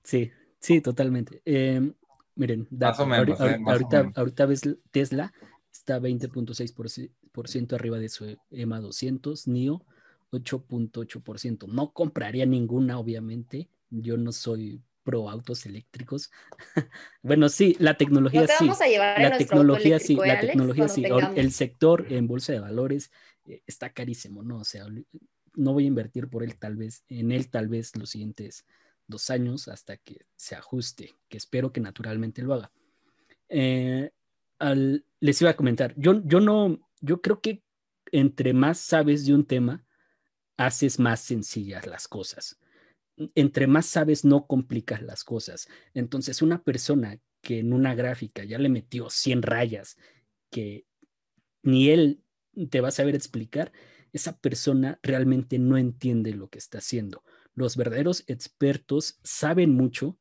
Sí, 0.04 0.32
sí, 0.60 0.82
totalmente. 0.82 1.42
Eh, 1.46 1.94
miren, 2.36 2.68
ahorita, 2.82 4.12
ahorita 4.16 4.46
ves 4.48 4.64
Tesla 4.92 5.32
está 5.72 6.00
20.6% 6.00 7.74
arriba 7.74 8.00
de 8.00 8.10
su 8.10 8.38
EMA 8.52 8.80
200, 8.80 9.48
NIO 9.48 9.86
8.8%. 10.32 11.68
No 11.68 11.92
compraría 11.92 12.46
ninguna, 12.46 13.00
obviamente. 13.00 13.70
Yo 13.90 14.18
no 14.18 14.32
soy 14.32 14.82
pro 15.04 15.30
autos 15.30 15.66
eléctricos. 15.66 16.32
bueno, 17.24 17.50
sí, 17.50 17.76
la 17.80 17.98
tecnología 17.98 18.48
sí. 18.48 18.54
Vamos 18.66 18.82
a 18.82 18.88
llevar 18.88 19.20
la 19.20 19.38
tecnología 19.38 20.00
sí, 20.00 20.16
la 20.16 20.40
tecnología 20.40 20.88
sí. 20.88 21.04
El 21.36 21.52
sector 21.52 22.06
en 22.10 22.28
bolsa 22.28 22.54
de 22.54 22.60
valores 22.60 23.12
eh, 23.46 23.64
está 23.66 23.92
carísimo, 23.92 24.44
¿no? 24.44 24.60
O 24.60 24.64
sea, 24.64 24.86
no 25.56 25.74
voy 25.74 25.86
a 25.86 25.88
invertir 25.88 26.30
por 26.30 26.44
él 26.44 26.58
tal 26.58 26.76
vez, 26.76 27.04
en 27.10 27.32
él 27.32 27.50
tal 27.50 27.68
vez 27.68 27.96
los 27.96 28.12
siguientes 28.12 28.66
dos 29.08 29.30
años 29.32 29.68
hasta 29.68 29.98
que 29.98 30.26
se 30.36 30.56
ajuste, 30.56 31.16
que 31.28 31.38
espero 31.38 31.74
que 31.74 31.82
naturalmente 31.82 32.44
lo 32.44 32.54
haga. 32.54 32.72
Eh, 33.50 34.12
les 34.60 35.42
iba 35.42 35.52
a 35.52 35.56
comentar, 35.56 35.94
yo, 35.98 36.22
yo 36.26 36.40
no, 36.40 36.80
yo 37.02 37.22
creo 37.22 37.42
que 37.42 37.64
entre 38.12 38.54
más 38.54 38.80
sabes 38.80 39.26
de 39.26 39.34
un 39.34 39.46
tema, 39.46 39.86
haces 40.58 41.00
más 41.00 41.22
sencillas 41.22 41.88
las 41.88 42.08
cosas. 42.08 42.60
Entre 43.36 43.68
más 43.68 43.86
sabes, 43.86 44.26
no 44.26 44.48
complicas 44.48 45.02
las 45.02 45.24
cosas. 45.24 45.68
Entonces, 45.94 46.42
una 46.42 46.64
persona 46.64 47.20
que 47.42 47.60
en 47.60 47.74
una 47.74 47.96
gráfica 47.96 48.44
ya 48.44 48.58
le 48.58 48.70
metió 48.70 49.10
100 49.10 49.42
rayas, 49.42 49.98
que 50.50 50.86
ni 51.64 51.90
él 51.90 52.24
te 52.70 52.82
va 52.82 52.90
a 52.90 52.92
saber 52.92 53.16
explicar, 53.16 53.72
esa 54.12 54.40
persona 54.40 55.00
realmente 55.04 55.60
no 55.60 55.78
entiende 55.78 56.34
lo 56.34 56.50
que 56.50 56.58
está 56.58 56.80
haciendo. 56.80 57.24
Los 57.54 57.78
verdaderos 57.78 58.24
expertos 58.28 59.20
saben 59.24 59.72
mucho, 59.72 60.18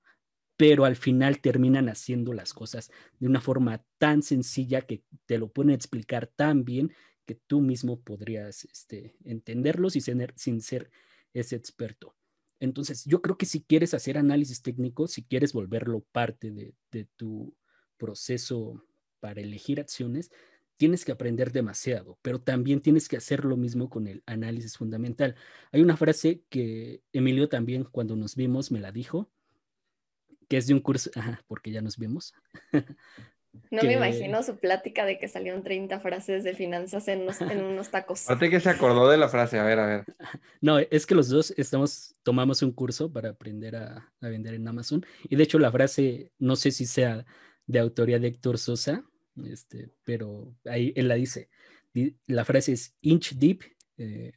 pero 0.58 0.84
al 0.84 0.96
final 0.96 1.40
terminan 1.40 1.88
haciendo 1.88 2.34
las 2.34 2.52
cosas 2.52 2.90
de 3.20 3.28
una 3.28 3.40
forma 3.40 3.84
tan 3.96 4.22
sencilla 4.22 4.82
que 4.82 5.04
te 5.24 5.38
lo 5.38 5.52
pueden 5.52 5.70
explicar 5.70 6.26
tan 6.26 6.64
bien 6.64 6.92
que 7.24 7.36
tú 7.36 7.60
mismo 7.60 8.00
podrías 8.00 8.64
este, 8.64 9.14
entenderlos 9.24 9.92
sin 9.92 10.60
ser 10.60 10.90
ese 11.32 11.54
experto. 11.54 12.16
Entonces, 12.58 13.04
yo 13.04 13.22
creo 13.22 13.38
que 13.38 13.46
si 13.46 13.62
quieres 13.62 13.94
hacer 13.94 14.18
análisis 14.18 14.60
técnico, 14.60 15.06
si 15.06 15.22
quieres 15.22 15.52
volverlo 15.52 16.04
parte 16.10 16.50
de, 16.50 16.74
de 16.90 17.04
tu 17.14 17.54
proceso 17.96 18.84
para 19.20 19.40
elegir 19.40 19.78
acciones, 19.78 20.32
tienes 20.76 21.04
que 21.04 21.12
aprender 21.12 21.52
demasiado, 21.52 22.18
pero 22.20 22.40
también 22.40 22.80
tienes 22.80 23.08
que 23.08 23.16
hacer 23.16 23.44
lo 23.44 23.56
mismo 23.56 23.90
con 23.90 24.08
el 24.08 24.24
análisis 24.26 24.76
fundamental. 24.76 25.36
Hay 25.70 25.82
una 25.82 25.96
frase 25.96 26.42
que 26.48 27.04
Emilio 27.12 27.48
también 27.48 27.84
cuando 27.84 28.16
nos 28.16 28.34
vimos 28.34 28.72
me 28.72 28.80
la 28.80 28.90
dijo, 28.90 29.30
que 30.48 30.56
es 30.56 30.66
de 30.66 30.74
un 30.74 30.80
curso, 30.80 31.10
porque 31.46 31.70
ya 31.70 31.80
nos 31.80 31.96
vimos. 31.96 32.34
No 33.70 33.82
me 33.82 33.94
imagino 33.94 34.42
su 34.42 34.56
plática 34.56 35.04
de 35.04 35.18
que 35.18 35.28
salieron 35.28 35.62
30 35.62 36.00
frases 36.00 36.44
de 36.44 36.54
finanzas 36.54 37.08
en 37.08 37.22
unos, 37.22 37.40
en 37.40 37.62
unos 37.64 37.90
tacos. 37.90 38.24
Aparte 38.26 38.50
que 38.50 38.60
se 38.60 38.70
acordó 38.70 39.08
de 39.10 39.16
la 39.16 39.28
frase, 39.28 39.58
a 39.58 39.64
ver, 39.64 39.78
a 39.78 39.86
ver. 39.86 40.04
No, 40.60 40.78
es 40.78 41.06
que 41.06 41.14
los 41.14 41.28
dos 41.28 41.52
estamos, 41.56 42.14
tomamos 42.22 42.62
un 42.62 42.72
curso 42.72 43.12
para 43.12 43.30
aprender 43.30 43.76
a, 43.76 44.12
a 44.20 44.28
vender 44.28 44.54
en 44.54 44.68
Amazon. 44.68 45.04
Y 45.24 45.36
de 45.36 45.42
hecho 45.42 45.58
la 45.58 45.72
frase, 45.72 46.32
no 46.38 46.56
sé 46.56 46.70
si 46.70 46.86
sea 46.86 47.24
de 47.66 47.78
autoría 47.78 48.18
de 48.18 48.28
Héctor 48.28 48.58
Sosa, 48.58 49.04
este, 49.44 49.90
pero 50.04 50.54
ahí 50.64 50.92
él 50.96 51.08
la 51.08 51.14
dice. 51.14 51.48
La 52.26 52.44
frase 52.44 52.72
es 52.72 52.94
inch 53.00 53.34
deep, 53.34 53.62
eh, 53.96 54.32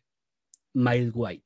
mile 0.74 1.12
wide. 1.14 1.43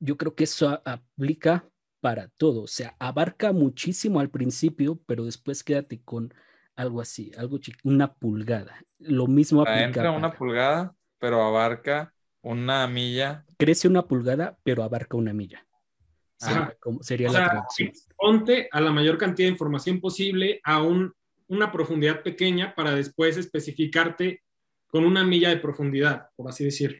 Yo 0.00 0.16
creo 0.16 0.34
que 0.34 0.44
eso 0.44 0.80
aplica 0.84 1.68
para 2.02 2.28
todo, 2.36 2.64
o 2.64 2.66
sea, 2.66 2.96
abarca 2.98 3.52
muchísimo 3.52 4.18
al 4.18 4.28
principio, 4.28 4.98
pero 5.06 5.24
después 5.24 5.62
quédate 5.62 6.02
con 6.02 6.34
algo 6.74 7.00
así, 7.00 7.30
algo 7.38 7.60
una 7.84 8.12
pulgada. 8.14 8.84
Lo 8.98 9.28
mismo 9.28 9.62
aplica. 9.62 9.84
Entra 9.84 10.10
una 10.10 10.32
pulgada, 10.32 10.96
pero 11.20 11.42
abarca 11.44 12.12
una 12.40 12.88
milla. 12.88 13.44
Crece 13.56 13.86
una 13.86 14.02
pulgada, 14.08 14.58
pero 14.64 14.82
abarca 14.82 15.16
una 15.16 15.32
milla. 15.32 15.64
sería 17.02 17.30
la 17.30 17.48
traducción. 17.48 17.92
Ponte 18.16 18.68
a 18.72 18.80
la 18.80 18.90
mayor 18.90 19.16
cantidad 19.16 19.46
de 19.46 19.52
información 19.52 20.00
posible 20.00 20.60
a 20.64 20.82
un 20.82 21.14
una 21.46 21.70
profundidad 21.70 22.22
pequeña 22.22 22.74
para 22.74 22.94
después 22.94 23.36
especificarte 23.36 24.42
con 24.88 25.04
una 25.04 25.22
milla 25.22 25.50
de 25.50 25.58
profundidad, 25.58 26.30
por 26.34 26.48
así 26.48 26.64
decirlo. 26.64 26.98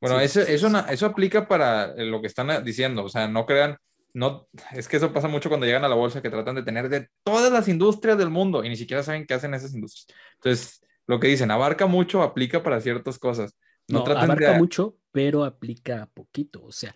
Bueno, 0.00 0.18
eso, 0.18 0.40
eso, 0.40 0.68
eso 0.88 1.06
aplica 1.06 1.46
para 1.46 1.94
lo 1.94 2.22
que 2.22 2.26
están 2.26 2.64
diciendo, 2.64 3.04
o 3.04 3.08
sea, 3.10 3.28
no 3.28 3.44
crean, 3.44 3.76
no, 4.14 4.48
es 4.72 4.88
que 4.88 4.96
eso 4.96 5.12
pasa 5.12 5.28
mucho 5.28 5.48
cuando 5.48 5.66
llegan 5.66 5.84
a 5.84 5.88
la 5.88 5.94
bolsa 5.94 6.22
que 6.22 6.30
tratan 6.30 6.56
de 6.56 6.62
tener 6.62 6.88
de 6.88 7.08
todas 7.22 7.52
las 7.52 7.68
industrias 7.68 8.18
del 8.18 8.30
mundo 8.30 8.64
y 8.64 8.68
ni 8.68 8.76
siquiera 8.76 9.02
saben 9.02 9.26
qué 9.26 9.34
hacen 9.34 9.54
esas 9.54 9.74
industrias. 9.74 10.06
Entonces, 10.34 10.80
lo 11.06 11.20
que 11.20 11.28
dicen, 11.28 11.50
abarca 11.50 11.86
mucho, 11.86 12.22
aplica 12.22 12.62
para 12.62 12.80
ciertas 12.80 13.18
cosas. 13.18 13.56
No, 13.88 14.04
abarca 14.06 14.58
mucho, 14.58 14.96
pero 15.12 15.44
aplica 15.44 16.08
poquito. 16.14 16.62
O 16.62 16.72
sea, 16.72 16.94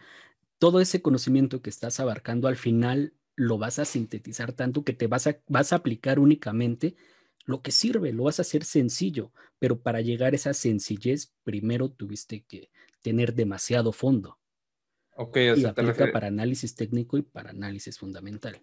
todo 0.59 0.81
ese 0.81 1.03
conocimiento 1.03 1.62
que 1.62 1.71
estás 1.71 2.01
abarcando 2.01 2.49
al 2.49 2.57
final 2.57 3.15
lo 3.37 3.59
vas 3.59 3.79
a 3.79 3.85
sintetizar 3.85 4.53
tanto 4.53 4.85
que 4.85 4.93
te 4.93 5.07
vas 5.07 5.27
a, 5.27 5.39
vas 5.49 5.73
a 5.73 5.77
aplicar 5.77 6.19
únicamente 6.19 6.95
lo 7.45 7.62
que 7.62 7.73
sirve, 7.73 8.12
lo 8.12 8.25
vas 8.25 8.39
a 8.39 8.43
hacer 8.43 8.65
sencillo, 8.65 9.33
pero 9.59 9.81
para 9.81 10.01
llegar 10.01 10.33
a 10.33 10.37
esa 10.37 10.55
sencillez, 10.55 11.35
primero 11.43 11.91
tuviste 11.91 12.45
que 12.45 12.71
tener 13.03 13.35
demasiado 13.35 13.93
fondo. 13.93 14.39
Ok, 15.17 15.37
o 15.53 15.57
sea, 15.57 15.57
y 15.57 15.65
aplica 15.67 16.11
para 16.12 16.27
análisis 16.27 16.75
técnico 16.75 17.17
y 17.17 17.23
para 17.23 17.51
análisis 17.51 17.99
fundamental. 17.99 18.61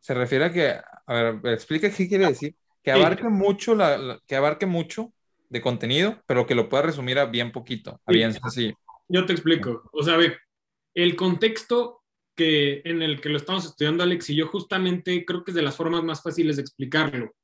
Se 0.00 0.14
refiere 0.14 0.44
a 0.44 0.52
que, 0.52 0.74
a 1.06 1.14
ver, 1.14 1.54
explica 1.54 1.90
qué 1.90 2.08
quiere 2.08 2.28
decir, 2.28 2.54
que 2.82 2.92
abarque 2.92 3.28
mucho, 3.28 3.74
la, 3.74 4.20
que 4.26 4.36
abarque 4.36 4.66
mucho 4.66 5.12
de 5.48 5.60
contenido, 5.60 6.22
pero 6.26 6.46
que 6.46 6.54
lo 6.54 6.68
pueda 6.68 6.82
resumir 6.82 7.18
a 7.18 7.26
bien 7.26 7.50
poquito, 7.50 8.00
a 8.04 8.12
bien 8.12 8.32
así. 8.42 8.74
Yo 9.08 9.24
te 9.24 9.32
explico, 9.32 9.88
o 9.92 10.02
sea, 10.02 10.16
ve, 10.16 10.36
el 10.94 11.16
contexto 11.16 12.02
que, 12.36 12.82
en 12.84 13.02
el 13.02 13.20
que 13.20 13.30
lo 13.30 13.38
estamos 13.38 13.64
estudiando 13.64 14.02
Alex 14.02 14.30
y 14.30 14.36
yo 14.36 14.48
justamente 14.48 15.24
creo 15.24 15.42
que 15.42 15.52
es 15.52 15.54
de 15.54 15.62
las 15.62 15.76
formas 15.76 16.04
más 16.04 16.22
fáciles 16.22 16.56
de 16.56 16.62
explicarlo. 16.62 17.34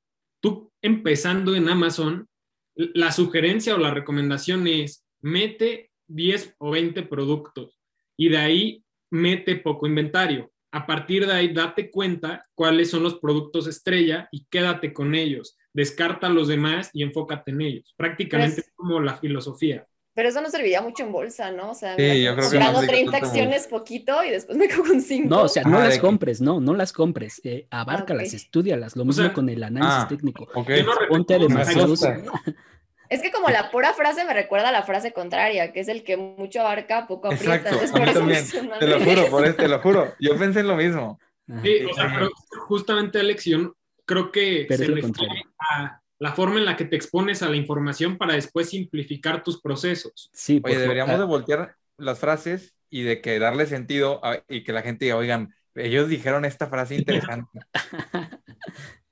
Tú 0.40 0.70
empezando 0.82 1.54
en 1.54 1.68
Amazon, 1.68 2.28
la 2.74 3.12
sugerencia 3.12 3.74
o 3.74 3.78
la 3.78 3.94
recomendación 3.94 4.66
es 4.66 5.04
mete 5.20 5.90
10 6.08 6.56
o 6.58 6.70
20 6.70 7.02
productos 7.04 7.81
y 8.22 8.28
de 8.28 8.38
ahí 8.38 8.84
mete 9.10 9.56
poco 9.56 9.84
inventario. 9.84 10.52
A 10.70 10.86
partir 10.86 11.26
de 11.26 11.32
ahí, 11.32 11.52
date 11.52 11.90
cuenta 11.90 12.46
cuáles 12.54 12.88
son 12.88 13.02
los 13.02 13.18
productos 13.18 13.66
estrella 13.66 14.28
y 14.30 14.44
quédate 14.44 14.92
con 14.92 15.16
ellos. 15.16 15.58
Descarta 15.72 16.28
los 16.28 16.46
demás 16.46 16.90
y 16.92 17.02
enfócate 17.02 17.50
en 17.50 17.62
ellos. 17.62 17.92
Prácticamente 17.96 18.60
es 18.60 18.72
como 18.76 19.00
la 19.00 19.16
filosofía. 19.16 19.84
Pero 20.14 20.28
eso 20.28 20.40
no 20.40 20.50
serviría 20.50 20.80
mucho 20.82 21.02
en 21.02 21.10
bolsa, 21.10 21.50
¿no? 21.50 21.72
O 21.72 21.74
sea, 21.74 21.96
sí, 21.96 22.22
yo 22.22 22.36
creo 22.36 22.48
que 22.48 22.58
no 22.60 22.80
30 22.80 23.16
acciones 23.16 23.66
poquito 23.66 24.22
y 24.22 24.30
después 24.30 24.56
me 24.56 24.68
cago 24.68 24.86
en 24.86 25.02
5. 25.02 25.28
No, 25.28 25.42
o 25.42 25.48
sea, 25.48 25.64
no 25.64 25.80
las 25.80 25.98
compres, 25.98 26.40
no, 26.40 26.60
no 26.60 26.76
las 26.76 26.92
compres. 26.92 27.40
Eh, 27.42 27.66
abárcalas, 27.70 28.28
okay. 28.28 28.36
estudialas. 28.36 28.94
Lo 28.94 29.04
mismo 29.04 29.32
con 29.32 29.48
el 29.48 29.64
análisis 29.64 30.04
ah, 30.04 30.06
técnico. 30.08 30.46
Okay. 30.54 30.84
Ponte 31.08 31.40
demasiado. 31.40 31.94
Es 33.12 33.20
que 33.20 33.30
como 33.30 33.50
la 33.50 33.70
pura 33.70 33.92
frase 33.92 34.24
me 34.24 34.32
recuerda 34.32 34.70
a 34.70 34.72
la 34.72 34.84
frase 34.84 35.12
contraria, 35.12 35.70
que 35.70 35.80
es 35.80 35.88
el 35.88 36.02
que 36.02 36.16
mucho 36.16 36.60
abarca, 36.60 37.06
poco 37.06 37.28
aprieta. 37.28 37.70
Exacto, 37.70 37.96
a 37.96 38.06
mí 38.06 38.12
también. 38.14 38.44
Te 38.80 38.86
lo 38.86 39.00
juro, 39.00 39.28
por 39.28 39.44
eso, 39.44 39.54
te 39.54 39.68
lo 39.68 39.78
juro. 39.80 40.14
Yo 40.18 40.38
pensé 40.38 40.60
en 40.60 40.68
lo 40.68 40.76
mismo. 40.76 41.20
Sí, 41.62 41.84
o 41.84 41.92
sea, 41.92 42.10
pero 42.14 42.30
justamente 42.66 43.20
Alex, 43.20 43.44
yo 43.44 43.76
creo 44.06 44.32
que 44.32 44.64
pero 44.66 44.84
se 44.84 44.90
refiere 44.90 45.44
a 45.58 46.00
la 46.18 46.32
forma 46.32 46.58
en 46.58 46.64
la 46.64 46.74
que 46.74 46.86
te 46.86 46.96
expones 46.96 47.42
a 47.42 47.50
la 47.50 47.56
información 47.56 48.16
para 48.16 48.32
después 48.32 48.70
simplificar 48.70 49.42
tus 49.42 49.60
procesos. 49.60 50.30
Sí, 50.32 50.62
Oye, 50.64 50.78
deberíamos 50.78 51.18
de 51.18 51.24
voltear 51.26 51.76
las 51.98 52.18
frases 52.18 52.74
y 52.88 53.02
de 53.02 53.20
que 53.20 53.38
darle 53.38 53.66
sentido 53.66 54.24
a, 54.24 54.42
y 54.48 54.64
que 54.64 54.72
la 54.72 54.80
gente 54.80 55.04
diga, 55.04 55.18
oigan, 55.18 55.54
ellos 55.74 56.08
dijeron 56.08 56.46
esta 56.46 56.66
frase 56.66 56.94
interesante. 56.96 57.60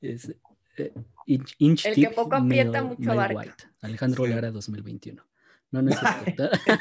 es, 0.00 0.34
eh, 0.80 0.92
inch, 1.26 1.54
inch 1.58 1.86
El 1.86 1.94
que 1.94 2.10
poco 2.10 2.36
aprieta, 2.36 2.82
mucho 2.82 3.00
Mel 3.00 3.10
abarca. 3.10 3.38
White, 3.38 3.64
Alejandro 3.80 4.24
sí. 4.24 4.30
Lara 4.30 4.50
2021. 4.50 5.30
No, 5.72 5.82
no 5.82 5.90
es 5.90 5.98
cierto. 5.98 6.50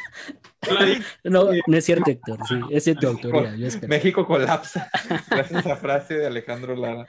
no, 1.23 1.49
no 1.67 1.77
es 1.77 1.85
cierto, 1.85 2.09
Héctor. 2.09 2.39
Sí, 2.47 2.55
es 2.71 2.85
de 2.85 2.95
tu 2.95 3.07
autoría. 3.07 3.55
Yo 3.55 3.67
México 3.87 4.25
colapsa. 4.25 4.89
Gracias 5.29 5.53
a 5.53 5.59
esa 5.59 5.75
frase 5.75 6.15
de 6.15 6.27
Alejandro 6.27 6.75
Lara. 6.75 7.07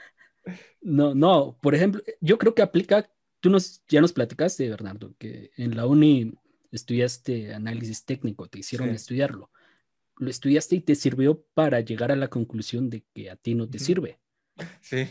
No, 0.81 1.13
no, 1.13 1.57
por 1.61 1.75
ejemplo, 1.75 2.01
yo 2.19 2.37
creo 2.37 2.55
que 2.55 2.61
aplica, 2.61 3.09
tú 3.39 3.49
nos, 3.49 3.83
ya 3.87 4.01
nos 4.01 4.13
platicaste, 4.13 4.69
Bernardo, 4.69 5.13
que 5.17 5.51
en 5.57 5.75
la 5.75 5.85
uni 5.85 6.33
estudiaste 6.71 7.53
análisis 7.53 8.05
técnico, 8.05 8.47
te 8.47 8.59
hicieron 8.59 8.89
sí. 8.89 8.95
estudiarlo. 8.95 9.51
Lo 10.17 10.29
estudiaste 10.29 10.75
y 10.75 10.81
te 10.81 10.95
sirvió 10.95 11.43
para 11.53 11.79
llegar 11.79 12.11
a 12.11 12.15
la 12.15 12.29
conclusión 12.29 12.89
de 12.89 13.03
que 13.13 13.29
a 13.29 13.35
ti 13.35 13.55
no 13.55 13.67
te 13.69 13.79
sirve. 13.79 14.19
Sí, 14.81 15.07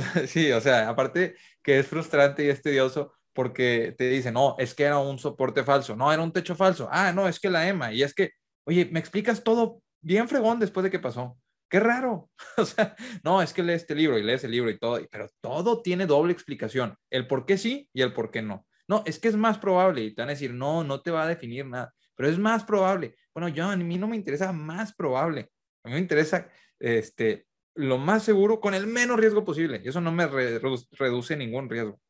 sí, 0.26 0.50
o 0.52 0.60
sea, 0.60 0.88
aparte 0.88 1.36
que 1.62 1.78
es 1.78 1.86
frustrante 1.86 2.44
y 2.44 2.48
es 2.48 2.62
tedioso 2.62 3.12
porque 3.32 3.94
te 3.96 4.08
dicen, 4.08 4.34
no, 4.34 4.56
es 4.58 4.74
que 4.74 4.84
era 4.84 4.98
un 4.98 5.18
soporte 5.18 5.62
falso, 5.64 5.94
no, 5.96 6.12
era 6.12 6.22
un 6.22 6.32
techo 6.32 6.54
falso, 6.54 6.88
ah, 6.90 7.12
no, 7.12 7.28
es 7.28 7.38
que 7.38 7.50
la 7.50 7.68
EMA, 7.68 7.92
y 7.92 8.02
es 8.02 8.14
que, 8.14 8.30
oye, 8.64 8.88
me 8.90 9.00
explicas 9.00 9.44
todo 9.44 9.82
bien 10.00 10.28
fregón 10.28 10.58
después 10.58 10.84
de 10.84 10.90
que 10.90 10.98
pasó 10.98 11.38
qué 11.70 11.80
raro. 11.80 12.28
O 12.58 12.66
sea, 12.66 12.94
no, 13.24 13.40
es 13.40 13.54
que 13.54 13.62
lees 13.62 13.82
este 13.82 13.94
libro 13.94 14.18
y 14.18 14.22
lees 14.22 14.44
el 14.44 14.50
libro 14.50 14.70
y 14.70 14.78
todo, 14.78 15.00
pero 15.10 15.28
todo 15.40 15.80
tiene 15.80 16.04
doble 16.04 16.32
explicación, 16.32 16.96
el 17.08 17.26
por 17.26 17.46
qué 17.46 17.56
sí 17.56 17.88
y 17.94 18.02
el 18.02 18.12
por 18.12 18.30
qué 18.30 18.42
no. 18.42 18.66
No, 18.86 19.02
es 19.06 19.18
que 19.18 19.28
es 19.28 19.36
más 19.36 19.56
probable 19.56 20.02
y 20.02 20.14
te 20.14 20.20
van 20.20 20.28
a 20.28 20.32
decir, 20.32 20.52
no, 20.52 20.84
no 20.84 21.00
te 21.00 21.12
va 21.12 21.22
a 21.22 21.28
definir 21.28 21.64
nada, 21.64 21.94
pero 22.16 22.28
es 22.28 22.38
más 22.38 22.64
probable. 22.64 23.14
Bueno, 23.32 23.48
yo 23.48 23.66
a 23.66 23.76
mí 23.76 23.96
no 23.96 24.08
me 24.08 24.16
interesa 24.16 24.52
más 24.52 24.92
probable, 24.92 25.50
a 25.84 25.88
mí 25.88 25.94
me 25.94 26.00
interesa 26.00 26.48
este, 26.78 27.46
lo 27.80 27.98
más 27.98 28.22
seguro 28.22 28.60
con 28.60 28.74
el 28.74 28.86
menos 28.86 29.18
riesgo 29.18 29.44
posible 29.44 29.80
y 29.82 29.88
eso 29.88 30.00
no 30.00 30.12
me 30.12 30.26
re 30.26 30.60
reduce 30.92 31.36
ningún 31.36 31.68
riesgo. 31.68 32.00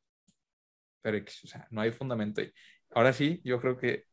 Pero, 1.02 1.18
o 1.18 1.46
sea, 1.46 1.66
no 1.70 1.80
hay 1.80 1.92
fundamento 1.92 2.40
ahí. 2.40 2.52
Ahora 2.90 3.12
sí, 3.12 3.40
yo 3.44 3.60
creo 3.60 3.76
que 3.76 4.04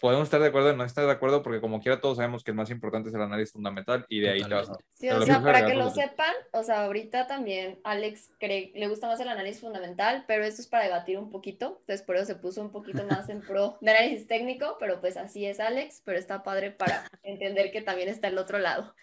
podemos 0.00 0.24
estar 0.24 0.40
de 0.40 0.48
acuerdo 0.48 0.70
o 0.70 0.72
no 0.72 0.84
estar 0.84 1.06
de 1.06 1.12
acuerdo, 1.12 1.42
porque 1.42 1.60
como 1.60 1.80
quiera 1.80 2.00
todos 2.00 2.16
sabemos 2.16 2.42
que 2.42 2.50
el 2.50 2.56
más 2.56 2.70
importante 2.70 3.08
es 3.08 3.14
el 3.14 3.22
análisis 3.22 3.52
fundamental 3.52 4.04
y 4.08 4.18
de 4.18 4.30
ahí 4.30 4.42
te 4.42 4.52
vas 4.52 4.68
a... 4.68 4.76
Sí, 4.94 5.08
o 5.08 5.22
sea, 5.22 5.40
para 5.40 5.64
que 5.64 5.74
lo 5.74 5.90
sepan, 5.90 6.34
o 6.52 6.64
sea, 6.64 6.84
ahorita 6.84 7.28
también 7.28 7.78
Alex 7.84 8.30
cree, 8.40 8.72
le 8.74 8.88
gusta 8.88 9.06
más 9.06 9.20
el 9.20 9.28
análisis 9.28 9.60
fundamental, 9.60 10.24
pero 10.26 10.44
esto 10.44 10.60
es 10.60 10.66
para 10.66 10.84
debatir 10.84 11.18
un 11.18 11.30
poquito, 11.30 11.78
entonces 11.80 12.04
por 12.04 12.16
eso 12.16 12.26
se 12.26 12.34
puso 12.34 12.60
un 12.60 12.72
poquito 12.72 13.04
más 13.06 13.28
en 13.28 13.42
pro 13.42 13.78
de 13.80 13.92
análisis 13.92 14.26
técnico, 14.26 14.76
pero 14.80 15.00
pues 15.00 15.16
así 15.16 15.46
es 15.46 15.60
Alex, 15.60 16.02
pero 16.04 16.18
está 16.18 16.42
padre 16.42 16.72
para 16.72 17.04
entender 17.22 17.70
que 17.70 17.82
también 17.82 18.08
está 18.08 18.26
el 18.26 18.38
otro 18.38 18.58
lado. 18.58 18.94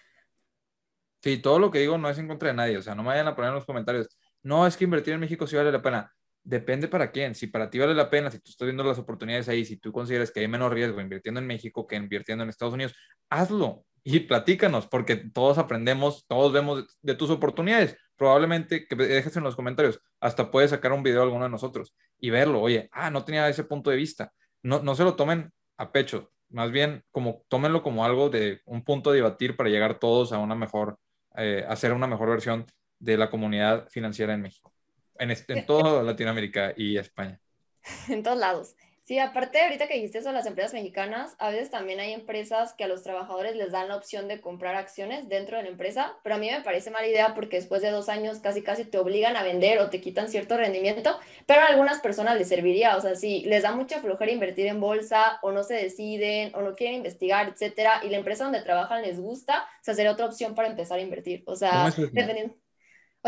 Sí, 1.21 1.37
todo 1.37 1.59
lo 1.59 1.71
que 1.71 1.79
digo 1.79 1.97
no 1.97 2.09
es 2.09 2.17
en 2.17 2.27
contra 2.27 2.49
de 2.49 2.55
nadie, 2.55 2.77
o 2.77 2.81
sea, 2.81 2.95
no 2.95 3.03
me 3.03 3.09
vayan 3.09 3.27
a 3.27 3.35
poner 3.35 3.49
en 3.49 3.55
los 3.55 3.65
comentarios, 3.65 4.07
no, 4.43 4.65
es 4.65 4.77
que 4.77 4.85
invertir 4.85 5.13
en 5.13 5.19
México 5.19 5.47
sí 5.47 5.55
vale 5.55 5.71
la 5.71 5.81
pena. 5.81 6.13
depende 6.43 6.87
para 6.87 7.11
quién. 7.11 7.35
Si 7.35 7.47
para 7.47 7.69
ti 7.69 7.77
vale 7.79 7.93
la 7.93 8.09
pena, 8.09 8.31
si 8.31 8.39
tú 8.39 8.51
estás 8.51 8.65
viendo 8.65 8.83
las 8.83 8.97
oportunidades 8.97 9.49
ahí, 9.49 9.65
si 9.65 9.77
tú 9.77 9.91
consideras 9.91 10.31
que 10.31 10.39
hay 10.39 10.47
menos 10.47 10.71
riesgo 10.71 11.01
invirtiendo 11.01 11.39
en 11.39 11.47
México 11.47 11.85
que 11.85 11.95
invirtiendo 11.95 12.43
en 12.43 12.49
Estados 12.49 12.73
Unidos, 12.73 12.95
hazlo 13.29 13.85
y 14.03 14.21
platícanos, 14.21 14.87
porque 14.87 15.17
todos 15.17 15.57
aprendemos, 15.57 16.25
todos 16.27 16.53
vemos 16.53 16.97
de 17.01 17.15
tus 17.15 17.29
oportunidades. 17.29 17.97
Probablemente 18.15 18.87
que 18.87 18.95
dejes 18.95 19.35
en 19.37 19.43
los 19.43 19.55
comentarios, 19.55 20.01
hasta 20.19 20.49
puedes 20.51 20.71
sacar 20.71 20.93
un 20.93 21.03
video 21.03 21.21
a 21.21 21.23
alguno 21.23 21.43
de 21.43 21.51
nosotros 21.51 21.93
y 22.19 22.29
verlo. 22.29 22.61
Oye, 22.61 22.89
ah, 22.91 23.11
no 23.11 23.23
tenía 23.25 23.47
ese 23.49 23.63
punto 23.65 23.89
de 23.89 23.97
vista. 23.97 24.31
No, 24.63 24.81
no 24.81 24.95
se 24.95 25.03
lo 25.03 25.15
tomen 25.15 25.51
a 25.77 25.91
pecho, 25.91 26.31
más 26.49 26.71
bien 26.71 27.03
como 27.11 27.43
tómenlo 27.49 27.83
como 27.83 28.03
algo 28.05 28.29
de 28.29 28.61
un 28.65 28.83
punto 28.83 29.11
de 29.11 29.17
debatir 29.17 29.55
para 29.55 29.69
llegar 29.69 29.99
todos 29.99 30.33
a 30.33 30.39
una 30.39 30.55
mejor, 30.55 30.97
eh, 31.35 31.65
hacer 31.67 31.93
una 31.93 32.07
mejor 32.07 32.29
versión 32.29 32.65
de 32.99 33.17
la 33.17 33.29
comunidad 33.29 33.87
financiera 33.89 34.33
en 34.33 34.41
México, 34.41 34.73
en, 35.17 35.31
en 35.31 35.65
toda 35.65 36.03
Latinoamérica 36.03 36.73
y 36.75 36.97
España. 36.97 37.39
En 38.09 38.23
todos 38.23 38.37
lados. 38.37 38.75
Sí, 39.09 39.17
aparte 39.17 39.59
ahorita 39.59 39.87
que 39.87 39.95
dijiste 39.95 40.19
eso 40.19 40.31
las 40.31 40.45
empresas 40.45 40.75
mexicanas, 40.75 41.35
a 41.39 41.49
veces 41.49 41.71
también 41.71 41.99
hay 41.99 42.13
empresas 42.13 42.73
que 42.73 42.83
a 42.83 42.87
los 42.87 43.01
trabajadores 43.01 43.55
les 43.55 43.71
dan 43.71 43.87
la 43.87 43.95
opción 43.95 44.27
de 44.27 44.39
comprar 44.39 44.75
acciones 44.75 45.27
dentro 45.27 45.57
de 45.57 45.63
la 45.63 45.69
empresa, 45.69 46.13
pero 46.21 46.35
a 46.35 46.37
mí 46.37 46.47
me 46.47 46.61
parece 46.61 46.91
mala 46.91 47.07
idea 47.07 47.33
porque 47.33 47.55
después 47.55 47.81
de 47.81 47.89
dos 47.89 48.07
años 48.07 48.37
casi 48.37 48.61
casi 48.61 48.85
te 48.85 48.99
obligan 48.99 49.35
a 49.35 49.41
vender 49.41 49.79
o 49.79 49.89
te 49.89 49.99
quitan 49.99 50.29
cierto 50.29 50.57
rendimiento, 50.57 51.17
pero 51.47 51.61
a 51.61 51.65
algunas 51.65 52.01
personas 52.01 52.37
les 52.37 52.49
serviría, 52.49 52.97
o 52.97 53.01
sea, 53.01 53.15
si 53.15 53.41
les 53.45 53.63
da 53.63 53.71
mucha 53.71 53.99
flojera 53.99 54.31
invertir 54.31 54.67
en 54.67 54.79
bolsa 54.79 55.39
o 55.41 55.51
no 55.51 55.63
se 55.63 55.73
deciden 55.73 56.53
o 56.53 56.61
no 56.61 56.75
quieren 56.75 56.97
investigar, 56.97 57.49
etcétera, 57.49 58.01
y 58.03 58.09
la 58.09 58.17
empresa 58.17 58.43
donde 58.43 58.61
trabajan 58.61 59.01
les 59.01 59.19
gusta, 59.19 59.63
o 59.63 59.83
sea, 59.83 59.95
sería 59.95 60.11
otra 60.11 60.27
opción 60.27 60.53
para 60.53 60.67
empezar 60.67 60.99
a 60.99 61.01
invertir, 61.01 61.41
o 61.47 61.55
sea, 61.55 61.91
dependiendo... 62.13 62.53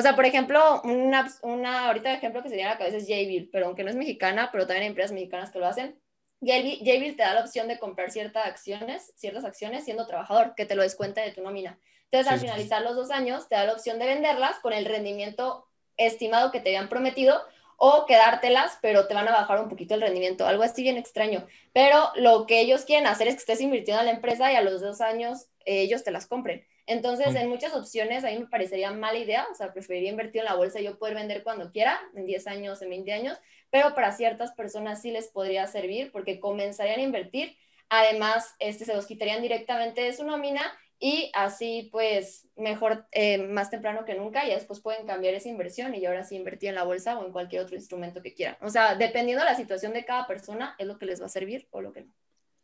O 0.02 0.04
sea, 0.04 0.16
por 0.16 0.26
ejemplo, 0.26 0.82
una, 0.84 1.32
una 1.44 1.86
ahorita 1.86 2.12
ejemplo 2.12 2.42
que 2.42 2.50
sería 2.50 2.70
la 2.70 2.80
cabeza 2.80 2.98
es 2.98 3.08
Jabil, 3.08 3.52
pero 3.52 3.68
aunque 3.68 3.84
no 3.84 3.92
es 3.92 3.96
mexicana, 3.96 4.50
pero 4.52 4.66
también 4.66 4.82
hay 4.82 4.88
empresas 4.88 5.12
mexicanas 5.12 5.52
que 5.52 5.60
lo 5.60 5.68
hacen. 5.68 5.96
Jabil 6.44 7.16
te 7.16 7.22
da 7.22 7.36
la 7.36 7.42
opción 7.42 7.68
de 7.68 7.78
comprar 7.78 8.10
ciertas 8.10 8.48
acciones, 8.48 9.14
ciertas 9.16 9.46
acciones 9.46 9.86
siendo 9.86 10.08
trabajador, 10.08 10.56
que 10.56 10.66
te 10.66 10.74
lo 10.74 10.82
descuenta 10.82 11.22
de 11.22 11.34
tu 11.34 11.44
nómina. 11.44 11.78
Entonces, 12.06 12.34
al 12.34 12.40
finalizar 12.40 12.82
los 12.82 12.96
dos 12.96 13.12
años, 13.12 13.48
te 13.48 13.54
da 13.54 13.66
la 13.66 13.74
opción 13.74 14.00
de 14.00 14.08
venderlas 14.08 14.58
con 14.58 14.74
el 14.74 14.86
rendimiento 14.86 15.68
estimado 15.98 16.52
que 16.52 16.62
te 16.62 16.70
habían 16.70 16.90
prometido 16.90 17.40
o 17.84 18.06
quedártelas, 18.06 18.78
pero 18.80 19.08
te 19.08 19.16
van 19.16 19.28
a 19.28 19.32
bajar 19.32 19.60
un 19.60 19.68
poquito 19.68 19.96
el 19.96 20.02
rendimiento, 20.02 20.46
algo 20.46 20.62
así 20.62 20.84
bien 20.84 20.98
extraño. 20.98 21.48
Pero 21.74 22.12
lo 22.14 22.46
que 22.46 22.62
ellos 22.62 22.86
quieren 22.86 23.08
hacer 23.08 23.28
es 23.28 23.34
que 23.34 23.40
estés 23.40 23.60
invirtiendo 23.60 24.02
en 24.02 24.06
la 24.06 24.14
empresa 24.14 24.52
y 24.52 24.56
a 24.56 24.62
los 24.62 24.82
dos 24.82 25.02
años 25.02 25.48
eh, 25.66 25.82
ellos 25.82 26.04
te 26.04 26.12
las 26.12 26.28
compren. 26.28 26.64
Entonces, 26.86 27.34
en 27.34 27.50
muchas 27.50 27.74
opciones, 27.74 28.24
a 28.24 28.28
mí 28.28 28.38
me 28.38 28.46
parecería 28.46 28.92
mala 28.92 29.18
idea, 29.18 29.48
o 29.52 29.56
sea, 29.56 29.74
preferiría 29.74 30.12
invertir 30.12 30.42
en 30.42 30.46
la 30.46 30.54
bolsa 30.54 30.80
y 30.80 30.84
yo 30.84 31.00
poder 31.00 31.16
vender 31.16 31.42
cuando 31.42 31.72
quiera, 31.72 32.00
en 32.16 32.28
10 32.28 32.46
años, 32.46 32.84
en 32.84 32.92
20 32.92 33.14
años, 33.14 33.40
pero 33.72 33.96
para 33.96 34.12
ciertas 34.12 34.52
personas 34.52 35.02
sí 35.02 35.10
les 35.10 35.30
podría 35.30 35.66
servir 35.66 36.12
porque 36.12 36.40
comenzarían 36.40 37.00
a 37.00 37.04
invertir, 37.04 37.58
además, 37.90 38.54
este, 38.60 38.86
se 38.86 38.94
los 38.94 39.08
quitarían 39.08 39.42
directamente 39.42 40.02
de 40.02 40.14
su 40.14 40.24
nómina 40.24 40.62
y 41.04 41.32
así, 41.34 41.90
pues, 41.92 42.48
mejor, 42.56 43.08
eh, 43.12 43.40
más 43.40 43.72
temprano 43.72 44.06
que 44.06 44.14
nunca, 44.14 44.46
y 44.46 44.52
después 44.52 44.82
pueden 44.82 45.08
cambiar 45.08 45.34
esa 45.34 45.50
inversión 45.50 45.96
y 45.96 46.06
ahora 46.06 46.24
sí 46.24 46.36
invertir 46.36 46.70
en 46.70 46.76
la 46.76 46.84
bolsa 46.84 47.18
o 47.18 47.26
en 47.26 47.32
cualquier 47.32 47.64
otro 47.64 47.76
instrumento 47.76 48.22
que 48.22 48.36
quieran. 48.36 48.56
O 48.62 48.70
sea, 48.70 48.94
dependiendo 48.94 49.44
de 49.44 49.50
la 49.50 49.58
situación 49.58 49.94
de 49.94 50.06
cada 50.06 50.28
persona, 50.28 50.76
es 50.78 50.86
lo 50.86 51.00
que 51.00 51.08
les 51.08 51.20
va 51.20 51.26
a 51.26 51.30
servir 51.30 51.68
o 51.72 51.82
lo 51.82 51.92
que 51.92 52.02
no. 52.02 52.14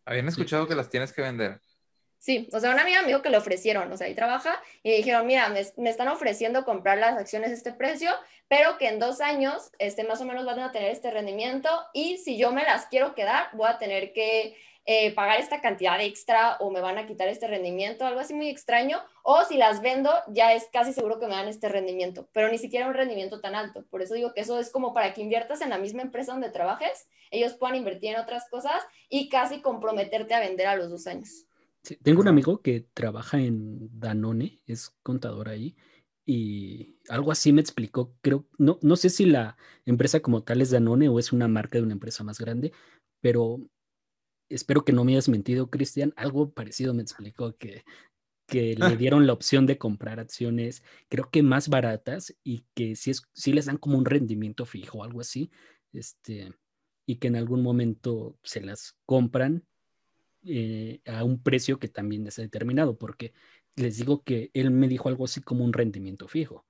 Habían 0.06 0.28
escuchado 0.28 0.68
que 0.68 0.76
las 0.76 0.88
tienes 0.88 1.12
que 1.12 1.24
vender. 1.24 1.60
Sí, 2.20 2.48
o 2.54 2.60
sea, 2.60 2.70
una 2.70 2.84
amiga 2.84 3.02
me 3.02 3.08
dijo 3.08 3.24
que 3.24 3.32
le 3.32 3.38
ofrecieron, 3.38 3.92
o 3.92 3.98
sea, 3.98 4.06
ahí 4.06 4.14
trabaja, 4.14 4.62
y 4.84 4.92
dijeron, 4.92 5.26
mira, 5.26 5.50
me, 5.50 5.90
están 5.90 6.08
ofreciendo 6.08 6.64
comprar 6.64 7.00
las 7.00 7.18
acciones 7.18 7.50
a 7.50 7.54
este 7.54 7.74
precio, 7.74 8.12
pero 8.48 8.78
que 8.78 8.88
en 8.88 9.00
dos 9.00 9.20
años, 9.20 9.72
este, 9.80 10.04
más 10.04 10.22
o 10.22 10.26
menos 10.26 10.46
van 10.46 10.60
a 10.60 10.72
tener 10.72 10.92
este 10.92 11.10
rendimiento, 11.10 11.70
y 11.92 12.18
si 12.18 12.38
yo 12.38 12.52
me 12.52 12.64
las 12.64 12.86
quiero 12.86 13.16
quedar, 13.16 13.50
voy 13.54 13.68
a 13.68 13.80
tener 13.80 14.14
que 14.14 14.56
eh, 14.88 15.14
pagar 15.14 15.40
esta 15.40 15.62
cantidad 15.62 16.02
extra 16.02 16.58
o 16.60 16.72
me 16.72 16.82
van 16.82 16.98
a 16.98 17.06
quitar 17.06 17.28
este 17.28 17.46
rendimiento, 17.46 18.06
algo 18.06 18.20
así 18.20 18.34
muy 18.34 18.50
extraño, 18.50 19.00
o 19.22 19.44
si 19.44 19.58
las 19.58 19.82
vendo, 19.82 20.10
ya 20.30 20.54
es 20.54 20.68
casi 20.74 20.94
seguro 20.94 21.20
que 21.20 21.28
me 21.28 21.36
dan 21.36 21.48
este 21.48 21.70
rendimiento, 21.70 22.28
pero 22.34 22.50
ni 22.50 22.58
siquiera 22.58 22.88
un 22.88 22.96
rendimiento 22.96 23.40
tan 23.40 23.54
alto. 23.54 23.86
Por 23.92 24.02
eso 24.02 24.16
digo 24.16 24.34
que 24.34 24.42
eso 24.42 24.60
es 24.60 24.72
como 24.72 24.94
para 24.94 25.14
que 25.14 25.22
inviertas 25.22 25.62
en 25.62 25.70
la 25.70 25.78
misma 25.78 26.02
empresa 26.02 26.32
donde 26.32 26.50
trabajes, 26.50 27.08
ellos 27.30 27.54
puedan 27.54 27.76
invertir 27.76 28.16
en 28.16 28.22
otras 28.22 28.50
cosas 28.50 28.82
y 29.10 29.30
casi 29.30 29.62
comprometerte 29.62 30.34
a 30.34 30.40
vender 30.40 30.66
a 30.66 30.76
los 30.76 30.90
dos 30.90 31.06
años 31.06 31.46
tengo 31.96 32.22
un 32.22 32.28
amigo 32.28 32.62
que 32.62 32.86
trabaja 32.94 33.40
en 33.40 33.90
Danone, 33.98 34.62
es 34.66 34.90
contador 35.04 35.50
ahí, 35.50 35.76
y 36.26 36.98
algo 37.08 37.32
así 37.32 37.54
me 37.54 37.62
explicó, 37.62 38.14
creo, 38.22 38.46
no, 38.58 38.80
no 38.82 38.98
sé 38.98 39.10
si 39.10 39.26
la 39.26 39.56
empresa 39.86 40.20
como 40.20 40.44
tal 40.44 40.62
es 40.62 40.72
Danone 40.72 41.08
o 41.08 41.20
es 41.20 41.32
una 41.32 41.48
marca 41.48 41.78
de 41.78 41.84
una 41.84 41.94
empresa 41.94 42.24
más 42.24 42.40
grande, 42.40 42.74
pero 43.22 43.60
espero 44.50 44.84
que 44.84 44.94
no 44.94 45.04
me 45.04 45.14
hayas 45.14 45.30
mentido, 45.30 45.70
Cristian, 45.70 46.14
algo 46.16 46.52
parecido 46.52 46.94
me 46.94 47.02
explicó 47.02 47.56
que, 47.56 47.84
que 48.48 48.76
le 48.76 48.78
dieron 48.98 49.28
la 49.28 49.34
opción 49.34 49.66
de 49.66 49.78
comprar 49.78 50.20
acciones, 50.20 50.84
creo 51.10 51.30
que 51.30 51.44
más 51.44 51.70
baratas 51.70 52.36
y 52.44 52.66
que 52.74 52.96
si, 52.96 53.12
es, 53.12 53.24
si 53.34 53.54
les 53.54 53.66
dan 53.66 53.78
como 53.78 53.98
un 53.98 54.06
rendimiento 54.06 54.66
fijo 54.66 55.00
o 55.00 55.04
algo 55.04 55.22
así, 55.22 55.52
este, 55.94 56.54
y 57.06 57.16
que 57.16 57.28
en 57.28 57.38
algún 57.38 57.64
momento 57.64 58.38
se 58.44 58.62
las 58.62 58.98
compran 59.06 59.66
eh, 60.44 61.02
a 61.06 61.24
un 61.24 61.42
precio 61.42 61.80
que 61.80 61.88
también 61.88 62.28
está 62.28 62.42
determinado, 62.42 62.98
porque 62.98 63.34
les 63.76 63.98
digo 63.98 64.24
que 64.24 64.52
él 64.54 64.72
me 64.72 64.88
dijo 64.88 65.10
algo 65.10 65.26
así 65.26 65.42
como 65.42 65.66
un 65.66 65.74
rendimiento 65.74 66.28
fijo. 66.28 66.66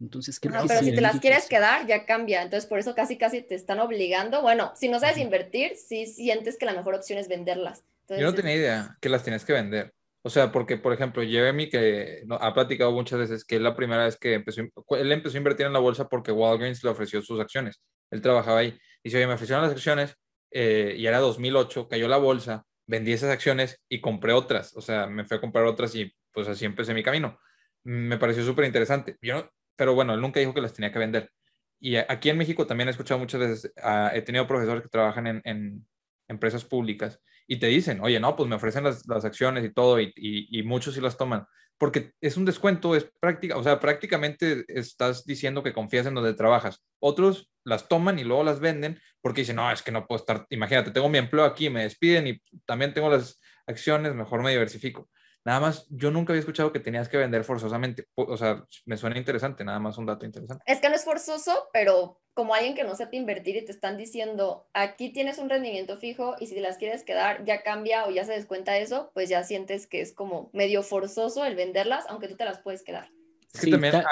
Entonces, 0.00 0.38
¿qué 0.38 0.50
pero 0.50 0.66
si 0.80 0.94
te 0.94 1.00
las 1.00 1.20
quieres 1.20 1.46
quedar, 1.46 1.86
ya 1.86 2.04
cambia. 2.04 2.42
Entonces, 2.42 2.68
por 2.68 2.78
eso 2.78 2.94
casi, 2.94 3.16
casi 3.16 3.42
te 3.42 3.54
están 3.54 3.78
obligando. 3.78 4.42
Bueno, 4.42 4.72
si 4.76 4.88
no 4.88 5.00
sabes 5.00 5.18
invertir, 5.18 5.76
sí 5.76 6.06
sientes 6.06 6.58
que 6.58 6.66
la 6.66 6.74
mejor 6.74 6.94
opción 6.94 7.18
es 7.18 7.28
venderlas. 7.28 7.84
Yo 8.08 8.22
no 8.22 8.34
tenía 8.34 8.54
idea 8.54 8.98
que 9.00 9.08
las 9.08 9.22
tienes 9.22 9.44
que 9.44 9.52
vender. 9.52 9.92
O 10.22 10.28
sea, 10.28 10.50
porque, 10.50 10.76
por 10.76 10.92
ejemplo, 10.92 11.22
Jeremy, 11.22 11.68
que 11.68 12.24
ha 12.28 12.52
platicado 12.52 12.92
muchas 12.92 13.18
veces 13.18 13.44
que 13.44 13.56
es 13.56 13.62
la 13.62 13.76
primera 13.76 14.04
vez 14.04 14.16
que 14.16 14.34
empezó, 14.34 14.60
él 14.60 15.12
empezó 15.12 15.36
a 15.36 15.38
invertir 15.38 15.66
en 15.66 15.72
la 15.72 15.78
bolsa 15.78 16.08
porque 16.08 16.32
Walgreens 16.32 16.82
le 16.82 16.90
ofreció 16.90 17.22
sus 17.22 17.40
acciones. 17.40 17.80
Él 18.10 18.20
trabajaba 18.20 18.58
ahí. 18.58 18.76
Y 19.02 19.10
si 19.10 19.16
oye, 19.16 19.26
me 19.26 19.34
ofrecieron 19.34 19.62
las 19.62 19.72
acciones 19.72 20.16
eh, 20.50 20.94
y 20.96 21.06
era 21.06 21.18
2008, 21.18 21.88
cayó 21.88 22.08
la 22.08 22.16
bolsa, 22.16 22.64
vendí 22.86 23.12
esas 23.12 23.30
acciones 23.30 23.80
y 23.88 24.00
compré 24.00 24.32
otras. 24.32 24.76
O 24.76 24.80
sea, 24.80 25.06
me 25.06 25.24
fui 25.24 25.36
a 25.36 25.40
comprar 25.40 25.64
otras 25.64 25.94
y 25.94 26.12
pues 26.32 26.48
así 26.48 26.64
empecé 26.64 26.92
mi 26.92 27.02
camino. 27.02 27.38
Me 27.84 28.18
pareció 28.18 28.44
súper 28.44 28.64
interesante. 28.64 29.16
Yo, 29.22 29.48
pero 29.76 29.94
bueno, 29.94 30.14
él 30.14 30.20
nunca 30.20 30.40
dijo 30.40 30.54
que 30.54 30.60
las 30.60 30.72
tenía 30.72 30.92
que 30.92 30.98
vender. 30.98 31.30
Y 31.78 31.96
aquí 31.96 32.30
en 32.30 32.38
México 32.38 32.66
también 32.66 32.88
he 32.88 32.90
escuchado 32.90 33.20
muchas 33.20 33.40
veces, 33.40 33.72
ah, 33.82 34.10
he 34.14 34.22
tenido 34.22 34.46
profesores 34.46 34.82
que 34.82 34.88
trabajan 34.88 35.42
en, 35.44 35.86
empresas 36.28 36.64
públicas 36.64 37.20
y 37.46 37.58
te 37.58 37.68
dicen, 37.68 38.00
oye, 38.00 38.18
no, 38.18 38.34
pues 38.34 38.48
me 38.48 38.56
ofrecen 38.56 38.82
las, 38.82 39.06
acciones 39.24 39.64
y 39.64 39.72
todo 39.72 40.00
y, 40.00 40.12
y, 40.16 40.62
muchos 40.64 40.94
sí 40.94 41.00
las 41.00 41.16
toman. 41.16 41.46
Porque 41.78 42.12
es 42.20 42.36
un 42.36 42.44
descuento, 42.44 42.96
es 42.96 43.08
práctica, 43.20 43.56
o 43.56 43.62
sea, 43.62 43.78
prácticamente 43.78 44.64
estás 44.66 45.24
diciendo 45.24 45.62
que 45.62 45.72
confías 45.72 46.06
en 46.06 46.14
donde 46.14 46.34
trabajas. 46.34 46.82
Otros 46.98 47.48
las 47.62 47.86
toman 47.86 48.18
y 48.18 48.24
luego 48.24 48.42
las 48.42 48.58
venden 48.58 48.98
porque 49.20 49.42
dicen, 49.42 49.56
no, 49.56 49.70
es 49.70 49.82
que 49.82 49.92
no 49.92 50.06
puedo 50.06 50.18
estar, 50.18 50.46
imagínate, 50.50 50.90
tengo 50.90 51.08
mi 51.08 51.18
empleo 51.18 51.44
aquí, 51.44 51.70
me 51.70 51.82
despiden 51.82 52.26
y 52.26 52.40
también 52.64 52.94
tengo 52.94 53.10
las 53.10 53.38
acciones, 53.66 54.14
mejor 54.14 54.42
me 54.42 54.50
diversifico. 54.50 55.08
Nada 55.46 55.60
más, 55.60 55.86
yo 55.90 56.10
nunca 56.10 56.32
había 56.32 56.40
escuchado 56.40 56.72
que 56.72 56.80
tenías 56.80 57.08
que 57.08 57.18
vender 57.18 57.44
forzosamente. 57.44 58.08
O 58.16 58.36
sea, 58.36 58.66
me 58.84 58.96
suena 58.96 59.16
interesante, 59.16 59.62
nada 59.62 59.78
más 59.78 59.96
un 59.96 60.04
dato 60.04 60.26
interesante. 60.26 60.64
Es 60.66 60.80
que 60.80 60.88
no 60.88 60.96
es 60.96 61.04
forzoso, 61.04 61.68
pero 61.72 62.20
como 62.34 62.52
alguien 62.52 62.74
que 62.74 62.82
no 62.82 62.96
sepa 62.96 63.14
invertir 63.14 63.54
y 63.54 63.64
te 63.64 63.70
están 63.70 63.96
diciendo, 63.96 64.66
aquí 64.74 65.12
tienes 65.12 65.38
un 65.38 65.48
rendimiento 65.48 65.98
fijo 65.98 66.34
y 66.40 66.48
si 66.48 66.58
las 66.58 66.78
quieres 66.78 67.04
quedar 67.04 67.44
ya 67.44 67.62
cambia 67.62 68.06
o 68.06 68.10
ya 68.10 68.24
se 68.24 68.32
descuenta 68.32 68.76
eso, 68.76 69.12
pues 69.14 69.28
ya 69.28 69.44
sientes 69.44 69.86
que 69.86 70.00
es 70.00 70.12
como 70.12 70.50
medio 70.52 70.82
forzoso 70.82 71.44
el 71.44 71.54
venderlas, 71.54 72.06
aunque 72.08 72.26
tú 72.26 72.34
te 72.34 72.44
las 72.44 72.58
puedes 72.58 72.82
quedar. 72.82 73.12
Sí, 73.54 73.70
también... 73.70 74.02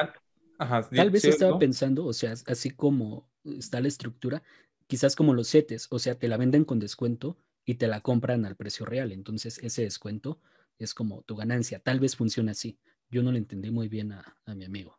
Tal, 0.56 1.10
vez 1.10 1.24
estaba 1.24 1.58
pensando, 1.58 2.06
o 2.06 2.12
sea, 2.12 2.32
así 2.46 2.70
como 2.70 3.28
está 3.42 3.80
la 3.80 3.88
estructura, 3.88 4.44
quizás 4.86 5.16
como 5.16 5.34
los 5.34 5.48
setes, 5.48 5.88
o 5.90 5.98
sea, 5.98 6.14
te 6.14 6.28
la 6.28 6.36
venden 6.36 6.64
con 6.64 6.78
descuento 6.78 7.36
y 7.64 7.74
te 7.74 7.88
la 7.88 8.02
compran 8.02 8.44
al 8.44 8.54
precio 8.54 8.86
real. 8.86 9.10
Entonces, 9.10 9.58
ese 9.58 9.82
descuento 9.82 10.38
es 10.78 10.94
como 10.94 11.22
tu 11.22 11.36
ganancia. 11.36 11.78
Tal 11.78 12.00
vez 12.00 12.16
funcione 12.16 12.50
así. 12.50 12.78
Yo 13.10 13.22
no 13.22 13.30
lo 13.30 13.38
entendí 13.38 13.70
muy 13.70 13.88
bien 13.88 14.12
a, 14.12 14.36
mi 14.46 14.64
amigo. 14.64 14.98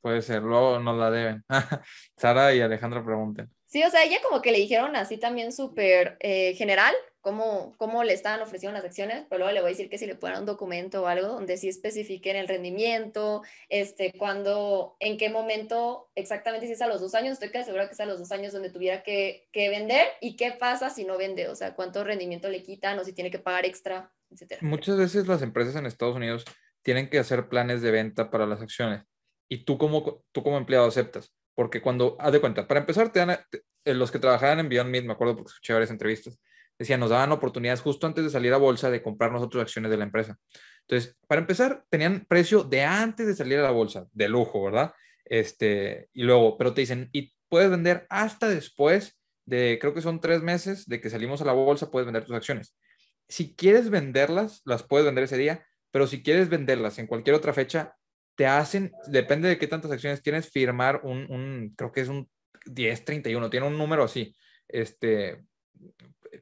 Puede 0.00 0.22
ser, 0.22 0.42
luego 0.42 0.78
nos 0.78 0.96
la 0.96 1.10
deben. 1.10 1.44
Sara 2.16 2.54
y 2.54 2.60
Alejandro 2.60 3.04
pregunten. 3.04 3.50
Sí, 3.66 3.82
o 3.82 3.90
sea, 3.90 4.02
ella 4.04 4.18
como 4.22 4.40
que 4.40 4.50
le 4.50 4.58
dijeron 4.58 4.96
así 4.96 5.18
también 5.18 5.52
súper 5.52 6.16
eh, 6.20 6.54
general, 6.54 6.94
cómo, 7.20 7.74
cómo 7.76 8.02
le 8.02 8.14
estaban 8.14 8.40
ofreciendo 8.40 8.74
las 8.74 8.84
acciones, 8.86 9.26
pero 9.28 9.40
luego 9.40 9.52
le 9.52 9.60
voy 9.60 9.68
a 9.68 9.72
decir 9.72 9.90
que 9.90 9.98
si 9.98 10.06
le 10.06 10.14
puedan 10.14 10.40
un 10.40 10.46
documento 10.46 11.02
o 11.02 11.06
algo 11.06 11.28
donde 11.28 11.58
sí 11.58 11.68
especifiquen 11.68 12.36
el 12.36 12.48
rendimiento, 12.48 13.42
este, 13.68 14.14
cuándo, 14.16 14.96
en 15.00 15.18
qué 15.18 15.28
momento 15.28 16.10
exactamente 16.14 16.66
si 16.66 16.72
es 16.72 16.80
a 16.80 16.86
los 16.86 17.02
dos 17.02 17.14
años, 17.14 17.34
estoy 17.34 17.50
casi 17.50 17.66
segura 17.66 17.86
que 17.86 17.92
es 17.92 18.00
a 18.00 18.06
los 18.06 18.18
dos 18.18 18.32
años 18.32 18.54
donde 18.54 18.70
tuviera 18.70 19.02
que, 19.02 19.48
que 19.52 19.68
vender 19.68 20.06
y 20.22 20.36
qué 20.36 20.52
pasa 20.52 20.88
si 20.88 21.04
no 21.04 21.18
vende, 21.18 21.48
o 21.48 21.54
sea, 21.54 21.74
cuánto 21.74 22.04
rendimiento 22.04 22.48
le 22.48 22.62
quitan 22.62 22.98
o 22.98 23.04
si 23.04 23.12
tiene 23.12 23.30
que 23.30 23.38
pagar 23.38 23.66
extra, 23.66 24.10
Muchas 24.60 24.96
veces 24.96 25.26
las 25.26 25.42
empresas 25.42 25.76
en 25.76 25.86
Estados 25.86 26.16
Unidos 26.16 26.44
tienen 26.82 27.08
que 27.08 27.18
hacer 27.18 27.48
planes 27.48 27.82
de 27.82 27.90
venta 27.90 28.30
para 28.30 28.46
las 28.46 28.60
acciones 28.60 29.04
y 29.48 29.64
tú 29.64 29.78
como, 29.78 30.22
tú 30.32 30.42
como 30.42 30.58
empleado 30.58 30.86
aceptas 30.86 31.32
porque 31.58 31.82
cuando, 31.82 32.16
haz 32.20 32.30
de 32.30 32.40
cuenta, 32.40 32.68
para 32.68 32.78
empezar, 32.78 33.10
te 33.10 33.18
dan, 33.18 33.36
los 33.84 34.12
que 34.12 34.20
trabajaban 34.20 34.60
en 34.60 34.68
Beyond 34.68 34.90
Meat, 34.90 35.04
me 35.04 35.12
acuerdo 35.12 35.34
porque 35.34 35.48
escuché 35.48 35.72
varias 35.72 35.90
entrevistas, 35.90 36.38
decían, 36.78 37.00
nos 37.00 37.10
daban 37.10 37.32
oportunidades 37.32 37.80
justo 37.80 38.06
antes 38.06 38.22
de 38.22 38.30
salir 38.30 38.52
a 38.52 38.58
bolsa 38.58 38.92
de 38.92 39.02
comprar 39.02 39.32
nosotros 39.32 39.62
acciones 39.62 39.90
de 39.90 39.96
la 39.96 40.04
empresa. 40.04 40.38
Entonces, 40.82 41.16
para 41.26 41.40
empezar, 41.40 41.84
tenían 41.90 42.26
precio 42.28 42.62
de 42.62 42.84
antes 42.84 43.26
de 43.26 43.34
salir 43.34 43.58
a 43.58 43.62
la 43.62 43.72
bolsa, 43.72 44.06
de 44.12 44.28
lujo, 44.28 44.62
¿verdad? 44.62 44.92
Este, 45.24 46.08
y 46.12 46.22
luego, 46.22 46.56
pero 46.56 46.72
te 46.74 46.82
dicen, 46.82 47.08
y 47.10 47.34
puedes 47.48 47.70
vender 47.70 48.06
hasta 48.08 48.48
después 48.48 49.18
de, 49.44 49.78
creo 49.80 49.94
que 49.94 50.00
son 50.00 50.20
tres 50.20 50.42
meses 50.42 50.86
de 50.86 51.00
que 51.00 51.10
salimos 51.10 51.42
a 51.42 51.44
la 51.44 51.54
bolsa, 51.54 51.90
puedes 51.90 52.06
vender 52.06 52.24
tus 52.24 52.36
acciones. 52.36 52.76
Si 53.28 53.54
quieres 53.54 53.90
venderlas, 53.90 54.62
las 54.64 54.82
puedes 54.82 55.06
vender 55.06 55.24
ese 55.24 55.36
día, 55.36 55.66
pero 55.90 56.06
si 56.06 56.22
quieres 56.22 56.48
venderlas 56.48 56.98
en 56.98 57.06
cualquier 57.06 57.36
otra 57.36 57.52
fecha, 57.52 57.94
te 58.34 58.46
hacen, 58.46 58.92
depende 59.06 59.48
de 59.48 59.58
qué 59.58 59.66
tantas 59.66 59.90
acciones 59.90 60.22
tienes, 60.22 60.50
firmar 60.50 61.00
un, 61.02 61.30
un 61.30 61.74
creo 61.76 61.92
que 61.92 62.00
es 62.00 62.08
un 62.08 62.28
1031, 62.66 63.50
tiene 63.50 63.66
un 63.66 63.76
número 63.76 64.04
así, 64.04 64.34
este, 64.68 65.42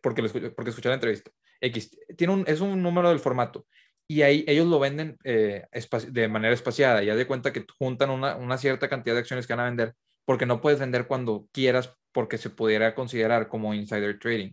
porque, 0.02 0.22
porque 0.54 0.70
escuché 0.70 0.88
la 0.88 0.94
entrevista. 0.94 1.30
X, 1.60 1.96
tiene 2.16 2.32
un, 2.32 2.44
es 2.46 2.60
un 2.60 2.82
número 2.82 3.08
del 3.08 3.18
formato 3.18 3.66
y 4.08 4.22
ahí 4.22 4.44
ellos 4.46 4.66
lo 4.66 4.78
venden 4.78 5.16
eh, 5.24 5.66
de 6.08 6.28
manera 6.28 6.54
espaciada. 6.54 7.02
Ya 7.02 7.16
de 7.16 7.26
cuenta 7.26 7.52
que 7.52 7.64
juntan 7.78 8.10
una, 8.10 8.36
una, 8.36 8.58
cierta 8.58 8.88
cantidad 8.88 9.14
de 9.14 9.20
acciones 9.20 9.46
que 9.46 9.54
van 9.54 9.60
a 9.60 9.68
vender, 9.68 9.94
porque 10.24 10.46
no 10.46 10.60
puedes 10.60 10.78
vender 10.78 11.06
cuando 11.06 11.48
quieras, 11.52 11.92
porque 12.12 12.38
se 12.38 12.50
pudiera 12.50 12.94
considerar 12.94 13.48
como 13.48 13.74
insider 13.74 14.18
trading. 14.18 14.52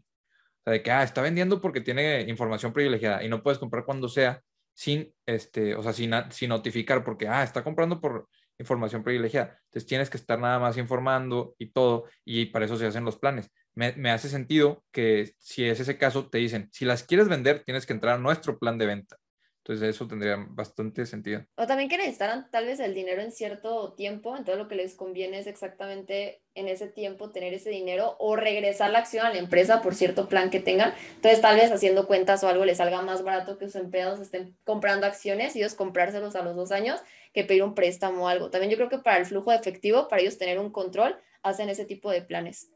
Sea, 0.63 0.73
de 0.73 0.83
que, 0.83 0.91
ah, 0.91 1.03
está 1.03 1.21
vendiendo 1.21 1.61
porque 1.61 1.81
tiene 1.81 2.21
información 2.21 2.73
privilegiada 2.73 3.23
y 3.23 3.29
no 3.29 3.43
puedes 3.43 3.59
comprar 3.59 3.85
cuando 3.85 4.07
sea 4.09 4.41
sin, 4.73 5.13
este, 5.25 5.75
o 5.75 5.83
sea, 5.83 5.93
sin, 5.93 6.11
sin 6.31 6.49
notificar, 6.49 7.03
porque, 7.03 7.27
ah, 7.27 7.43
está 7.43 7.63
comprando 7.63 8.01
por 8.01 8.27
información 8.57 9.03
privilegiada. 9.03 9.59
Entonces 9.65 9.87
tienes 9.87 10.09
que 10.09 10.17
estar 10.17 10.39
nada 10.39 10.59
más 10.59 10.77
informando 10.77 11.55
y 11.57 11.71
todo, 11.71 12.05
y 12.25 12.47
para 12.47 12.65
eso 12.65 12.77
se 12.77 12.85
hacen 12.87 13.05
los 13.05 13.17
planes. 13.17 13.51
Me, 13.75 13.93
me, 13.93 14.11
hace 14.11 14.29
sentido 14.29 14.83
que 14.91 15.33
si 15.39 15.65
es 15.65 15.79
ese 15.79 15.97
caso, 15.97 16.29
te 16.29 16.37
dicen, 16.37 16.69
si 16.71 16.85
las 16.85 17.03
quieres 17.03 17.27
vender, 17.27 17.63
tienes 17.65 17.85
que 17.85 17.93
entrar 17.93 18.15
a 18.15 18.19
nuestro 18.19 18.57
plan 18.59 18.77
de 18.77 18.85
venta. 18.85 19.17
Entonces 19.65 19.95
eso 19.95 20.05
tendría 20.09 20.35
bastante 20.49 21.05
sentido. 21.05 21.45
O 21.55 21.65
también 21.65 21.87
que 21.87 21.95
necesitaran 21.95 22.51
tal 22.51 22.65
vez 22.65 22.81
el 22.81 22.93
dinero 22.93 23.21
en 23.21 23.31
cierto 23.31 23.93
tiempo, 23.93 24.35
entonces 24.35 24.57
lo 24.57 24.67
que 24.67 24.75
les 24.75 24.93
conviene 24.93 25.39
es 25.39 25.47
exactamente 25.47 26.41
en 26.53 26.67
ese 26.67 26.87
tiempo 26.87 27.31
tener 27.31 27.53
ese 27.53 27.69
dinero 27.69 28.17
o 28.19 28.35
regresar 28.35 28.91
la 28.91 28.99
acción 28.99 29.25
a 29.25 29.31
la 29.31 29.39
empresa 29.39 29.81
por 29.81 29.95
cierto 29.95 30.27
plan 30.27 30.49
que 30.49 30.59
tengan. 30.59 30.93
Entonces 31.15 31.39
tal 31.39 31.55
vez 31.55 31.71
haciendo 31.71 32.07
cuentas 32.07 32.43
o 32.43 32.49
algo 32.49 32.65
les 32.65 32.79
salga 32.79 33.01
más 33.03 33.23
barato 33.23 33.57
que 33.57 33.67
sus 33.67 33.75
empleados 33.75 34.19
estén 34.19 34.53
comprando 34.65 35.07
acciones 35.07 35.55
y 35.55 35.59
ellos 35.59 35.75
comprárselos 35.75 36.35
a 36.35 36.43
los 36.43 36.57
dos 36.57 36.73
años 36.73 36.99
que 37.33 37.45
pedir 37.45 37.63
un 37.63 37.73
préstamo 37.73 38.25
o 38.25 38.27
algo. 38.27 38.49
También 38.49 38.69
yo 38.69 38.75
creo 38.75 38.89
que 38.89 38.99
para 38.99 39.17
el 39.17 39.25
flujo 39.25 39.51
de 39.51 39.57
efectivo, 39.57 40.09
para 40.09 40.21
ellos 40.21 40.37
tener 40.37 40.59
un 40.59 40.71
control, 40.71 41.15
hacen 41.41 41.69
ese 41.69 41.85
tipo 41.85 42.11
de 42.11 42.21
planes. 42.21 42.69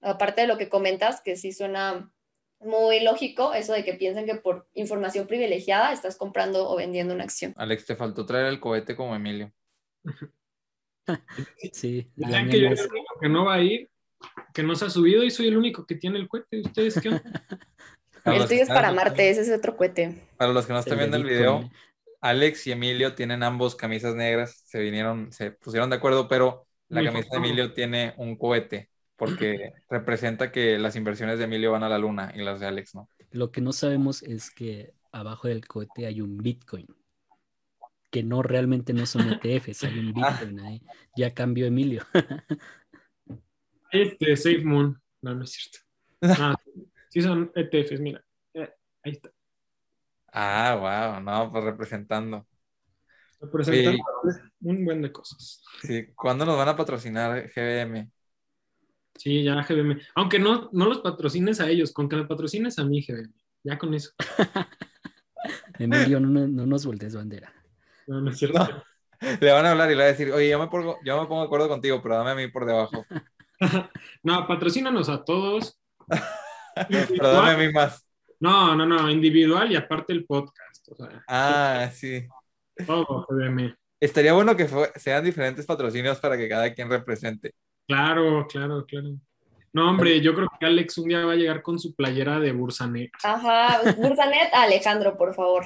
Aparte 0.00 0.40
de 0.40 0.48
lo 0.48 0.58
que 0.58 0.68
comentas, 0.68 1.20
que 1.20 1.36
sí 1.36 1.52
suena 1.52 2.12
muy 2.64 3.00
lógico 3.00 3.54
eso 3.54 3.72
de 3.72 3.84
que 3.84 3.94
piensen 3.94 4.26
que 4.26 4.36
por 4.36 4.66
información 4.74 5.26
privilegiada 5.26 5.92
estás 5.92 6.16
comprando 6.16 6.68
o 6.68 6.76
vendiendo 6.76 7.14
una 7.14 7.24
acción. 7.24 7.54
Alex, 7.56 7.86
te 7.86 7.96
faltó 7.96 8.26
traer 8.26 8.46
el 8.46 8.60
cohete 8.60 8.96
como 8.96 9.14
Emilio. 9.14 9.52
sí. 11.72 12.06
La 12.16 12.46
que 12.46 12.60
yo 12.60 12.68
el 12.68 12.72
único 12.72 13.20
que 13.20 13.28
no 13.28 13.44
va 13.44 13.54
a 13.54 13.62
ir, 13.62 13.90
que 14.54 14.62
no 14.62 14.74
se 14.74 14.84
ha 14.84 14.90
subido 14.90 15.22
y 15.24 15.30
soy 15.30 15.48
el 15.48 15.56
único 15.56 15.86
que 15.86 15.96
tiene 15.96 16.18
el 16.18 16.28
cohete. 16.28 16.60
¿Ustedes 16.60 17.00
qué? 17.00 17.08
el 18.24 18.46
tuyo 18.46 18.62
es 18.62 18.68
para 18.68 18.92
Marte, 18.92 19.30
ese 19.30 19.42
es 19.42 19.50
otro 19.50 19.76
cohete. 19.76 20.28
Para 20.36 20.52
los 20.52 20.66
que 20.66 20.72
no 20.72 20.78
están 20.78 20.98
viendo 20.98 21.16
el 21.16 21.24
video, 21.24 21.68
Alex 22.20 22.66
y 22.68 22.72
Emilio 22.72 23.14
tienen 23.14 23.42
ambos 23.42 23.74
camisas 23.74 24.14
negras, 24.14 24.62
se 24.64 24.78
vinieron, 24.78 25.32
se 25.32 25.50
pusieron 25.50 25.90
de 25.90 25.96
acuerdo, 25.96 26.28
pero 26.28 26.66
la 26.88 27.02
camisa 27.02 27.28
de 27.32 27.36
Emilio 27.38 27.72
tiene 27.72 28.14
un 28.16 28.36
cohete 28.36 28.91
porque 29.16 29.72
representa 29.88 30.50
que 30.50 30.78
las 30.78 30.96
inversiones 30.96 31.38
de 31.38 31.44
Emilio 31.44 31.72
van 31.72 31.82
a 31.82 31.88
la 31.88 31.98
luna 31.98 32.32
y 32.34 32.42
las 32.42 32.60
de 32.60 32.66
Alex 32.66 32.94
no. 32.94 33.08
Lo 33.30 33.50
que 33.50 33.60
no 33.60 33.72
sabemos 33.72 34.22
es 34.22 34.50
que 34.50 34.94
abajo 35.12 35.48
del 35.48 35.66
cohete 35.66 36.06
hay 36.06 36.20
un 36.20 36.38
Bitcoin, 36.38 36.86
que 38.10 38.22
no 38.22 38.42
realmente 38.42 38.92
no 38.92 39.06
son 39.06 39.30
ETFs, 39.32 39.84
hay 39.84 39.98
un. 39.98 40.12
Bitcoin 40.14 40.60
ahí. 40.60 40.82
Ya 41.16 41.32
cambió 41.32 41.66
Emilio. 41.66 42.04
este, 43.90 44.36
Safe 44.36 44.64
Moon. 44.64 45.00
No, 45.22 45.34
no 45.34 45.44
es 45.44 45.50
cierto. 45.50 45.78
Ah, 46.40 46.54
sí 47.08 47.20
son 47.20 47.50
ETFs, 47.54 48.00
mira. 48.00 48.24
Eh, 48.54 48.72
ahí 49.02 49.12
está. 49.12 49.30
Ah, 50.32 51.12
wow, 51.14 51.20
no, 51.20 51.50
pues 51.50 51.64
representando. 51.64 52.46
Representando 53.40 53.98
un 54.60 54.84
buen 54.84 55.02
de 55.02 55.10
cosas. 55.10 55.64
Sí, 55.82 56.06
¿cuándo 56.14 56.46
nos 56.46 56.56
van 56.56 56.68
a 56.68 56.76
patrocinar 56.76 57.50
GBM? 57.54 58.08
Sí, 59.22 59.44
ya 59.44 59.62
GBM. 59.62 60.00
Aunque 60.16 60.40
no, 60.40 60.68
no 60.72 60.86
los 60.86 60.98
patrocines 60.98 61.60
a 61.60 61.70
ellos, 61.70 61.92
con 61.92 62.08
que 62.08 62.16
me 62.16 62.24
patrocines 62.24 62.76
a 62.80 62.84
mí, 62.84 63.02
GBM. 63.06 63.32
Ya 63.62 63.78
con 63.78 63.94
eso. 63.94 64.10
Emilio, 65.78 66.18
no, 66.18 66.48
no, 66.48 66.66
nos 66.66 66.84
voltees 66.84 67.14
bandera. 67.14 67.52
No, 68.08 68.20
no 68.20 68.32
es 68.32 68.38
cierto. 68.38 68.82
Le 69.40 69.52
van 69.52 69.64
a 69.64 69.70
hablar 69.70 69.92
y 69.92 69.94
le 69.94 69.98
van 69.98 70.06
a 70.06 70.10
decir, 70.10 70.32
oye, 70.32 70.50
yo 70.50 70.58
me, 70.58 70.66
pongo, 70.66 70.98
yo 71.04 71.20
me 71.20 71.28
pongo 71.28 71.42
de 71.42 71.46
acuerdo 71.46 71.68
contigo, 71.68 72.02
pero 72.02 72.16
dame 72.16 72.32
a 72.32 72.34
mí 72.34 72.48
por 72.48 72.66
debajo. 72.66 73.06
no, 74.24 74.44
patrocínanos 74.48 75.08
a 75.08 75.22
todos. 75.22 75.78
pero 76.88 77.32
dame 77.32 77.50
a 77.52 77.56
mí 77.56 77.72
más. 77.72 78.04
No, 78.40 78.74
no, 78.74 78.84
no, 78.84 79.08
individual 79.08 79.70
y 79.70 79.76
aparte 79.76 80.12
el 80.14 80.24
podcast. 80.24 80.88
ah, 81.28 81.88
sí. 81.94 82.26
Todo, 82.84 83.24
GBM. 83.28 83.72
Estaría 84.00 84.32
bueno 84.32 84.56
que 84.56 84.68
sean 84.96 85.22
diferentes 85.22 85.64
patrocinios 85.64 86.18
para 86.18 86.36
que 86.36 86.48
cada 86.48 86.74
quien 86.74 86.90
represente. 86.90 87.54
Claro, 87.86 88.46
claro, 88.48 88.84
claro. 88.86 89.16
No, 89.72 89.88
hombre, 89.88 90.20
yo 90.20 90.34
creo 90.34 90.48
que 90.60 90.66
Alex 90.66 90.98
un 90.98 91.08
día 91.08 91.24
va 91.24 91.32
a 91.32 91.36
llegar 91.36 91.62
con 91.62 91.78
su 91.78 91.94
playera 91.94 92.38
de 92.38 92.52
Bursanet. 92.52 93.10
Ajá, 93.22 93.80
Bursanet, 93.96 94.50
Alejandro, 94.52 95.16
por 95.16 95.34
favor. 95.34 95.64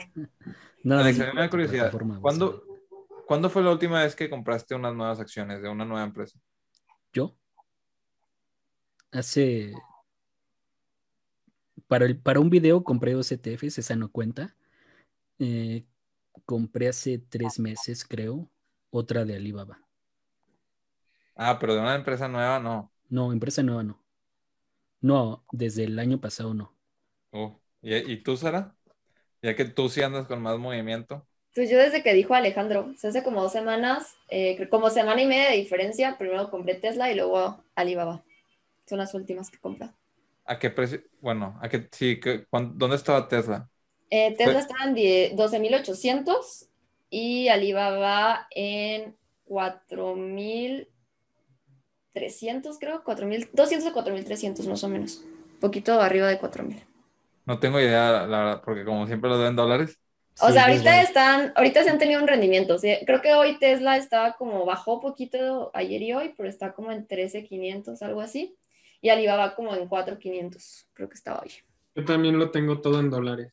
No, 0.85 0.99
Alex, 0.99 1.21
a 1.21 1.27
mí 1.27 1.31
me 1.35 1.41
da 1.41 1.51
curiosidad. 1.51 1.93
¿Cuándo, 2.21 2.63
¿Cuándo 3.27 3.51
fue 3.51 3.65
la 3.65 3.73
última 3.73 4.03
vez 4.03 4.15
que 4.15 4.31
compraste 4.31 4.77
unas 4.77 4.95
nuevas 4.95 5.19
acciones 5.19 5.61
de 5.61 5.69
una 5.69 5.85
nueva 5.85 6.05
empresa? 6.05 6.39
¿Yo? 7.13 7.37
Hace. 9.11 9.73
Para, 11.89 12.05
el, 12.05 12.19
para 12.19 12.39
un 12.39 12.51
video 12.51 12.85
compré 12.85 13.13
dos 13.13 13.33
ETFs, 13.33 13.79
esa 13.79 13.97
no 13.97 14.13
cuenta. 14.13 14.55
Eh, 15.41 15.85
compré 16.45 16.89
hace 16.89 17.19
tres 17.19 17.59
meses, 17.59 18.05
creo, 18.05 18.49
otra 18.91 19.25
de 19.25 19.35
Alibaba. 19.35 19.86
Ah, 21.37 21.59
pero 21.61 21.75
de 21.75 21.81
una 21.81 21.95
empresa 21.95 22.29
nueva 22.29 22.59
no. 22.59 22.91
No, 23.11 23.33
empresa 23.33 23.63
nueva 23.63 23.83
no. 23.83 24.03
No, 25.01 25.45
desde 25.53 25.85
el 25.85 25.99
año 25.99 26.21
pasado 26.21 26.55
no. 26.55 26.75
Oh, 27.31 27.61
¿Y, 27.83 28.17
tú, 28.23 28.37
Sara? 28.37 28.75
Ya 29.43 29.55
que 29.55 29.67
tú 29.67 29.89
sí 29.89 30.03
andas 30.03 30.27
con 30.27 30.41
más 30.43 30.59
movimiento. 30.59 31.27
Pues 31.55 31.71
yo 31.71 31.79
desde 31.79 32.03
que 32.03 32.15
dijo 32.15 32.35
Alejandro, 32.35 32.93
hace 33.03 33.23
como 33.23 33.43
dos 33.43 33.53
semanas, 33.53 34.17
eh, 34.29 34.67
como 34.69 34.91
semana 34.91 35.23
y 35.23 35.27
media 35.27 35.51
de 35.51 35.57
diferencia, 35.57 36.17
primero 36.19 36.51
compré 36.51 36.75
Tesla 36.75 37.13
y 37.13 37.15
luego 37.15 37.63
Alibaba. 37.75 38.25
Son 38.87 38.99
las 38.99 39.15
últimas 39.15 39.51
que 39.51 39.59
compré. 39.59 39.91
¿A 40.45 40.59
qué 40.59 40.71
precio? 40.71 41.03
Bueno, 41.21 41.59
¿a 41.61 41.69
qué, 41.69 41.89
sí, 41.93 42.21
¿dónde 42.51 42.97
estaba 42.97 43.29
Tesla? 43.29 43.69
Eh, 44.11 44.35
Tesla 44.37 44.61
estaba 44.61 44.85
en 44.85 45.37
12.800 45.37 46.69
y 47.11 47.49
Alibaba 47.49 48.49
en 48.51 49.17
4.000 49.45 50.89
300, 52.17 52.79
creo, 52.79 53.05
4.200 53.05 53.93
o 53.93 53.95
4.300 53.95 54.67
más 54.67 54.83
o 54.83 54.89
menos. 54.89 55.23
Poquito 55.61 56.01
arriba 56.01 56.29
de 56.29 56.41
4.000. 56.41 56.83
No 57.45 57.59
tengo 57.59 57.79
idea, 57.79 58.27
la 58.27 58.39
verdad, 58.39 58.63
porque 58.65 58.87
como 58.87 59.07
siempre 59.07 59.29
lo 59.29 59.39
den 59.39 59.55
dólares. 59.55 59.99
O 60.41 60.51
sea, 60.51 60.65
ahorita 60.65 61.03
están, 61.03 61.53
ahorita 61.55 61.85
se 61.85 61.91
han 61.91 61.99
tenido 61.99 62.23
un 62.23 62.27
rendimiento. 62.27 62.79
Creo 63.05 63.21
que 63.21 63.35
hoy 63.35 63.59
Tesla 63.59 63.99
estaba 63.99 64.33
como, 64.33 64.65
bajó 64.65 64.99
poquito 64.99 65.71
ayer 65.75 66.01
y 66.01 66.15
hoy, 66.15 66.35
pero 66.35 66.49
está 66.49 66.73
como 66.73 66.91
en 66.91 67.07
13.500, 67.07 68.01
algo 68.01 68.23
así. 68.23 68.57
Y 69.03 69.11
Alibaba 69.11 69.55
como 69.55 69.75
en 69.75 69.87
4.500, 69.87 70.87
creo 70.95 71.11
que 71.11 71.15
estaba 71.15 71.43
hoy. 71.43 71.51
Yo 71.95 72.05
también 72.07 72.39
lo 72.39 72.51
tengo 72.51 72.81
todo 72.81 72.99
en 72.99 73.11
dólares. 73.11 73.53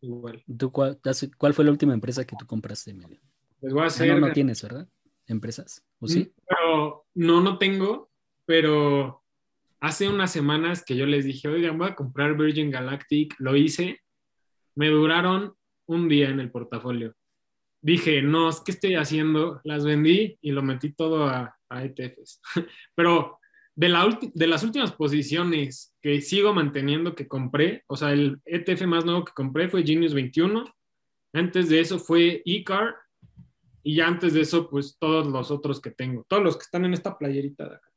Igual. 0.00 0.42
cuál, 0.72 0.98
cuál, 1.38 1.54
fue 1.54 1.64
la 1.64 1.70
última 1.70 1.94
empresa 1.94 2.24
que 2.24 2.34
tú 2.36 2.44
compraste, 2.44 2.90
Emilio? 2.90 3.20
Les 3.60 3.72
voy 3.72 3.84
a 3.84 3.86
hacer... 3.86 4.10
Ah, 4.10 4.14
no, 4.14 4.26
no 4.26 4.32
tienes, 4.32 4.62
¿verdad? 4.62 4.88
Empresas, 5.30 5.86
¿o 6.00 6.08
sí? 6.08 6.32
Pero, 6.46 7.06
no, 7.14 7.40
no 7.40 7.58
tengo, 7.58 8.10
pero 8.44 9.22
hace 9.80 10.08
unas 10.08 10.32
semanas 10.32 10.84
que 10.84 10.96
yo 10.96 11.06
les 11.06 11.24
dije, 11.24 11.48
oigan, 11.48 11.78
voy 11.78 11.88
a 11.88 11.94
comprar 11.94 12.36
Virgin 12.36 12.70
Galactic, 12.70 13.34
lo 13.38 13.56
hice, 13.56 14.00
me 14.74 14.88
duraron 14.88 15.54
un 15.86 16.08
día 16.08 16.28
en 16.28 16.40
el 16.40 16.50
portafolio. 16.50 17.14
Dije, 17.82 18.22
no, 18.22 18.50
¿qué 18.64 18.72
estoy 18.72 18.94
haciendo? 18.94 19.60
Las 19.64 19.84
vendí 19.84 20.38
y 20.42 20.52
lo 20.52 20.62
metí 20.62 20.92
todo 20.92 21.24
a, 21.24 21.56
a 21.68 21.84
ETFs. 21.84 22.40
pero 22.94 23.38
de, 23.74 23.88
la 23.88 24.18
de 24.34 24.46
las 24.46 24.62
últimas 24.62 24.92
posiciones 24.92 25.94
que 26.02 26.20
sigo 26.20 26.52
manteniendo 26.52 27.14
que 27.14 27.26
compré, 27.26 27.84
o 27.86 27.96
sea, 27.96 28.12
el 28.12 28.40
ETF 28.44 28.82
más 28.86 29.04
nuevo 29.04 29.24
que 29.24 29.32
compré 29.32 29.68
fue 29.68 29.84
Genius 29.84 30.12
21. 30.12 30.64
Antes 31.32 31.68
de 31.68 31.80
eso 31.80 31.98
fue 31.98 32.42
eCar 32.44 32.94
Y 33.82 33.96
ya 33.96 34.06
antes 34.06 34.34
de 34.34 34.42
eso, 34.42 34.68
pues 34.68 34.96
todos 34.98 35.26
los 35.26 35.50
otros 35.50 35.80
que 35.80 35.90
tengo, 35.90 36.24
todos 36.28 36.42
los 36.42 36.56
que 36.56 36.62
están 36.64 36.84
en 36.84 36.92
esta 36.94 37.16
playerita 37.16 37.68
de 37.68 37.76
acá. 37.76 37.88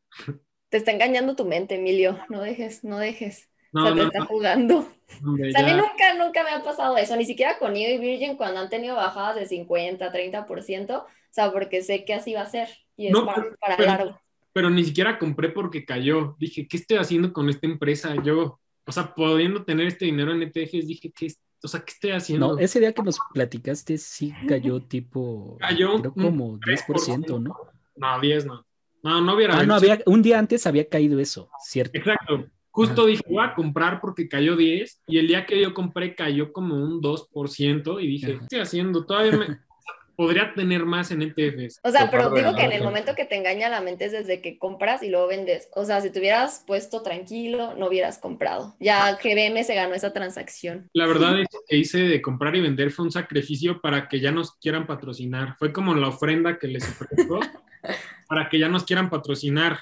Te 0.70 0.78
está 0.78 0.92
engañando 0.92 1.36
tu 1.36 1.46
mente, 1.46 1.76
Emilio. 1.76 2.20
No 2.30 2.42
dejes, 2.42 2.84
no 2.84 2.98
dejes. 2.98 3.50
No, 3.72 3.84
o 3.84 3.86
sea, 3.88 3.94
te 3.96 4.02
no, 4.02 4.08
está 4.08 4.20
no, 4.20 4.26
jugando. 4.28 4.88
hombre, 5.26 5.50
O 5.50 5.52
sea, 5.52 5.62
a 5.62 5.64
mí 5.66 5.72
nunca, 5.74 6.14
nunca 6.18 6.44
me 6.44 6.52
ha 6.52 6.64
pasado 6.64 6.96
eso, 6.98 7.16
ni 7.16 7.26
siquiera 7.26 7.58
con 7.58 7.74
Neo 7.74 7.94
y 7.94 7.98
Virgin 7.98 8.38
cuando 8.38 8.60
han 8.60 8.70
tenido 8.70 8.96
bajadas 8.96 9.36
de 9.36 9.46
50, 9.48 10.12
30%, 10.12 10.98
o 10.98 11.06
sea, 11.32 11.52
porque 11.52 11.82
sé 11.82 12.06
que 12.06 12.14
así 12.14 12.34
va 12.34 12.42
a 12.42 12.50
ser 12.50 12.70
y 12.96 13.08
es 13.08 13.12
No, 13.14 13.26
para, 13.26 13.42
pero- 13.44 13.56
para 13.60 13.78
pero- 13.78 13.90
largo. 13.90 14.22
pero 14.54 14.70
ni 14.70 14.84
siquiera 14.84 15.18
compré 15.18 15.50
porque 15.50 15.86
cayó. 15.86 16.36
Dije, 16.40 16.68
¿qué 16.68 16.78
estoy 16.78 16.98
haciendo 16.98 17.34
con 17.34 17.50
esta 17.50 17.66
empresa? 17.66 18.16
Yo, 18.24 18.60
o 18.86 18.92
sea, 18.92 19.14
pudiendo 19.16 19.66
tener 19.66 19.88
este 19.88 20.06
dinero 20.06 20.32
en 20.32 20.44
ETFs, 20.44 20.88
dije, 20.88 21.12
¿qué, 21.12 21.32
o 21.64 21.68
sea, 21.68 21.80
¿qué 21.80 21.92
estoy 21.92 22.12
haciendo? 22.12 22.54
No, 22.54 22.60
ese 22.60 22.80
día 22.80 22.94
que 22.94 23.02
nos 23.02 23.18
platicaste 23.34 23.98
sí 23.98 24.34
cayó 24.48 24.82
tipo, 24.82 25.58
Cayó 25.60 26.00
creo 26.00 26.14
como 26.14 26.60
10%, 26.60 27.42
¿no? 27.42 27.56
No, 27.96 28.20
10 28.20 28.46
no. 28.46 28.66
No, 29.02 29.22
no 29.22 29.36
hubiera. 29.36 29.58
Ah, 29.58 29.66
no, 29.66 29.76
había, 29.76 30.00
un 30.06 30.22
día 30.22 30.40
antes 30.40 30.66
había 30.66 30.88
caído 30.88 31.20
eso, 31.20 31.50
¿cierto? 31.62 31.98
Exacto. 31.98 32.46
Justo 32.70 33.06
dije, 33.06 33.22
voy 33.30 33.46
a 33.46 33.54
comprar 33.54 34.02
porque 34.02 34.28
cayó 34.28 34.56
10 34.56 35.04
y 35.08 35.20
el 35.20 35.28
día 35.28 35.46
que 35.46 35.62
yo 35.62 35.74
compré 35.74 36.16
cayó 36.16 36.52
como 36.52 36.76
un 36.76 37.02
2% 37.02 38.02
y 38.02 38.08
dije, 38.08 38.32
Ajá. 38.32 38.38
¿qué 38.40 38.44
estoy 38.44 38.60
haciendo? 38.60 39.06
Todavía 39.06 39.38
me... 39.38 39.46
podría 40.16 40.54
tener 40.54 40.86
más 40.86 41.12
en 41.12 41.22
ETFs. 41.22 41.80
O 41.84 41.92
sea, 41.92 42.10
pero 42.12 42.30
digo 42.30 42.56
que 42.56 42.64
en 42.64 42.72
el 42.72 42.84
momento 42.84 43.16
que 43.16 43.26
te 43.26 43.36
engaña 43.36 43.70
la 43.70 43.82
mente 43.82 44.06
es 44.06 44.12
desde 44.12 44.42
que 44.42 44.58
compras 44.58 45.04
y 45.04 45.10
luego 45.10 45.28
vendes. 45.28 45.70
O 45.76 45.86
sea, 45.86 46.02
si 46.02 46.10
te 46.10 46.20
hubieras 46.20 46.64
puesto 46.68 47.02
tranquilo, 47.02 47.76
no 47.76 47.88
hubieras 47.88 48.18
comprado. 48.20 48.76
Ya 48.80 49.14
GBM 49.16 49.64
se 49.64 49.76
ganó 49.76 49.96
esa 49.96 50.14
transacción. 50.14 50.90
La 50.94 51.08
verdad, 51.08 51.40
eso 51.40 51.60
que 51.68 51.78
hice 51.78 52.00
de 52.00 52.22
comprar 52.22 52.56
y 52.56 52.62
vender 52.62 52.92
fue 52.92 53.06
un 53.06 53.12
sacrificio 53.12 53.82
para 53.82 54.08
que 54.08 54.20
ya 54.20 54.32
nos 54.32 54.56
quieran 54.58 54.88
patrocinar. 54.88 55.56
Fue 55.58 55.74
como 55.74 55.96
la 55.96 56.10
ofrenda 56.10 56.60
que 56.60 56.68
les 56.68 56.88
ofrezco 56.88 57.40
para 58.28 58.50
que 58.50 58.60
ya 58.60 58.70
nos 58.70 58.84
quieran 58.84 59.10
patrocinar. 59.10 59.80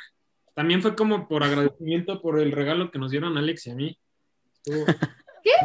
También 0.54 0.82
fue 0.82 0.96
como 0.96 1.28
por 1.28 1.44
agradecimiento 1.44 2.22
por 2.22 2.40
el 2.40 2.52
regalo 2.52 2.92
que 2.92 3.00
nos 3.00 3.12
dieron 3.12 3.38
Alex 3.38 3.68
y 3.68 3.72
a 3.72 3.76
mí. 3.76 3.98
Estuvo- 4.64 4.86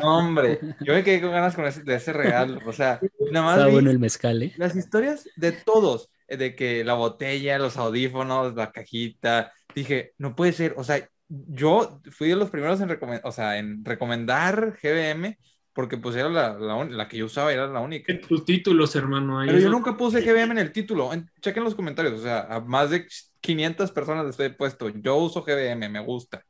No, 0.03 0.19
hombre, 0.19 0.61
yo 0.81 0.93
me 0.95 1.03
quedé 1.05 1.21
con 1.21 1.31
ganas 1.31 1.55
con 1.55 1.65
ese, 1.67 1.83
de 1.83 1.95
ese 1.97 2.13
regalo. 2.13 2.61
O 2.67 2.73
sea, 2.73 3.01
nada 3.33 3.45
más 3.47 3.55
Estaba 3.55 3.67
vi 3.69 3.73
bueno 3.75 3.91
el 3.91 3.99
mezcal, 3.99 4.43
¿eh? 4.43 4.53
las 4.57 4.77
historias 4.77 5.29
de 5.37 5.53
todos, 5.53 6.11
eh, 6.29 6.37
de 6.37 6.55
que 6.55 6.85
la 6.85 6.95
botella, 6.95 7.59
los 7.59 7.77
audífonos, 7.77 8.55
la 8.55 8.73
cajita. 8.73 9.53
Dije, 9.75 10.13
no 10.19 10.35
puede 10.37 10.53
ser. 10.53 10.75
O 10.77 10.85
sea, 10.85 11.09
yo 11.29 12.01
fui 12.11 12.29
de 12.29 12.37
los 12.37 12.51
primeros 12.51 12.81
en, 12.81 12.89
recomen- 12.89 13.21
o 13.25 13.33
sea, 13.33 13.59
en 13.59 13.85
recomendar 13.85 14.79
GBM 14.83 15.37
porque 15.73 15.99
pues 15.99 16.17
era 16.17 16.31
la, 16.31 16.55
la, 16.59 16.85
la 16.85 17.07
que 17.09 17.19
yo 17.19 17.27
usaba, 17.27 17.53
era 17.53 17.67
la 17.67 17.81
única. 17.81 18.19
Tus 18.27 18.47
títulos, 18.47 18.97
hermano. 18.97 19.39
ahí 19.41 19.47
Pero 19.49 19.59
yo 19.59 19.65
donde- 19.65 19.79
nunca 19.79 19.97
puse 19.99 20.23
GBM 20.23 20.53
en 20.53 20.59
el 20.59 20.73
título. 20.73 21.13
En- 21.13 21.31
chequen 21.43 21.65
los 21.65 21.75
comentarios. 21.75 22.15
O 22.19 22.23
sea, 22.23 22.47
a 22.49 22.61
más 22.61 22.89
de 22.91 23.07
500 23.43 23.93
personas 23.93 24.25
les 24.25 24.41
he 24.41 24.49
puesto. 24.51 24.89
Yo 24.89 25.17
uso 25.17 25.43
GBM, 25.43 25.91
me 25.91 26.01
gusta. 26.01 26.43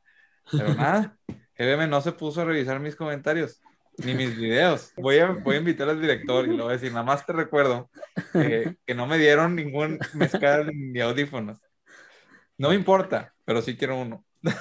Pero 0.53 0.75
nada, 0.75 1.17
GBM 1.59 1.89
no 1.89 2.01
se 2.01 2.13
puso 2.13 2.43
a 2.43 2.45
revisar 2.45 2.81
mis 2.81 2.97
comentarios 2.97 3.61
ni 4.05 4.15
mis 4.15 4.37
videos. 4.37 4.93
Voy 4.97 5.19
a, 5.19 5.29
voy 5.33 5.57
a 5.57 5.59
invitar 5.59 5.89
al 5.89 6.01
director 6.01 6.47
y 6.47 6.57
le 6.57 6.63
voy 6.63 6.71
a 6.71 6.77
decir, 6.77 6.93
nada 6.93 7.05
más 7.05 7.25
te 7.25 7.33
recuerdo 7.33 7.91
que, 8.33 8.77
que 8.87 8.95
no 8.95 9.07
me 9.07 9.17
dieron 9.19 9.55
ningún 9.57 9.99
mezcal 10.15 10.71
ni 10.75 11.01
audífonos. 11.01 11.59
No 12.59 12.69
me 12.71 12.75
importa, 12.75 13.33
pero 13.45 13.63
sí 13.63 13.77
quiero 13.77 13.99
uno. 14.01 14.25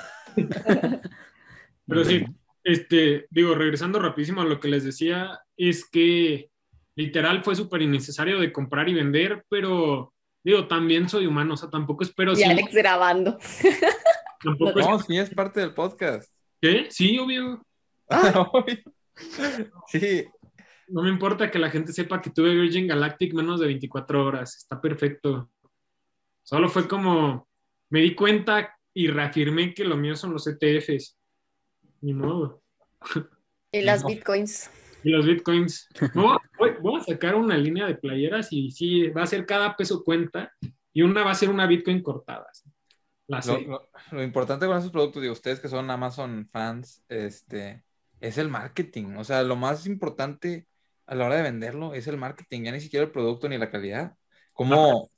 Pero 1.87 2.03
sí, 2.03 2.25
este, 2.63 3.27
digo, 3.29 3.53
regresando 3.55 3.99
rapidísimo 3.99 4.41
a 4.41 4.45
lo 4.45 4.59
que 4.59 4.67
les 4.67 4.83
decía, 4.83 5.39
es 5.55 5.87
que 5.87 6.49
literal 6.95 7.43
fue 7.43 7.55
súper 7.55 7.81
innecesario 7.83 8.39
de 8.39 8.51
comprar 8.51 8.89
y 8.89 8.93
vender, 8.95 9.45
pero 9.49 10.11
digo, 10.43 10.67
también 10.67 11.07
soy 11.09 11.27
humano, 11.27 11.53
o 11.53 11.57
sea, 11.57 11.69
tampoco 11.69 12.03
espero... 12.03 12.33
Y 12.37 12.43
Alex 12.43 12.73
grabando. 12.73 13.37
tampoco 14.43 14.79
es- 14.79 14.87
No, 14.87 14.99
sí 14.99 15.17
es 15.17 15.29
parte 15.29 15.59
del 15.59 15.73
podcast. 15.73 16.31
¿Qué? 16.61 16.87
Sí, 16.89 17.17
obvio. 17.19 17.63
Sí, 19.87 20.25
No 20.87 21.01
me 21.01 21.09
importa 21.09 21.49
que 21.49 21.57
la 21.59 21.69
gente 21.69 21.91
sepa 21.93 22.21
que 22.21 22.29
tuve 22.29 22.53
Virgin 22.55 22.87
Galactic 22.87 23.33
menos 23.33 23.59
de 23.59 23.67
24 23.67 24.23
horas, 24.25 24.55
está 24.57 24.79
perfecto. 24.79 25.49
Solo 26.43 26.69
fue 26.69 26.87
como, 26.87 27.47
me 27.89 28.01
di 28.01 28.13
cuenta 28.13 28.75
y 28.93 29.07
reafirmé 29.07 29.73
que 29.73 29.83
lo 29.83 29.97
mío 29.97 30.15
son 30.15 30.33
los 30.33 30.45
ETFs. 30.47 31.17
Ni 32.01 32.13
modo. 32.13 32.61
Y 33.71 33.81
las 33.81 34.03
No. 34.03 34.09
bitcoins. 34.09 34.69
Y 35.03 35.09
los 35.09 35.25
bitcoins. 35.25 35.87
No, 36.13 36.37
voy, 36.57 36.71
voy 36.81 36.99
a 37.01 37.03
sacar 37.03 37.35
una 37.35 37.57
línea 37.57 37.87
de 37.87 37.95
playeras 37.95 38.51
y 38.51 38.71
sí, 38.71 39.07
va 39.09 39.23
a 39.23 39.27
ser 39.27 39.45
cada 39.45 39.75
peso 39.75 40.03
cuenta 40.03 40.51
y 40.93 41.01
una 41.01 41.23
va 41.23 41.31
a 41.31 41.35
ser 41.35 41.49
una 41.49 41.65
bitcoin 41.67 42.01
cortada. 42.03 42.45
¿sí? 42.53 42.69
La 43.27 43.37
Lo, 43.37 43.41
sé. 43.43 43.61
lo- 43.65 43.89
lo 44.11 44.23
importante 44.23 44.65
con 44.67 44.77
esos 44.77 44.91
productos, 44.91 45.21
digo, 45.21 45.33
ustedes 45.33 45.59
que 45.59 45.67
son 45.67 45.89
Amazon 45.89 46.47
fans, 46.51 47.03
este, 47.09 47.83
es 48.19 48.37
el 48.37 48.49
marketing. 48.49 49.15
O 49.17 49.23
sea, 49.23 49.41
lo 49.43 49.55
más 49.55 49.85
importante 49.87 50.67
a 51.07 51.15
la 51.15 51.25
hora 51.25 51.35
de 51.37 51.43
venderlo 51.43 51.93
es 51.93 52.07
el 52.07 52.17
marketing, 52.17 52.63
ya 52.63 52.71
ni 52.71 52.81
siquiera 52.81 53.05
el 53.05 53.11
producto 53.11 53.49
ni 53.49 53.57
la 53.57 53.71
calidad. 53.71 54.15
¿Cómo, 54.53 55.09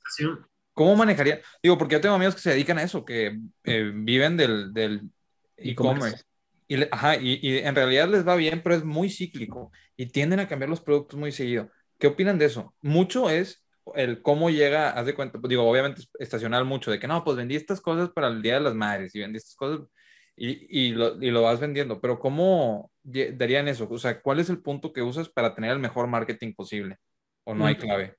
cómo 0.72 0.96
manejaría? 0.96 1.40
Digo, 1.62 1.76
porque 1.78 1.94
yo 1.96 2.00
tengo 2.00 2.14
amigos 2.14 2.34
que 2.34 2.40
se 2.40 2.50
dedican 2.50 2.78
a 2.78 2.82
eso, 2.82 3.04
que 3.04 3.38
eh, 3.64 3.92
viven 3.94 4.36
del, 4.36 4.72
del 4.72 5.10
E-commerce. 5.56 6.22
Y, 6.66 6.82
ajá, 6.92 7.16
y, 7.16 7.38
y 7.42 7.58
en 7.58 7.74
realidad 7.74 8.08
les 8.08 8.26
va 8.26 8.36
bien, 8.36 8.62
pero 8.62 8.74
es 8.74 8.84
muy 8.84 9.10
cíclico 9.10 9.72
y 9.96 10.06
tienden 10.06 10.40
a 10.40 10.48
cambiar 10.48 10.68
los 10.70 10.80
productos 10.80 11.18
muy 11.18 11.32
seguido. 11.32 11.70
¿Qué 11.98 12.06
opinan 12.06 12.38
de 12.38 12.46
eso? 12.46 12.74
Mucho 12.82 13.30
es 13.30 13.64
el 13.94 14.22
cómo 14.22 14.50
llega, 14.50 14.90
haz 14.90 15.06
de 15.06 15.14
cuenta, 15.14 15.38
pues, 15.38 15.48
digo, 15.48 15.68
obviamente 15.68 16.00
es 16.00 16.10
estacional 16.18 16.64
mucho, 16.64 16.90
de 16.90 16.98
que 16.98 17.06
no, 17.06 17.24
pues 17.24 17.36
vendí 17.36 17.56
estas 17.56 17.80
cosas 17.80 18.10
para 18.10 18.28
el 18.28 18.42
Día 18.42 18.54
de 18.54 18.60
las 18.60 18.74
Madres 18.74 19.14
y 19.14 19.20
vendí 19.20 19.38
estas 19.38 19.56
cosas 19.56 19.86
y, 20.36 20.66
y, 20.68 20.90
lo, 20.92 21.20
y 21.22 21.30
lo 21.30 21.42
vas 21.42 21.60
vendiendo, 21.60 22.00
pero 22.00 22.18
¿cómo 22.18 22.90
darían 23.02 23.68
eso? 23.68 23.88
O 23.90 23.98
sea, 23.98 24.20
¿cuál 24.20 24.38
es 24.40 24.50
el 24.50 24.58
punto 24.58 24.92
que 24.92 25.02
usas 25.02 25.28
para 25.28 25.54
tener 25.54 25.72
el 25.72 25.78
mejor 25.78 26.06
marketing 26.06 26.52
posible? 26.54 26.96
¿O 27.44 27.54
no 27.54 27.66
hay 27.66 27.74
clave? 27.76 28.14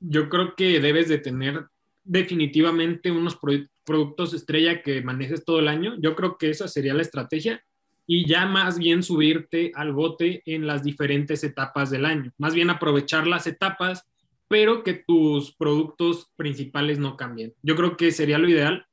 Yo 0.00 0.28
creo 0.28 0.54
que 0.54 0.80
debes 0.80 1.08
de 1.08 1.18
tener 1.18 1.66
definitivamente 2.04 3.10
unos 3.10 3.36
pro- 3.36 3.66
productos 3.84 4.34
estrella 4.34 4.82
que 4.82 5.02
manejes 5.02 5.44
todo 5.44 5.58
el 5.58 5.68
año. 5.68 5.94
Yo 5.98 6.14
creo 6.14 6.36
que 6.36 6.50
esa 6.50 6.68
sería 6.68 6.94
la 6.94 7.02
estrategia 7.02 7.64
y 8.06 8.28
ya 8.28 8.46
más 8.46 8.78
bien 8.78 9.02
subirte 9.02 9.72
al 9.74 9.92
bote 9.92 10.42
en 10.46 10.66
las 10.66 10.84
diferentes 10.84 11.42
etapas 11.42 11.90
del 11.90 12.04
año. 12.04 12.32
Más 12.38 12.54
bien 12.54 12.70
aprovechar 12.70 13.26
las 13.26 13.46
etapas, 13.48 14.04
pero 14.48 14.82
que 14.82 14.94
tus 14.94 15.54
productos 15.54 16.30
principales 16.36 16.98
no 16.98 17.16
cambien. 17.16 17.54
Yo 17.62 17.76
creo 17.76 17.96
que 17.96 18.12
sería 18.12 18.38
lo 18.38 18.48
ideal 18.48 18.86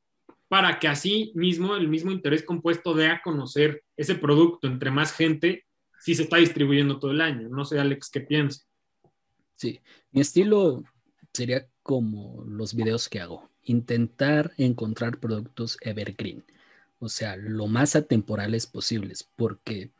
para 0.47 0.80
que 0.80 0.88
así 0.88 1.32
mismo 1.36 1.76
el 1.76 1.88
mismo 1.88 2.12
interés 2.12 2.43
compuesto 2.43 2.93
dé 2.93 3.08
a 3.08 3.22
conocer 3.22 3.84
ese 3.97 4.16
producto 4.16 4.68
entre 4.68 4.91
más 4.91 5.12
gente 5.12 5.66
si 5.99 6.16
se 6.16 6.24
está 6.24 6.38
distribuyendo 6.38 6.99
todo 6.99 7.12
el 7.12 7.22
año. 7.22 7.49
No 7.49 7.66
sé, 7.66 7.80
Alex, 7.80 8.10
qué 8.10 8.22
piensas. 8.22 8.68
Sí, 9.56 9.80
mi 10.12 10.22
estilo 10.22 10.84
sería 11.32 11.68
como 11.82 12.43
los 12.45 12.74
videos 12.74 13.10
que 13.10 13.20
hago, 13.20 13.49
intentar 13.64 14.51
encontrar 14.58 15.20
productos 15.20 15.78
evergreen, 15.82 16.43
o 16.99 17.10
sea, 17.10 17.36
lo 17.36 17.68
más 17.68 17.95
atemporales 17.95 18.68
posibles, 18.68 19.30
porque 19.36 19.91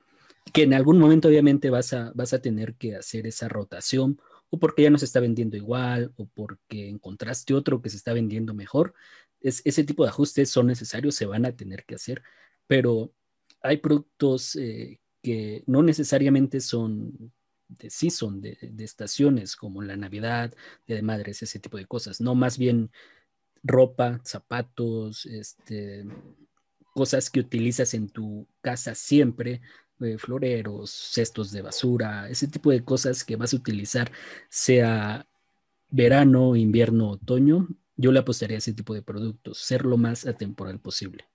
que 0.52 0.64
en 0.64 0.74
algún 0.74 1.00
momento 1.00 1.30
obviamente 1.30 1.70
vas 1.70 1.94
a, 1.94 2.12
vas 2.16 2.34
a 2.34 2.42
tener 2.42 2.76
que 2.76 2.96
hacer 2.96 3.26
esa 3.28 3.48
rotación, 3.48 4.20
o 4.54 4.60
porque 4.60 4.84
ya 4.84 4.92
no 4.92 5.00
se 5.00 5.06
está 5.06 5.20
vendiendo 5.20 5.58
igual, 5.58 6.14
o 6.16 6.28
porque 6.28 6.88
encontraste 6.88 7.56
otro 7.56 7.82
que 7.82 7.90
se 7.90 7.98
está 7.98 8.14
vendiendo 8.14 8.54
mejor. 8.54 8.94
Es, 9.42 9.64
ese 9.66 9.84
tipo 9.84 10.04
de 10.04 10.10
ajustes 10.10 10.52
son 10.52 10.68
necesarios, 10.68 11.16
se 11.16 11.26
van 11.26 11.48
a 11.48 11.56
tener 11.56 11.86
que 11.86 11.96
hacer, 11.96 12.22
pero 12.68 13.12
hay 13.64 13.78
productos 13.78 14.56
eh, 14.56 15.00
que 15.24 15.64
no 15.66 15.82
necesariamente 15.82 16.62
son 16.62 17.34
de 17.68 17.90
season, 17.90 18.42
de, 18.42 18.60
de, 18.62 18.84
estaciones 18.84 19.56
como 19.56 19.82
la 19.82 19.98
Navidad, 19.98 20.54
de 20.86 21.02
Madres, 21.02 21.42
ese 21.42 21.58
tipo 21.60 21.78
de 21.78 21.88
cosas, 21.88 22.22
no 22.22 22.36
más 22.36 22.60
bien 22.60 22.92
ropa, 23.64 24.22
zapatos, 24.24 25.26
este, 25.26 26.06
cosas 26.94 27.32
que 27.32 27.40
utilizas 27.40 27.96
en 27.96 28.08
tu 28.08 28.48
casa 28.62 28.94
siempre, 28.94 29.62
eh, 30.02 30.18
floreros, 30.18 30.90
cestos 30.90 31.52
de 31.52 31.62
basura, 31.62 32.30
ese 32.30 32.48
tipo 32.48 32.72
de 32.72 32.84
cosas 32.84 33.24
que 33.24 33.36
vas 33.36 33.54
a 33.54 33.58
utilizar, 33.58 34.12
sea 34.50 35.26
verano, 35.90 36.56
invierno, 36.56 37.12
otoño, 37.12 37.68
yo 37.96 38.12
le 38.12 38.20
apostaría 38.20 38.58
a 38.58 38.60
ese 38.60 38.74
tipo 38.74 38.94
de 38.94 39.02
productos, 39.02 39.60
ser 39.60 39.86
lo 39.86 39.98
más 39.98 40.26
atemporal 40.26 40.80
posible. 40.80 41.26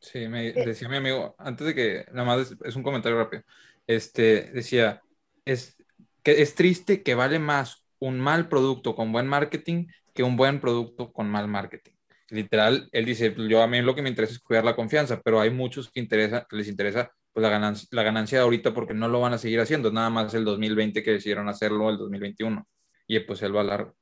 Sí, 0.00 0.28
me 0.28 0.52
decía 0.52 0.88
mi 0.88 0.96
amigo, 0.96 1.34
antes 1.38 1.66
de 1.66 1.74
que, 1.74 2.06
nada 2.12 2.24
más 2.24 2.50
es, 2.50 2.56
es 2.64 2.76
un 2.76 2.82
comentario 2.82 3.18
rápido, 3.18 3.42
este, 3.86 4.50
decía, 4.52 5.02
es, 5.44 5.76
que 6.22 6.42
es 6.42 6.54
triste 6.54 7.02
que 7.02 7.14
vale 7.14 7.38
más 7.38 7.84
un 7.98 8.20
mal 8.20 8.48
producto 8.48 8.94
con 8.94 9.12
buen 9.12 9.26
marketing 9.26 9.86
que 10.14 10.22
un 10.22 10.36
buen 10.36 10.60
producto 10.60 11.12
con 11.12 11.28
mal 11.28 11.48
marketing. 11.48 11.92
Literal, 12.30 12.88
él 12.92 13.04
dice, 13.06 13.34
yo 13.48 13.62
a 13.62 13.66
mí 13.66 13.80
lo 13.80 13.94
que 13.94 14.02
me 14.02 14.10
interesa 14.10 14.34
es 14.34 14.40
cuidar 14.40 14.64
la 14.64 14.76
confianza, 14.76 15.20
pero 15.22 15.40
hay 15.40 15.50
muchos 15.50 15.90
que, 15.90 16.00
interesa, 16.00 16.46
que 16.48 16.56
les 16.56 16.68
interesa 16.68 17.12
pues, 17.38 17.42
la, 17.44 17.50
ganancia, 17.50 17.88
la 17.92 18.02
ganancia 18.02 18.38
de 18.38 18.44
ahorita 18.44 18.74
porque 18.74 18.94
no 18.94 19.06
lo 19.06 19.20
van 19.20 19.32
a 19.32 19.38
seguir 19.38 19.60
haciendo, 19.60 19.92
nada 19.92 20.10
más 20.10 20.34
el 20.34 20.44
2020 20.44 21.04
que 21.04 21.12
decidieron 21.12 21.48
hacerlo, 21.48 21.88
el 21.88 21.96
2021, 21.96 22.66
y 23.06 23.20
pues 23.20 23.42
él 23.42 23.54
va 23.54 23.62
largo. 23.62 23.94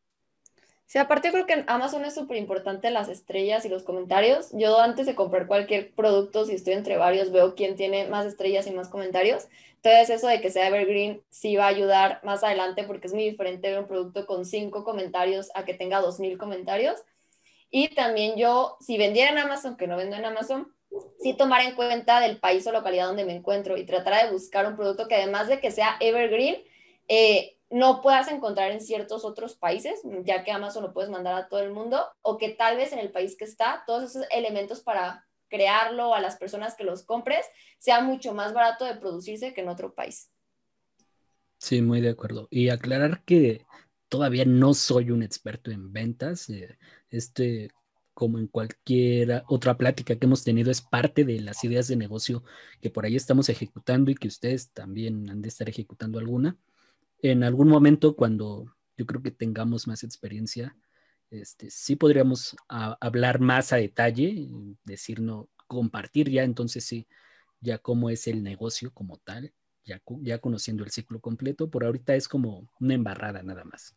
Sí, 0.87 0.99
aparte 0.99 1.31
creo 1.33 1.45
que 1.45 1.53
en 1.53 1.65
Amazon 1.67 2.07
es 2.07 2.15
súper 2.15 2.39
importante 2.39 2.91
las 2.91 3.11
estrellas 3.11 3.67
y 3.67 3.69
los 3.69 3.83
comentarios. 3.83 4.49
Yo 4.53 4.81
antes 4.81 5.05
de 5.05 5.15
comprar 5.15 5.49
cualquier 5.49 5.93
producto, 5.93 6.47
si 6.47 6.55
estoy 6.55 6.75
entre 6.75 6.97
varios, 6.97 7.31
veo 7.31 7.55
quién 7.57 7.77
tiene 7.77 8.07
más 8.07 8.25
estrellas 8.25 8.67
y 8.69 8.71
más 8.71 8.89
comentarios. 8.89 9.49
Entonces 9.83 10.09
eso 10.09 10.29
de 10.29 10.41
que 10.41 10.51
sea 10.51 10.69
evergreen 10.69 11.21
sí 11.29 11.57
va 11.57 11.65
a 11.65 11.69
ayudar 11.69 12.21
más 12.23 12.43
adelante 12.43 12.85
porque 12.85 13.09
es 13.09 13.13
muy 13.13 13.25
diferente 13.25 13.69
ver 13.69 13.81
un 13.81 13.89
producto 13.89 14.25
con 14.27 14.47
cinco 14.47 14.83
comentarios 14.85 15.51
a 15.55 15.65
que 15.65 15.75
tenga 15.75 16.01
dos 16.01 16.21
mil 16.21 16.39
comentarios. 16.39 17.03
Y 17.71 17.89
también 17.89 18.37
yo, 18.39 18.79
si 18.81 18.97
vendiera 18.97 19.31
en 19.31 19.39
Amazon, 19.39 19.77
que 19.77 19.89
no 19.89 19.97
vendo 19.97 20.17
en 20.17 20.25
Amazon, 20.25 20.73
sí 21.21 21.35
tomar 21.35 21.63
en 21.63 21.75
cuenta 21.75 22.21
del 22.21 22.39
país 22.39 22.67
o 22.67 22.73
localidad 22.73 23.07
donde 23.07 23.25
me 23.25 23.35
encuentro 23.35 23.77
y 23.77 23.85
tratar 23.85 24.25
de 24.25 24.33
buscar 24.33 24.67
un 24.67 24.77
producto 24.77 25.09
que 25.09 25.17
además 25.17 25.49
de 25.49 25.61
que 25.61 25.71
sea 25.71 25.97
evergreen, 26.01 26.63
eh, 27.09 27.57
no 27.71 28.01
puedas 28.01 28.29
encontrar 28.29 28.71
en 28.71 28.81
ciertos 28.81 29.25
otros 29.25 29.57
países, 29.57 30.01
ya 30.23 30.45
que 30.45 30.53
Amazon 30.53 30.85
lo 30.85 30.93
puedes 30.93 31.11
mandar 31.11 31.35
a 31.35 31.49
todo 31.49 31.61
el 31.61 31.73
mundo, 31.73 32.07
o 32.23 32.39
que 32.39 32.51
tal 32.51 32.77
vez 32.77 32.93
en 32.93 33.01
el 33.01 33.11
país 33.11 33.37
que 33.37 33.45
está, 33.45 33.83
todos 33.87 34.11
esos 34.11 34.25
elementos 34.31 34.83
para 34.83 35.27
crearlo 35.49 36.15
a 36.15 36.21
las 36.21 36.37
personas 36.37 36.75
que 36.77 36.85
los 36.85 37.05
compres, 37.05 37.45
sea 37.79 38.01
mucho 38.01 38.35
más 38.35 38.53
barato 38.53 38.85
de 38.85 38.95
producirse 38.95 39.53
que 39.53 39.63
en 39.63 39.69
otro 39.69 39.95
país. 39.95 40.31
Sí, 41.59 41.83
muy 41.83 42.01
de 42.01 42.11
acuerdo. 42.11 42.49
Y 42.51 42.69
aclarar 42.69 43.25
que 43.25 43.65
todavía 44.09 44.45
no 44.45 44.75
soy 44.75 45.11
un 45.11 45.23
experto 45.23 45.71
en 45.71 45.93
ventas. 45.93 46.49
Eh, 46.51 46.79
este, 47.11 47.71
como 48.17 48.39
en 48.39 48.47
cualquier 48.47 49.43
otra 49.47 49.77
plática 49.77 50.17
que 50.17 50.25
hemos 50.25 50.43
tenido, 50.43 50.71
es 50.71 50.81
parte 50.81 51.23
de 51.23 51.39
las 51.39 51.63
ideas 51.65 51.87
de 51.87 51.97
negocio 51.97 52.43
que 52.81 52.89
por 52.89 53.05
ahí 53.05 53.15
estamos 53.15 53.51
ejecutando 53.51 54.11
y 54.11 54.15
que 54.15 54.27
ustedes 54.27 54.71
también 54.71 55.29
han 55.29 55.43
de 55.43 55.49
estar 55.49 55.69
ejecutando 55.69 56.19
alguna. 56.19 56.57
En 57.21 57.45
algún 57.45 57.69
momento 57.69 58.17
cuando 58.17 58.75
yo 58.97 59.05
creo 59.05 59.21
que 59.23 59.33
tengamos 59.33 59.87
más 59.87 60.03
experiencia, 60.03 60.75
este, 61.31 61.69
sí 61.69 61.95
podríamos 61.95 62.57
hablar 62.69 63.39
más 63.39 63.75
a 63.75 63.77
detalle, 63.77 64.49
decir, 64.85 65.21
no, 65.21 65.51
compartir 65.67 66.31
ya 66.31 66.43
entonces 66.43 66.85
sí, 66.85 67.07
ya 67.61 67.77
cómo 67.77 68.09
es 68.09 68.27
el 68.29 68.43
negocio 68.43 68.95
como 68.95 69.19
tal, 69.19 69.53
ya, 69.85 70.01
ya 70.23 70.39
conociendo 70.39 70.85
el 70.85 70.91
ciclo 70.91 71.21
completo, 71.21 71.69
por 71.69 71.85
ahorita 71.85 72.15
es 72.15 72.29
como 72.29 72.67
una 72.81 72.95
embarrada 72.95 73.43
nada 73.43 73.65
más. 73.65 73.95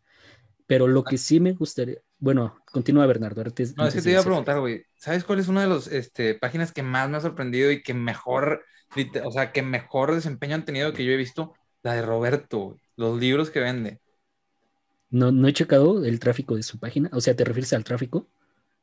Pero 0.67 0.87
lo 0.89 1.05
que 1.05 1.17
sí 1.17 1.39
me 1.39 1.53
gustaría, 1.53 1.99
bueno, 2.19 2.59
continúa 2.71 3.05
Bernardo. 3.05 3.43
no, 3.43 3.87
es 3.87 3.93
que 3.93 4.01
te 4.01 4.11
iba 4.11 4.19
a 4.19 4.23
preguntar, 4.23 4.59
güey, 4.59 4.85
¿sabes 4.95 5.23
cuál 5.23 5.39
es 5.39 5.47
una 5.47 5.61
de 5.61 5.67
las 5.67 5.87
este, 5.87 6.35
páginas 6.35 6.71
que 6.73 6.83
más 6.83 7.09
me 7.09 7.17
ha 7.17 7.21
sorprendido 7.21 7.71
y 7.71 7.81
que 7.81 7.93
mejor, 7.93 8.65
o 9.23 9.31
sea, 9.31 9.51
que 9.51 9.61
mejor 9.61 10.13
desempeño 10.13 10.55
han 10.55 10.65
tenido 10.65 10.93
que 10.93 11.05
yo 11.05 11.11
he 11.11 11.17
visto? 11.17 11.53
La 11.81 11.93
de 11.93 12.01
Roberto, 12.01 12.77
los 12.97 13.19
libros 13.19 13.49
que 13.49 13.61
vende. 13.61 13.99
No, 15.09 15.31
no 15.31 15.47
he 15.47 15.53
checado 15.53 16.03
el 16.03 16.19
tráfico 16.19 16.55
de 16.55 16.63
su 16.63 16.77
página. 16.77 17.09
O 17.13 17.21
sea, 17.21 17.35
¿te 17.35 17.45
refieres 17.45 17.73
al 17.73 17.83
tráfico? 17.83 18.27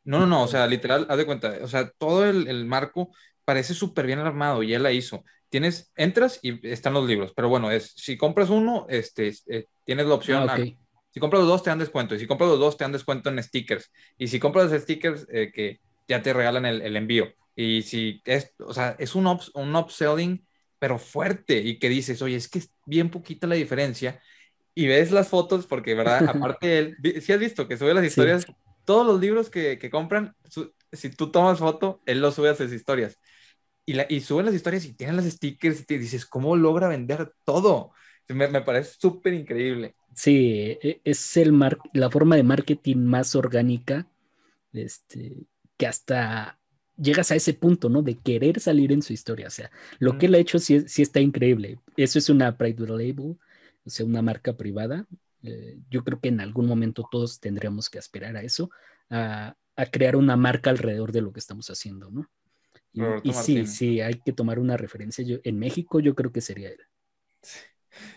No, 0.04 0.20
no, 0.20 0.26
no, 0.26 0.42
o 0.44 0.48
sea, 0.48 0.66
literal, 0.66 1.06
haz 1.08 1.18
de 1.18 1.26
cuenta, 1.26 1.58
o 1.62 1.68
sea, 1.68 1.90
todo 1.90 2.24
el, 2.24 2.64
marco 2.64 3.10
parece 3.44 3.74
súper 3.74 4.06
bien 4.06 4.20
armado 4.20 4.62
y 4.62 4.72
él 4.72 4.82
la 4.82 4.92
hizo. 4.92 5.24
Tienes, 5.48 5.92
entras 5.96 6.38
y 6.42 6.66
están 6.68 6.94
los 6.94 7.06
libros, 7.06 7.32
pero 7.34 7.48
bueno, 7.48 7.70
es, 7.70 7.92
si 7.96 8.16
compras 8.16 8.48
uno, 8.48 8.86
este, 8.88 9.34
eh, 9.48 9.66
tienes 9.84 10.06
la 10.06 10.14
opción, 10.14 10.48
ah, 10.48 10.58
si 11.16 11.20
compras 11.20 11.40
los 11.40 11.48
dos 11.48 11.62
te 11.62 11.70
dan 11.70 11.78
descuento, 11.78 12.14
y 12.14 12.18
si 12.18 12.26
compras 12.26 12.50
los 12.50 12.58
dos 12.58 12.76
te 12.76 12.84
dan 12.84 12.92
descuento 12.92 13.30
en 13.30 13.42
stickers, 13.42 13.90
y 14.18 14.28
si 14.28 14.38
compras 14.38 14.70
los 14.70 14.82
stickers, 14.82 15.26
eh, 15.32 15.50
que 15.50 15.80
ya 16.06 16.20
te 16.20 16.34
regalan 16.34 16.66
el, 16.66 16.94
envío. 16.94 17.32
Y 17.54 17.80
si 17.80 18.20
es, 18.26 18.52
o 18.58 18.74
sea, 18.74 18.96
es 18.98 19.14
un, 19.14 19.26
un 19.26 19.76
upselling 19.76 20.46
pero 20.78 20.98
fuerte 20.98 21.56
y 21.56 21.78
que 21.78 21.88
dices, 21.88 22.20
oye, 22.20 22.36
es 22.36 22.48
que 22.50 22.58
es 22.58 22.70
bien 22.84 23.08
poquita 23.08 23.46
la 23.46 23.54
diferencia 23.54 24.20
y 24.74 24.88
ves 24.88 25.10
las 25.10 25.28
fotos 25.28 25.66
porque, 25.66 25.94
¿verdad? 25.94 26.18
Aparte 26.28 26.76
él, 26.76 26.96
si 27.22 27.32
has 27.32 27.40
visto 27.40 27.66
que 27.66 27.78
sube 27.78 27.94
las 27.94 28.04
historias, 28.04 28.44
todos 28.84 29.06
los 29.06 29.18
libros 29.18 29.48
que, 29.48 29.78
que 29.78 29.88
compran, 29.88 30.36
si 30.92 31.08
tú 31.08 31.30
tomas 31.30 31.60
foto, 31.60 32.02
él 32.04 32.20
los 32.20 32.34
sube 32.34 32.50
a 32.50 32.54
sus 32.54 32.70
historias. 32.74 33.18
Y, 33.86 33.94
la, 33.94 34.04
y 34.10 34.20
suben 34.20 34.44
las 34.44 34.54
historias 34.54 34.84
y 34.84 34.92
tienen 34.92 35.16
las 35.16 35.24
stickers 35.24 35.80
y 35.80 35.86
te 35.86 35.98
dices, 35.98 36.26
¿cómo 36.26 36.56
logra 36.56 36.88
vender 36.88 37.32
todo? 37.44 37.92
Me, 38.28 38.48
me 38.48 38.60
parece 38.60 38.96
súper 38.98 39.34
increíble. 39.34 39.94
Sí, 40.14 40.78
e, 40.82 41.00
es 41.04 41.36
el 41.36 41.52
mar 41.52 41.78
la 41.92 42.10
forma 42.10 42.36
de 42.36 42.42
marketing 42.42 42.96
más 42.96 43.34
orgánica 43.34 44.06
este, 44.72 45.46
que 45.76 45.86
hasta 45.86 46.58
llegas 46.96 47.30
a 47.30 47.36
ese 47.36 47.54
punto, 47.54 47.88
¿no? 47.88 48.02
De 48.02 48.16
querer 48.16 48.60
salir 48.60 48.92
en 48.92 49.02
su 49.02 49.12
historia. 49.12 49.48
O 49.48 49.50
sea, 49.50 49.70
lo 49.98 50.18
que 50.18 50.26
él 50.26 50.34
ha 50.34 50.38
hecho 50.38 50.58
sí, 50.58 50.88
sí, 50.88 51.02
está 51.02 51.20
increíble. 51.20 51.78
Eso 51.96 52.18
es 52.18 52.28
una 52.28 52.56
private 52.56 52.92
label, 52.92 53.36
o 53.84 53.90
sea, 53.90 54.06
una 54.06 54.22
marca 54.22 54.56
privada. 54.56 55.06
Eh, 55.42 55.78
yo 55.90 56.02
creo 56.02 56.20
que 56.20 56.28
en 56.28 56.40
algún 56.40 56.66
momento 56.66 57.06
todos 57.10 57.38
tendríamos 57.38 57.90
que 57.90 57.98
aspirar 57.98 58.36
a 58.36 58.42
eso, 58.42 58.70
a, 59.10 59.54
crear 59.92 60.16
una 60.16 60.36
marca 60.36 60.70
alrededor 60.70 61.12
de 61.12 61.20
lo 61.20 61.32
que 61.32 61.40
estamos 61.40 61.68
haciendo, 61.68 62.10
¿no? 62.10 62.28
Y, 63.22 63.34
sí, 63.34 63.66
sí, 63.66 64.00
hay 64.00 64.14
que 64.24 64.32
tomar 64.32 64.58
una 64.58 64.78
referencia. 64.78 65.22
Yo, 65.22 65.36
en 65.44 65.58
México 65.58 66.00
yo 66.00 66.14
creo 66.14 66.32
que 66.32 66.40
sería 66.40 66.70
él. 66.70 66.80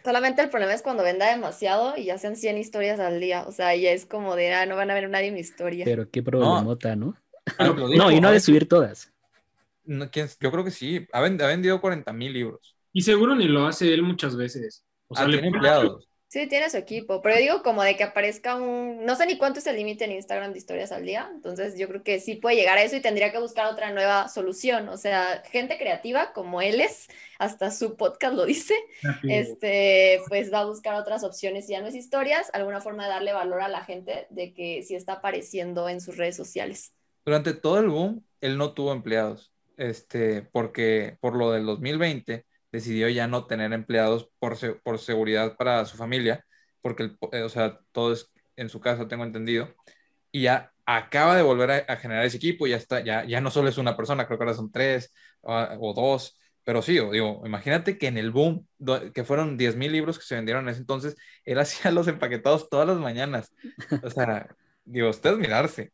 Solamente 0.04 0.42
el 0.42 0.50
problema 0.50 0.74
es 0.74 0.82
cuando 0.82 1.04
venda 1.04 1.30
demasiado 1.30 1.96
y 1.98 2.06
ya 2.06 2.18
sean 2.18 2.36
100 2.36 2.58
historias 2.58 3.00
al 3.00 3.20
día. 3.20 3.46
O 3.48 3.52
sea, 3.52 3.76
ya 3.76 3.92
es 3.92 4.06
como 4.06 4.36
de, 4.36 4.54
ah, 4.54 4.66
no 4.66 4.76
van 4.76 4.92
a 4.92 4.94
ver 4.94 5.10
nadie 5.10 5.32
mi 5.32 5.40
historia. 5.40 5.86
Pero 5.86 6.10
qué 6.10 6.24
problemota, 6.24 6.96
¿no? 6.96 7.16
Ah, 7.58 7.74
no, 7.76 8.12
y 8.12 8.22
no 8.22 8.32
de 8.32 8.40
subir 8.40 8.68
todas. 8.68 9.12
yo 9.86 10.52
creo 10.52 10.64
que 10.64 10.72
sí. 10.72 11.08
Ha, 11.14 11.22
vendido 11.22 11.82
40 11.82 12.12
mil 12.14 12.34
libros. 12.34 12.76
Y 12.94 13.02
seguro 13.02 13.36
ni 13.36 13.48
lo 13.48 13.66
hace 13.68 13.94
él 13.94 14.04
muchas 14.04 14.36
veces. 14.36 14.84
O 15.08 15.16
sea, 15.16 15.26
ah, 15.26 15.30
tiene 15.30 15.48
empleados. 15.48 16.09
Sí, 16.30 16.46
tiene 16.46 16.70
su 16.70 16.78
equipo, 16.78 17.24
pero 17.24 17.38
digo 17.38 17.64
como 17.64 17.82
de 17.82 17.98
que 17.98 18.04
aparezca 18.04 18.56
un, 18.56 19.04
no 19.04 19.16
sé 19.16 19.26
ni 19.26 19.40
cuánto 19.40 19.58
es 19.58 19.66
el 19.66 19.78
límite 19.78 20.06
en 20.06 20.12
Instagram 20.12 20.52
de 20.52 20.60
historias 20.60 20.92
al 20.92 21.04
día, 21.04 21.28
entonces 21.34 21.76
yo 21.76 21.88
creo 21.88 22.04
que 22.04 22.20
sí 22.20 22.36
puede 22.36 22.56
llegar 22.56 22.78
a 22.78 22.84
eso 22.84 22.96
y 22.96 23.02
tendría 23.02 23.32
que 23.32 23.40
buscar 23.40 23.66
otra 23.66 23.92
nueva 23.92 24.28
solución, 24.28 24.90
o 24.90 24.98
sea, 24.98 25.42
gente 25.50 25.80
creativa 25.80 26.32
como 26.34 26.62
él 26.62 26.82
es, 26.82 27.08
hasta 27.40 27.72
su 27.72 27.98
podcast 27.98 28.36
lo 28.36 28.46
dice, 28.46 28.76
este, 29.24 30.22
pues 30.28 30.54
va 30.54 30.60
a 30.60 30.66
buscar 30.66 30.94
otras 30.94 31.24
opciones, 31.24 31.68
ya 31.68 31.82
no 31.82 31.88
es 31.88 31.96
historias, 31.96 32.52
alguna 32.54 32.80
forma 32.80 33.06
de 33.06 33.10
darle 33.10 33.34
valor 33.34 33.64
a 33.64 33.68
la 33.68 33.84
gente 33.84 34.28
de 34.30 34.54
que 34.54 34.84
sí 34.84 34.94
está 34.94 35.14
apareciendo 35.14 35.90
en 35.90 36.00
sus 36.00 36.16
redes 36.16 36.36
sociales. 36.36 36.94
Durante 37.26 37.56
todo 37.56 37.80
el 37.80 37.90
boom, 37.90 38.24
él 38.40 38.56
no 38.56 38.76
tuvo 38.76 38.92
empleados, 38.92 39.52
este, 39.78 40.44
porque 40.44 41.18
por 41.22 41.36
lo 41.36 41.54
del 41.54 41.66
2020 41.66 42.46
decidió 42.72 43.10
ya 43.10 43.28
no 43.28 43.46
tener 43.46 43.74
empleados 43.74 44.30
por, 44.40 44.58
por 44.82 45.00
seguridad 45.00 45.56
para 45.58 45.86
su 45.86 45.98
familia, 45.98 46.46
porque, 46.82 47.12
eh, 47.32 47.42
o 47.42 47.50
sea, 47.50 47.80
todo 47.92 48.14
es 48.14 48.32
en 48.56 48.70
su 48.70 48.80
casa, 48.80 49.08
tengo 49.08 49.24
entendido, 49.24 49.76
y 50.32 50.44
ya 50.44 50.74
acaba 50.86 51.36
de 51.36 51.42
volver 51.44 51.86
a, 51.88 51.96
generar 51.98 52.26
ese 52.26 52.38
equipo, 52.38 52.68
ya 52.68 52.78
está, 52.78 53.02
ya, 53.02 53.24
ya 53.24 53.42
no 53.42 53.52
solo 53.52 53.70
es 53.70 53.78
una 53.78 53.96
persona, 53.96 54.26
creo 54.26 54.38
que 54.38 54.44
ahora 54.44 54.56
son 54.56 54.72
tres 54.72 55.14
o, 55.42 55.94
dos, 55.94 56.38
pero 56.64 56.82
sí, 56.82 56.94
digo, 56.94 57.42
imagínate 57.46 57.98
que 57.98 58.08
en 58.08 58.18
el 58.18 58.32
boom, 58.32 58.68
que 59.14 59.24
fueron 59.24 59.58
10 59.58 59.76
mil 59.76 59.92
libros 59.92 60.20
que 60.20 60.26
se 60.26 60.36
vendieron 60.36 60.66
en 60.66 60.70
ese 60.70 60.82
entonces, 60.82 61.16
él 61.46 61.60
hacía 61.60 61.92
los 61.92 62.08
empaquetados 62.08 62.70
todas 62.70 62.88
las 62.88 62.98
mañanas. 62.98 63.54
O 64.04 64.10
sea, 64.10 64.48
digo, 64.84 65.10
ustedes 65.10 65.38
mirarse. 65.38 65.94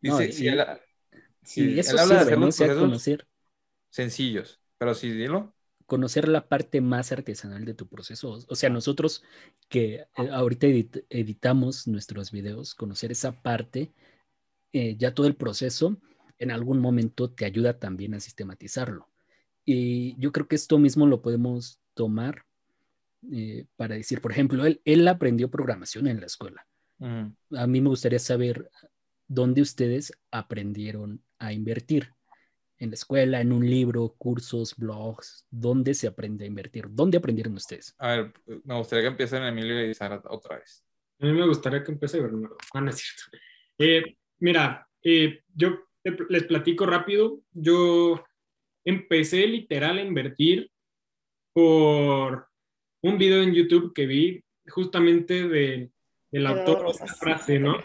Dice, 0.00 0.32
si 0.32 0.48
él, 0.48 0.60
habla 0.60 2.24
de 2.24 2.34
conocer. 2.34 3.26
sencillos, 3.88 4.60
pero 4.84 4.94
sí, 4.94 5.10
dilo. 5.12 5.54
Conocer 5.86 6.28
la 6.28 6.46
parte 6.46 6.82
más 6.82 7.10
artesanal 7.10 7.64
de 7.64 7.72
tu 7.72 7.88
proceso. 7.88 8.38
O 8.46 8.54
sea, 8.54 8.68
nosotros 8.68 9.22
que 9.70 9.94
eh, 9.94 10.06
ahorita 10.30 10.66
editamos 11.08 11.88
nuestros 11.88 12.30
videos, 12.30 12.74
conocer 12.74 13.10
esa 13.10 13.32
parte, 13.32 13.94
eh, 14.74 14.94
ya 14.98 15.14
todo 15.14 15.26
el 15.26 15.36
proceso, 15.36 15.96
en 16.38 16.50
algún 16.50 16.80
momento 16.80 17.30
te 17.30 17.46
ayuda 17.46 17.78
también 17.78 18.12
a 18.12 18.20
sistematizarlo. 18.20 19.08
Y 19.64 20.20
yo 20.20 20.32
creo 20.32 20.48
que 20.48 20.56
esto 20.56 20.78
mismo 20.78 21.06
lo 21.06 21.22
podemos 21.22 21.80
tomar 21.94 22.44
eh, 23.32 23.64
para 23.76 23.94
decir, 23.94 24.20
por 24.20 24.32
ejemplo, 24.32 24.66
él, 24.66 24.82
él 24.84 25.08
aprendió 25.08 25.50
programación 25.50 26.08
en 26.08 26.20
la 26.20 26.26
escuela. 26.26 26.66
A 27.00 27.66
mí 27.66 27.80
me 27.80 27.88
gustaría 27.88 28.18
saber 28.18 28.70
dónde 29.28 29.62
ustedes 29.62 30.12
aprendieron 30.30 31.22
a 31.38 31.54
invertir. 31.54 32.10
En 32.84 32.90
la 32.90 32.96
escuela, 32.96 33.40
en 33.40 33.50
un 33.50 33.64
libro, 33.64 34.14
cursos, 34.18 34.76
blogs, 34.76 35.46
¿dónde 35.50 35.94
se 35.94 36.06
aprende 36.06 36.44
a 36.44 36.48
invertir? 36.48 36.84
¿Dónde 36.90 37.16
aprendieron 37.16 37.54
ustedes? 37.54 37.94
A 37.96 38.08
ver, 38.08 38.32
me 38.62 38.76
gustaría 38.76 39.04
que 39.04 39.08
empiecen 39.08 39.42
Emilio 39.42 39.88
y 39.88 39.94
Sara 39.94 40.20
otra 40.28 40.58
vez. 40.58 40.84
A 41.18 41.24
mí 41.24 41.32
me 41.32 41.46
gustaría 41.46 41.82
que 41.82 41.92
empiece 41.92 42.20
Bernardo. 42.20 42.58
Ah, 42.74 42.82
no 42.82 42.90
es 42.90 42.96
cierto. 42.96 43.38
Eh, 43.78 44.18
mira, 44.40 44.86
eh, 45.02 45.40
yo 45.54 45.78
les 46.28 46.44
platico 46.44 46.84
rápido. 46.84 47.40
Yo 47.52 48.22
empecé 48.84 49.46
literal 49.46 49.96
a 49.96 50.02
invertir 50.02 50.70
por 51.54 52.48
un 53.00 53.16
video 53.16 53.42
en 53.42 53.54
YouTube 53.54 53.94
que 53.94 54.04
vi 54.04 54.44
justamente 54.66 55.48
de, 55.48 55.90
del 56.30 56.46
autor, 56.46 56.90
esa 56.90 57.06
frase, 57.06 57.58
¿no? 57.58 57.82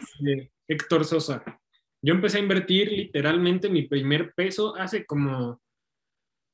Héctor 0.68 1.06
Sosa. 1.06 1.59
Yo 2.02 2.14
empecé 2.14 2.38
a 2.38 2.41
invertir 2.41 2.91
literalmente 2.91 3.70
mi 3.70 3.84
primer 3.84 4.34
peso 4.34 4.76
hace 4.76 5.06
como 5.06 5.62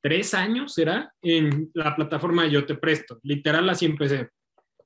tres 0.01 0.33
años, 0.33 0.73
¿será? 0.73 1.13
En 1.21 1.69
la 1.73 1.95
plataforma 1.95 2.47
Yo 2.47 2.65
Te 2.65 2.75
Presto. 2.75 3.19
Literal 3.23 3.69
así 3.69 3.85
empecé. 3.85 4.29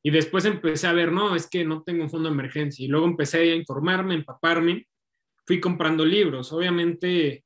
Y 0.01 0.11
después 0.11 0.45
empecé 0.45 0.87
a 0.87 0.93
ver, 0.93 1.11
no, 1.11 1.35
es 1.35 1.49
que 1.49 1.65
no 1.65 1.83
tengo 1.83 2.03
un 2.03 2.09
fondo 2.09 2.29
de 2.29 2.33
emergencia. 2.33 2.85
Y 2.85 2.87
luego 2.87 3.05
empecé 3.05 3.51
a 3.51 3.55
informarme, 3.55 4.15
empaparme. 4.15 4.87
Fui 5.45 5.59
comprando 5.59 6.05
libros. 6.05 6.53
Obviamente, 6.53 7.43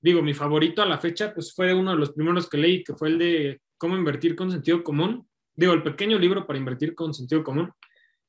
digo, 0.00 0.22
mi 0.22 0.34
favorito 0.34 0.82
a 0.82 0.86
la 0.86 0.98
fecha, 0.98 1.32
pues 1.32 1.54
fue 1.54 1.72
uno 1.72 1.92
de 1.92 1.98
los 1.98 2.12
primeros 2.12 2.48
que 2.48 2.58
leí, 2.58 2.82
que 2.82 2.94
fue 2.94 3.08
el 3.08 3.18
de 3.18 3.60
cómo 3.78 3.96
invertir 3.96 4.34
con 4.34 4.50
sentido 4.50 4.82
común. 4.82 5.28
Digo, 5.54 5.72
el 5.72 5.82
pequeño 5.82 6.18
libro 6.18 6.46
para 6.46 6.58
invertir 6.58 6.94
con 6.94 7.14
sentido 7.14 7.44
común. 7.44 7.70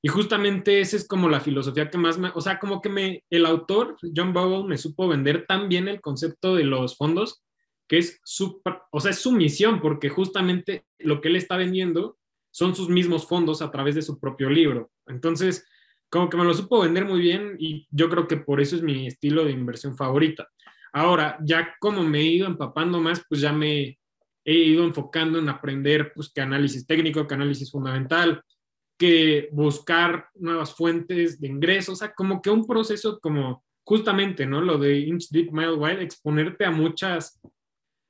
Y 0.06 0.08
justamente 0.08 0.82
esa 0.82 0.97
es 0.97 1.08
como 1.08 1.30
la 1.30 1.39
filosofía 1.39 1.89
que 1.89 1.97
más 1.97 2.20
me, 2.20 2.30
o 2.36 2.39
sea, 2.39 2.60
como 2.60 2.80
que 2.80 2.89
me, 2.89 3.24
el 3.32 3.43
autor, 3.43 3.97
John 4.16 4.34
Bogle, 4.34 4.70
me 4.70 4.78
supo 4.78 5.08
vender 5.08 5.47
tan 5.47 5.68
bien 5.68 5.88
el 5.88 5.99
concepto 5.99 6.53
de 6.53 6.64
los 6.64 6.95
fondos, 6.95 7.43
que 7.88 7.97
es 7.97 8.20
su, 8.24 8.62
o 8.91 8.99
sea, 8.99 9.10
es 9.10 9.18
su 9.18 9.32
misión, 9.32 9.82
porque 9.82 10.10
justamente 10.10 10.86
lo 10.99 11.22
que 11.22 11.30
él 11.30 11.38
está 11.38 11.58
vendiendo 11.58 12.20
son 12.51 12.76
sus 12.76 12.88
mismos 12.88 13.28
fondos 13.28 13.64
a 13.64 13.72
través 13.72 13.95
de 13.95 14.03
su 14.03 14.20
propio 14.20 14.47
libro. 14.47 14.91
Entonces, 15.08 15.66
como 16.08 16.30
que 16.30 16.38
me 16.38 16.43
lo 16.43 16.53
supo 16.53 16.82
vender 16.82 17.06
muy 17.06 17.20
bien 17.20 17.56
y 17.58 17.88
yo 17.89 18.08
creo 18.08 18.28
que 18.28 18.38
por 18.38 18.62
eso 18.62 18.76
es 18.76 18.84
mi 18.84 19.08
estilo 19.08 19.43
de 19.43 19.53
inversión 19.53 19.97
favorita. 19.97 20.47
Ahora, 20.93 21.39
ya 21.41 21.74
como 21.80 22.03
me 22.03 22.20
he 22.20 22.26
ido 22.26 22.45
empapando 22.45 23.01
más, 23.01 23.24
pues 23.28 23.41
ya 23.41 23.51
me 23.51 23.97
he 24.45 24.53
ido 24.53 24.84
enfocando 24.84 25.39
en 25.39 25.49
aprender 25.49 26.14
pues 26.14 26.32
que 26.32 26.41
análisis 26.41 26.86
técnico, 26.86 27.26
que 27.26 27.34
análisis 27.34 27.72
fundamental, 27.72 28.43
que 28.98 29.50
buscar 29.52 30.30
nuevas 30.36 30.74
fuentes 30.74 31.39
de 31.39 31.48
ingresos, 31.48 31.93
o 31.93 31.96
sea, 31.96 32.14
como 32.14 32.41
que 32.41 32.50
un 32.50 32.66
proceso 32.66 33.20
como 33.20 33.64
justamente, 33.84 34.46
¿no? 34.46 34.62
Lo 34.62 34.78
de 34.78 35.00
Inch 35.00 35.30
Deep 35.30 35.52
Mile 35.52 35.74
Wide, 35.74 36.02
exponerte 36.02 36.66
a 36.66 36.72
muchas 36.72 37.39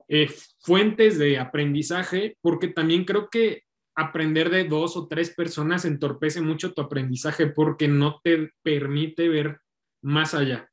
eh, 0.07 0.29
fuentes 0.59 1.17
de 1.17 1.39
aprendizaje, 1.39 2.37
porque 2.41 2.67
también 2.67 3.03
creo 3.03 3.29
que 3.29 3.63
aprender 3.95 4.49
de 4.49 4.65
dos 4.65 4.97
o 4.97 5.07
tres 5.07 5.33
personas 5.33 5.85
entorpece 5.85 6.41
mucho 6.41 6.73
tu 6.73 6.81
aprendizaje 6.81 7.47
porque 7.47 7.87
no 7.87 8.19
te 8.23 8.51
permite 8.61 9.29
ver 9.29 9.59
más 10.03 10.33
allá. 10.33 10.69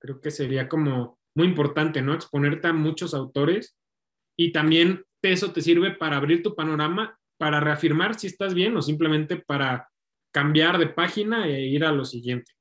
Creo 0.00 0.20
que 0.20 0.30
sería 0.30 0.68
como 0.68 1.18
muy 1.34 1.46
importante, 1.46 2.02
¿no? 2.02 2.14
Exponerte 2.14 2.68
a 2.68 2.72
muchos 2.72 3.14
autores 3.14 3.76
y 4.36 4.52
también 4.52 5.04
eso 5.22 5.52
te 5.52 5.60
sirve 5.60 5.92
para 5.92 6.16
abrir 6.16 6.42
tu 6.42 6.54
panorama, 6.54 7.18
para 7.40 7.58
reafirmar 7.58 8.20
si 8.20 8.26
estás 8.26 8.52
bien 8.52 8.76
o 8.76 8.82
simplemente 8.82 9.38
para 9.38 9.88
cambiar 10.30 10.76
de 10.76 10.88
página 10.88 11.48
e 11.48 11.62
ir 11.62 11.86
a 11.86 11.90
lo 11.90 12.04
siguiente. 12.04 12.52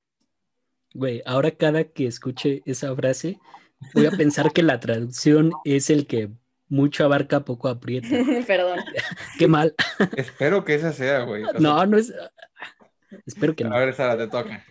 Güey, 0.93 1.21
ahora 1.25 1.51
cada 1.51 1.83
que 1.83 2.07
escuche 2.07 2.61
esa 2.65 2.95
frase, 2.95 3.37
voy 3.93 4.05
a 4.05 4.11
pensar 4.11 4.53
que 4.53 4.63
la 4.63 4.79
traducción 4.79 5.51
es 5.65 5.89
el 5.89 6.07
que 6.07 6.29
mucho 6.69 7.03
abarca, 7.03 7.41
poco 7.41 7.67
aprieta. 7.67 8.07
Perdón. 8.47 8.79
Qué 9.37 9.49
mal. 9.49 9.75
Espero 10.15 10.63
que 10.63 10.75
esa 10.75 10.93
sea, 10.93 11.23
güey. 11.23 11.43
no, 11.59 11.85
no 11.85 11.97
es. 11.97 12.13
Espero 13.25 13.57
que 13.57 13.65
no. 13.65 13.75
A 13.75 13.79
ver, 13.79 13.93
Sara, 13.93 14.17
te 14.17 14.27
toca. 14.27 14.63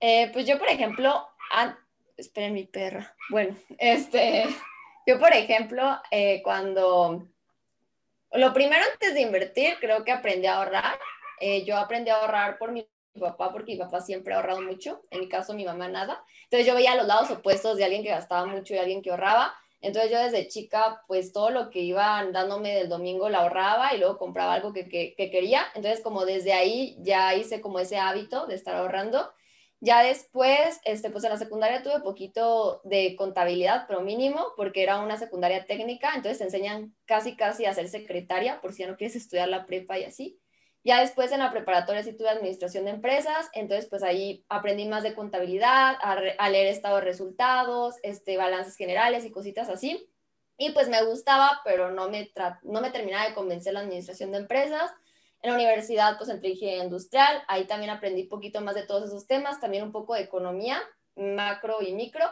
Eh, 0.00 0.30
pues 0.32 0.46
yo, 0.46 0.58
por 0.58 0.68
ejemplo, 0.68 1.28
esperen 2.16 2.54
mi 2.54 2.64
perra. 2.64 3.14
Bueno, 3.28 3.54
este, 3.78 4.46
yo, 5.06 5.18
por 5.18 5.34
ejemplo, 5.34 5.98
eh, 6.10 6.40
cuando 6.42 7.28
lo 8.34 8.52
primero 8.52 8.82
antes 8.92 9.14
de 9.14 9.20
invertir, 9.20 9.76
creo 9.80 10.04
que 10.04 10.12
aprendí 10.12 10.46
a 10.46 10.56
ahorrar. 10.56 10.98
Eh, 11.40 11.64
yo 11.64 11.76
aprendí 11.76 12.10
a 12.10 12.16
ahorrar 12.16 12.58
por 12.58 12.72
mi 12.72 12.86
papá, 13.18 13.52
porque 13.52 13.72
mi 13.72 13.78
papá 13.78 14.00
siempre 14.00 14.34
ha 14.34 14.36
ahorrado 14.38 14.62
mucho. 14.62 15.02
En 15.10 15.20
mi 15.20 15.28
caso, 15.28 15.54
mi 15.54 15.64
mamá 15.64 15.88
nada. 15.88 16.22
Entonces 16.44 16.66
yo 16.66 16.74
veía 16.74 16.96
los 16.96 17.06
lados 17.06 17.30
opuestos 17.30 17.76
de 17.76 17.84
alguien 17.84 18.02
que 18.02 18.10
gastaba 18.10 18.46
mucho 18.46 18.74
y 18.74 18.78
alguien 18.78 19.02
que 19.02 19.10
ahorraba. 19.10 19.54
Entonces 19.84 20.10
yo 20.10 20.18
desde 20.18 20.48
chica, 20.48 21.02
pues 21.06 21.32
todo 21.32 21.50
lo 21.50 21.68
que 21.68 21.80
iban 21.80 22.32
dándome 22.32 22.74
del 22.74 22.88
domingo 22.88 23.28
la 23.28 23.40
ahorraba 23.40 23.94
y 23.94 23.98
luego 23.98 24.16
compraba 24.16 24.54
algo 24.54 24.72
que, 24.72 24.88
quería. 24.88 25.62
Entonces 25.74 26.00
como 26.02 26.24
desde 26.24 26.54
ahí 26.54 26.96
ya 27.00 27.34
hice 27.34 27.60
como 27.60 27.78
ese 27.78 27.98
hábito 27.98 28.46
de 28.46 28.54
estar 28.54 28.74
ahorrando. 28.76 29.30
Ya 29.84 30.02
después, 30.02 30.80
este, 30.86 31.10
pues 31.10 31.24
en 31.24 31.30
la 31.30 31.36
secundaria 31.36 31.82
tuve 31.82 32.00
poquito 32.00 32.80
de 32.84 33.14
contabilidad, 33.16 33.84
pero 33.86 34.00
mínimo, 34.00 34.54
porque 34.56 34.82
era 34.82 34.98
una 34.98 35.18
secundaria 35.18 35.66
técnica, 35.66 36.12
entonces 36.14 36.38
te 36.38 36.44
enseñan 36.44 36.96
casi, 37.04 37.36
casi 37.36 37.66
a 37.66 37.74
ser 37.74 37.88
secretaria, 37.88 38.62
por 38.62 38.72
si 38.72 38.82
ya 38.82 38.88
no 38.88 38.96
quieres 38.96 39.14
estudiar 39.16 39.48
la 39.48 39.66
prepa 39.66 39.98
y 39.98 40.04
así. 40.04 40.40
Ya 40.84 41.00
después 41.00 41.32
en 41.32 41.40
la 41.40 41.50
preparatoria 41.50 42.02
sí 42.02 42.16
tuve 42.16 42.30
administración 42.30 42.86
de 42.86 42.92
empresas, 42.92 43.50
entonces 43.52 43.86
pues 43.90 44.02
ahí 44.02 44.46
aprendí 44.48 44.88
más 44.88 45.02
de 45.02 45.14
contabilidad, 45.14 45.96
a, 46.00 46.48
leer 46.48 46.68
estado 46.68 46.96
de 46.96 47.02
resultados, 47.02 47.96
este, 48.02 48.38
balances 48.38 48.76
generales 48.76 49.26
y 49.26 49.30
cositas 49.30 49.68
así. 49.68 50.08
Y 50.56 50.70
pues 50.70 50.88
me 50.88 51.04
gustaba, 51.04 51.60
pero 51.62 51.90
no 51.90 52.08
me, 52.08 52.32
no 52.62 52.80
me 52.80 52.90
terminaba 52.90 53.28
de 53.28 53.34
convencer 53.34 53.74
la 53.74 53.80
administración 53.80 54.32
de 54.32 54.38
empresas. 54.38 54.90
En 55.44 55.50
la 55.50 55.56
universidad 55.56 56.16
pues 56.16 56.30
entré 56.30 56.48
ingeniería 56.48 56.84
industrial, 56.84 57.42
ahí 57.48 57.66
también 57.66 57.90
aprendí 57.90 58.22
un 58.22 58.28
poquito 58.30 58.62
más 58.62 58.74
de 58.74 58.86
todos 58.86 59.04
esos 59.04 59.26
temas, 59.26 59.60
también 59.60 59.82
un 59.82 59.92
poco 59.92 60.14
de 60.14 60.22
economía, 60.22 60.80
macro 61.16 61.82
y 61.82 61.92
micro, 61.92 62.24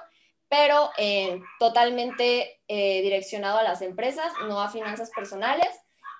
pero 0.48 0.88
eh, 0.96 1.38
totalmente 1.58 2.62
eh, 2.68 3.02
direccionado 3.02 3.58
a 3.58 3.64
las 3.64 3.82
empresas, 3.82 4.32
no 4.48 4.62
a 4.62 4.70
finanzas 4.70 5.10
personales. 5.14 5.68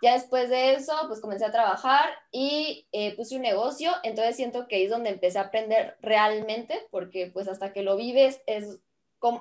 Ya 0.03 0.12
después 0.12 0.51
de 0.51 0.74
eso, 0.74 0.93
pues 1.09 1.22
comencé 1.22 1.47
a 1.47 1.51
trabajar 1.51 2.11
y 2.30 2.86
eh, 2.93 3.16
puse 3.16 3.36
un 3.36 3.43
negocio, 3.43 3.90
entonces 4.03 4.36
siento 4.36 4.68
que 4.68 4.84
es 4.84 4.90
donde 4.90 5.09
empecé 5.09 5.38
a 5.38 5.45
aprender 5.45 5.97
realmente, 6.03 6.78
porque 6.90 7.30
pues 7.32 7.49
hasta 7.49 7.72
que 7.72 7.82
lo 7.82 7.97
vives 7.97 8.43
es, 8.45 8.80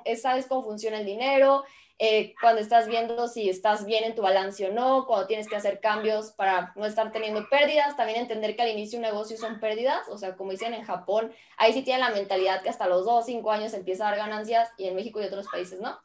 es 0.06 0.22
sabes 0.22 0.46
cómo 0.46 0.64
funciona 0.64 1.02
el 1.02 1.06
dinero, 1.06 1.66
eh, 2.00 2.34
cuando 2.42 2.62
estás 2.62 2.88
viendo 2.88 3.28
si 3.28 3.50
estás 3.50 3.86
bien 3.86 4.04
en 4.04 4.16
tu 4.16 4.22
balance 4.22 4.68
o 4.68 4.74
no, 4.74 5.06
cuando 5.06 5.28
tienes 5.28 5.48
que 5.48 5.56
hacer 5.56 5.80
cambios 5.80 6.32
para 6.32 6.74
no 6.76 6.86
estar 6.86 7.12
teniendo 7.12 7.48
pérdidas, 7.50 7.96
también 7.96 8.20
entender 8.20 8.56
que 8.56 8.64
al 8.64 8.70
inicio 8.70 8.98
un 8.98 9.04
negocio 9.04 9.38
son 9.38 9.60
pérdidas, 9.60 10.08
o 10.10 10.18
sea, 10.18 10.36
como 10.36 10.52
dicen 10.52 10.74
en 10.74 10.84
Japón, 10.84 11.32
ahí 11.58 11.74
sí 11.74 11.84
tienen 11.84 12.02
la 12.02 12.12
mentalidad 12.12 12.62
que 12.62 12.70
hasta 12.70 12.88
los 12.88 13.06
dos 13.06 13.24
o 13.24 13.26
cinco 13.26 13.52
años 13.52 13.74
empieza 13.74 14.08
a 14.08 14.12
dar 14.12 14.20
ganancias 14.20 14.70
y 14.78 14.88
en 14.88 14.96
México 14.96 15.22
y 15.22 15.26
otros 15.26 15.48
países 15.48 15.80
no. 15.80 16.00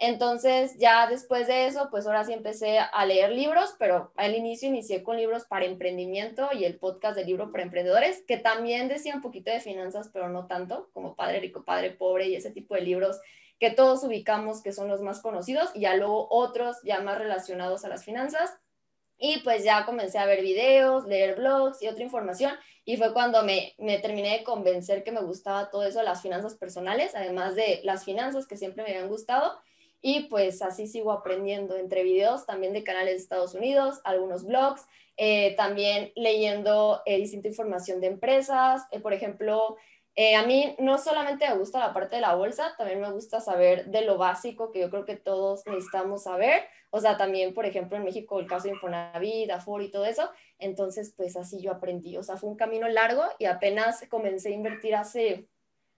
Entonces, 0.00 0.78
ya 0.78 1.08
después 1.08 1.48
de 1.48 1.66
eso, 1.66 1.88
pues 1.90 2.06
ahora 2.06 2.24
sí 2.24 2.32
empecé 2.32 2.78
a 2.78 3.04
leer 3.04 3.32
libros, 3.32 3.74
pero 3.80 4.12
al 4.16 4.36
inicio 4.36 4.68
inicié 4.68 5.02
con 5.02 5.16
libros 5.16 5.44
para 5.46 5.64
emprendimiento 5.64 6.50
y 6.52 6.64
el 6.64 6.78
podcast 6.78 7.16
de 7.16 7.24
libro 7.24 7.50
para 7.50 7.64
emprendedores, 7.64 8.22
que 8.28 8.36
también 8.36 8.86
decía 8.86 9.16
un 9.16 9.22
poquito 9.22 9.50
de 9.50 9.58
finanzas, 9.58 10.08
pero 10.12 10.28
no 10.28 10.46
tanto, 10.46 10.88
como 10.92 11.16
Padre 11.16 11.40
Rico, 11.40 11.64
Padre 11.64 11.90
Pobre 11.90 12.28
y 12.28 12.36
ese 12.36 12.52
tipo 12.52 12.76
de 12.76 12.82
libros 12.82 13.20
que 13.58 13.70
todos 13.70 14.04
ubicamos 14.04 14.62
que 14.62 14.72
son 14.72 14.88
los 14.88 15.00
más 15.00 15.20
conocidos, 15.20 15.70
y 15.74 15.80
ya 15.80 15.94
luego 15.96 16.28
otros 16.30 16.76
ya 16.82 17.00
más 17.00 17.18
relacionados 17.18 17.84
a 17.84 17.88
las 17.88 18.04
finanzas. 18.04 18.56
Y 19.20 19.40
pues 19.40 19.64
ya 19.64 19.84
comencé 19.84 20.18
a 20.18 20.26
ver 20.26 20.42
videos, 20.42 21.04
leer 21.06 21.36
blogs 21.36 21.82
y 21.82 21.88
otra 21.88 22.04
información. 22.04 22.52
Y 22.84 22.96
fue 22.96 23.12
cuando 23.12 23.42
me, 23.42 23.74
me 23.78 23.98
terminé 23.98 24.38
de 24.38 24.44
convencer 24.44 25.02
que 25.02 25.12
me 25.12 25.22
gustaba 25.22 25.70
todo 25.70 25.84
eso, 25.84 26.02
las 26.02 26.22
finanzas 26.22 26.54
personales, 26.54 27.14
además 27.14 27.56
de 27.56 27.80
las 27.82 28.04
finanzas 28.04 28.46
que 28.46 28.56
siempre 28.56 28.84
me 28.84 28.90
habían 28.90 29.08
gustado 29.08 29.58
y 30.00 30.24
pues 30.28 30.62
así 30.62 30.86
sigo 30.86 31.12
aprendiendo 31.12 31.76
entre 31.76 32.04
videos 32.04 32.46
también 32.46 32.72
de 32.72 32.84
canales 32.84 33.14
de 33.14 33.22
Estados 33.22 33.54
Unidos, 33.54 34.00
algunos 34.04 34.44
blogs, 34.44 34.86
eh, 35.16 35.56
también 35.56 36.12
leyendo 36.14 37.02
eh, 37.04 37.16
distinta 37.16 37.48
información 37.48 38.00
de 38.00 38.06
empresas. 38.06 38.82
Eh, 38.92 39.00
por 39.00 39.12
ejemplo, 39.12 39.76
a 40.36 40.44
mí 40.46 40.74
no 40.78 40.98
solamente 40.98 41.48
me 41.48 41.56
gusta 41.56 41.78
la 41.78 41.92
parte 41.92 42.16
de 42.16 42.22
la 42.22 42.34
bolsa, 42.34 42.74
también 42.76 43.00
me 43.00 43.10
gusta 43.12 43.40
saber 43.40 43.86
de 43.86 44.02
lo 44.02 44.18
básico 44.18 44.72
que 44.72 44.80
yo 44.80 44.90
creo 44.90 45.04
que 45.04 45.16
todos 45.16 45.64
necesitamos 45.66 46.24
saber. 46.24 46.64
O 46.90 47.00
sea, 47.00 47.16
también, 47.16 47.54
por 47.54 47.66
ejemplo, 47.66 47.96
en 47.96 48.04
México 48.04 48.40
el 48.40 48.46
caso 48.46 48.64
de 48.64 48.74
Infonavit, 48.74 49.50
Afore 49.50 49.84
y 49.84 49.90
todo 49.90 50.06
eso. 50.06 50.28
Entonces, 50.58 51.14
pues 51.16 51.36
así 51.36 51.60
yo 51.60 51.70
aprendí. 51.70 52.16
O 52.16 52.22
sea, 52.22 52.36
fue 52.36 52.50
un 52.50 52.56
camino 52.56 52.88
largo 52.88 53.22
y 53.38 53.44
apenas 53.44 54.04
comencé 54.08 54.48
a 54.48 54.52
invertir 54.52 54.94
hace 54.94 55.48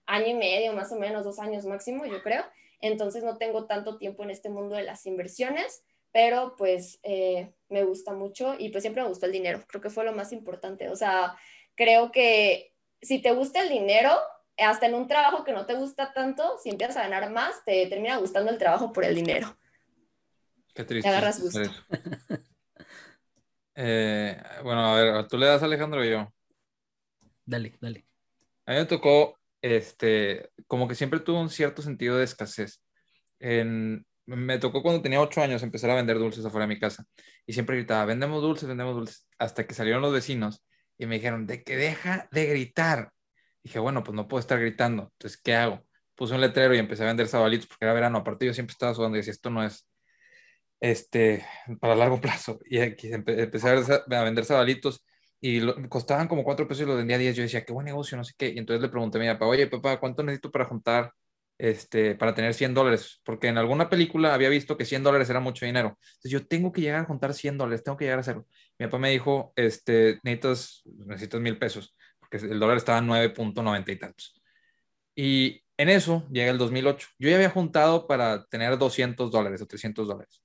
año 0.05 0.27
y 0.27 0.33
medio, 0.35 0.73
más 0.73 0.91
o 0.91 0.97
menos, 0.97 1.23
dos 1.23 1.39
años 1.39 1.65
máximo, 1.65 2.05
yo 2.05 2.21
creo 2.21 2.43
entonces 2.81 3.23
no 3.23 3.37
tengo 3.37 3.65
tanto 3.65 3.97
tiempo 3.97 4.23
en 4.23 4.31
este 4.31 4.49
mundo 4.49 4.75
de 4.75 4.83
las 4.83 5.05
inversiones, 5.05 5.83
pero 6.11 6.55
pues 6.57 6.99
eh, 7.03 7.53
me 7.69 7.83
gusta 7.83 8.13
mucho 8.13 8.55
y 8.57 8.69
pues 8.69 8.83
siempre 8.83 9.03
me 9.03 9.09
gustó 9.09 9.27
el 9.27 9.31
dinero, 9.31 9.63
creo 9.67 9.81
que 9.81 9.89
fue 9.89 10.03
lo 10.03 10.13
más 10.13 10.33
importante, 10.33 10.89
o 10.89 10.95
sea, 10.95 11.35
creo 11.75 12.11
que 12.11 12.70
si 13.01 13.21
te 13.21 13.31
gusta 13.33 13.61
el 13.61 13.69
dinero, 13.69 14.11
hasta 14.57 14.85
en 14.85 14.95
un 14.95 15.07
trabajo 15.07 15.43
que 15.43 15.53
no 15.53 15.65
te 15.65 15.75
gusta 15.75 16.13
tanto, 16.13 16.57
si 16.61 16.69
empiezas 16.69 16.97
a 16.97 17.03
ganar 17.07 17.31
más, 17.31 17.63
te 17.65 17.87
termina 17.87 18.17
gustando 18.17 18.51
el 18.51 18.57
trabajo 18.57 18.93
por 18.93 19.03
el 19.03 19.15
dinero. 19.15 19.57
Qué 20.73 20.83
triste. 20.83 21.09
Te 21.09 21.15
agarras 21.15 21.41
gusto. 21.41 21.59
Eh, 23.73 24.37
bueno, 24.63 24.85
a 24.85 24.95
ver, 24.95 25.27
¿tú 25.27 25.37
le 25.37 25.47
das 25.47 25.61
a 25.61 25.65
Alejandro 25.65 26.03
y 26.05 26.11
yo? 26.11 26.31
Dale, 27.45 27.77
dale. 27.79 28.05
A 28.65 28.73
mí 28.73 28.77
me 28.77 28.85
tocó 28.85 29.39
este, 29.61 30.51
como 30.67 30.87
que 30.87 30.93
siempre 30.93 31.21
tuvo 31.21 31.39
un 31.39 31.49
cierto 31.49 31.81
sentido 31.81 32.17
de 32.17 32.25
escasez. 32.25 32.83
me 33.39 34.57
tocó 34.59 34.83
cuando 34.83 35.01
tenía 35.01 35.21
ocho 35.21 35.41
años 35.41 35.63
empezar 35.63 35.89
a 35.89 35.95
vender 35.95 36.19
dulces 36.19 36.45
afuera 36.45 36.67
de 36.67 36.73
mi 36.75 36.79
casa 36.79 37.05
y 37.45 37.53
siempre 37.53 37.77
gritaba, 37.77 38.05
vendemos 38.05 38.41
dulces, 38.41 38.67
vendemos 38.67 38.95
dulces, 38.95 39.27
hasta 39.39 39.65
que 39.65 39.73
salieron 39.73 40.01
los 40.01 40.13
vecinos 40.13 40.63
y 41.01 41.07
me 41.07 41.15
dijeron, 41.15 41.47
de 41.47 41.63
que 41.63 41.77
deja 41.77 42.27
de 42.31 42.45
gritar. 42.47 43.11
dije, 43.63 43.79
bueno, 43.79 44.03
pues 44.03 44.15
no 44.15 44.27
puedo 44.27 44.39
estar 44.39 44.59
gritando, 44.59 45.11
entonces, 45.13 45.41
¿qué 45.41 45.55
hago? 45.55 45.85
Puse 46.15 46.35
un 46.35 46.41
letrero 46.41 46.75
y 46.75 46.79
empecé 46.79 47.03
a 47.03 47.07
vender 47.07 47.27
sabalitos 47.27 47.67
porque 47.67 47.85
era 47.85 47.93
verano, 47.93 48.19
aparte 48.19 48.45
yo 48.45 48.53
siempre 48.53 48.73
estaba 48.73 48.93
sudando 48.93 49.17
y 49.17 49.21
decía, 49.21 49.33
esto 49.33 49.49
no 49.49 49.63
es 49.63 49.87
este, 50.79 51.45
para 51.79 51.95
largo 51.95 52.19
plazo. 52.21 52.59
Y 52.65 52.79
empecé 52.79 53.69
a 53.69 54.23
vender 54.23 54.45
sabalitos 54.45 55.03
y 55.39 55.61
costaban 55.89 56.27
como 56.27 56.43
4 56.43 56.67
pesos 56.67 56.83
y 56.83 56.85
los 56.87 56.97
vendía 56.97 57.15
a 57.15 57.19
10. 57.19 57.35
Yo 57.35 57.43
decía, 57.43 57.65
qué 57.65 57.73
buen 57.73 57.85
negocio, 57.85 58.17
no 58.17 58.23
sé 58.23 58.33
qué. 58.37 58.49
Y 58.49 58.59
entonces 58.59 58.81
le 58.81 58.89
pregunté 58.89 59.17
a 59.17 59.21
mi 59.21 59.27
papá, 59.27 59.47
oye, 59.47 59.67
papá, 59.67 59.99
¿cuánto 59.99 60.23
necesito 60.23 60.51
para 60.51 60.65
juntar, 60.65 61.13
este, 61.61 62.15
para 62.15 62.33
tener 62.33 62.55
100 62.55 62.73
dólares? 62.73 63.21
Porque 63.23 63.47
en 63.47 63.57
alguna 63.59 63.87
película 63.87 64.33
había 64.33 64.49
visto 64.49 64.77
que 64.77 64.85
100 64.85 65.03
dólares 65.03 65.29
era 65.29 65.39
mucho 65.39 65.65
dinero. 65.65 65.97
Entonces 65.99 66.31
yo 66.31 66.47
tengo 66.47 66.71
que 66.71 66.81
llegar 66.81 67.01
a 67.01 67.05
juntar 67.05 67.35
100 67.35 67.57
dólares, 67.57 67.83
tengo 67.83 67.97
que 67.97 68.05
llegar 68.05 68.17
a 68.19 68.21
hacerlo. 68.21 68.47
Mi 68.79 68.87
papá 68.87 68.97
me 68.97 69.11
dijo, 69.11 69.53
este, 69.55 70.19
necesitas, 70.23 70.81
necesitas 70.85 71.39
mil 71.39 71.59
pesos, 71.59 71.95
porque 72.19 72.37
el 72.37 72.59
dólar 72.59 72.77
estaba 72.77 72.97
en 72.97 73.07
9.90 73.07 73.91
y 73.91 73.95
tantos. 73.97 74.41
Y 75.15 75.63
en 75.77 75.89
eso 75.89 76.27
llega 76.31 76.51
el 76.51 76.57
2008. 76.57 77.09
Yo 77.19 77.29
ya 77.29 77.35
había 77.35 77.49
juntado 77.51 78.07
para 78.07 78.45
tener 78.47 78.77
200 78.77 79.31
dólares 79.31 79.61
o 79.61 79.67
300 79.67 80.07
dólares. 80.07 80.41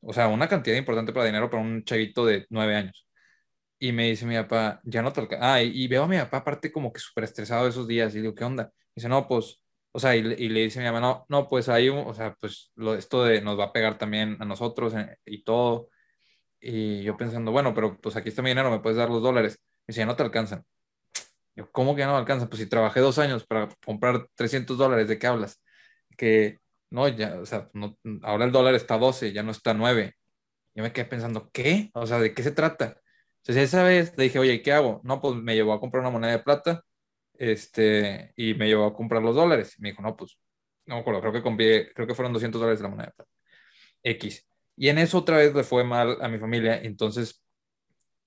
O 0.00 0.12
sea, 0.12 0.28
una 0.28 0.48
cantidad 0.48 0.76
importante 0.76 1.12
para 1.12 1.26
dinero 1.26 1.50
para 1.50 1.62
un 1.62 1.84
chavito 1.84 2.24
de 2.26 2.46
9 2.48 2.76
años. 2.76 3.06
Y 3.78 3.92
me 3.92 4.10
dice 4.10 4.26
mi 4.26 4.36
papá, 4.36 4.80
ya 4.84 5.02
no 5.02 5.12
te 5.12 5.20
alcanza. 5.20 5.54
Ah, 5.54 5.62
y, 5.62 5.88
veo 5.88 6.04
a 6.04 6.08
mi 6.08 6.18
papá 6.18 6.38
aparte 6.38 6.70
como 6.72 6.92
que 6.92 7.00
súper 7.00 7.24
estresado 7.24 7.66
esos 7.68 7.88
días. 7.88 8.14
Y 8.14 8.20
digo, 8.20 8.34
¿qué 8.34 8.44
onda? 8.44 8.72
dice, 8.94 9.08
no, 9.08 9.26
pues, 9.28 9.62
o 9.92 9.98
sea, 10.00 10.16
y, 10.16 10.22
le 10.22 10.60
dice 10.60 10.78
a 10.80 10.82
mi 10.82 10.88
mamá, 10.88 11.00
no, 11.00 11.26
no, 11.28 11.48
pues 11.48 11.68
ahí, 11.68 11.88
o 11.88 12.14
sea, 12.14 12.36
pues 12.40 12.70
lo, 12.76 12.94
esto 12.94 13.24
de 13.24 13.40
nos 13.42 13.58
va 13.58 13.64
a 13.66 13.72
pegar 13.72 13.98
también 13.98 14.36
a 14.40 14.44
nosotros 14.44 14.94
eh, 14.94 15.18
y 15.24 15.42
todo. 15.44 15.90
Y 16.60 17.02
yo 17.04 17.16
pensando, 17.16 17.52
bueno, 17.52 17.74
pero 17.74 17.98
pues 18.00 18.16
aquí 18.16 18.28
está 18.30 18.42
mi 18.42 18.50
dinero, 18.50 18.70
me 18.70 18.80
puedes 18.80 18.98
dar 18.98 19.10
los 19.10 19.22
dólares. 19.22 19.60
Me 19.86 19.92
dice, 19.92 20.06
no 20.06 20.16
te 20.16 20.22
alcanzan. 20.22 20.64
Yo, 21.56 21.70
¿cómo 21.72 21.96
que 21.96 22.04
no 22.04 22.16
alcanzan? 22.16 22.48
Pues 22.48 22.60
si 22.62 22.68
trabajé 22.68 23.00
dos 23.00 23.18
años 23.18 23.46
para 23.46 23.68
comprar 23.84 24.28
300 24.34 24.78
dólares, 24.78 25.08
¿de 25.08 25.18
qué 25.18 25.26
hablas? 25.26 25.60
Que 26.16 26.58
no, 26.90 27.08
ya, 27.08 27.40
o 27.40 27.46
sea, 27.46 27.70
no, 27.74 27.98
ahora 28.22 28.44
el 28.46 28.52
dólar 28.52 28.74
está 28.74 28.98
12, 28.98 29.32
ya 29.32 29.42
no 29.42 29.52
está 29.52 29.74
9. 29.74 30.14
Yo 30.74 30.82
me 30.84 30.92
quedé 30.92 31.06
pensando, 31.06 31.50
¿qué? 31.52 31.90
O 31.94 32.06
sea, 32.06 32.18
¿de 32.20 32.34
qué 32.34 32.42
se 32.42 32.52
trata? 32.52 33.00
Entonces 33.38 33.64
esa 33.64 33.82
vez 33.84 34.14
le 34.16 34.24
dije, 34.24 34.38
oye, 34.38 34.62
¿qué 34.62 34.72
hago? 34.72 35.00
No, 35.04 35.20
pues 35.20 35.36
me 35.36 35.54
llevó 35.54 35.72
a 35.72 35.80
comprar 35.80 36.02
una 36.02 36.10
moneda 36.10 36.32
de 36.32 36.40
plata 36.40 36.84
este, 37.40 38.34
y 38.36 38.52
me 38.54 38.68
llevó 38.68 38.84
a 38.84 38.94
comprar 38.94 39.22
los 39.22 39.34
dólares. 39.34 39.74
Me 39.78 39.90
dijo, 39.90 40.02
no, 40.02 40.14
pues, 40.14 40.38
no 40.84 40.96
me 40.96 41.00
acuerdo, 41.00 41.22
creo 41.22 41.32
que 41.32 41.42
compré, 41.42 41.92
creo 41.94 42.06
que 42.06 42.14
fueron 42.14 42.34
200 42.34 42.60
dólares 42.60 42.80
de 42.80 42.82
la 42.82 42.90
moneda. 42.90 43.14
X. 44.02 44.46
Y 44.76 44.88
en 44.90 44.98
eso 44.98 45.18
otra 45.18 45.38
vez 45.38 45.54
le 45.54 45.64
fue 45.64 45.82
mal 45.82 46.18
a 46.20 46.28
mi 46.28 46.38
familia, 46.38 46.80
entonces, 46.82 47.42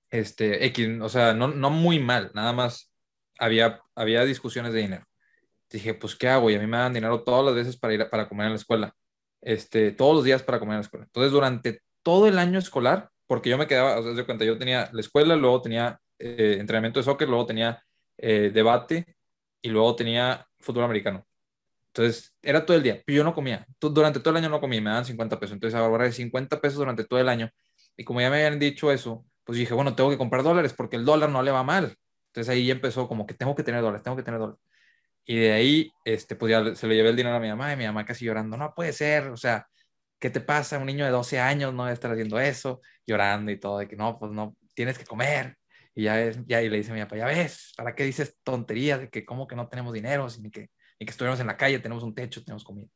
este, 0.10 0.66
X, 0.68 0.90
o 1.02 1.10
sea, 1.10 1.34
no, 1.34 1.48
no 1.48 1.70
muy 1.70 2.00
mal, 2.00 2.32
nada 2.34 2.54
más 2.54 2.92
había, 3.38 3.82
había 3.96 4.26
discusiones 4.26 4.74
de 4.74 4.82
dinero. 4.82 5.06
Dije, 5.70 5.94
pues, 5.94 6.16
¿qué 6.16 6.30
hago? 6.30 6.50
Y 6.50 6.56
a 6.56 6.60
mí 6.60 6.68
me 6.68 6.78
dan 6.78 6.94
dinero 6.94 7.24
todas 7.24 7.46
las 7.46 7.56
veces 7.56 7.78
para 7.78 7.94
ir 7.94 8.10
para 8.10 8.28
comer 8.28 8.48
en 8.48 8.54
la 8.54 8.58
escuela, 8.58 8.96
este, 9.42 9.92
todos 9.92 10.16
los 10.16 10.24
días 10.24 10.42
para 10.42 10.60
comer 10.60 10.74
en 10.74 10.80
la 10.80 10.86
escuela. 10.86 11.06
Entonces, 11.06 11.32
durante 11.32 11.82
todo 12.02 12.28
el 12.28 12.40
año 12.40 12.58
escolar, 12.58 13.10
porque 13.28 13.50
yo 13.52 13.60
me 13.60 13.68
quedaba, 13.68 14.00
o 14.00 14.04
sea, 14.04 14.14
de 14.14 14.26
cuenta, 14.26 14.44
yo 14.44 14.58
tenía 14.58 14.90
la 14.92 15.02
escuela, 15.02 15.36
luego 15.36 15.62
tenía 15.62 16.00
eh, 16.20 16.58
entrenamiento 16.60 17.00
de 17.00 17.04
soccer, 17.04 17.30
luego 17.30 17.46
tenía 17.46 17.84
eh, 18.18 18.52
debate 18.54 19.18
y 19.62 19.70
luego 19.70 19.96
tenía 19.96 20.48
fútbol 20.60 20.86
americano. 20.86 21.26
Entonces, 21.88 22.34
era 22.42 22.66
todo 22.66 22.78
el 22.78 22.84
día, 22.84 23.04
yo 23.08 23.24
no 23.24 23.34
comía. 23.34 23.66
Durante 23.80 24.20
todo 24.20 24.32
el 24.32 24.38
año 24.38 24.50
no 24.50 24.60
comía, 24.60 24.82
me 24.82 24.90
daban 24.90 25.06
50 25.06 25.40
pesos. 25.40 25.54
Entonces, 25.54 25.80
ahora 25.80 26.06
de 26.06 26.12
50 26.12 26.60
pesos 26.62 26.80
durante 26.80 27.06
todo 27.06 27.20
el 27.20 27.30
año. 27.30 27.50
Y 27.98 28.04
como 28.04 28.22
ya 28.22 28.30
me 28.30 28.38
habían 28.38 28.60
dicho 28.60 28.92
eso, 28.92 29.26
pues 29.44 29.58
dije, 29.58 29.74
bueno, 29.74 29.96
tengo 29.96 30.10
que 30.10 30.18
comprar 30.18 30.44
dólares 30.44 30.74
porque 30.74 30.96
el 30.96 31.06
dólar 31.06 31.30
no 31.30 31.44
le 31.44 31.52
va 31.52 31.64
mal. 31.64 31.98
Entonces 32.28 32.50
ahí 32.54 32.72
empezó 32.72 33.08
como 33.08 33.28
que 33.28 33.36
tengo 33.36 33.56
que 33.56 33.64
tener 33.64 33.82
dólares, 33.82 34.04
tengo 34.04 34.18
que 34.18 34.24
tener 34.24 34.40
dólares. 34.40 34.62
Y 35.26 35.38
de 35.38 35.54
ahí, 35.54 35.92
este, 36.06 36.36
pues 36.36 36.52
ya 36.52 36.76
se 36.76 36.88
le 36.88 36.96
llevé 36.96 37.10
el 37.10 37.16
dinero 37.16 37.36
a 37.36 37.40
mi 37.40 37.50
mamá 37.50 37.74
y 37.74 37.78
mi 37.78 37.86
mamá 37.86 38.06
casi 38.06 38.26
llorando, 38.26 38.58
no 38.58 38.74
puede 38.76 38.94
ser, 38.94 39.30
o 39.30 39.38
sea, 39.38 39.68
¿qué 40.20 40.30
te 40.30 40.42
pasa? 40.42 40.80
Un 40.80 40.88
niño 40.88 41.06
de 41.06 41.12
12 41.12 41.40
años 41.40 41.74
no 41.74 41.84
debe 41.86 41.94
estar 41.94 42.12
haciendo 42.12 42.40
eso, 42.40 42.82
llorando 43.08 43.52
y 43.52 43.60
todo, 43.60 43.80
de 43.80 43.88
que 43.88 43.96
no, 43.96 44.20
pues 44.20 44.32
no, 44.32 44.58
tienes 44.76 44.98
que 44.98 45.06
comer. 45.06 45.58
Y 45.96 46.04
ya, 46.04 46.22
es, 46.22 46.40
ya 46.46 46.62
y 46.62 46.70
le 46.70 46.78
dice 46.78 46.92
a 46.92 46.94
mi 46.96 47.02
papá, 47.02 47.18
ya 47.18 47.26
ves, 47.26 47.74
¿para 47.78 47.96
qué 47.96 48.04
dices 48.04 48.38
tonterías 48.44 49.00
de 49.00 49.10
que 49.10 49.26
como 49.26 49.48
que 49.48 49.56
no 49.56 49.68
tenemos 49.68 49.94
dinero, 49.94 50.28
ni 50.42 50.50
que, 50.50 50.70
ni 51.00 51.06
que 51.06 51.12
estuviéramos 51.12 51.40
en 51.40 51.48
la 51.48 51.58
calle, 51.58 51.80
tenemos 51.80 52.04
un 52.04 52.16
techo, 52.16 52.44
tenemos 52.44 52.64
comida? 52.64 52.88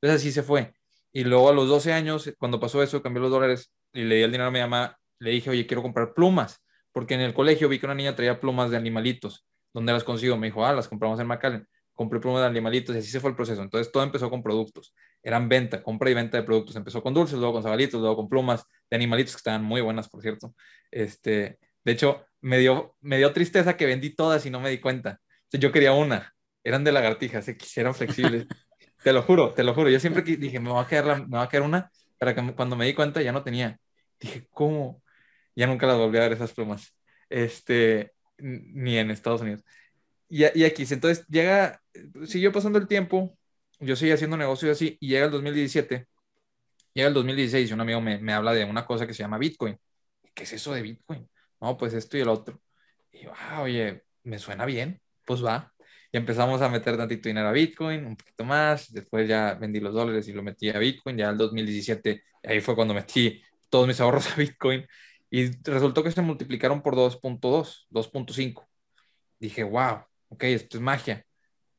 Entonces 0.00 0.20
así 0.20 0.32
se 0.32 0.42
fue. 0.42 0.74
Y 1.12 1.24
luego 1.24 1.48
a 1.48 1.52
los 1.52 1.68
12 1.68 1.92
años, 1.92 2.30
cuando 2.38 2.60
pasó 2.60 2.82
eso, 2.82 3.02
cambió 3.02 3.22
los 3.22 3.30
dólares 3.30 3.72
y 3.92 4.02
le 4.02 4.16
di 4.16 4.22
el 4.22 4.32
dinero 4.32 4.48
a 4.48 4.50
mi 4.50 4.60
mamá, 4.60 4.98
le 5.18 5.30
dije, 5.30 5.48
oye, 5.50 5.66
quiero 5.66 5.82
comprar 5.82 6.12
plumas, 6.12 6.60
porque 6.92 7.14
en 7.14 7.20
el 7.20 7.32
colegio 7.32 7.68
vi 7.68 7.78
que 7.78 7.86
una 7.86 7.94
niña 7.94 8.14
traía 8.14 8.40
plumas 8.40 8.70
de 8.70 8.76
animalitos. 8.76 9.46
¿Dónde 9.72 9.92
las 9.92 10.04
consigo? 10.04 10.36
Me 10.36 10.48
dijo, 10.48 10.64
ah, 10.66 10.72
las 10.72 10.88
compramos 10.88 11.18
en 11.20 11.26
McAllen. 11.26 11.66
Compré 11.94 12.20
plumas 12.20 12.42
de 12.42 12.48
animalitos 12.48 12.94
y 12.94 12.98
así 12.98 13.08
se 13.08 13.20
fue 13.20 13.30
el 13.30 13.36
proceso. 13.36 13.62
Entonces 13.62 13.90
todo 13.90 14.02
empezó 14.02 14.28
con 14.28 14.42
productos 14.42 14.94
eran 15.24 15.48
venta, 15.48 15.82
compra 15.82 16.10
y 16.10 16.14
venta 16.14 16.36
de 16.36 16.42
productos. 16.44 16.76
Empezó 16.76 17.02
con 17.02 17.14
dulces, 17.14 17.38
luego 17.38 17.54
con 17.54 17.62
sabalitos, 17.62 17.98
luego 17.98 18.14
con 18.14 18.28
plumas 18.28 18.64
de 18.90 18.96
animalitos 18.96 19.32
que 19.32 19.38
estaban 19.38 19.64
muy 19.64 19.80
buenas, 19.80 20.08
por 20.08 20.20
cierto. 20.20 20.54
Este, 20.90 21.58
de 21.84 21.92
hecho, 21.92 22.24
me 22.40 22.58
dio, 22.58 22.96
me 23.00 23.18
dio 23.18 23.32
tristeza 23.32 23.76
que 23.76 23.86
vendí 23.86 24.10
todas 24.14 24.44
y 24.46 24.50
no 24.50 24.60
me 24.60 24.70
di 24.70 24.78
cuenta. 24.80 25.20
yo 25.52 25.72
quería 25.72 25.92
una. 25.92 26.34
Eran 26.64 26.84
de 26.84 26.92
lagartijas, 26.92 27.44
se 27.44 27.56
quisieran 27.56 27.94
flexibles. 27.94 28.46
te 29.02 29.12
lo 29.12 29.22
juro, 29.22 29.52
te 29.52 29.64
lo 29.64 29.74
juro. 29.74 29.90
Yo 29.90 30.00
siempre 30.00 30.22
dije, 30.22 30.60
me 30.60 30.70
va 30.70 30.82
a 30.82 30.86
quedar, 30.88 31.28
me 31.28 31.36
va 31.36 31.44
a 31.44 31.48
quedar 31.48 31.64
una, 31.64 31.90
para 32.18 32.34
que 32.34 32.54
cuando 32.54 32.76
me 32.76 32.86
di 32.86 32.94
cuenta 32.94 33.22
ya 33.22 33.32
no 33.32 33.42
tenía. 33.44 33.78
Dije, 34.20 34.46
¿cómo? 34.50 35.02
Ya 35.54 35.66
nunca 35.66 35.86
las 35.86 35.98
volví 35.98 36.18
a 36.18 36.22
ver 36.22 36.32
esas 36.32 36.52
plumas. 36.52 36.96
Este, 37.28 38.12
ni 38.38 38.98
en 38.98 39.10
Estados 39.10 39.42
Unidos. 39.42 39.62
Y, 40.28 40.44
y 40.58 40.64
aquí, 40.64 40.84
entonces 40.90 41.26
llega, 41.28 41.82
siguió 42.26 42.52
pasando 42.52 42.78
el 42.78 42.88
tiempo, 42.88 43.36
yo 43.80 43.96
seguía 43.96 44.14
haciendo 44.14 44.36
negocios 44.36 44.72
así 44.72 44.96
y 45.00 45.08
llega 45.08 45.26
el 45.26 45.32
2017, 45.32 46.06
llega 46.94 47.08
el 47.08 47.14
2016 47.14 47.70
y 47.70 47.72
un 47.72 47.80
amigo 47.80 48.00
me, 48.00 48.18
me, 48.18 48.32
habla 48.32 48.52
de 48.52 48.64
una 48.64 48.86
cosa 48.86 49.06
que 49.06 49.14
se 49.14 49.22
llama 49.22 49.38
Bitcoin. 49.38 49.78
¿Qué 50.34 50.44
es 50.44 50.52
eso 50.54 50.74
de 50.74 50.82
Bitcoin? 50.82 51.28
No, 51.64 51.78
pues 51.78 51.94
esto 51.94 52.18
y 52.18 52.20
el 52.20 52.28
otro. 52.28 52.60
Y 53.10 53.22
yo, 53.24 53.32
ah, 53.34 53.62
oye, 53.62 54.04
me 54.24 54.38
suena 54.38 54.66
bien, 54.66 55.00
pues 55.24 55.42
va. 55.42 55.72
Y 56.12 56.18
empezamos 56.18 56.60
a 56.60 56.68
meter 56.68 56.96
tantito 56.98 57.28
dinero 57.30 57.48
a 57.48 57.52
Bitcoin, 57.52 58.04
un 58.04 58.16
poquito 58.16 58.44
más, 58.44 58.92
después 58.92 59.26
ya 59.26 59.54
vendí 59.54 59.80
los 59.80 59.94
dólares 59.94 60.28
y 60.28 60.34
lo 60.34 60.42
metí 60.42 60.68
a 60.68 60.78
Bitcoin, 60.78 61.16
ya 61.16 61.30
el 61.30 61.38
2017, 61.38 62.22
ahí 62.42 62.60
fue 62.60 62.74
cuando 62.74 62.92
metí 62.92 63.42
todos 63.70 63.88
mis 63.88 63.98
ahorros 64.00 64.30
a 64.30 64.36
Bitcoin 64.36 64.86
y 65.30 65.50
resultó 65.62 66.02
que 66.04 66.10
se 66.10 66.20
multiplicaron 66.20 66.82
por 66.82 66.96
2.2, 66.96 67.86
2.5. 67.88 68.68
Dije, 69.38 69.64
wow, 69.64 70.04
ok, 70.28 70.44
esto 70.44 70.76
es 70.76 70.82
magia. 70.82 71.24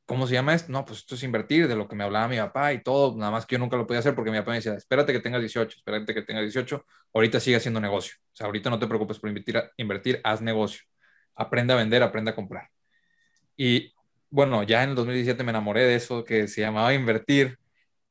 ¿Cómo 0.05 0.27
se 0.27 0.33
llama 0.33 0.53
esto? 0.53 0.71
No, 0.71 0.85
pues 0.85 0.99
esto 0.99 1.15
es 1.15 1.23
invertir, 1.23 1.67
de 1.67 1.75
lo 1.75 1.87
que 1.87 1.95
me 1.95 2.03
hablaba 2.03 2.27
mi 2.27 2.37
papá 2.37 2.73
y 2.73 2.83
todo, 2.83 3.17
nada 3.17 3.31
más 3.31 3.45
que 3.45 3.55
yo 3.55 3.59
nunca 3.59 3.77
lo 3.77 3.87
podía 3.87 3.99
hacer 3.99 4.15
porque 4.15 4.31
mi 4.31 4.37
papá 4.37 4.51
me 4.51 4.57
decía, 4.57 4.73
espérate 4.75 5.13
que 5.13 5.19
tengas 5.19 5.41
18, 5.41 5.77
espérate 5.77 6.13
que 6.13 6.21
tengas 6.21 6.43
18, 6.43 6.85
ahorita 7.13 7.39
sigue 7.39 7.57
haciendo 7.57 7.81
negocio. 7.81 8.15
O 8.33 8.35
sea, 8.35 8.47
ahorita 8.47 8.69
no 8.69 8.79
te 8.79 8.87
preocupes 8.87 9.19
por 9.19 9.29
invertir, 9.29 9.61
invertir 9.77 10.21
haz 10.23 10.41
negocio. 10.41 10.81
Aprende 11.35 11.73
a 11.73 11.77
vender, 11.77 12.03
aprende 12.03 12.31
a 12.31 12.35
comprar. 12.35 12.69
Y 13.57 13.93
bueno, 14.29 14.63
ya 14.63 14.83
en 14.83 14.91
el 14.91 14.95
2017 14.95 15.43
me 15.43 15.51
enamoré 15.51 15.83
de 15.85 15.95
eso 15.95 16.23
que 16.23 16.47
se 16.47 16.61
llamaba 16.61 16.93
invertir 16.93 17.57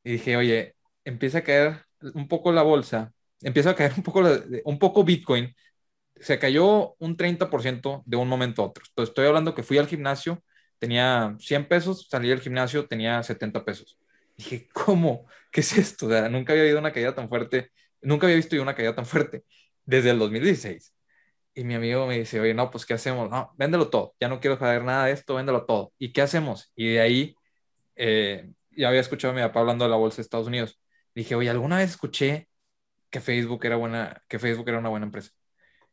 y 0.04 0.12
dije, 0.12 0.36
oye, 0.36 0.76
empieza 1.04 1.38
a 1.38 1.42
caer 1.44 1.84
un 2.14 2.28
poco 2.28 2.52
la 2.52 2.62
bolsa, 2.62 3.12
empieza 3.42 3.70
a 3.70 3.76
caer 3.76 3.92
un 3.96 4.02
poco, 4.02 4.22
un 4.64 4.78
poco 4.78 5.04
Bitcoin, 5.04 5.54
se 6.16 6.38
cayó 6.38 6.94
un 6.98 7.16
30% 7.16 8.02
de 8.06 8.16
un 8.16 8.28
momento 8.28 8.62
a 8.62 8.66
otro. 8.66 8.84
Entonces, 8.88 9.10
estoy 9.10 9.26
hablando 9.26 9.54
que 9.54 9.62
fui 9.62 9.78
al 9.78 9.86
gimnasio 9.88 10.42
tenía 10.84 11.34
100 11.40 11.66
pesos, 11.66 12.06
salí 12.10 12.28
del 12.28 12.40
gimnasio, 12.40 12.86
tenía 12.86 13.22
70 13.22 13.64
pesos. 13.64 13.98
Dije, 14.36 14.68
¿cómo? 14.74 15.26
¿Qué 15.50 15.60
es 15.60 15.78
esto? 15.78 16.06
O 16.06 16.10
sea, 16.10 16.28
nunca 16.28 16.52
había 16.52 16.64
habido 16.64 16.78
una 16.78 16.92
caída 16.92 17.14
tan 17.14 17.28
fuerte, 17.30 17.70
nunca 18.02 18.26
había 18.26 18.36
visto 18.36 18.54
yo 18.54 18.60
una 18.62 18.74
caída 18.74 18.94
tan 18.94 19.06
fuerte 19.06 19.44
desde 19.86 20.10
el 20.10 20.18
2016. 20.18 20.94
Y 21.54 21.64
mi 21.64 21.74
amigo 21.74 22.06
me 22.06 22.18
dice, 22.18 22.38
oye, 22.40 22.52
no, 22.52 22.70
pues, 22.70 22.84
¿qué 22.84 22.94
hacemos? 22.94 23.30
No, 23.30 23.54
véndelo 23.56 23.88
todo, 23.88 24.14
ya 24.20 24.28
no 24.28 24.40
quiero 24.40 24.58
saber 24.58 24.84
nada 24.84 25.06
de 25.06 25.12
esto, 25.12 25.36
véndelo 25.36 25.64
todo. 25.64 25.94
¿Y 25.98 26.12
qué 26.12 26.20
hacemos? 26.22 26.70
Y 26.76 26.94
de 26.94 27.00
ahí, 27.00 27.34
eh, 27.96 28.50
ya 28.72 28.88
había 28.88 29.00
escuchado 29.00 29.32
a 29.32 29.36
mi 29.36 29.42
papá 29.42 29.60
hablando 29.60 29.84
de 29.84 29.90
la 29.90 29.96
bolsa 29.96 30.16
de 30.18 30.22
Estados 30.22 30.48
Unidos. 30.48 30.80
Dije, 31.14 31.34
oye, 31.34 31.48
¿alguna 31.50 31.78
vez 31.78 31.90
escuché 31.92 32.48
que 33.10 33.20
Facebook 33.20 33.64
era 33.66 33.76
buena, 33.76 34.22
que 34.28 34.38
Facebook 34.38 34.68
era 34.68 34.78
una 34.78 34.90
buena 34.90 35.06
empresa? 35.06 35.32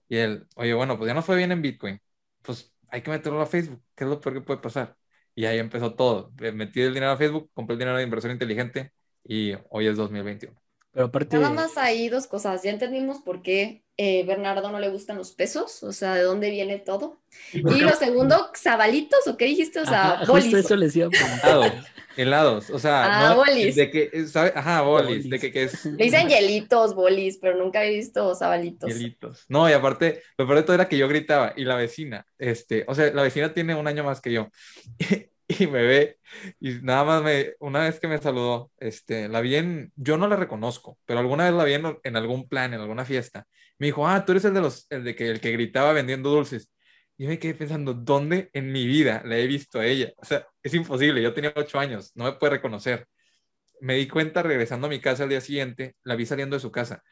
Y 0.10 0.18
él, 0.18 0.48
oye, 0.56 0.74
bueno, 0.74 0.98
pues 0.98 1.08
ya 1.10 1.14
no 1.16 1.24
fue 1.24 1.38
bien 1.38 1.52
en 1.54 1.62
Bitcoin. 1.62 2.02
Pues 2.42 2.74
hay 2.92 3.02
que 3.02 3.10
meterlo 3.10 3.42
a 3.42 3.46
Facebook, 3.48 3.82
¿qué 3.96 4.04
es 4.04 4.10
lo 4.10 4.20
peor 4.20 4.36
que 4.36 4.42
puede 4.42 4.60
pasar? 4.60 4.98
Y 5.34 5.46
ahí 5.46 5.58
empezó 5.58 5.96
todo. 5.96 6.32
Metí 6.54 6.82
el 6.82 6.94
dinero 6.94 7.14
a 7.14 7.18
Facebook, 7.18 7.50
compré 7.54 7.74
el 7.74 7.80
dinero 7.80 7.98
de 7.98 8.04
inversión 8.04 8.34
inteligente 8.34 8.92
y 9.24 9.54
hoy 9.70 9.88
es 9.88 9.96
2021. 9.96 10.62
Pero 10.92 11.06
aparte... 11.06 11.38
Nada 11.38 11.54
más 11.54 11.78
ahí 11.78 12.10
dos 12.10 12.28
cosas. 12.28 12.64
Ya 12.64 12.72
entendimos 12.72 13.20
por 13.20 13.42
qué 13.42 13.86
eh, 13.96 14.26
Bernardo 14.26 14.70
no 14.70 14.80
le 14.80 14.90
gustan 14.90 15.18
los 15.18 15.32
pesos, 15.32 15.84
o 15.84 15.94
sea, 15.94 16.16
de 16.16 16.24
dónde 16.24 16.50
viene 16.50 16.80
todo. 16.80 17.22
Y, 17.54 17.62
lo 17.62 17.96
segundo, 17.96 18.50
¿sabalitos 18.54 19.26
o 19.28 19.38
qué 19.38 19.46
dijiste? 19.46 19.80
O 19.80 19.86
sea, 19.86 20.24
bolis. 20.28 20.54
eso 20.54 20.76
les 20.76 20.94
iba 20.96 21.08
a 21.08 21.84
Helados, 22.22 22.70
o 22.70 22.80
sea, 22.80 23.32
ah, 23.32 23.34
bolis. 23.34 23.76
De 23.76 23.90
que, 23.90 24.28
¿sabe? 24.28 24.54
Ajá, 24.56 24.82
bolis, 24.82 25.30
de 25.30 25.40
que, 25.40 25.52
que, 25.52 25.64
es... 25.64 25.86
Le 25.86 26.06
dicen 26.06 26.28
hielitos, 26.28 26.94
bolis, 26.94 27.38
pero 27.42 27.58
nunca 27.58 27.84
he 27.84 27.90
visto 27.90 28.36
sabalitos. 28.36 28.90
Hielitos. 28.90 29.46
No, 29.50 29.70
y 29.70 29.74
aparte, 29.74 30.22
lo 30.38 30.46
peor 30.46 30.60
de 30.60 30.64
todo 30.64 30.76
era 30.76 30.88
que 30.88 30.98
yo 30.98 31.08
gritaba 31.08 31.54
y 31.56 31.66
la 31.66 31.76
vecina, 31.76 32.26
este, 32.38 32.86
o 32.88 32.96
sea, 32.96 33.12
la 33.12 33.24
vecina 33.24 33.54
tiene 33.54 33.76
un 33.76 33.88
año 33.88 34.04
más 34.04 34.22
que 34.22 34.32
yo. 34.32 34.50
y 35.60 35.68
me 35.68 35.82
ve 35.84 36.18
y 36.60 36.74
nada 36.82 37.04
más 37.04 37.24
me, 37.24 37.54
una 37.60 37.82
vez 37.82 38.00
que 38.00 38.08
me 38.08 38.18
saludó, 38.18 38.72
este, 38.78 39.28
la 39.28 39.42
vi 39.42 39.56
en, 39.56 39.92
yo 39.96 40.18
no 40.18 40.28
la 40.28 40.36
reconozco, 40.36 40.98
pero 41.06 41.20
alguna 41.20 41.46
vez 41.46 41.54
la 41.54 41.64
vi 41.64 41.74
en, 41.74 41.98
en 42.04 42.16
algún 42.16 42.48
plan, 42.48 42.74
en 42.74 42.82
alguna 42.82 43.06
fiesta. 43.06 43.48
Me 43.78 43.88
dijo, 43.88 44.08
ah, 44.08 44.24
tú 44.26 44.34
eres 44.34 44.46
el 44.46 44.54
de 44.54 44.62
los, 44.62 44.86
el 44.90 45.04
de 45.04 45.16
que, 45.16 45.30
el 45.30 45.42
que 45.42 45.52
gritaba 45.52 45.94
vendiendo 45.94 46.30
dulces. 46.30 46.70
Y 47.18 47.28
me 47.28 47.40
quedé 47.40 47.54
pensando, 47.54 47.94
¿dónde 47.94 48.50
en 48.54 48.72
mi 48.72 48.88
vida 48.88 49.22
la 49.26 49.38
he 49.38 49.48
visto 49.48 49.80
a 49.80 49.86
ella? 49.86 50.12
O 50.18 50.26
sea, 50.26 50.48
es 50.64 50.74
imposible, 50.74 51.22
yo 51.22 51.34
tenía 51.34 51.54
ocho 51.56 51.80
años, 51.80 52.12
no 52.16 52.26
me 52.26 52.34
puede 52.34 52.54
reconocer. 52.54 53.08
Me 53.82 53.96
di 53.96 54.08
cuenta 54.08 54.44
regresando 54.44 54.88
a 54.88 54.90
mi 54.90 55.02
casa 55.02 55.24
al 55.24 55.30
día 55.30 55.42
siguiente, 55.42 55.96
la 56.04 56.16
vi 56.16 56.26
saliendo 56.26 56.56
de 56.56 56.60
su 56.60 56.72
casa. 56.72 57.04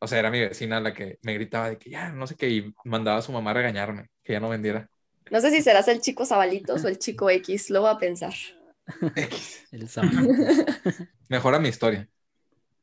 O 0.00 0.08
sea, 0.08 0.18
era 0.18 0.30
mi 0.30 0.40
vecina 0.40 0.80
la 0.80 0.92
que 0.92 1.18
me 1.22 1.34
gritaba 1.34 1.70
de 1.70 1.78
que 1.78 1.90
ya, 1.90 2.10
no 2.10 2.26
sé 2.26 2.34
qué, 2.36 2.50
y 2.50 2.74
mandaba 2.84 3.18
a 3.18 3.22
su 3.22 3.32
mamá 3.32 3.52
a 3.52 3.54
regañarme, 3.54 4.08
que 4.24 4.32
ya 4.32 4.40
no 4.40 4.48
vendiera. 4.48 4.88
No 5.30 5.40
sé 5.40 5.50
si 5.50 5.62
serás 5.62 5.88
el 5.88 6.00
chico 6.00 6.26
Zabalitos 6.26 6.84
o 6.84 6.88
el 6.88 6.98
chico 6.98 7.30
X, 7.30 7.70
lo 7.70 7.82
voy 7.82 7.90
a 7.90 7.98
pensar. 7.98 8.34
X. 9.14 9.68
El 9.72 9.88
Zabalitos. 9.88 10.66
Mejora 11.28 11.58
mi 11.60 11.68
historia. 11.68 12.08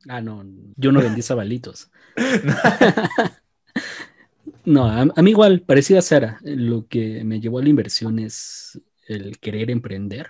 Ah, 0.08 0.22
no, 0.22 0.46
yo 0.78 0.92
no 0.92 1.02
vendí 1.02 1.22
Zabalitos. 1.22 1.92
No, 4.66 4.86
a, 4.86 5.02
a 5.02 5.22
mí 5.22 5.32
igual, 5.32 5.62
parecida 5.62 6.00
a 6.00 6.02
Sara, 6.02 6.40
lo 6.44 6.88
que 6.88 7.24
me 7.24 7.40
llevó 7.40 7.60
a 7.60 7.64
la 7.64 7.70
inversión 7.70 8.20
es 8.20 8.80
el 9.10 9.40
querer 9.40 9.70
emprender. 9.72 10.28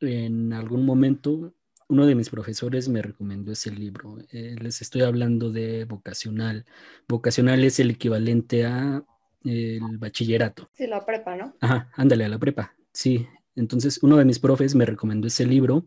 En 0.00 0.52
algún 0.52 0.84
momento, 0.84 1.54
uno 1.88 2.06
de 2.06 2.14
mis 2.14 2.28
profesores 2.28 2.88
me 2.88 3.00
recomendó 3.02 3.52
ese 3.52 3.70
libro. 3.70 4.18
Eh, 4.32 4.56
les 4.60 4.82
estoy 4.82 5.02
hablando 5.02 5.50
de 5.50 5.84
vocacional. 5.86 6.66
Vocacional 7.08 7.64
es 7.64 7.80
el 7.80 7.90
equivalente 7.90 8.66
a 8.66 9.04
el 9.44 9.98
bachillerato. 9.98 10.68
Sí, 10.74 10.86
la 10.88 11.06
prepa, 11.06 11.36
¿no? 11.36 11.54
Ajá, 11.60 11.88
ándale 11.94 12.24
a 12.24 12.28
la 12.28 12.38
prepa. 12.38 12.74
Sí, 12.92 13.26
entonces 13.54 14.02
uno 14.02 14.16
de 14.16 14.24
mis 14.24 14.40
profes 14.40 14.74
me 14.74 14.84
recomendó 14.86 15.28
ese 15.28 15.46
libro. 15.46 15.86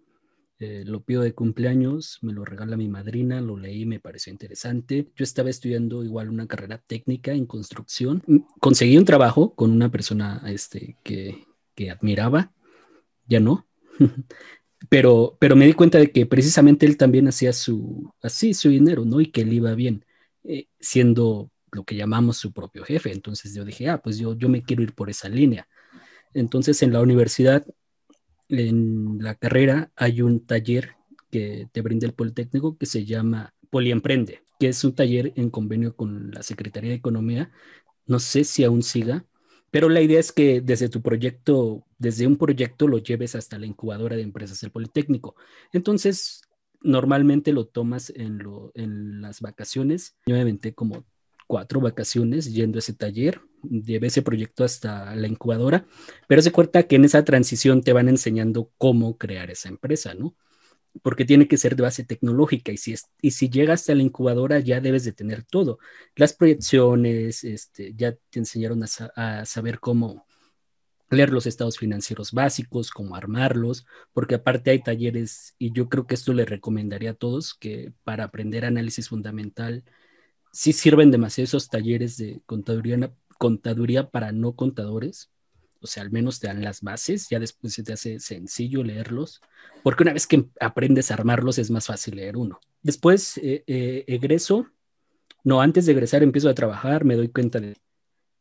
eh, 0.61 0.83
lo 0.85 1.01
pido 1.03 1.21
de 1.21 1.33
cumpleaños, 1.33 2.19
me 2.21 2.33
lo 2.33 2.43
regala 2.45 2.75
mi 2.77 2.89
madrina, 2.89 3.39
lo 3.41 3.57
leí, 3.57 3.85
me 3.85 3.99
pareció 4.01 4.31
interesante. 4.31 5.09
Yo 5.15 5.23
estaba 5.23 5.49
estudiando 5.49 6.03
igual 6.03 6.29
una 6.29 6.47
carrera 6.47 6.77
técnica 6.85 7.31
en 7.33 7.45
construcción. 7.45 8.23
Mm, 8.27 8.39
Conseguí 8.59 8.97
un 8.97 9.05
trabajo 9.05 9.55
con 9.55 9.71
una 9.71 9.89
persona 9.89 10.41
este, 10.47 10.97
que, 11.03 11.45
que 11.79 11.89
admiraba, 11.89 12.51
ya 13.25 13.39
no. 13.39 13.65
Pero, 14.89 15.37
pero 15.41 15.57
me 15.57 15.65
di 15.65 15.73
cuenta 15.73 15.97
de 15.97 16.09
que 16.09 16.25
precisamente 16.25 16.85
él 16.85 16.95
también 16.95 17.27
hacía 17.27 17.51
su, 17.51 18.13
así 18.23 18.53
su 18.53 18.69
dinero, 18.69 19.03
¿no? 19.03 19.19
Y 19.19 19.25
que 19.25 19.43
le 19.43 19.55
iba 19.55 19.75
bien, 19.75 20.05
eh, 20.45 20.67
siendo 20.79 21.51
lo 21.73 21.83
que 21.83 21.97
llamamos 21.97 22.37
su 22.37 22.53
propio 22.53 22.85
jefe. 22.85 23.11
Entonces 23.11 23.53
yo 23.53 23.65
dije, 23.65 23.89
ah, 23.89 24.01
pues 24.01 24.17
yo, 24.17 24.37
yo 24.37 24.47
me 24.47 24.63
quiero 24.63 24.81
ir 24.81 24.95
por 24.95 25.09
esa 25.09 25.27
línea. 25.27 25.67
Entonces 26.33 26.81
en 26.81 26.93
la 26.93 27.01
universidad, 27.01 27.67
en 28.47 29.17
la 29.19 29.35
carrera, 29.35 29.91
hay 29.97 30.21
un 30.21 30.45
taller 30.45 30.95
que 31.29 31.67
te 31.73 31.81
brinda 31.81 32.07
el 32.07 32.13
Politécnico 32.13 32.77
que 32.77 32.85
se 32.85 33.03
llama 33.03 33.53
Poliemprende, 33.69 34.43
que 34.61 34.69
es 34.69 34.81
un 34.85 34.95
taller 34.95 35.33
en 35.35 35.49
convenio 35.49 35.93
con 35.93 36.31
la 36.31 36.41
Secretaría 36.41 36.91
de 36.91 36.95
Economía. 36.95 37.51
No 38.07 38.19
sé 38.19 38.45
si 38.45 38.63
aún 38.63 38.81
siga, 38.81 39.25
pero 39.71 39.89
la 39.89 40.01
idea 40.01 40.19
es 40.19 40.31
que 40.31 40.61
desde 40.61 40.89
tu 40.89 41.01
proyecto, 41.01 41.85
desde 41.97 42.27
un 42.27 42.37
proyecto 42.37 42.87
lo 42.87 42.97
lleves 42.97 43.35
hasta 43.35 43.59
la 43.59 43.65
incubadora 43.65 44.15
de 44.15 44.23
empresas 44.23 44.59
del 44.61 44.71
Politécnico. 44.71 45.35
Entonces, 45.71 46.41
normalmente 46.81 47.51
lo 47.51 47.67
tomas 47.67 48.11
en, 48.15 48.39
lo, 48.39 48.71
en 48.75 49.21
las 49.21 49.41
vacaciones. 49.41 50.17
Yo 50.25 50.35
me 50.35 50.41
aventé 50.41 50.73
como 50.73 51.05
cuatro 51.47 51.81
vacaciones 51.81 52.53
yendo 52.53 52.77
a 52.77 52.79
ese 52.79 52.93
taller, 52.93 53.41
llevé 53.63 54.07
ese 54.07 54.21
proyecto 54.21 54.63
hasta 54.63 55.15
la 55.15 55.27
incubadora, 55.27 55.85
pero 56.27 56.41
se 56.41 56.51
cuenta 56.51 56.83
que 56.83 56.95
en 56.95 57.05
esa 57.05 57.25
transición 57.25 57.81
te 57.81 57.91
van 57.91 58.07
enseñando 58.07 58.71
cómo 58.77 59.17
crear 59.17 59.49
esa 59.49 59.69
empresa, 59.69 60.13
¿no? 60.13 60.35
Porque 61.01 61.25
tiene 61.25 61.47
que 61.47 61.57
ser 61.57 61.75
de 61.75 61.83
base 61.83 62.03
tecnológica 62.03 62.71
y 62.71 62.77
si, 62.77 62.93
es, 62.93 63.05
y 63.21 63.31
si 63.31 63.49
llegas 63.49 63.89
a 63.89 63.95
la 63.95 64.03
incubadora 64.03 64.59
ya 64.59 64.81
debes 64.81 65.05
de 65.05 65.13
tener 65.13 65.43
todo, 65.43 65.79
las 66.15 66.33
proyecciones, 66.33 67.43
este, 67.43 67.93
ya 67.95 68.13
te 68.29 68.39
enseñaron 68.39 68.83
a, 68.83 68.87
sa 68.87 69.11
a 69.15 69.45
saber 69.45 69.79
cómo 69.79 70.25
leer 71.09 71.31
los 71.31 71.45
estados 71.47 71.77
financieros 71.77 72.31
básicos, 72.31 72.91
cómo 72.91 73.15
armarlos, 73.15 73.85
porque 74.13 74.35
aparte 74.35 74.71
hay 74.71 74.81
talleres 74.81 75.55
y 75.57 75.71
yo 75.73 75.89
creo 75.89 76.05
que 76.07 76.15
esto 76.15 76.33
le 76.33 76.45
recomendaría 76.45 77.11
a 77.11 77.15
todos 77.15 77.53
que 77.55 77.93
para 78.03 78.25
aprender 78.25 78.65
análisis 78.65 79.09
fundamental, 79.09 79.83
sí 80.51 80.73
sirven 80.73 81.11
demasiado 81.11 81.45
esos 81.45 81.69
talleres 81.69 82.17
de 82.17 82.41
contaduría, 82.45 83.13
contaduría 83.37 84.09
para 84.09 84.31
no 84.31 84.55
contadores. 84.55 85.31
O 85.81 85.87
sea, 85.87 86.03
al 86.03 86.11
menos 86.11 86.39
te 86.39 86.47
dan 86.47 86.63
las 86.63 86.81
bases, 86.81 87.27
ya 87.29 87.39
después 87.39 87.73
se 87.73 87.83
te 87.83 87.93
hace 87.93 88.19
sencillo 88.19 88.83
leerlos, 88.83 89.41
porque 89.83 90.03
una 90.03 90.13
vez 90.13 90.27
que 90.27 90.45
aprendes 90.59 91.11
a 91.11 91.15
armarlos 91.15 91.57
es 91.57 91.71
más 91.71 91.87
fácil 91.87 92.15
leer 92.15 92.37
uno. 92.37 92.59
Después 92.81 93.37
eh, 93.37 93.63
eh, 93.67 94.05
egreso, 94.07 94.67
no, 95.43 95.61
antes 95.61 95.85
de 95.85 95.93
egresar 95.93 96.23
empiezo 96.23 96.49
a 96.49 96.53
trabajar, 96.53 97.05
me 97.05 97.15
doy 97.15 97.29
cuenta 97.29 97.59
de, 97.59 97.75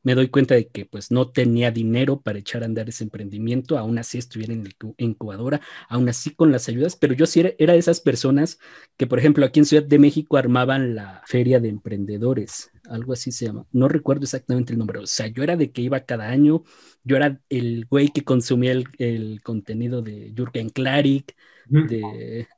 me 0.03 0.15
doy 0.15 0.29
cuenta 0.29 0.55
de 0.55 0.69
que 0.69 0.87
pues 0.87 1.11
no 1.11 1.31
tenía 1.31 1.71
dinero 1.71 2.21
para 2.21 2.39
echar 2.39 2.63
a 2.63 2.67
andar 2.67 2.89
ese 2.89 3.05
emprendimiento, 3.05 3.79
aún 3.79 3.99
así 3.99 4.19
estuviera 4.19 4.53
en 4.53 4.65
la 4.65 4.71
incubadora, 4.99 5.61
aún 5.89 6.09
así 6.09 6.35
con 6.35 6.53
las 6.53 6.69
ayudas, 6.69 6.97
pero 6.97 7.15
yo 7.15 7.27
sí 7.27 7.41
era, 7.41 7.53
era, 7.59 7.73
de 7.73 7.79
esas 7.79 8.01
personas 8.01 8.59
que, 8.97 9.07
por 9.07 9.19
ejemplo, 9.19 9.45
aquí 9.45 9.61
en 9.61 9.67
Ciudad 9.67 9.85
de 9.85 9.99
México 9.99 10.37
armaban 10.37 10.95
la 10.95 11.23
feria 11.27 11.61
de 11.61 11.69
emprendedores, 11.69 12.71
algo 12.89 13.13
así 13.13 13.33
se 13.33 13.47
llama, 13.47 13.67
no 13.73 13.89
recuerdo 13.89 14.25
exactamente 14.25 14.73
el 14.73 14.79
nombre, 14.79 15.01
o 15.01 15.07
sea, 15.07 15.27
yo 15.27 15.43
era 15.43 15.57
de 15.57 15.71
que 15.73 15.83
iba 15.83 16.01
cada 16.01 16.29
año, 16.29 16.63
yo 17.05 17.17
era 17.17 17.41
el 17.49 17.87
güey 17.87 18.09
que 18.09 18.25
consumía 18.25 18.73
el, 18.73 18.89
el 18.99 19.41
contenido 19.43 20.03
de 20.03 20.33
Jürgen 20.35 20.71
Klarik, 20.71 21.35
de... 21.69 22.49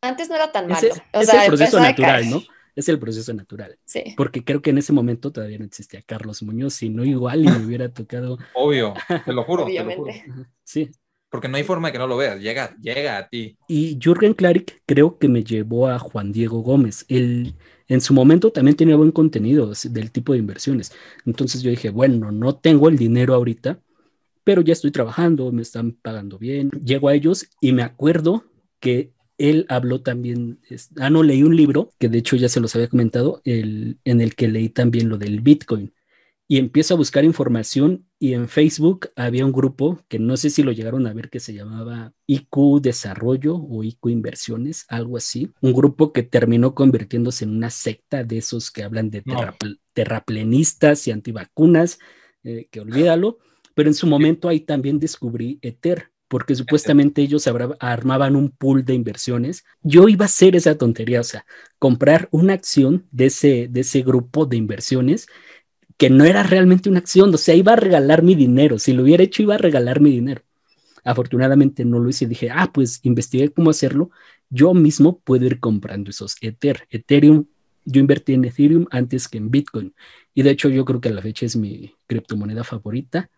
Antes 0.00 0.28
no 0.28 0.34
era 0.34 0.50
tan 0.50 0.66
malo. 0.66 0.88
Ese, 0.88 1.02
o 1.12 1.20
es 1.20 1.28
sea, 1.28 1.44
el 1.44 1.48
proceso 1.48 1.80
natural. 1.80 2.28
¿no? 2.28 2.42
Es 2.74 2.88
el 2.88 2.98
proceso 2.98 3.32
natural. 3.34 3.78
Sí. 3.84 4.14
Porque 4.16 4.44
creo 4.44 4.62
que 4.62 4.70
en 4.70 4.78
ese 4.78 4.92
momento 4.92 5.30
todavía 5.30 5.58
no 5.58 5.64
existía 5.64 6.02
Carlos 6.02 6.42
Muñoz, 6.42 6.74
si 6.74 6.88
no 6.88 7.04
igual 7.04 7.44
y 7.44 7.48
me 7.48 7.56
hubiera 7.66 7.88
tocado. 7.88 8.38
Obvio, 8.54 8.94
te 9.24 9.32
lo 9.32 9.44
juro, 9.44 9.66
te 9.66 9.72
lo 9.72 9.84
juro. 9.84 10.02
Obviamente. 10.10 10.24
Sí. 10.64 10.90
Porque 11.32 11.48
no 11.48 11.56
hay 11.56 11.64
forma 11.64 11.88
de 11.88 11.92
que 11.92 11.98
no 11.98 12.06
lo 12.06 12.18
veas, 12.18 12.38
llega, 12.40 12.76
llega 12.78 13.16
a 13.16 13.26
ti. 13.26 13.56
Y 13.66 13.98
Jürgen 13.98 14.34
Klarik 14.34 14.82
creo 14.84 15.18
que 15.18 15.28
me 15.28 15.42
llevó 15.42 15.88
a 15.88 15.98
Juan 15.98 16.30
Diego 16.30 16.60
Gómez. 16.60 17.06
Él 17.08 17.54
en 17.88 18.00
su 18.02 18.12
momento 18.12 18.52
también 18.52 18.76
tenía 18.76 18.96
buen 18.96 19.12
contenido 19.12 19.72
del 19.84 20.10
tipo 20.10 20.34
de 20.34 20.38
inversiones. 20.38 20.92
Entonces 21.24 21.62
yo 21.62 21.70
dije, 21.70 21.88
bueno, 21.88 22.32
no 22.32 22.56
tengo 22.56 22.90
el 22.90 22.98
dinero 22.98 23.34
ahorita, 23.34 23.80
pero 24.44 24.60
ya 24.60 24.72
estoy 24.72 24.90
trabajando, 24.90 25.50
me 25.52 25.62
están 25.62 25.92
pagando 25.92 26.38
bien. 26.38 26.70
Llego 26.70 27.08
a 27.08 27.14
ellos 27.14 27.48
y 27.60 27.72
me 27.72 27.82
acuerdo 27.82 28.44
que 28.78 29.12
él 29.50 29.66
habló 29.68 30.02
también, 30.02 30.60
es- 30.70 30.90
ah, 30.98 31.10
no, 31.10 31.22
leí 31.22 31.42
un 31.42 31.56
libro, 31.56 31.90
que 31.98 32.08
de 32.08 32.18
hecho 32.18 32.36
ya 32.36 32.48
se 32.48 32.60
los 32.60 32.74
había 32.74 32.88
comentado, 32.88 33.40
el, 33.44 33.98
en 34.04 34.20
el 34.20 34.34
que 34.34 34.48
leí 34.48 34.68
también 34.68 35.08
lo 35.08 35.18
del 35.18 35.40
Bitcoin. 35.40 35.92
Y 36.48 36.58
empiezo 36.58 36.92
a 36.94 36.96
buscar 36.98 37.24
información 37.24 38.04
y 38.18 38.34
en 38.34 38.46
Facebook 38.46 39.08
había 39.16 39.46
un 39.46 39.52
grupo 39.52 40.02
que 40.08 40.18
no 40.18 40.36
sé 40.36 40.50
si 40.50 40.62
lo 40.62 40.72
llegaron 40.72 41.06
a 41.06 41.14
ver 41.14 41.30
que 41.30 41.40
se 41.40 41.54
llamaba 41.54 42.12
IQ 42.26 42.80
Desarrollo 42.82 43.56
o 43.56 43.82
IQ 43.82 44.10
Inversiones, 44.10 44.84
algo 44.88 45.16
así. 45.16 45.50
Un 45.62 45.72
grupo 45.72 46.12
que 46.12 46.22
terminó 46.22 46.74
convirtiéndose 46.74 47.44
en 47.44 47.56
una 47.56 47.70
secta 47.70 48.22
de 48.22 48.38
esos 48.38 48.70
que 48.70 48.82
hablan 48.82 49.08
de 49.08 49.22
No. 49.24 49.36
terraplenistas 49.94 51.06
y 51.08 51.10
antivacunas, 51.10 51.98
eh, 52.44 52.68
que 52.70 52.80
olvídalo. 52.80 53.38
Pero 53.74 53.88
en 53.88 53.94
su 53.94 54.06
momento 54.06 54.48
ahí 54.48 54.60
también 54.60 54.98
descubrí 54.98 55.58
Ether, 55.62 56.10
porque 56.32 56.54
supuestamente 56.54 57.20
ellos 57.20 57.46
armaban 57.78 58.36
un 58.36 58.52
pool 58.52 58.86
de 58.86 58.94
inversiones. 58.94 59.66
Yo 59.82 60.08
iba 60.08 60.24
a 60.24 60.32
hacer 60.32 60.56
esa 60.56 60.78
tontería, 60.78 61.20
o 61.20 61.24
sea, 61.24 61.44
comprar 61.78 62.30
una 62.30 62.54
acción 62.54 63.06
de 63.10 63.26
ese, 63.26 63.68
de 63.70 63.80
ese 63.80 64.00
grupo 64.00 64.46
de 64.46 64.56
inversiones 64.56 65.26
que 65.98 66.08
no 66.08 66.24
era 66.24 66.42
realmente 66.42 66.88
una 66.88 67.00
acción, 67.00 67.34
o 67.34 67.36
sea, 67.36 67.54
iba 67.54 67.74
a 67.74 67.76
regalar 67.76 68.22
mi 68.22 68.34
dinero. 68.34 68.78
Si 68.78 68.94
lo 68.94 69.02
hubiera 69.02 69.22
hecho, 69.22 69.42
iba 69.42 69.56
a 69.56 69.58
regalar 69.58 70.00
mi 70.00 70.10
dinero. 70.10 70.40
Afortunadamente 71.04 71.84
no 71.84 71.98
lo 71.98 72.08
hice. 72.08 72.26
Dije, 72.26 72.48
ah, 72.50 72.70
pues 72.72 73.00
investigué 73.02 73.50
cómo 73.52 73.68
hacerlo. 73.68 74.10
Yo 74.48 74.72
mismo 74.72 75.18
puedo 75.18 75.44
ir 75.44 75.60
comprando 75.60 76.08
esos 76.08 76.36
Ether. 76.40 76.88
Ethereum, 76.88 77.44
yo 77.84 78.00
invertí 78.00 78.32
en 78.32 78.46
Ethereum 78.46 78.86
antes 78.90 79.28
que 79.28 79.36
en 79.36 79.50
Bitcoin. 79.50 79.94
Y 80.32 80.44
de 80.44 80.50
hecho, 80.52 80.70
yo 80.70 80.86
creo 80.86 80.98
que 80.98 81.10
a 81.10 81.12
la 81.12 81.20
fecha 81.20 81.44
es 81.44 81.56
mi 81.56 81.94
criptomoneda 82.06 82.64
favorita 82.64 83.28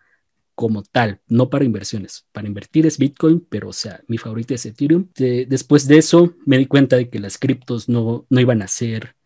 como 0.54 0.82
tal, 0.82 1.20
no 1.28 1.50
para 1.50 1.64
inversiones. 1.64 2.26
Para 2.32 2.48
invertir 2.48 2.86
es 2.86 2.98
Bitcoin, 2.98 3.46
pero 3.48 3.68
o 3.70 3.72
sea, 3.72 4.02
mi 4.08 4.18
favorita 4.18 4.54
es 4.54 4.66
Ethereum. 4.66 5.08
De- 5.16 5.46
después 5.46 5.88
de 5.88 5.98
eso, 5.98 6.34
me 6.46 6.58
di 6.58 6.66
cuenta 6.66 6.96
de 6.96 7.10
que 7.10 7.18
las 7.20 7.38
criptos 7.38 7.88
no, 7.88 8.26
no 8.30 8.40
iban 8.40 8.62
a 8.62 8.68
ser 8.68 9.16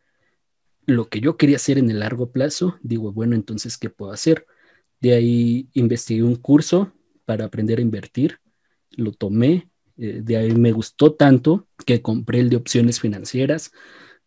lo 0.87 1.09
que 1.09 1.21
yo 1.21 1.37
quería 1.37 1.57
hacer 1.57 1.79
en 1.79 1.91
el 1.91 2.01
largo 2.01 2.31
plazo. 2.33 2.79
Digo, 2.83 3.13
bueno, 3.13 3.35
entonces, 3.35 3.79
¿qué 3.79 3.91
puedo 3.91 4.13
hacer? 4.13 4.47
De 5.01 5.15
ahí 5.15 5.69
investigué 5.75 6.23
un 6.23 6.37
curso 6.37 6.93
para 7.25 7.45
aprender 7.45 7.79
a 7.79 7.83
invertir, 7.83 8.39
lo 8.93 9.13
tomé, 9.13 9.71
eh, 9.99 10.21
de 10.23 10.37
ahí 10.37 10.53
me 10.53 10.73
gustó 10.73 11.15
tanto 11.15 11.69
que 11.87 12.03
compré 12.03 12.41
el 12.41 12.51
de 12.51 12.57
opciones 12.57 13.01
financieras 13.01 13.73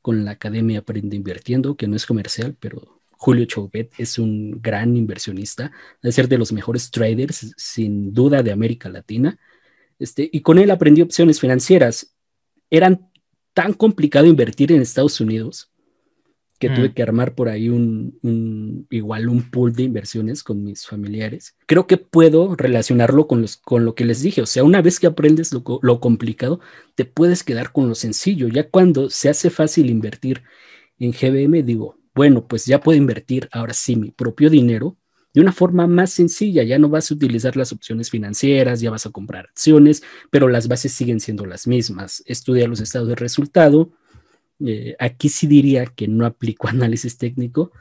con 0.01 0.25
la 0.25 0.31
Academia 0.31 0.79
Aprende 0.79 1.15
Invirtiendo, 1.15 1.75
que 1.77 1.87
no 1.87 1.95
es 1.95 2.05
comercial, 2.05 2.55
pero 2.59 3.00
Julio 3.21 3.45
Chauvet 3.45 3.93
es 3.99 4.17
un 4.17 4.59
gran 4.63 4.97
inversionista, 4.97 5.71
de 6.01 6.11
ser 6.11 6.27
de 6.27 6.39
los 6.39 6.51
mejores 6.51 6.89
traders, 6.89 7.53
sin 7.55 8.15
duda, 8.15 8.41
de 8.41 8.51
América 8.51 8.89
Latina. 8.89 9.37
Este, 9.99 10.27
y 10.33 10.41
con 10.41 10.57
él 10.57 10.71
aprendí 10.71 11.03
opciones 11.03 11.39
financieras. 11.39 12.15
Eran 12.71 13.11
tan 13.53 13.73
complicado 13.73 14.25
invertir 14.25 14.71
en 14.71 14.81
Estados 14.81 15.21
Unidos 15.21 15.71
que 16.57 16.69
tuve 16.69 16.89
mm. 16.89 16.93
que 16.93 17.03
armar 17.03 17.35
por 17.35 17.47
ahí 17.47 17.69
un, 17.69 18.87
igual 18.89 19.29
un 19.29 19.51
pool 19.51 19.73
de 19.73 19.83
inversiones 19.83 20.41
con 20.41 20.63
mis 20.63 20.87
familiares. 20.87 21.55
Creo 21.67 21.85
que 21.85 21.97
puedo 21.97 22.55
relacionarlo 22.55 23.27
con, 23.27 23.43
los, 23.43 23.55
con 23.55 23.85
lo 23.85 23.93
que 23.93 24.05
les 24.05 24.23
dije. 24.23 24.41
O 24.41 24.47
sea, 24.47 24.63
una 24.63 24.81
vez 24.81 24.99
que 24.99 25.05
aprendes 25.05 25.53
lo, 25.53 25.63
lo 25.83 25.99
complicado, 25.99 26.59
te 26.95 27.05
puedes 27.05 27.43
quedar 27.43 27.71
con 27.71 27.87
lo 27.87 27.93
sencillo. 27.93 28.47
Ya 28.47 28.67
cuando 28.67 29.11
se 29.11 29.29
hace 29.29 29.51
fácil 29.51 29.91
invertir 29.91 30.41
en 30.97 31.11
GBM, 31.11 31.61
digo, 31.61 32.00
bueno, 32.13 32.47
pues 32.47 32.65
ya 32.65 32.79
puedo 32.81 32.97
invertir 32.97 33.49
ahora 33.51 33.73
sí 33.73 33.95
mi 33.95 34.11
propio 34.11 34.49
dinero 34.49 34.97
de 35.33 35.41
una 35.41 35.51
forma 35.51 35.87
más 35.87 36.11
sencilla. 36.11 36.63
Ya 36.63 36.77
no 36.77 36.89
vas 36.89 37.09
a 37.09 37.13
utilizar 37.13 37.55
las 37.55 37.71
opciones 37.71 38.09
financieras, 38.09 38.81
ya 38.81 38.91
vas 38.91 39.05
a 39.05 39.11
comprar 39.11 39.45
acciones, 39.45 40.03
pero 40.29 40.47
las 40.49 40.67
bases 40.67 40.91
siguen 40.91 41.19
siendo 41.19 41.45
las 41.45 41.67
mismas. 41.67 42.23
Estudia 42.25 42.67
los 42.67 42.81
estados 42.81 43.07
de 43.07 43.15
resultado, 43.15 43.91
eh, 44.65 44.95
aquí 44.99 45.29
sí 45.29 45.47
diría 45.47 45.85
que 45.85 46.07
no 46.07 46.25
aplico 46.25 46.67
análisis 46.67 47.17
técnico, 47.17 47.71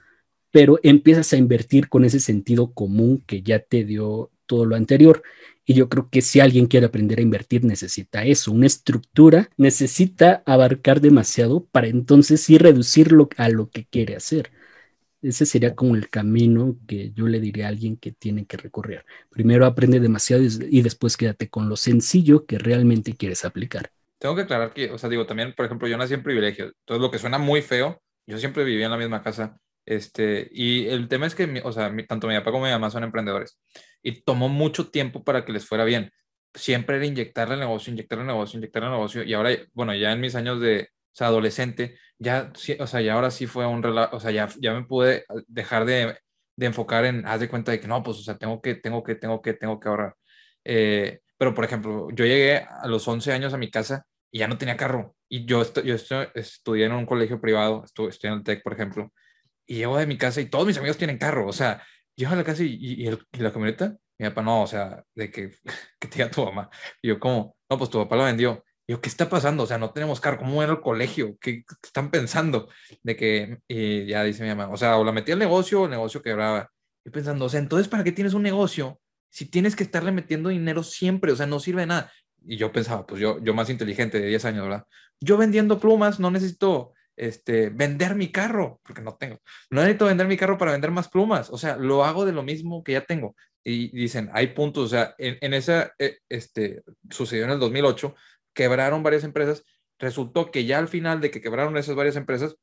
pero 0.51 0.79
empiezas 0.83 1.33
a 1.33 1.37
invertir 1.37 1.89
con 1.89 2.05
ese 2.05 2.21
sentido 2.21 2.73
común 2.73 3.23
que 3.27 3.43
ya 3.43 3.61
te 3.61 3.85
dio 3.85 4.31
todo 4.47 4.65
lo 4.65 4.77
anterior. 4.77 5.23
Y 5.71 5.75
yo 5.75 5.89
creo 5.89 6.11
que 6.11 6.21
si 6.21 6.41
alguien 6.41 6.67
quiere 6.67 6.87
aprender 6.87 7.21
a 7.21 7.23
invertir, 7.23 7.65
necesita 7.65 8.25
eso, 8.25 8.51
una 8.51 8.67
estructura, 8.67 9.51
necesita 9.57 10.43
abarcar 10.45 11.01
demasiado 11.01 11.65
para 11.67 11.87
entonces 11.87 12.41
sí 12.41 12.59
reducirlo 12.59 13.29
a 13.37 13.49
lo 13.51 13.71
que 13.71 13.85
quiere 13.85 14.17
hacer. 14.17 14.51
Ese 15.23 15.47
sería 15.47 15.77
como 15.77 15.95
el 15.95 16.11
camino 16.11 16.77
que 16.89 17.13
yo 17.13 17.29
le 17.29 17.39
diría 17.39 17.67
a 17.67 17.69
alguien 17.69 17.97
que 17.97 18.11
tiene 18.11 18.47
que 18.47 18.57
recorrer. 18.57 19.05
Primero 19.31 19.65
aprende 19.65 20.01
demasiado 20.01 20.43
y 20.43 20.83
después 20.83 21.17
quédate 21.17 21.49
con 21.49 21.69
lo 21.69 21.77
sencillo 21.77 22.47
que 22.47 22.59
realmente 22.59 23.15
quieres 23.15 23.45
aplicar 23.45 23.93
tengo 24.19 24.37
que 24.37 24.43
aclarar 24.43 24.75
que, 24.75 24.91
o 24.91 24.99
sea, 24.99 25.09
digo, 25.09 25.25
también, 25.25 25.55
por 25.55 25.65
ejemplo, 25.65 25.89
yo 25.89 25.97
nací 25.97 26.13
en 26.13 26.23
privilegio, 26.23 26.67
entonces 26.67 27.01
lo 27.01 27.11
que 27.11 27.19
suena 27.19 27.39
muy 27.39 27.63
feo, 27.63 28.03
yo 28.27 28.37
siempre 28.37 28.65
vivía 28.65 28.85
en 28.85 28.91
la 28.91 28.99
misma 28.99 29.23
casa, 29.23 29.57
este, 29.87 30.47
y 30.53 30.89
el 30.89 31.09
tema 31.09 31.27
es 31.27 31.35
que, 31.35 31.63
o 31.65 31.73
sea, 31.73 31.91
tanto 32.07 32.29
mi 32.29 32.35
papá 32.35 32.51
como 32.51 32.67
mi 32.67 32.71
mamá 32.71 32.91
son 32.91 33.03
emprendedores, 33.03 33.59
y 34.03 34.23
tomó 34.23 34.49
mucho 34.49 34.91
tiempo 34.91 35.25
para 35.25 35.45
que 35.45 35.53
les 35.53 35.67
fuera 35.67 35.85
bien. 35.85 36.13
Siempre 36.55 36.97
era 36.97 37.07
inyectarle 37.07 37.55
el 37.55 37.61
negocio, 37.61 37.93
inyectarle 37.93 38.23
el 38.23 38.29
negocio, 38.29 38.59
inyectarle 38.59 38.89
el 38.89 38.95
negocio, 38.95 39.23
y 39.23 39.35
ahora, 39.35 39.51
bueno, 39.73 39.95
ya 39.95 40.13
en 40.13 40.21
mis 40.21 40.35
años 40.35 40.61
de, 40.61 40.89
adolescente, 41.19 41.99
ya, 42.19 42.51
o 42.79 42.87
sea, 42.87 43.01
ya 43.03 43.15
ahora 43.15 43.31
sí 43.31 43.47
fue 43.47 43.67
un 43.67 43.85
o 43.85 44.21
sea, 44.21 44.31
ya, 44.31 44.49
ya 44.59 44.73
me 44.73 44.85
pude 44.85 45.25
dejar 45.49 45.85
de, 45.85 46.17
de, 46.57 46.67
enfocar 46.67 47.05
en, 47.05 47.27
haz 47.27 47.41
de 47.41 47.49
cuenta 47.49 47.73
de 47.73 47.81
que 47.81 47.89
no, 47.89 48.03
pues, 48.03 48.19
o 48.19 48.23
sea, 48.23 48.39
tengo 48.39 48.61
que, 48.63 48.77
tengo 48.77 49.03
que, 49.03 49.17
tengo 49.17 49.43
que, 49.43 49.53
tengo 49.55 49.79
que 49.79 49.89
ahorrar. 49.89 50.15
Eh, 50.65 51.21
pero, 51.37 51.55
por 51.55 51.65
ejemplo, 51.65 52.09
yo 52.11 52.25
llegué 52.25 52.57
a 52.59 52.87
los 52.87 53.07
11 53.07 53.33
años 53.33 53.53
a 53.55 53.59
mi 53.59 53.71
casa 53.71 54.07
y 54.31 54.41
ya 54.41 54.49
no 54.49 54.59
tenía 54.59 54.77
carro. 54.77 55.17
Y 55.29 55.45
yo, 55.47 55.63
yo 55.83 55.95
estudié 56.35 56.87
en 56.87 56.93
un 56.93 57.07
colegio 57.07 57.41
privado, 57.41 57.85
estudié, 57.85 58.31
en 58.31 58.39
el 58.39 58.45
TEC, 58.45 58.63
por 58.63 58.73
ejemplo, 58.73 59.13
y 59.67 59.77
llego 59.77 59.99
de 59.99 60.07
mi 60.07 60.19
casa 60.19 60.41
y 60.41 60.47
todos 60.47 60.67
mis 60.67 60.79
amigos 60.79 60.99
tienen 60.99 61.19
carro. 61.19 61.47
O 61.47 61.53
sea, 61.53 61.83
llego 62.15 62.33
a 62.33 62.37
la 62.37 62.45
casa 62.45 62.63
y, 62.63 62.77
y, 62.81 63.11
la 63.41 63.53
camioneta, 63.53 63.97
mi 64.19 64.29
papá, 64.29 64.43
no, 64.43 64.63
o 64.63 64.67
sea, 64.67 65.05
de 65.15 65.31
que, 65.31 65.51
que 66.01 66.09
tenía 66.09 66.31
tu 66.31 66.45
mamá. 66.45 66.71
Y 67.03 67.09
yo, 67.09 67.19
como, 67.19 67.57
no, 67.69 67.79
pues 67.79 67.91
tu 67.91 67.99
papá 67.99 68.17
lo 68.17 68.25
vendió. 68.25 68.65
Y 68.87 68.93
yo, 68.93 69.01
¿qué 69.01 69.09
está 69.09 69.29
pasando? 69.29 69.63
O 69.63 69.67
sea, 69.67 69.79
no 69.79 69.91
tenemos 69.93 70.21
carro. 70.21 70.39
¿Cómo 70.39 70.63
era 70.63 70.73
el 70.73 70.81
colegio? 70.81 71.37
¿Qué, 71.41 71.65
están 71.83 72.11
pensando? 72.11 72.69
De 73.03 73.17
que, 73.17 73.59
y 73.69 74.07
ya 74.07 74.23
dice 74.25 74.43
mi 74.43 74.49
mamá, 74.49 74.69
o 74.73 74.77
sea, 74.77 74.97
o 74.97 75.05
la 75.05 75.13
metí 75.13 75.33
al 75.33 75.39
negocio 75.39 75.83
o 75.83 75.85
el 75.85 75.91
negocio 75.91 76.23
quebraba. 76.23 76.71
Y 77.05 77.11
pensando, 77.11 77.47
o 77.47 77.49
sea, 77.49 77.61
entonces, 77.61 77.89
¿para 77.89 78.05
qué 78.05 78.13
tienes 78.13 78.35
un 78.35 78.43
negocio 78.43 79.01
si 79.31 79.47
tienes 79.47 79.77
que 79.77 79.85
estarle 79.85 80.13
metiendo 80.13 80.49
dinero 80.49 80.83
siempre? 80.83 81.33
O 81.33 81.37
sea, 81.37 81.47
no 81.47 81.61
sirve 81.61 81.83
de 81.83 81.87
nada 81.87 82.13
y 82.47 82.57
yo 82.57 82.73
pensaba, 82.73 83.07
pues 83.07 83.21
yo, 83.21 83.43
yo 83.43 83.55
más 83.55 83.71
inteligente 83.71 84.21
de 84.21 84.29
10 84.29 84.45
años, 84.47 84.63
¿verdad? 84.65 84.87
Yo 85.21 85.37
vendiendo 85.37 85.79
plumas 85.79 86.21
no 86.21 86.31
necesito 86.31 86.95
este, 87.21 87.69
vender 87.69 88.15
mi 88.15 88.33
carro, 88.33 88.81
porque 88.83 89.03
no 89.03 89.15
tengo. 89.17 89.41
No 89.69 89.83
necesito 89.83 90.07
vender 90.07 90.27
mi 90.27 90.39
carro 90.39 90.57
para 90.57 90.73
vender 90.73 90.91
más 90.91 91.09
plumas, 91.09 91.51
o 91.51 91.59
sea, 91.59 91.77
lo 91.77 92.03
hago 92.05 92.25
de 92.25 92.33
lo 92.33 92.43
mismo 92.43 92.83
que 92.83 92.93
ya 92.93 93.05
tengo. 93.05 93.37
Y 93.63 93.95
dicen, 93.95 94.31
hay 94.33 94.49
puntos, 94.49 94.87
o 94.87 94.89
sea, 94.89 95.15
en, 95.19 95.37
en 95.43 95.53
esa, 95.53 95.93
eh, 95.99 96.19
este, 96.31 96.83
sucedió 97.11 97.45
en 97.45 97.51
el 97.51 97.59
2008, 97.59 98.15
quebraron 98.55 99.03
varias 99.03 99.25
empresas, 99.25 99.65
resultó 99.99 100.51
que 100.51 100.65
ya 100.65 100.79
al 100.79 100.89
final 100.89 101.21
de 101.21 101.31
que 101.31 101.43
quebraron 101.43 101.77
esas 101.77 101.95
varias 101.95 102.17
empresas, 102.17 102.57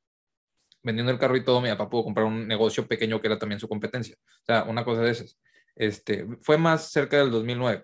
vendiendo 0.81 1.11
el 1.11 1.19
carro 1.19 1.37
y 1.37 1.43
todo, 1.43 1.61
mi 1.61 1.69
papá 1.69 1.87
pudo 1.87 2.05
comprar 2.05 2.25
un 2.25 2.47
negocio 2.47 2.87
pequeño 2.87 3.21
que 3.21 3.27
era 3.27 3.37
también 3.37 3.59
su 3.59 3.69
competencia. 3.69 4.15
O 4.41 4.45
sea, 4.45 4.63
una 4.63 4.83
cosa 4.83 5.01
de 5.01 5.11
esas. 5.11 5.37
Este, 5.75 6.25
fue 6.41 6.57
más 6.57 6.91
cerca 6.91 7.17
del 7.17 7.29
2009. 7.29 7.83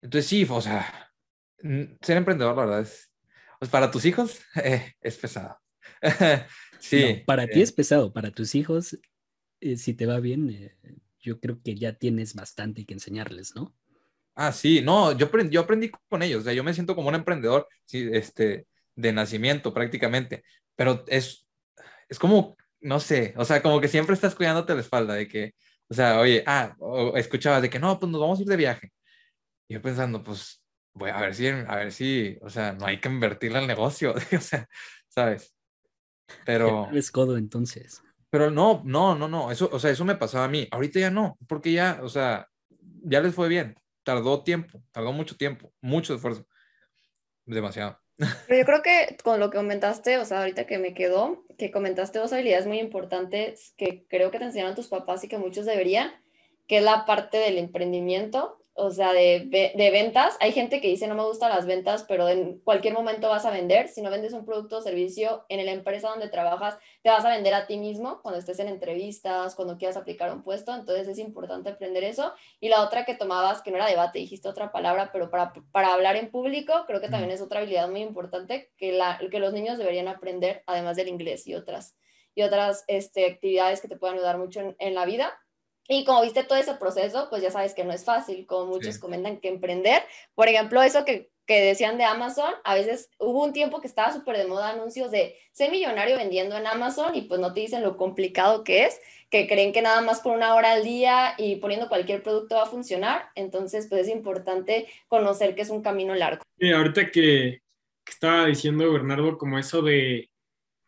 Entonces 0.00 0.26
sí, 0.26 0.46
o 0.48 0.60
sea, 0.62 1.12
ser 2.00 2.16
emprendedor, 2.16 2.56
la 2.56 2.64
verdad, 2.64 2.80
es, 2.80 3.12
pues 3.58 3.70
para 3.70 3.90
tus 3.90 4.06
hijos 4.06 4.40
eh, 4.64 4.94
es 5.02 5.18
pesado. 5.18 5.58
sí. 6.80 7.22
para 7.26 7.46
ti 7.46 7.60
eh. 7.60 7.62
es 7.62 7.72
pesado, 7.72 8.12
para 8.12 8.30
tus 8.30 8.54
hijos, 8.54 8.98
eh, 9.60 9.76
si 9.76 9.94
te 9.94 10.06
va 10.06 10.20
bien, 10.20 10.72
yo 11.20 11.40
creo 11.40 11.60
que 11.62 11.74
ya 11.74 11.94
tienes 11.94 12.34
bastante 12.34 12.84
que 12.84 12.94
enseñarles, 12.94 13.54
¿no? 13.54 13.74
Ah, 14.34 14.52
sí, 14.52 14.80
no, 14.82 15.16
yo 15.16 15.26
aprendí, 15.26 15.54
yo 15.54 15.60
aprendí 15.62 15.90
con 16.08 16.22
ellos, 16.22 16.42
o 16.42 16.44
sea, 16.44 16.52
yo 16.52 16.62
me 16.62 16.72
siento 16.72 16.94
como 16.94 17.08
un 17.08 17.16
emprendedor, 17.16 17.66
sí, 17.84 18.08
este, 18.12 18.66
de 18.94 19.12
nacimiento 19.12 19.74
prácticamente, 19.74 20.44
pero 20.76 21.04
es, 21.08 21.46
es 22.08 22.18
como, 22.18 22.56
no 22.80 23.00
sé, 23.00 23.34
o 23.36 23.44
sea, 23.44 23.60
como 23.62 23.80
que 23.80 23.88
siempre 23.88 24.14
estás 24.14 24.34
cuidándote 24.34 24.74
la 24.74 24.80
espalda 24.80 25.14
de 25.14 25.26
que, 25.26 25.54
o 25.88 25.94
sea, 25.94 26.20
oye, 26.20 26.44
ah, 26.46 26.76
escuchabas 27.16 27.62
de 27.62 27.70
que 27.70 27.80
no, 27.80 27.98
pues 27.98 28.12
nos 28.12 28.20
vamos 28.20 28.38
a 28.38 28.42
ir 28.42 28.48
de 28.48 28.56
viaje. 28.56 28.92
Y 29.68 29.74
yo 29.74 29.82
pensando, 29.82 30.22
pues 30.22 30.62
voy 30.94 31.10
a 31.10 31.20
ver 31.20 31.34
si, 31.34 31.48
a 31.48 31.76
ver 31.76 31.92
si, 31.92 32.38
o 32.42 32.50
sea, 32.50 32.72
no 32.72 32.86
hay 32.86 33.00
que 33.00 33.08
invertirle 33.08 33.58
al 33.58 33.66
negocio, 33.66 34.14
o 34.36 34.40
sea, 34.40 34.68
¿sabes? 35.08 35.54
Pero... 36.44 36.88
Es 36.92 37.10
codo 37.10 37.36
entonces. 37.36 38.02
Pero 38.30 38.50
no, 38.50 38.82
no, 38.84 39.14
no, 39.14 39.26
no, 39.26 39.50
eso, 39.50 39.70
o 39.72 39.78
sea, 39.78 39.90
eso 39.90 40.04
me 40.04 40.16
pasaba 40.16 40.44
a 40.44 40.48
mí. 40.48 40.68
Ahorita 40.70 41.00
ya 41.00 41.10
no, 41.10 41.38
porque 41.46 41.72
ya, 41.72 42.00
o 42.02 42.08
sea, 42.08 42.48
ya 43.02 43.20
les 43.20 43.34
fue 43.34 43.48
bien. 43.48 43.78
Tardó 44.02 44.42
tiempo, 44.42 44.82
tardó 44.92 45.12
mucho 45.12 45.36
tiempo, 45.36 45.72
mucho 45.80 46.14
esfuerzo. 46.14 46.46
Demasiado. 47.46 47.98
Pero 48.46 48.60
yo 48.60 48.66
creo 48.66 48.82
que 48.82 49.16
con 49.22 49.38
lo 49.38 49.48
que 49.50 49.58
comentaste, 49.58 50.18
o 50.18 50.24
sea, 50.24 50.40
ahorita 50.40 50.66
que 50.66 50.78
me 50.78 50.92
quedó, 50.92 51.44
que 51.56 51.70
comentaste 51.70 52.18
dos 52.18 52.32
habilidades 52.32 52.66
muy 52.66 52.80
importantes 52.80 53.74
que 53.76 54.04
creo 54.08 54.30
que 54.30 54.38
te 54.38 54.44
enseñaron 54.44 54.74
tus 54.74 54.88
papás 54.88 55.24
y 55.24 55.28
que 55.28 55.38
muchos 55.38 55.66
deberían, 55.66 56.12
que 56.66 56.78
es 56.78 56.84
la 56.84 57.06
parte 57.06 57.38
del 57.38 57.58
emprendimiento 57.58 58.62
o 58.78 58.90
sea, 58.90 59.12
de, 59.12 59.72
de, 59.74 59.90
ventas. 59.90 60.36
Hay 60.40 60.52
gente 60.52 60.80
que 60.80 60.88
dice, 60.88 61.08
no 61.08 61.16
me 61.16 61.24
gustan 61.24 61.50
las 61.50 61.66
ventas, 61.66 62.04
pero 62.06 62.28
en 62.28 62.60
cualquier 62.60 62.94
momento 62.94 63.28
vas 63.28 63.44
a 63.44 63.50
vender. 63.50 63.88
Si 63.88 64.02
no 64.02 64.10
vendes 64.10 64.32
un 64.32 64.44
producto 64.44 64.78
o 64.78 64.80
servicio 64.80 65.44
en 65.48 65.64
la 65.66 65.72
empresa 65.72 66.08
donde 66.08 66.28
trabajas, 66.28 66.78
te 67.02 67.10
vas 67.10 67.24
a 67.24 67.30
vender 67.30 67.54
a 67.54 67.66
ti 67.66 67.76
mismo 67.76 68.22
cuando 68.22 68.38
estés 68.38 68.60
en 68.60 68.68
entrevistas, 68.68 69.56
cuando 69.56 69.76
quieras 69.78 69.96
aplicar 69.96 70.32
un 70.32 70.42
puesto. 70.42 70.72
Entonces 70.74 71.08
es 71.08 71.18
importante 71.18 71.70
aprender 71.70 72.04
eso. 72.04 72.32
Y 72.60 72.68
la 72.68 72.82
otra 72.82 73.04
que 73.04 73.14
tomabas, 73.14 73.62
que 73.62 73.72
no 73.72 73.78
era 73.78 73.86
debate, 73.86 74.20
dijiste 74.20 74.48
otra 74.48 74.70
palabra, 74.70 75.10
pero 75.12 75.28
para, 75.28 75.52
para 75.72 75.92
hablar 75.92 76.14
en 76.14 76.30
público, 76.30 76.84
creo 76.86 77.00
que 77.00 77.08
también 77.08 77.32
es 77.32 77.42
otra 77.42 77.60
habilidad 77.60 77.88
muy 77.88 78.02
importante 78.02 78.70
que, 78.76 78.92
la, 78.92 79.18
que 79.30 79.40
los 79.40 79.52
niños 79.52 79.78
deberían 79.78 80.06
aprender, 80.06 80.62
además 80.66 80.96
del 80.96 81.08
inglés 81.08 81.48
y 81.48 81.54
otras, 81.54 81.96
y 82.36 82.42
otras 82.42 82.84
este, 82.86 83.26
actividades 83.26 83.80
que 83.80 83.88
te 83.88 83.96
puedan 83.96 84.16
ayudar 84.16 84.38
mucho 84.38 84.60
en, 84.60 84.76
en 84.78 84.94
la 84.94 85.04
vida 85.04 85.36
y 85.90 86.04
como 86.04 86.20
viste 86.20 86.44
todo 86.44 86.58
ese 86.58 86.74
proceso, 86.74 87.28
pues 87.30 87.40
ya 87.40 87.50
sabes 87.50 87.72
que 87.72 87.82
no 87.82 87.92
es 87.92 88.04
fácil, 88.04 88.44
como 88.44 88.66
muchos 88.66 88.98
comentan 88.98 89.38
que 89.38 89.48
emprender. 89.48 90.02
Por 90.34 90.46
ejemplo, 90.46 90.82
eso 90.82 91.06
que, 91.06 91.30
que, 91.46 91.62
decían 91.62 91.96
de 91.96 92.04
Amazon, 92.04 92.52
a 92.64 92.74
veces 92.74 93.08
hubo 93.18 93.42
un 93.42 93.54
tiempo 93.54 93.80
que 93.80 93.86
estaba 93.86 94.12
súper 94.12 94.36
de 94.36 94.46
moda 94.46 94.68
anuncios 94.68 95.10
de 95.10 95.36
ser 95.50 95.70
millonario 95.70 96.18
vendiendo 96.18 96.58
en 96.58 96.66
Amazon 96.66 97.14
y 97.14 97.22
pues 97.22 97.40
no 97.40 97.54
te 97.54 97.60
dicen 97.60 97.82
lo 97.82 97.96
complicado 97.96 98.64
que 98.64 98.84
es, 98.84 99.00
que 99.30 99.46
creen 99.48 99.72
que 99.72 99.80
nada 99.80 100.02
más 100.02 100.20
por 100.20 100.36
una 100.36 100.54
hora 100.54 100.72
al 100.72 100.84
día 100.84 101.34
y 101.38 101.56
poniendo 101.56 101.88
cualquier 101.88 102.22
producto 102.22 102.56
va 102.56 102.64
a 102.64 102.66
funcionar. 102.66 103.30
Entonces, 103.34 103.86
pues 103.88 104.02
es 104.02 104.08
importante 104.08 104.88
conocer 105.08 105.54
que 105.54 105.62
es 105.62 105.70
un 105.70 105.80
camino 105.80 106.14
largo. 106.14 106.42
Sí, 106.60 106.70
ahorita 106.70 107.10
que, 107.10 107.62
que 108.04 108.12
estaba 108.12 108.44
diciendo 108.44 108.92
Bernardo 108.92 109.38
como 109.38 109.58
eso 109.58 109.80
de 109.80 110.28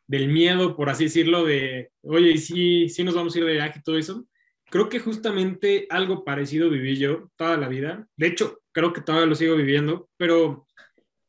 del 0.06 0.26
miedo, 0.26 0.74
por 0.74 0.90
así 0.90 1.04
decirlo, 1.04 1.44
de, 1.44 1.92
oye, 2.02 2.36
sí, 2.36 2.88
sí 2.88 3.04
nos 3.04 3.14
vamos 3.14 3.32
a 3.32 3.38
ir 3.38 3.44
de 3.44 3.52
viaje 3.52 3.78
y 3.78 3.82
todo 3.82 3.96
eso 3.96 4.26
Creo 4.70 4.88
que 4.88 5.00
justamente 5.00 5.86
algo 5.90 6.24
parecido 6.24 6.70
viví 6.70 6.96
yo 6.96 7.30
toda 7.36 7.56
la 7.56 7.68
vida. 7.68 8.06
De 8.16 8.28
hecho, 8.28 8.60
creo 8.72 8.92
que 8.92 9.00
todavía 9.00 9.26
lo 9.26 9.34
sigo 9.34 9.56
viviendo, 9.56 10.08
pero 10.16 10.66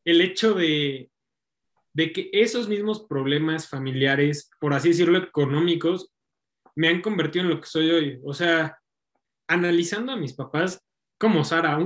el 0.06 0.22
hecho 0.22 0.54
de, 0.54 1.10
de 1.94 2.14
que 2.14 2.30
esos 2.34 2.68
mismos 2.68 3.06
problemas 3.08 3.68
familiares, 3.68 4.50
por 4.60 4.74
así 4.74 4.90
decirlo, 4.90 5.18
económicos, 5.18 6.14
me 6.76 6.88
han 6.88 7.02
convertido 7.02 7.46
en 7.46 7.52
lo 7.52 7.60
que 7.60 7.68
soy 7.68 7.90
hoy. 7.92 8.20
O 8.24 8.34
sea, 8.34 8.78
analizando 9.48 10.12
a 10.12 10.18
mis 10.18 10.34
papás, 10.34 10.80
como 11.18 11.44
Sara, 11.44 11.78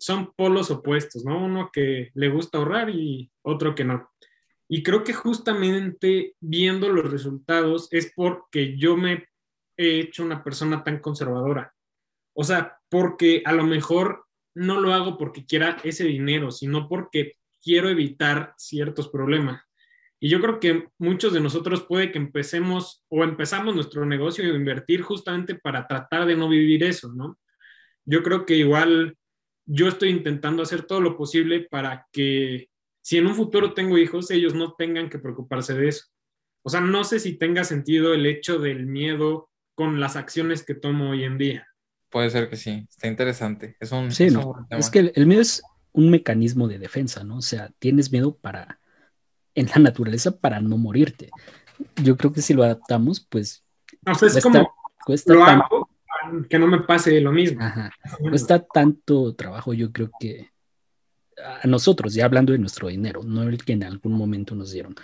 son 0.00 0.32
polos 0.34 0.70
opuestos, 0.70 1.24
¿no? 1.24 1.42
Uno 1.44 1.70
que 1.72 2.10
le 2.14 2.28
gusta 2.28 2.58
ahorrar 2.58 2.90
y 2.90 3.30
otro 3.42 3.74
que 3.74 3.84
no. 3.84 4.10
Y 4.68 4.82
creo 4.82 5.04
que 5.04 5.12
justamente 5.12 6.34
viendo 6.40 6.88
los 6.88 7.10
resultados 7.10 7.88
es 7.90 8.12
porque 8.14 8.76
yo 8.76 8.96
me 8.96 9.26
he 9.90 10.00
hecho 10.00 10.24
una 10.24 10.42
persona 10.42 10.82
tan 10.84 10.98
conservadora. 10.98 11.74
O 12.34 12.44
sea, 12.44 12.78
porque 12.88 13.42
a 13.44 13.52
lo 13.52 13.64
mejor 13.64 14.26
no 14.54 14.80
lo 14.80 14.92
hago 14.92 15.18
porque 15.18 15.44
quiera 15.46 15.78
ese 15.84 16.04
dinero, 16.04 16.50
sino 16.50 16.88
porque 16.88 17.36
quiero 17.62 17.88
evitar 17.88 18.54
ciertos 18.56 19.08
problemas. 19.08 19.62
Y 20.20 20.28
yo 20.28 20.40
creo 20.40 20.60
que 20.60 20.88
muchos 20.98 21.32
de 21.32 21.40
nosotros 21.40 21.82
puede 21.82 22.12
que 22.12 22.18
empecemos 22.18 23.04
o 23.08 23.24
empezamos 23.24 23.74
nuestro 23.74 24.06
negocio 24.06 24.44
a 24.44 24.56
invertir 24.56 25.02
justamente 25.02 25.56
para 25.56 25.86
tratar 25.86 26.26
de 26.26 26.36
no 26.36 26.48
vivir 26.48 26.84
eso, 26.84 27.12
¿no? 27.12 27.38
Yo 28.04 28.22
creo 28.22 28.46
que 28.46 28.54
igual 28.54 29.16
yo 29.66 29.88
estoy 29.88 30.10
intentando 30.10 30.62
hacer 30.62 30.82
todo 30.82 31.00
lo 31.00 31.16
posible 31.16 31.66
para 31.68 32.06
que 32.12 32.68
si 33.00 33.18
en 33.18 33.26
un 33.26 33.34
futuro 33.34 33.74
tengo 33.74 33.98
hijos, 33.98 34.30
ellos 34.30 34.54
no 34.54 34.74
tengan 34.74 35.10
que 35.10 35.18
preocuparse 35.18 35.74
de 35.74 35.88
eso. 35.88 36.06
O 36.64 36.70
sea, 36.70 36.80
no 36.80 37.02
sé 37.02 37.18
si 37.18 37.36
tenga 37.36 37.64
sentido 37.64 38.14
el 38.14 38.24
hecho 38.26 38.58
del 38.58 38.86
miedo 38.86 39.50
con 39.74 40.00
las 40.00 40.16
acciones 40.16 40.64
que 40.64 40.74
tomo 40.74 41.10
hoy 41.10 41.24
en 41.24 41.38
día. 41.38 41.68
Puede 42.10 42.30
ser 42.30 42.50
que 42.50 42.56
sí, 42.56 42.86
está 42.88 43.08
interesante. 43.08 43.76
Es 43.80 43.92
un, 43.92 44.12
sí, 44.12 44.30
no, 44.30 44.66
es 44.70 44.90
que 44.90 45.12
el, 45.14 45.26
miedo 45.26 45.40
es 45.40 45.62
un 45.92 46.10
mecanismo 46.10 46.68
de 46.68 46.78
defensa, 46.78 47.24
¿no? 47.24 47.38
O 47.38 47.42
sea, 47.42 47.70
tienes 47.78 48.12
miedo 48.12 48.36
para, 48.36 48.80
en 49.54 49.66
la 49.66 49.76
naturaleza, 49.76 50.38
para 50.38 50.60
no 50.60 50.76
morirte. 50.76 51.30
Yo 52.02 52.16
creo 52.16 52.32
que 52.32 52.42
si 52.42 52.54
lo 52.54 52.64
adaptamos, 52.64 53.26
pues... 53.28 53.64
No, 54.02 54.14
sé, 54.14 54.26
es 54.26 54.42
como, 54.42 54.74
cuesta 55.04 55.32
lo 55.32 55.44
hago 55.44 55.88
que 56.48 56.58
no 56.58 56.66
me 56.66 56.80
pase 56.80 57.20
lo 57.20 57.32
mismo. 57.32 57.62
Ajá. 57.62 57.92
Cuesta 58.20 58.64
tanto 58.64 59.34
trabajo, 59.34 59.74
yo 59.74 59.92
creo 59.92 60.10
que 60.20 60.50
a 61.62 61.66
nosotros, 61.66 62.14
ya 62.14 62.24
hablando 62.24 62.52
de 62.52 62.58
nuestro 62.58 62.88
dinero, 62.88 63.22
no 63.24 63.42
el 63.42 63.64
que 63.64 63.72
en 63.72 63.84
algún 63.84 64.12
momento 64.12 64.54
nos 64.54 64.72
dieron, 64.72 64.94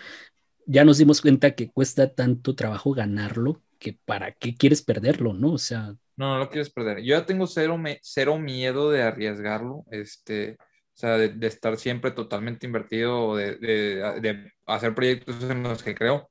ya 0.66 0.84
nos 0.84 0.98
dimos 0.98 1.20
cuenta 1.20 1.52
que 1.52 1.70
cuesta 1.70 2.14
tanto 2.14 2.54
trabajo 2.54 2.92
ganarlo 2.92 3.62
que 3.78 3.98
para 4.04 4.32
qué 4.32 4.56
quieres 4.56 4.82
perderlo, 4.82 5.32
¿no? 5.32 5.52
O 5.52 5.58
sea... 5.58 5.94
No, 6.16 6.34
no 6.34 6.38
lo 6.38 6.50
quieres 6.50 6.70
perder. 6.70 6.98
Yo 6.98 7.16
ya 7.16 7.26
tengo 7.26 7.46
cero, 7.46 7.80
cero 8.02 8.38
miedo 8.38 8.90
de 8.90 9.02
arriesgarlo, 9.02 9.84
este, 9.90 10.56
o 10.60 11.00
sea, 11.00 11.16
de, 11.16 11.46
estar 11.46 11.76
siempre 11.76 12.10
totalmente 12.10 12.66
invertido, 12.66 13.36
de, 13.36 13.56
de, 13.56 14.52
hacer 14.66 14.94
proyectos 14.94 15.42
en 15.44 15.62
los 15.62 15.82
que 15.82 15.94
creo, 15.94 16.28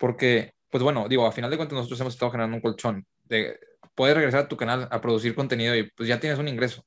porque, 0.00 0.54
pues 0.70 0.82
bueno, 0.82 1.08
digo, 1.08 1.26
a 1.26 1.32
final 1.32 1.50
de 1.50 1.58
cuentas 1.58 1.76
nosotros 1.76 2.00
hemos 2.00 2.14
estado 2.14 2.32
generando 2.32 2.56
un 2.56 2.62
colchón, 2.62 3.06
de, 3.24 3.58
puedes 3.94 4.16
regresar 4.16 4.40
a 4.40 4.48
tu 4.48 4.56
canal 4.56 4.88
a 4.90 5.00
producir 5.00 5.34
contenido 5.34 5.76
y 5.76 5.90
pues 5.90 6.08
ya 6.08 6.20
tienes 6.20 6.38
un 6.38 6.48
ingreso. 6.48 6.84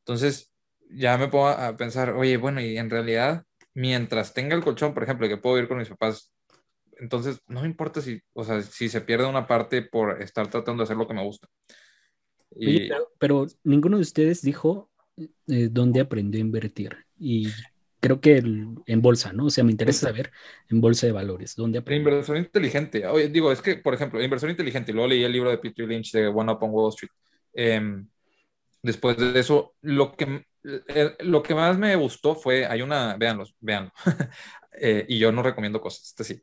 Entonces, 0.00 0.52
ya 0.90 1.18
me 1.18 1.28
puedo 1.28 1.48
a 1.48 1.76
pensar, 1.76 2.10
oye, 2.10 2.36
bueno, 2.36 2.60
y 2.60 2.78
en 2.78 2.90
realidad, 2.90 3.44
mientras 3.74 4.34
tenga 4.34 4.54
el 4.56 4.62
colchón, 4.64 4.94
por 4.94 5.04
ejemplo, 5.04 5.28
que 5.28 5.36
puedo 5.38 5.58
ir 5.58 5.68
con 5.68 5.78
mis 5.78 5.88
papás 5.88 6.32
entonces, 6.98 7.40
no 7.46 7.62
me 7.62 7.66
importa 7.66 8.00
si, 8.00 8.20
o 8.32 8.44
sea, 8.44 8.60
si 8.62 8.88
se 8.88 9.00
pierde 9.00 9.26
una 9.26 9.46
parte 9.46 9.82
por 9.82 10.20
estar 10.20 10.48
tratando 10.48 10.82
de 10.82 10.84
hacer 10.84 10.96
lo 10.96 11.06
que 11.06 11.14
me 11.14 11.24
gusta. 11.24 11.48
Y... 12.56 12.88
pero, 13.18 13.46
ninguno 13.62 13.96
de 13.96 14.02
ustedes 14.02 14.42
dijo 14.42 14.90
eh, 15.48 15.68
dónde 15.70 16.00
aprendió 16.00 16.38
a 16.38 16.42
invertir. 16.42 16.96
Y 17.18 17.48
creo 18.00 18.20
que 18.20 18.36
en 18.38 19.02
bolsa, 19.02 19.32
¿no? 19.32 19.46
O 19.46 19.50
sea, 19.50 19.64
me 19.64 19.70
interesa 19.70 20.08
saber 20.08 20.30
en 20.68 20.80
bolsa 20.80 21.06
de 21.06 21.12
valores, 21.12 21.54
¿dónde 21.56 21.78
aprendió? 21.78 22.10
Inversión 22.10 22.38
inteligente. 22.38 23.06
Oye, 23.06 23.28
digo, 23.28 23.52
es 23.52 23.62
que, 23.62 23.76
por 23.76 23.94
ejemplo, 23.94 24.22
inversión 24.22 24.50
inteligente, 24.50 24.92
luego 24.92 25.08
leí 25.08 25.22
el 25.22 25.32
libro 25.32 25.50
de 25.50 25.58
Peter 25.58 25.86
Lynch 25.86 26.12
de 26.12 26.26
One 26.28 26.52
Up 26.52 26.62
on 26.62 26.70
Wall 26.70 26.90
Street. 26.90 27.12
Em, 27.52 28.08
después 28.82 29.16
de 29.16 29.38
eso, 29.38 29.74
lo 29.82 30.16
que, 30.16 30.46
eh, 30.64 31.16
lo 31.20 31.42
que 31.42 31.54
más 31.54 31.78
me 31.78 31.94
gustó 31.96 32.34
fue, 32.34 32.66
hay 32.66 32.82
una, 32.82 33.16
véanlo, 33.16 33.44
véanlo. 33.60 33.92
eh, 34.80 35.04
y 35.08 35.18
yo 35.18 35.30
no 35.32 35.42
recomiendo 35.42 35.80
cosas, 35.80 36.04
este 36.06 36.24
sí 36.24 36.42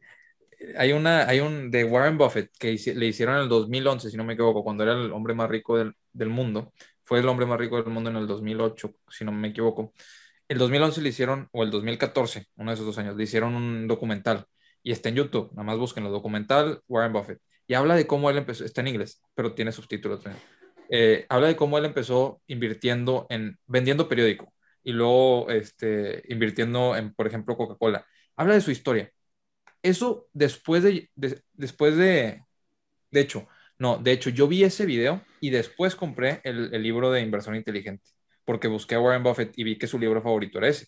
hay 0.77 0.93
una, 0.93 1.27
hay 1.27 1.39
un 1.39 1.71
de 1.71 1.83
Warren 1.83 2.17
Buffett 2.17 2.51
que 2.57 2.77
le 2.95 3.05
hicieron 3.05 3.35
en 3.35 3.41
el 3.43 3.49
2011, 3.49 4.09
si 4.09 4.17
no 4.17 4.23
me 4.23 4.33
equivoco, 4.33 4.63
cuando 4.63 4.83
era 4.83 4.93
el 4.93 5.11
hombre 5.11 5.33
más 5.33 5.49
rico 5.49 5.77
del, 5.77 5.93
del, 6.13 6.29
mundo. 6.29 6.73
Fue 7.03 7.19
el 7.19 7.27
hombre 7.27 7.45
más 7.45 7.59
rico 7.59 7.81
del 7.81 7.91
mundo 7.93 8.09
en 8.09 8.15
el 8.17 8.27
2008, 8.27 8.95
si 9.09 9.25
no 9.25 9.31
me 9.31 9.49
equivoco. 9.49 9.93
El 10.47 10.57
2011 10.57 11.01
le 11.01 11.09
hicieron, 11.09 11.49
o 11.51 11.63
el 11.63 11.71
2014, 11.71 12.47
uno 12.57 12.71
de 12.71 12.75
esos 12.75 12.85
dos 12.85 12.97
años, 12.97 13.15
le 13.15 13.23
hicieron 13.23 13.55
un 13.55 13.87
documental 13.87 14.45
y 14.83 14.91
está 14.91 15.09
en 15.09 15.15
YouTube. 15.15 15.49
Nada 15.51 15.63
más 15.63 15.77
busquen 15.77 16.05
el 16.05 16.11
documental 16.11 16.81
Warren 16.87 17.13
Buffett. 17.13 17.41
Y 17.67 17.73
habla 17.73 17.95
de 17.95 18.07
cómo 18.07 18.29
él 18.29 18.37
empezó, 18.37 18.63
está 18.63 18.81
en 18.81 18.87
inglés, 18.89 19.21
pero 19.33 19.53
tiene 19.55 19.71
subtítulos. 19.71 20.21
Eh, 20.89 21.25
habla 21.29 21.47
de 21.47 21.55
cómo 21.55 21.77
él 21.77 21.85
empezó 21.85 22.41
invirtiendo 22.47 23.25
en, 23.29 23.57
vendiendo 23.65 24.07
periódico 24.07 24.53
y 24.83 24.91
luego 24.91 25.49
este, 25.49 26.23
invirtiendo 26.29 26.95
en, 26.95 27.13
por 27.15 27.27
ejemplo, 27.27 27.57
Coca-Cola. 27.57 28.05
Habla 28.35 28.53
de 28.53 28.61
su 28.61 28.71
historia 28.71 29.11
eso 29.89 30.27
después 30.33 30.83
de, 30.83 31.09
después 31.53 31.95
de, 31.97 32.43
de 33.11 33.19
hecho, 33.21 33.47
no, 33.77 33.97
de 33.97 34.11
hecho, 34.11 34.29
yo 34.29 34.47
vi 34.47 34.63
ese 34.63 34.85
video 34.85 35.23
y 35.39 35.49
después 35.49 35.95
compré 35.95 36.41
el, 36.43 36.71
libro 36.81 37.11
de 37.11 37.21
inversión 37.21 37.55
inteligente, 37.55 38.09
porque 38.45 38.67
busqué 38.67 38.95
a 38.95 38.99
Warren 38.99 39.23
Buffett 39.23 39.53
y 39.57 39.63
vi 39.63 39.77
que 39.77 39.87
su 39.87 39.99
libro 39.99 40.21
favorito 40.21 40.57
era 40.59 40.69
ese. 40.69 40.87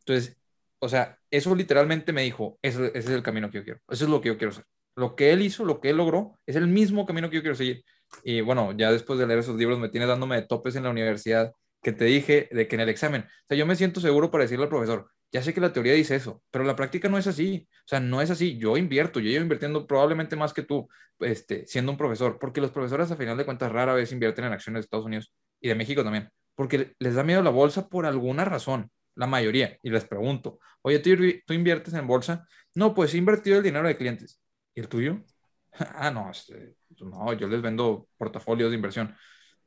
Entonces, 0.00 0.36
o 0.78 0.88
sea, 0.88 1.18
eso 1.30 1.54
literalmente 1.54 2.12
me 2.12 2.22
dijo, 2.22 2.58
ese, 2.62 2.86
ese, 2.88 2.98
es 2.98 3.10
el 3.10 3.22
camino 3.22 3.50
que 3.50 3.58
yo 3.58 3.64
quiero, 3.64 3.80
eso 3.88 4.04
es 4.04 4.10
lo 4.10 4.20
que 4.20 4.28
yo 4.28 4.38
quiero 4.38 4.52
hacer. 4.52 4.64
Lo 4.96 5.14
que 5.16 5.32
él 5.32 5.42
hizo, 5.42 5.64
lo 5.64 5.80
que 5.80 5.90
él 5.90 5.96
logró, 5.96 6.38
es 6.46 6.56
el 6.56 6.66
mismo 6.68 7.06
camino 7.06 7.30
que 7.30 7.36
yo 7.36 7.42
quiero 7.42 7.56
seguir. 7.56 7.84
Y 8.24 8.40
bueno, 8.40 8.72
ya 8.72 8.90
después 8.92 9.18
de 9.18 9.26
leer 9.26 9.40
esos 9.40 9.56
libros 9.56 9.78
me 9.78 9.88
tiene 9.88 10.06
dándome 10.06 10.36
de 10.36 10.42
topes 10.42 10.76
en 10.76 10.84
la 10.84 10.90
universidad 10.90 11.52
que 11.82 11.92
te 11.92 12.04
dije 12.04 12.48
de 12.52 12.68
que 12.68 12.76
en 12.76 12.80
el 12.80 12.88
examen, 12.88 13.22
o 13.22 13.46
sea, 13.48 13.56
yo 13.56 13.66
me 13.66 13.76
siento 13.76 14.00
seguro 14.00 14.30
para 14.30 14.44
decirle 14.44 14.64
al 14.64 14.70
profesor, 14.70 15.10
ya 15.32 15.42
sé 15.42 15.52
que 15.54 15.60
la 15.60 15.72
teoría 15.72 15.92
dice 15.94 16.16
eso, 16.16 16.42
pero 16.50 16.64
la 16.64 16.76
práctica 16.76 17.08
no 17.08 17.18
es 17.18 17.26
así. 17.26 17.68
O 17.70 17.88
sea, 17.88 18.00
no 18.00 18.20
es 18.22 18.30
así. 18.30 18.58
Yo 18.58 18.76
invierto, 18.76 19.20
yo 19.20 19.30
llevo 19.30 19.42
invirtiendo 19.42 19.86
probablemente 19.86 20.36
más 20.36 20.52
que 20.54 20.62
tú, 20.62 20.88
este, 21.20 21.66
siendo 21.66 21.92
un 21.92 21.98
profesor, 21.98 22.38
porque 22.38 22.60
los 22.60 22.70
profesores 22.70 23.10
a 23.10 23.16
final 23.16 23.36
de 23.36 23.44
cuentas 23.44 23.70
rara 23.72 23.94
vez 23.94 24.12
invierten 24.12 24.46
en 24.46 24.52
acciones 24.52 24.80
de 24.80 24.84
Estados 24.84 25.06
Unidos 25.06 25.32
y 25.60 25.68
de 25.68 25.74
México 25.74 26.02
también, 26.02 26.30
porque 26.54 26.94
les 26.98 27.14
da 27.14 27.24
miedo 27.24 27.42
la 27.42 27.50
bolsa 27.50 27.88
por 27.88 28.06
alguna 28.06 28.44
razón, 28.44 28.90
la 29.14 29.26
mayoría. 29.26 29.78
Y 29.82 29.90
les 29.90 30.04
pregunto, 30.04 30.60
oye, 30.82 30.98
¿tú, 31.00 31.10
tú 31.46 31.52
inviertes 31.54 31.94
en 31.94 32.06
bolsa? 32.06 32.46
No, 32.74 32.94
pues 32.94 33.14
he 33.14 33.18
invertido 33.18 33.58
el 33.58 33.62
dinero 33.62 33.86
de 33.88 33.96
clientes. 33.96 34.40
¿Y 34.74 34.80
el 34.80 34.88
tuyo? 34.88 35.22
ah, 35.72 36.10
no, 36.10 36.30
este, 36.30 36.76
no, 37.00 37.32
yo 37.34 37.48
les 37.48 37.62
vendo 37.62 38.08
portafolios 38.16 38.70
de 38.70 38.76
inversión. 38.76 39.14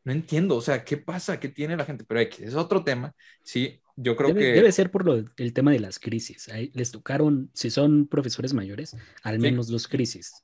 No 0.04 0.12
entiendo, 0.12 0.56
o 0.58 0.62
sea, 0.62 0.84
¿qué 0.84 0.98
pasa? 0.98 1.40
¿Qué 1.40 1.50
tiene 1.50 1.78
la 1.78 1.86
gente? 1.86 2.06
Pero 2.08 2.20
X, 2.22 2.40
es 2.48 2.56
otro 2.56 2.84
tema. 2.84 3.14
Sí, 3.44 3.81
yo 3.96 4.16
creo 4.16 4.34
que... 4.34 4.54
Debe 4.54 4.72
ser 4.72 4.92
por 4.92 5.06
lo, 5.06 5.24
el 5.38 5.54
tema 5.54 5.72
de 5.72 5.80
las 5.80 6.00
crisis. 6.00 6.50
Ahí 6.50 6.72
les 6.74 6.92
tocaron, 6.92 7.50
si 7.54 7.70
son 7.70 8.08
profesores 8.08 8.54
mayores, 8.54 8.96
al 9.24 9.40
menos 9.40 9.68
dos 9.68 9.88
crisis. 9.88 10.44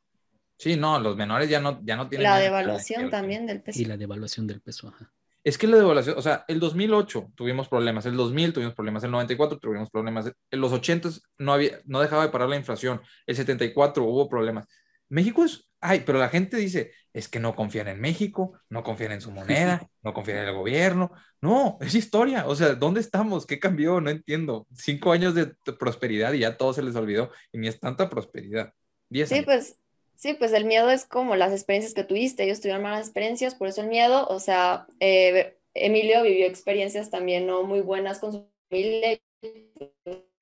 Sí, 0.57 0.75
no, 0.75 0.99
los 0.99 1.15
menores 1.15 1.49
ya 1.49 1.59
no, 1.59 1.79
ya 1.83 1.95
no 1.95 2.09
tienen... 2.09 2.23
La 2.23 2.39
devaluación 2.39 3.09
también 3.09 3.45
del 3.45 3.61
peso. 3.61 3.79
Y 3.79 3.85
la 3.85 3.97
devaluación 3.97 4.47
del 4.47 4.61
peso, 4.61 4.87
ajá. 4.87 5.13
Es 5.43 5.57
que 5.57 5.65
la 5.65 5.77
devaluación, 5.77 6.17
o 6.17 6.21
sea, 6.21 6.43
el 6.49 6.59
2008 6.59 7.31
tuvimos 7.33 7.69
problemas, 7.69 8.05
el 8.05 8.17
2000 8.17 8.51
tuvimos 8.51 8.75
problemas, 8.75 9.03
el 9.05 9.11
94 9.11 9.59
tuvimos 9.59 9.89
problemas, 9.89 10.29
en 10.51 10.59
los 10.59 10.73
80 10.73 11.09
no, 11.37 11.53
había, 11.53 11.79
no 11.85 12.01
dejaba 12.01 12.23
de 12.23 12.31
parar 12.31 12.49
la 12.49 12.57
inflación, 12.57 13.01
el 13.25 13.35
74 13.35 14.03
hubo 14.03 14.27
problemas. 14.27 14.67
México 15.07 15.45
es, 15.45 15.66
ay, 15.79 16.03
pero 16.05 16.19
la 16.19 16.29
gente 16.29 16.57
dice, 16.57 16.91
es 17.13 17.27
que 17.27 17.39
no 17.39 17.55
confían 17.55 17.87
en 17.87 17.99
México, 17.99 18.59
no 18.69 18.83
confían 18.83 19.11
en 19.11 19.21
su 19.21 19.31
moneda, 19.31 19.89
no 20.03 20.13
confían 20.13 20.39
en 20.39 20.47
el 20.49 20.53
gobierno. 20.53 21.11
No, 21.41 21.77
es 21.81 21.95
historia. 21.95 22.47
O 22.47 22.55
sea, 22.55 22.75
¿dónde 22.75 22.99
estamos? 22.99 23.45
¿Qué 23.45 23.59
cambió? 23.59 24.01
No 24.01 24.09
entiendo. 24.09 24.67
Cinco 24.75 25.11
años 25.11 25.35
de 25.35 25.47
prosperidad 25.79 26.33
y 26.33 26.39
ya 26.39 26.57
todo 26.57 26.73
se 26.73 26.83
les 26.83 26.95
olvidó. 26.95 27.31
Y 27.51 27.59
ni 27.59 27.67
es 27.67 27.79
tanta 27.79 28.09
prosperidad. 28.09 28.73
Diez 29.09 29.29
sí, 29.29 29.41
pues, 29.41 29.77
sí, 30.15 30.33
pues 30.33 30.51
el 30.53 30.65
miedo 30.65 30.89
es 30.89 31.05
como 31.05 31.35
las 31.35 31.51
experiencias 31.51 31.93
que 31.93 32.03
tuviste. 32.03 32.43
Ellos 32.43 32.59
tuvieron 32.59 32.83
malas 32.83 33.05
experiencias, 33.05 33.55
por 33.55 33.67
eso 33.67 33.81
el 33.81 33.87
miedo. 33.87 34.27
O 34.27 34.39
sea, 34.39 34.87
eh, 34.99 35.57
Emilio 35.73 36.23
vivió 36.23 36.47
experiencias 36.47 37.09
también 37.09 37.45
no 37.47 37.63
muy 37.63 37.81
buenas 37.81 38.19
con 38.19 38.31
su 38.31 38.47
familia. 38.69 39.19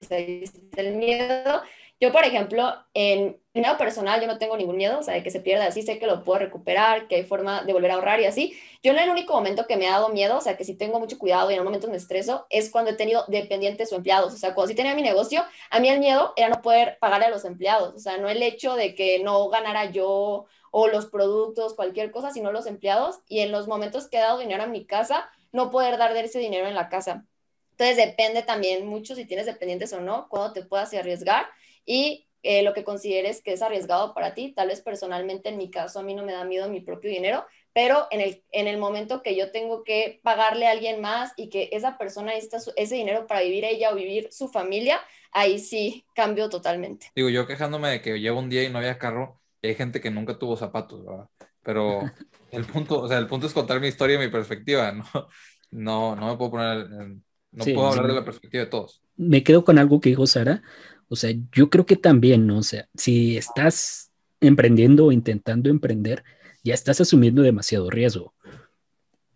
El 0.10 0.95
miedo 0.95 1.62
yo, 1.99 2.11
por 2.11 2.26
ejemplo, 2.26 2.73
en 2.93 3.39
nada 3.53 3.77
personal, 3.77 4.19
yo 4.19 4.27
no 4.27 4.38
tengo 4.38 4.57
ningún 4.57 4.76
miedo, 4.76 4.99
o 4.99 5.03
sea, 5.03 5.13
de 5.13 5.23
que 5.23 5.31
se 5.31 5.39
pierda 5.39 5.65
así, 5.65 5.81
sé 5.81 5.97
que 5.97 6.07
lo 6.07 6.26
puedo 6.26 6.39
recuperar, 6.39 7.07
que 7.07 7.15
hay 7.15 7.23
forma 7.23 7.63
de 7.63 7.72
volver 7.72 7.91
a 7.91 7.93
ahorrar 7.95 8.19
y 8.19 8.26
así. 8.26 8.53
Yo 8.84 8.91
en 8.91 8.99
el 8.99 9.09
único 9.09 9.34
momento 9.34 9.65
que 9.65 9.77
me 9.77 9.88
ha 9.88 9.91
dado 9.91 10.09
miedo, 10.09 10.38
o 10.38 10.41
sea, 10.41 10.57
que 10.57 10.65
si 10.65 10.76
tengo 10.76 10.99
mucho 10.99 11.17
cuidado 11.17 11.49
y 11.49 11.53
en 11.53 11.61
un 11.61 11.65
momento 11.65 11.88
me 11.88 11.95
estreso, 11.95 12.47
es 12.49 12.69
cuando 12.69 12.91
he 12.91 12.95
tenido 12.95 13.23
dependientes 13.30 13.93
o 13.93 13.95
empleados. 13.95 14.34
O 14.34 14.38
sea, 14.38 14.53
cuando 14.53 14.69
sí 14.69 14.76
tenía 14.76 14.93
mi 14.93 15.01
negocio, 15.03 15.45
a 15.69 15.80
mí 15.80 15.88
el 15.88 15.99
miedo 15.99 16.34
era 16.35 16.49
no 16.49 16.61
poder 16.61 16.97
pagarle 16.99 17.27
a 17.27 17.30
los 17.30 17.45
empleados. 17.45 17.95
O 17.95 17.99
sea, 17.99 18.17
no 18.17 18.27
el 18.27 18.43
hecho 18.43 18.76
de 18.76 18.93
que 18.93 19.19
no 19.23 19.47
ganara 19.47 19.85
yo 19.85 20.47
o 20.72 20.88
los 20.89 21.05
productos, 21.05 21.76
cualquier 21.76 22.11
cosa, 22.11 22.31
sino 22.31 22.51
los 22.51 22.65
empleados. 22.65 23.19
Y 23.30 23.39
en 23.39 23.53
los 23.53 23.67
momentos 23.67 24.09
que 24.09 24.17
he 24.17 24.22
dado 24.22 24.39
dinero 24.39 24.63
a 24.63 24.67
mi 24.67 24.85
casa, 24.85 25.30
no 25.53 25.72
poder 25.72 25.97
dar 25.97 26.15
ese 26.17 26.39
dinero 26.39 26.67
en 26.67 26.76
la 26.76 26.89
casa. 26.89 27.26
Entonces 27.72 27.95
depende 27.95 28.43
también 28.43 28.85
mucho 28.85 29.15
si 29.15 29.26
tienes 29.26 29.45
dependientes 29.45 29.93
o 29.93 30.01
no, 30.01 30.27
cuándo 30.30 30.51
te 30.51 30.63
puedas 30.63 30.93
arriesgar 30.93 31.47
y 31.86 32.28
eh, 32.48 32.62
lo 32.62 32.74
que 32.74 32.84
consideres 32.84 33.41
que 33.41 33.53
es 33.53 33.64
arriesgado 33.64 34.14
para 34.14 34.36
ti. 34.36 34.53
Tal 34.53 34.68
vez 34.68 34.80
personalmente, 34.80 35.49
en 35.49 35.57
mi 35.57 35.72
caso, 35.72 35.99
a 35.99 36.03
mí 36.03 36.14
no 36.14 36.24
me 36.24 36.34
da 36.34 36.44
miedo 36.45 36.70
mi 36.70 36.80
propio 36.80 37.10
dinero, 37.10 37.44
pero 37.74 38.07
en 38.12 38.22
el, 38.22 38.44
en 38.52 38.68
el 38.68 38.78
momento 38.78 39.24
que 39.24 39.36
yo 39.36 39.52
tengo 39.52 39.84
que 39.84 40.20
pagarle 40.22 40.68
a 40.68 40.72
alguien 40.72 41.02
más 41.02 41.34
y 41.38 41.49
que 41.49 41.70
esa 41.72 41.98
persona 41.98 42.34
necesita 42.34 42.57
ese 42.76 42.95
dinero 42.95 43.26
para 43.26 43.41
vivir 43.41 43.66
ella 43.66 43.91
o 43.91 43.95
vivir 43.95 44.30
su 44.32 44.48
familia, 44.48 45.02
ahí 45.32 45.57
sí 45.57 46.06
cambio 46.14 46.48
totalmente. 46.48 47.07
Digo, 47.16 47.30
yo 47.30 47.48
quejándome 47.48 47.90
de 47.90 48.02
que 48.02 48.20
llevo 48.20 48.40
un 48.40 48.49
día 48.49 48.64
y 48.64 48.70
no 48.70 48.78
había 48.78 48.99
carro, 48.99 49.41
y 49.64 49.70
hay 49.70 49.76
gente 49.76 49.99
que 49.99 50.12
nunca 50.12 50.38
tuvo 50.38 50.56
zapatos, 50.56 51.03
¿verdad? 51.03 51.28
Pero 51.64 52.02
el 52.52 52.66
punto, 52.66 53.02
o 53.02 53.07
sea, 53.07 53.18
el 53.18 53.26
punto 53.26 53.48
es 53.48 53.53
contar 53.53 53.82
mi 53.82 53.88
historia 53.88 54.18
y 54.18 54.20
mi 54.20 54.30
perspectiva, 54.30 54.91
¿no? 54.91 55.03
no, 55.72 56.16
no 56.16 56.28
me 56.28 56.38
puedo 56.38 56.52
poner, 56.52 56.88
no 56.88 57.66
puedo 57.66 57.88
hablar 57.88 58.06
de 58.06 58.14
la 58.14 58.24
perspectiva 58.24 58.64
de 58.64 58.70
todos. 58.70 59.02
Me 59.18 59.44
quedo 59.44 59.66
con 59.66 59.80
algo 59.80 59.99
que 59.99 60.10
dijo 60.10 60.28
Sara. 60.28 60.62
O 61.07 61.15
sea, 61.15 61.34
yo 61.52 61.69
creo 61.69 61.86
que 61.86 61.95
también, 61.95 62.48
¿no? 62.48 62.60
O 62.60 62.64
sea, 62.64 62.90
si 62.95 63.38
estás 63.38 64.11
emprendiendo 64.41 65.06
o 65.06 65.11
intentando 65.11 65.69
emprender, 65.69 66.23
ya 66.64 66.73
estás 66.73 67.02
asumiendo 67.02 67.41
demasiado 67.41 67.90
riesgo. 67.90 68.34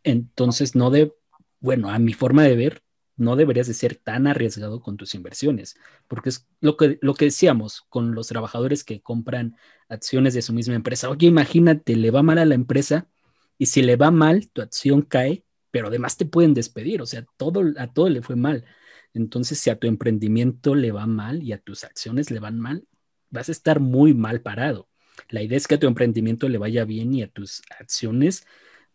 Entonces, 0.04 0.76
no 0.76 0.90
de, 0.90 1.14
bueno, 1.60 1.90
a 1.90 2.00
mi 2.00 2.14
forma 2.14 2.44
de 2.44 2.56
ver, 2.56 2.84
no 3.20 3.36
deberías 3.36 3.68
de 3.68 3.74
ser 3.74 3.96
tan 3.96 4.28
arriesgado 4.28 4.82
con 4.82 4.98
tus 4.98 5.14
inversiones, 5.14 5.76
porque 6.08 6.30
es 6.30 6.48
lo 6.62 6.78
que, 6.78 6.98
lo 7.02 7.14
que 7.14 7.26
decíamos 7.26 7.84
con 7.90 8.16
los 8.16 8.28
trabajadores 8.28 8.84
que 8.84 9.02
compran 9.02 9.58
acciones 9.90 10.34
de 10.34 10.42
su 10.42 10.54
misma 10.54 10.76
empresa. 10.76 11.10
Oye, 11.10 11.28
imagínate, 11.28 11.96
le 11.96 12.12
va 12.12 12.24
mal 12.24 12.38
a 12.38 12.46
la 12.46 12.56
empresa 12.56 13.10
y 13.58 13.68
si 13.68 13.82
le 13.82 13.98
va 13.98 14.10
mal, 14.10 14.50
tu 14.50 14.62
acción 14.62 15.02
cae, 15.02 15.44
pero 15.70 15.90
además 15.90 16.18
te 16.18 16.26
pueden 16.26 16.54
despedir, 16.54 17.02
o 17.02 17.06
sea, 17.06 17.26
todo, 17.38 17.62
a 17.78 17.94
todo 17.94 18.10
le 18.10 18.22
fue 18.22 18.36
mal. 18.36 18.66
Entonces, 19.14 19.60
si 19.60 19.70
a 19.70 19.80
tu 19.80 19.88
emprendimiento 19.88 20.76
le 20.76 20.92
va 20.92 21.06
mal 21.08 21.44
y 21.44 21.54
a 21.54 21.60
tus 21.60 21.84
acciones 21.84 22.32
le 22.32 22.40
van 22.40 22.60
mal, 22.60 22.86
vas 23.30 23.50
a 23.50 23.52
estar 23.52 23.80
muy 23.80 24.14
mal 24.14 24.42
parado. 24.42 24.88
La 25.30 25.42
idea 25.42 25.58
es 25.58 25.68
que 25.68 25.76
a 25.76 25.80
tu 25.80 25.88
emprendimiento 25.88 26.48
le 26.48 26.58
vaya 26.58 26.86
bien 26.86 27.14
y 27.14 27.24
a 27.24 27.28
tus 27.28 27.62
acciones 27.80 28.46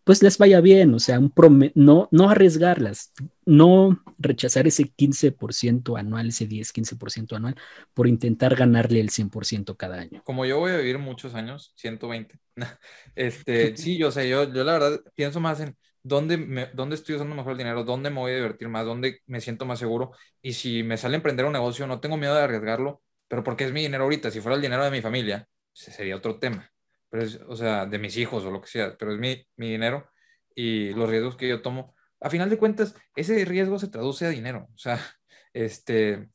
pues 0.04 0.22
les 0.22 0.36
vaya 0.36 0.60
bien, 0.60 0.92
o 0.94 0.98
sea, 0.98 1.18
un 1.18 1.32
no, 1.74 2.08
no 2.10 2.30
arriesgarlas, 2.30 3.12
no 3.46 4.02
rechazar 4.18 4.66
ese 4.66 4.84
15% 4.84 5.98
anual, 5.98 6.28
ese 6.28 6.46
10, 6.46 6.72
15% 6.72 7.36
anual, 7.36 7.56
por 7.94 8.06
intentar 8.06 8.54
ganarle 8.54 9.00
el 9.00 9.08
100% 9.08 9.76
cada 9.76 10.00
año. 10.00 10.22
Como 10.24 10.44
yo 10.44 10.58
voy 10.58 10.72
a 10.72 10.76
vivir 10.76 10.98
muchos 10.98 11.34
años, 11.34 11.72
120, 11.76 12.38
este, 13.16 13.76
sí, 13.76 13.96
yo 13.96 14.10
sé, 14.10 14.28
yo, 14.28 14.52
yo 14.52 14.62
la 14.62 14.74
verdad 14.74 15.00
pienso 15.14 15.40
más 15.40 15.60
en 15.60 15.74
dónde, 16.04 16.36
me, 16.38 16.66
dónde 16.74 16.94
estoy 16.96 17.16
usando 17.16 17.34
mejor 17.34 17.52
el 17.52 17.58
dinero, 17.58 17.84
dónde 17.84 18.10
me 18.10 18.20
voy 18.20 18.32
a 18.32 18.36
divertir 18.36 18.68
más, 18.68 18.86
dónde 18.86 19.20
me 19.26 19.40
siento 19.40 19.66
más 19.66 19.80
seguro, 19.80 20.12
y 20.42 20.52
si 20.54 20.84
me 20.84 20.96
sale 20.98 21.16
a 21.16 21.18
emprender 21.18 21.46
un 21.46 21.54
negocio, 21.54 21.86
no 21.88 22.00
tengo 22.00 22.16
miedo 22.16 22.34
de 22.36 22.42
arriesgarlo, 22.42 23.02
pero 23.28 23.42
porque 23.44 23.64
es 23.64 23.72
mi 23.72 23.82
dinero 23.82 24.04
ahorita, 24.04 24.30
si 24.30 24.40
fuera 24.40 24.56
el 24.56 24.62
dinero 24.62 24.84
de 24.84 24.92
mi 24.92 25.02
familia, 25.02 25.48
sería 25.72 26.16
otro 26.16 26.38
tema 26.38 26.70
pero 27.14 27.22
es, 27.26 27.36
o 27.48 27.54
sea, 27.56 27.86
de 27.86 27.98
mis 28.00 28.16
hijos 28.16 28.44
o 28.44 28.50
lo 28.50 28.60
que 28.60 28.66
sea, 28.68 28.96
pero 28.98 29.12
es 29.12 29.20
mi, 29.20 29.46
mi 29.56 29.70
dinero 29.70 30.10
y 30.54 30.90
los 30.94 31.08
riesgos 31.08 31.36
que 31.36 31.46
yo 31.48 31.62
tomo. 31.62 31.94
A 32.20 32.28
final 32.28 32.50
de 32.50 32.58
cuentas, 32.58 32.96
ese 33.14 33.44
riesgo 33.44 33.78
se 33.78 33.86
traduce 33.88 34.26
a 34.26 34.30
dinero. 34.30 34.68
O 34.74 34.78
sea, 34.78 34.98
este, 35.52 36.28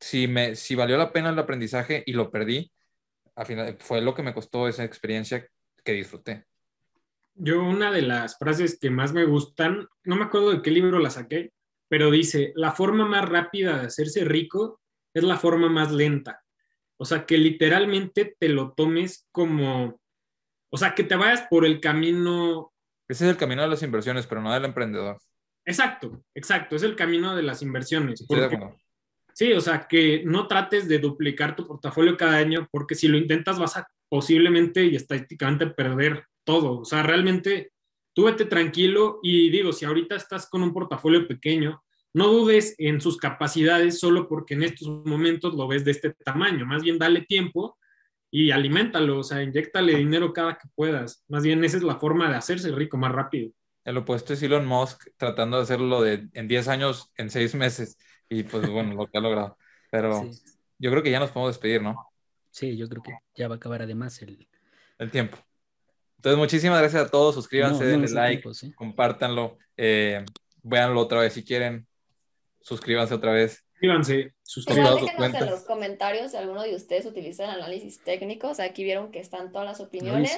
si, 0.00 0.28
me, 0.28 0.56
si 0.56 0.74
valió 0.74 0.96
la 0.96 1.12
pena 1.12 1.30
el 1.30 1.38
aprendizaje 1.38 2.02
y 2.06 2.12
lo 2.12 2.30
perdí, 2.30 2.72
al 3.36 3.46
final 3.46 3.76
fue 3.80 4.00
lo 4.02 4.14
que 4.14 4.22
me 4.22 4.34
costó 4.34 4.68
esa 4.68 4.84
experiencia 4.84 5.46
que 5.84 5.92
disfruté. 5.92 6.46
Yo 7.34 7.62
una 7.62 7.90
de 7.90 8.02
las 8.02 8.38
frases 8.38 8.78
que 8.78 8.90
más 8.90 9.12
me 9.12 9.24
gustan, 9.24 9.88
no 10.04 10.16
me 10.16 10.24
acuerdo 10.24 10.50
de 10.50 10.62
qué 10.62 10.70
libro 10.70 10.98
la 10.98 11.10
saqué, 11.10 11.52
pero 11.88 12.10
dice, 12.10 12.52
la 12.54 12.72
forma 12.72 13.06
más 13.06 13.28
rápida 13.28 13.78
de 13.78 13.86
hacerse 13.86 14.24
rico 14.24 14.80
es 15.12 15.22
la 15.24 15.36
forma 15.36 15.68
más 15.68 15.92
lenta. 15.92 16.42
O 16.96 17.04
sea, 17.04 17.26
que 17.26 17.38
literalmente 17.38 18.36
te 18.38 18.48
lo 18.48 18.72
tomes 18.72 19.26
como, 19.32 20.00
o 20.70 20.76
sea, 20.76 20.94
que 20.94 21.04
te 21.04 21.16
vayas 21.16 21.42
por 21.50 21.66
el 21.66 21.80
camino. 21.80 22.72
Ese 23.08 23.24
es 23.24 23.30
el 23.30 23.36
camino 23.36 23.62
de 23.62 23.68
las 23.68 23.82
inversiones, 23.82 24.26
pero 24.26 24.40
no 24.40 24.52
del 24.52 24.64
emprendedor. 24.64 25.18
Exacto, 25.64 26.22
exacto, 26.34 26.76
es 26.76 26.82
el 26.82 26.94
camino 26.94 27.34
de 27.34 27.42
las 27.42 27.62
inversiones. 27.62 28.24
sí, 29.32 29.52
o 29.52 29.60
sea, 29.60 29.86
que 29.88 30.22
no 30.24 30.46
trates 30.46 30.88
de 30.88 30.98
duplicar 30.98 31.56
tu 31.56 31.66
portafolio 31.66 32.16
cada 32.16 32.36
año, 32.36 32.68
porque 32.70 32.94
si 32.94 33.08
lo 33.08 33.16
intentas 33.16 33.58
vas 33.58 33.76
a 33.76 33.86
posiblemente 34.08 34.84
y 34.84 34.94
estadísticamente 34.94 35.66
perder 35.66 36.24
todo. 36.44 36.80
O 36.80 36.84
sea, 36.84 37.02
realmente 37.02 37.72
tú 38.12 38.24
vete 38.24 38.44
tranquilo 38.44 39.18
y 39.22 39.50
digo, 39.50 39.72
si 39.72 39.84
ahorita 39.84 40.16
estás 40.16 40.48
con 40.48 40.62
un 40.62 40.72
portafolio 40.72 41.26
pequeño, 41.26 41.82
no 42.14 42.28
dudes 42.28 42.76
en 42.78 43.00
sus 43.00 43.16
capacidades 43.16 43.98
solo 43.98 44.28
porque 44.28 44.54
en 44.54 44.62
estos 44.62 44.88
momentos 45.04 45.54
lo 45.54 45.66
ves 45.66 45.84
de 45.84 45.90
este 45.90 46.14
tamaño. 46.14 46.64
Más 46.64 46.82
bien 46.82 46.98
dale 46.98 47.22
tiempo 47.22 47.76
y 48.30 48.52
aliméntalo, 48.52 49.18
o 49.18 49.24
sea, 49.24 49.42
inyectale 49.42 49.96
dinero 49.96 50.32
cada 50.32 50.56
que 50.56 50.68
puedas. 50.74 51.24
Más 51.28 51.42
bien 51.42 51.64
esa 51.64 51.76
es 51.76 51.82
la 51.82 51.98
forma 51.98 52.30
de 52.30 52.36
hacerse 52.36 52.70
rico 52.70 52.96
más 52.96 53.12
rápido. 53.12 53.50
El 53.84 53.96
opuesto 53.98 54.32
es 54.32 54.42
Elon 54.42 54.64
Musk 54.64 55.08
tratando 55.16 55.56
de 55.56 55.64
hacerlo 55.64 56.00
de, 56.00 56.28
en 56.32 56.48
10 56.48 56.68
años, 56.68 57.12
en 57.16 57.30
6 57.30 57.54
meses. 57.56 57.98
Y 58.28 58.44
pues 58.44 58.68
bueno, 58.70 58.94
lo 58.94 59.06
que 59.08 59.18
ha 59.18 59.20
logrado. 59.20 59.58
Pero 59.90 60.22
yo 60.78 60.90
creo 60.90 61.02
que 61.02 61.10
ya 61.10 61.20
nos 61.20 61.30
podemos 61.30 61.54
despedir, 61.54 61.82
¿no? 61.82 61.96
Sí, 62.50 62.76
yo 62.76 62.88
creo 62.88 63.02
que 63.02 63.12
ya 63.34 63.48
va 63.48 63.54
a 63.54 63.56
acabar 63.56 63.82
además 63.82 64.22
el... 64.22 64.48
El 64.98 65.10
tiempo. 65.10 65.36
Entonces, 66.24 66.38
muchísimas 66.38 66.80
gracias 66.80 67.04
a 67.04 67.10
todos. 67.10 67.34
Suscríbanse, 67.34 67.84
denle 67.84 68.08
like, 68.08 68.42
compártanlo, 68.74 69.58
eh, 69.76 70.24
véanlo 70.62 71.00
otra 71.00 71.20
vez 71.20 71.34
si 71.34 71.44
quieren 71.44 71.86
suscríbanse 72.64 73.14
otra 73.14 73.32
vez. 73.32 73.64
Suscríbanse, 73.74 74.34
suscríbanse. 74.42 75.02
Déjenos 75.20 75.42
en 75.42 75.50
los 75.50 75.64
comentarios 75.64 76.30
si 76.30 76.36
alguno 76.36 76.62
de 76.62 76.74
ustedes 76.74 77.06
utiliza 77.06 77.44
el 77.44 77.50
análisis 77.50 78.02
técnico. 78.02 78.48
O 78.48 78.54
sea, 78.54 78.64
aquí 78.64 78.82
vieron 78.82 79.10
que 79.10 79.20
están 79.20 79.52
todas 79.52 79.66
las 79.66 79.80
opiniones. 79.80 80.36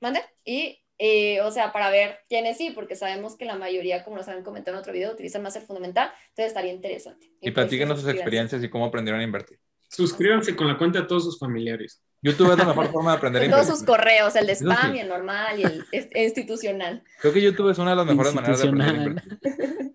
¿Mande? 0.00 0.22
Y, 0.44 0.80
eh, 0.98 1.42
o 1.42 1.50
sea, 1.50 1.72
para 1.72 1.90
ver 1.90 2.20
quiénes 2.28 2.56
sí, 2.56 2.70
porque 2.70 2.96
sabemos 2.96 3.36
que 3.36 3.44
la 3.44 3.56
mayoría, 3.56 4.04
como 4.04 4.16
nos 4.16 4.28
han 4.28 4.42
comentado 4.42 4.76
en 4.76 4.80
otro 4.80 4.92
video, 4.92 5.12
utilizan 5.12 5.42
más 5.42 5.54
el 5.56 5.62
fundamental. 5.62 6.10
Entonces 6.30 6.46
estaría 6.46 6.72
interesante. 6.72 7.26
Y, 7.26 7.48
y 7.48 7.50
pues, 7.50 7.54
platíquenos 7.54 8.00
sus 8.00 8.10
experiencias 8.10 8.64
y 8.64 8.70
cómo 8.70 8.86
aprendieron 8.86 9.20
a 9.20 9.24
invertir. 9.24 9.58
Suscríbanse 9.90 10.56
con 10.56 10.66
la 10.66 10.78
cuenta 10.78 11.02
de 11.02 11.06
todos 11.06 11.24
sus 11.24 11.38
familiares. 11.38 12.02
YouTube 12.24 12.52
es 12.52 12.58
la 12.58 12.64
mejor 12.64 12.90
forma 12.90 13.10
de 13.10 13.16
aprender 13.18 13.42
a 13.42 13.44
invertir. 13.44 13.66
Todos 13.66 13.78
sus 13.78 13.86
correos, 13.86 14.34
el 14.34 14.46
de 14.46 14.54
spam 14.54 14.96
y 14.96 15.00
el 15.00 15.08
normal 15.08 15.60
y 15.60 15.62
el 15.62 15.84
institucional. 16.14 17.04
Creo 17.20 17.34
que 17.34 17.42
YouTube 17.42 17.68
es 17.68 17.78
una 17.78 17.90
de 17.90 17.96
las 17.96 18.06
mejores 18.06 18.34
maneras 18.34 18.62
de 18.62 18.68
aprender 18.68 18.88
a 18.88 19.04
invertir. 19.04 19.38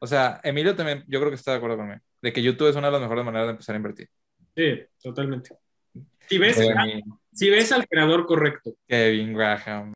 O 0.00 0.06
sea, 0.06 0.40
Emilio 0.44 0.76
también, 0.76 1.04
yo 1.08 1.18
creo 1.18 1.28
que 1.28 1.34
está 1.34 1.50
de 1.50 1.56
acuerdo 1.56 1.76
conmigo, 1.76 2.00
de 2.22 2.32
que 2.32 2.40
YouTube 2.40 2.68
es 2.68 2.76
una 2.76 2.86
de 2.86 2.92
las 2.92 3.00
mejores 3.00 3.24
maneras 3.24 3.48
de 3.48 3.50
empezar 3.50 3.74
a 3.74 3.78
invertir. 3.78 4.08
Sí, 4.54 4.80
totalmente. 5.02 5.56
Si 6.28 6.38
ves, 6.38 6.56
si 7.32 7.50
ves 7.50 7.72
al 7.72 7.88
creador 7.88 8.24
correcto. 8.24 8.76
Kevin 8.86 9.34
Graham. 9.34 9.94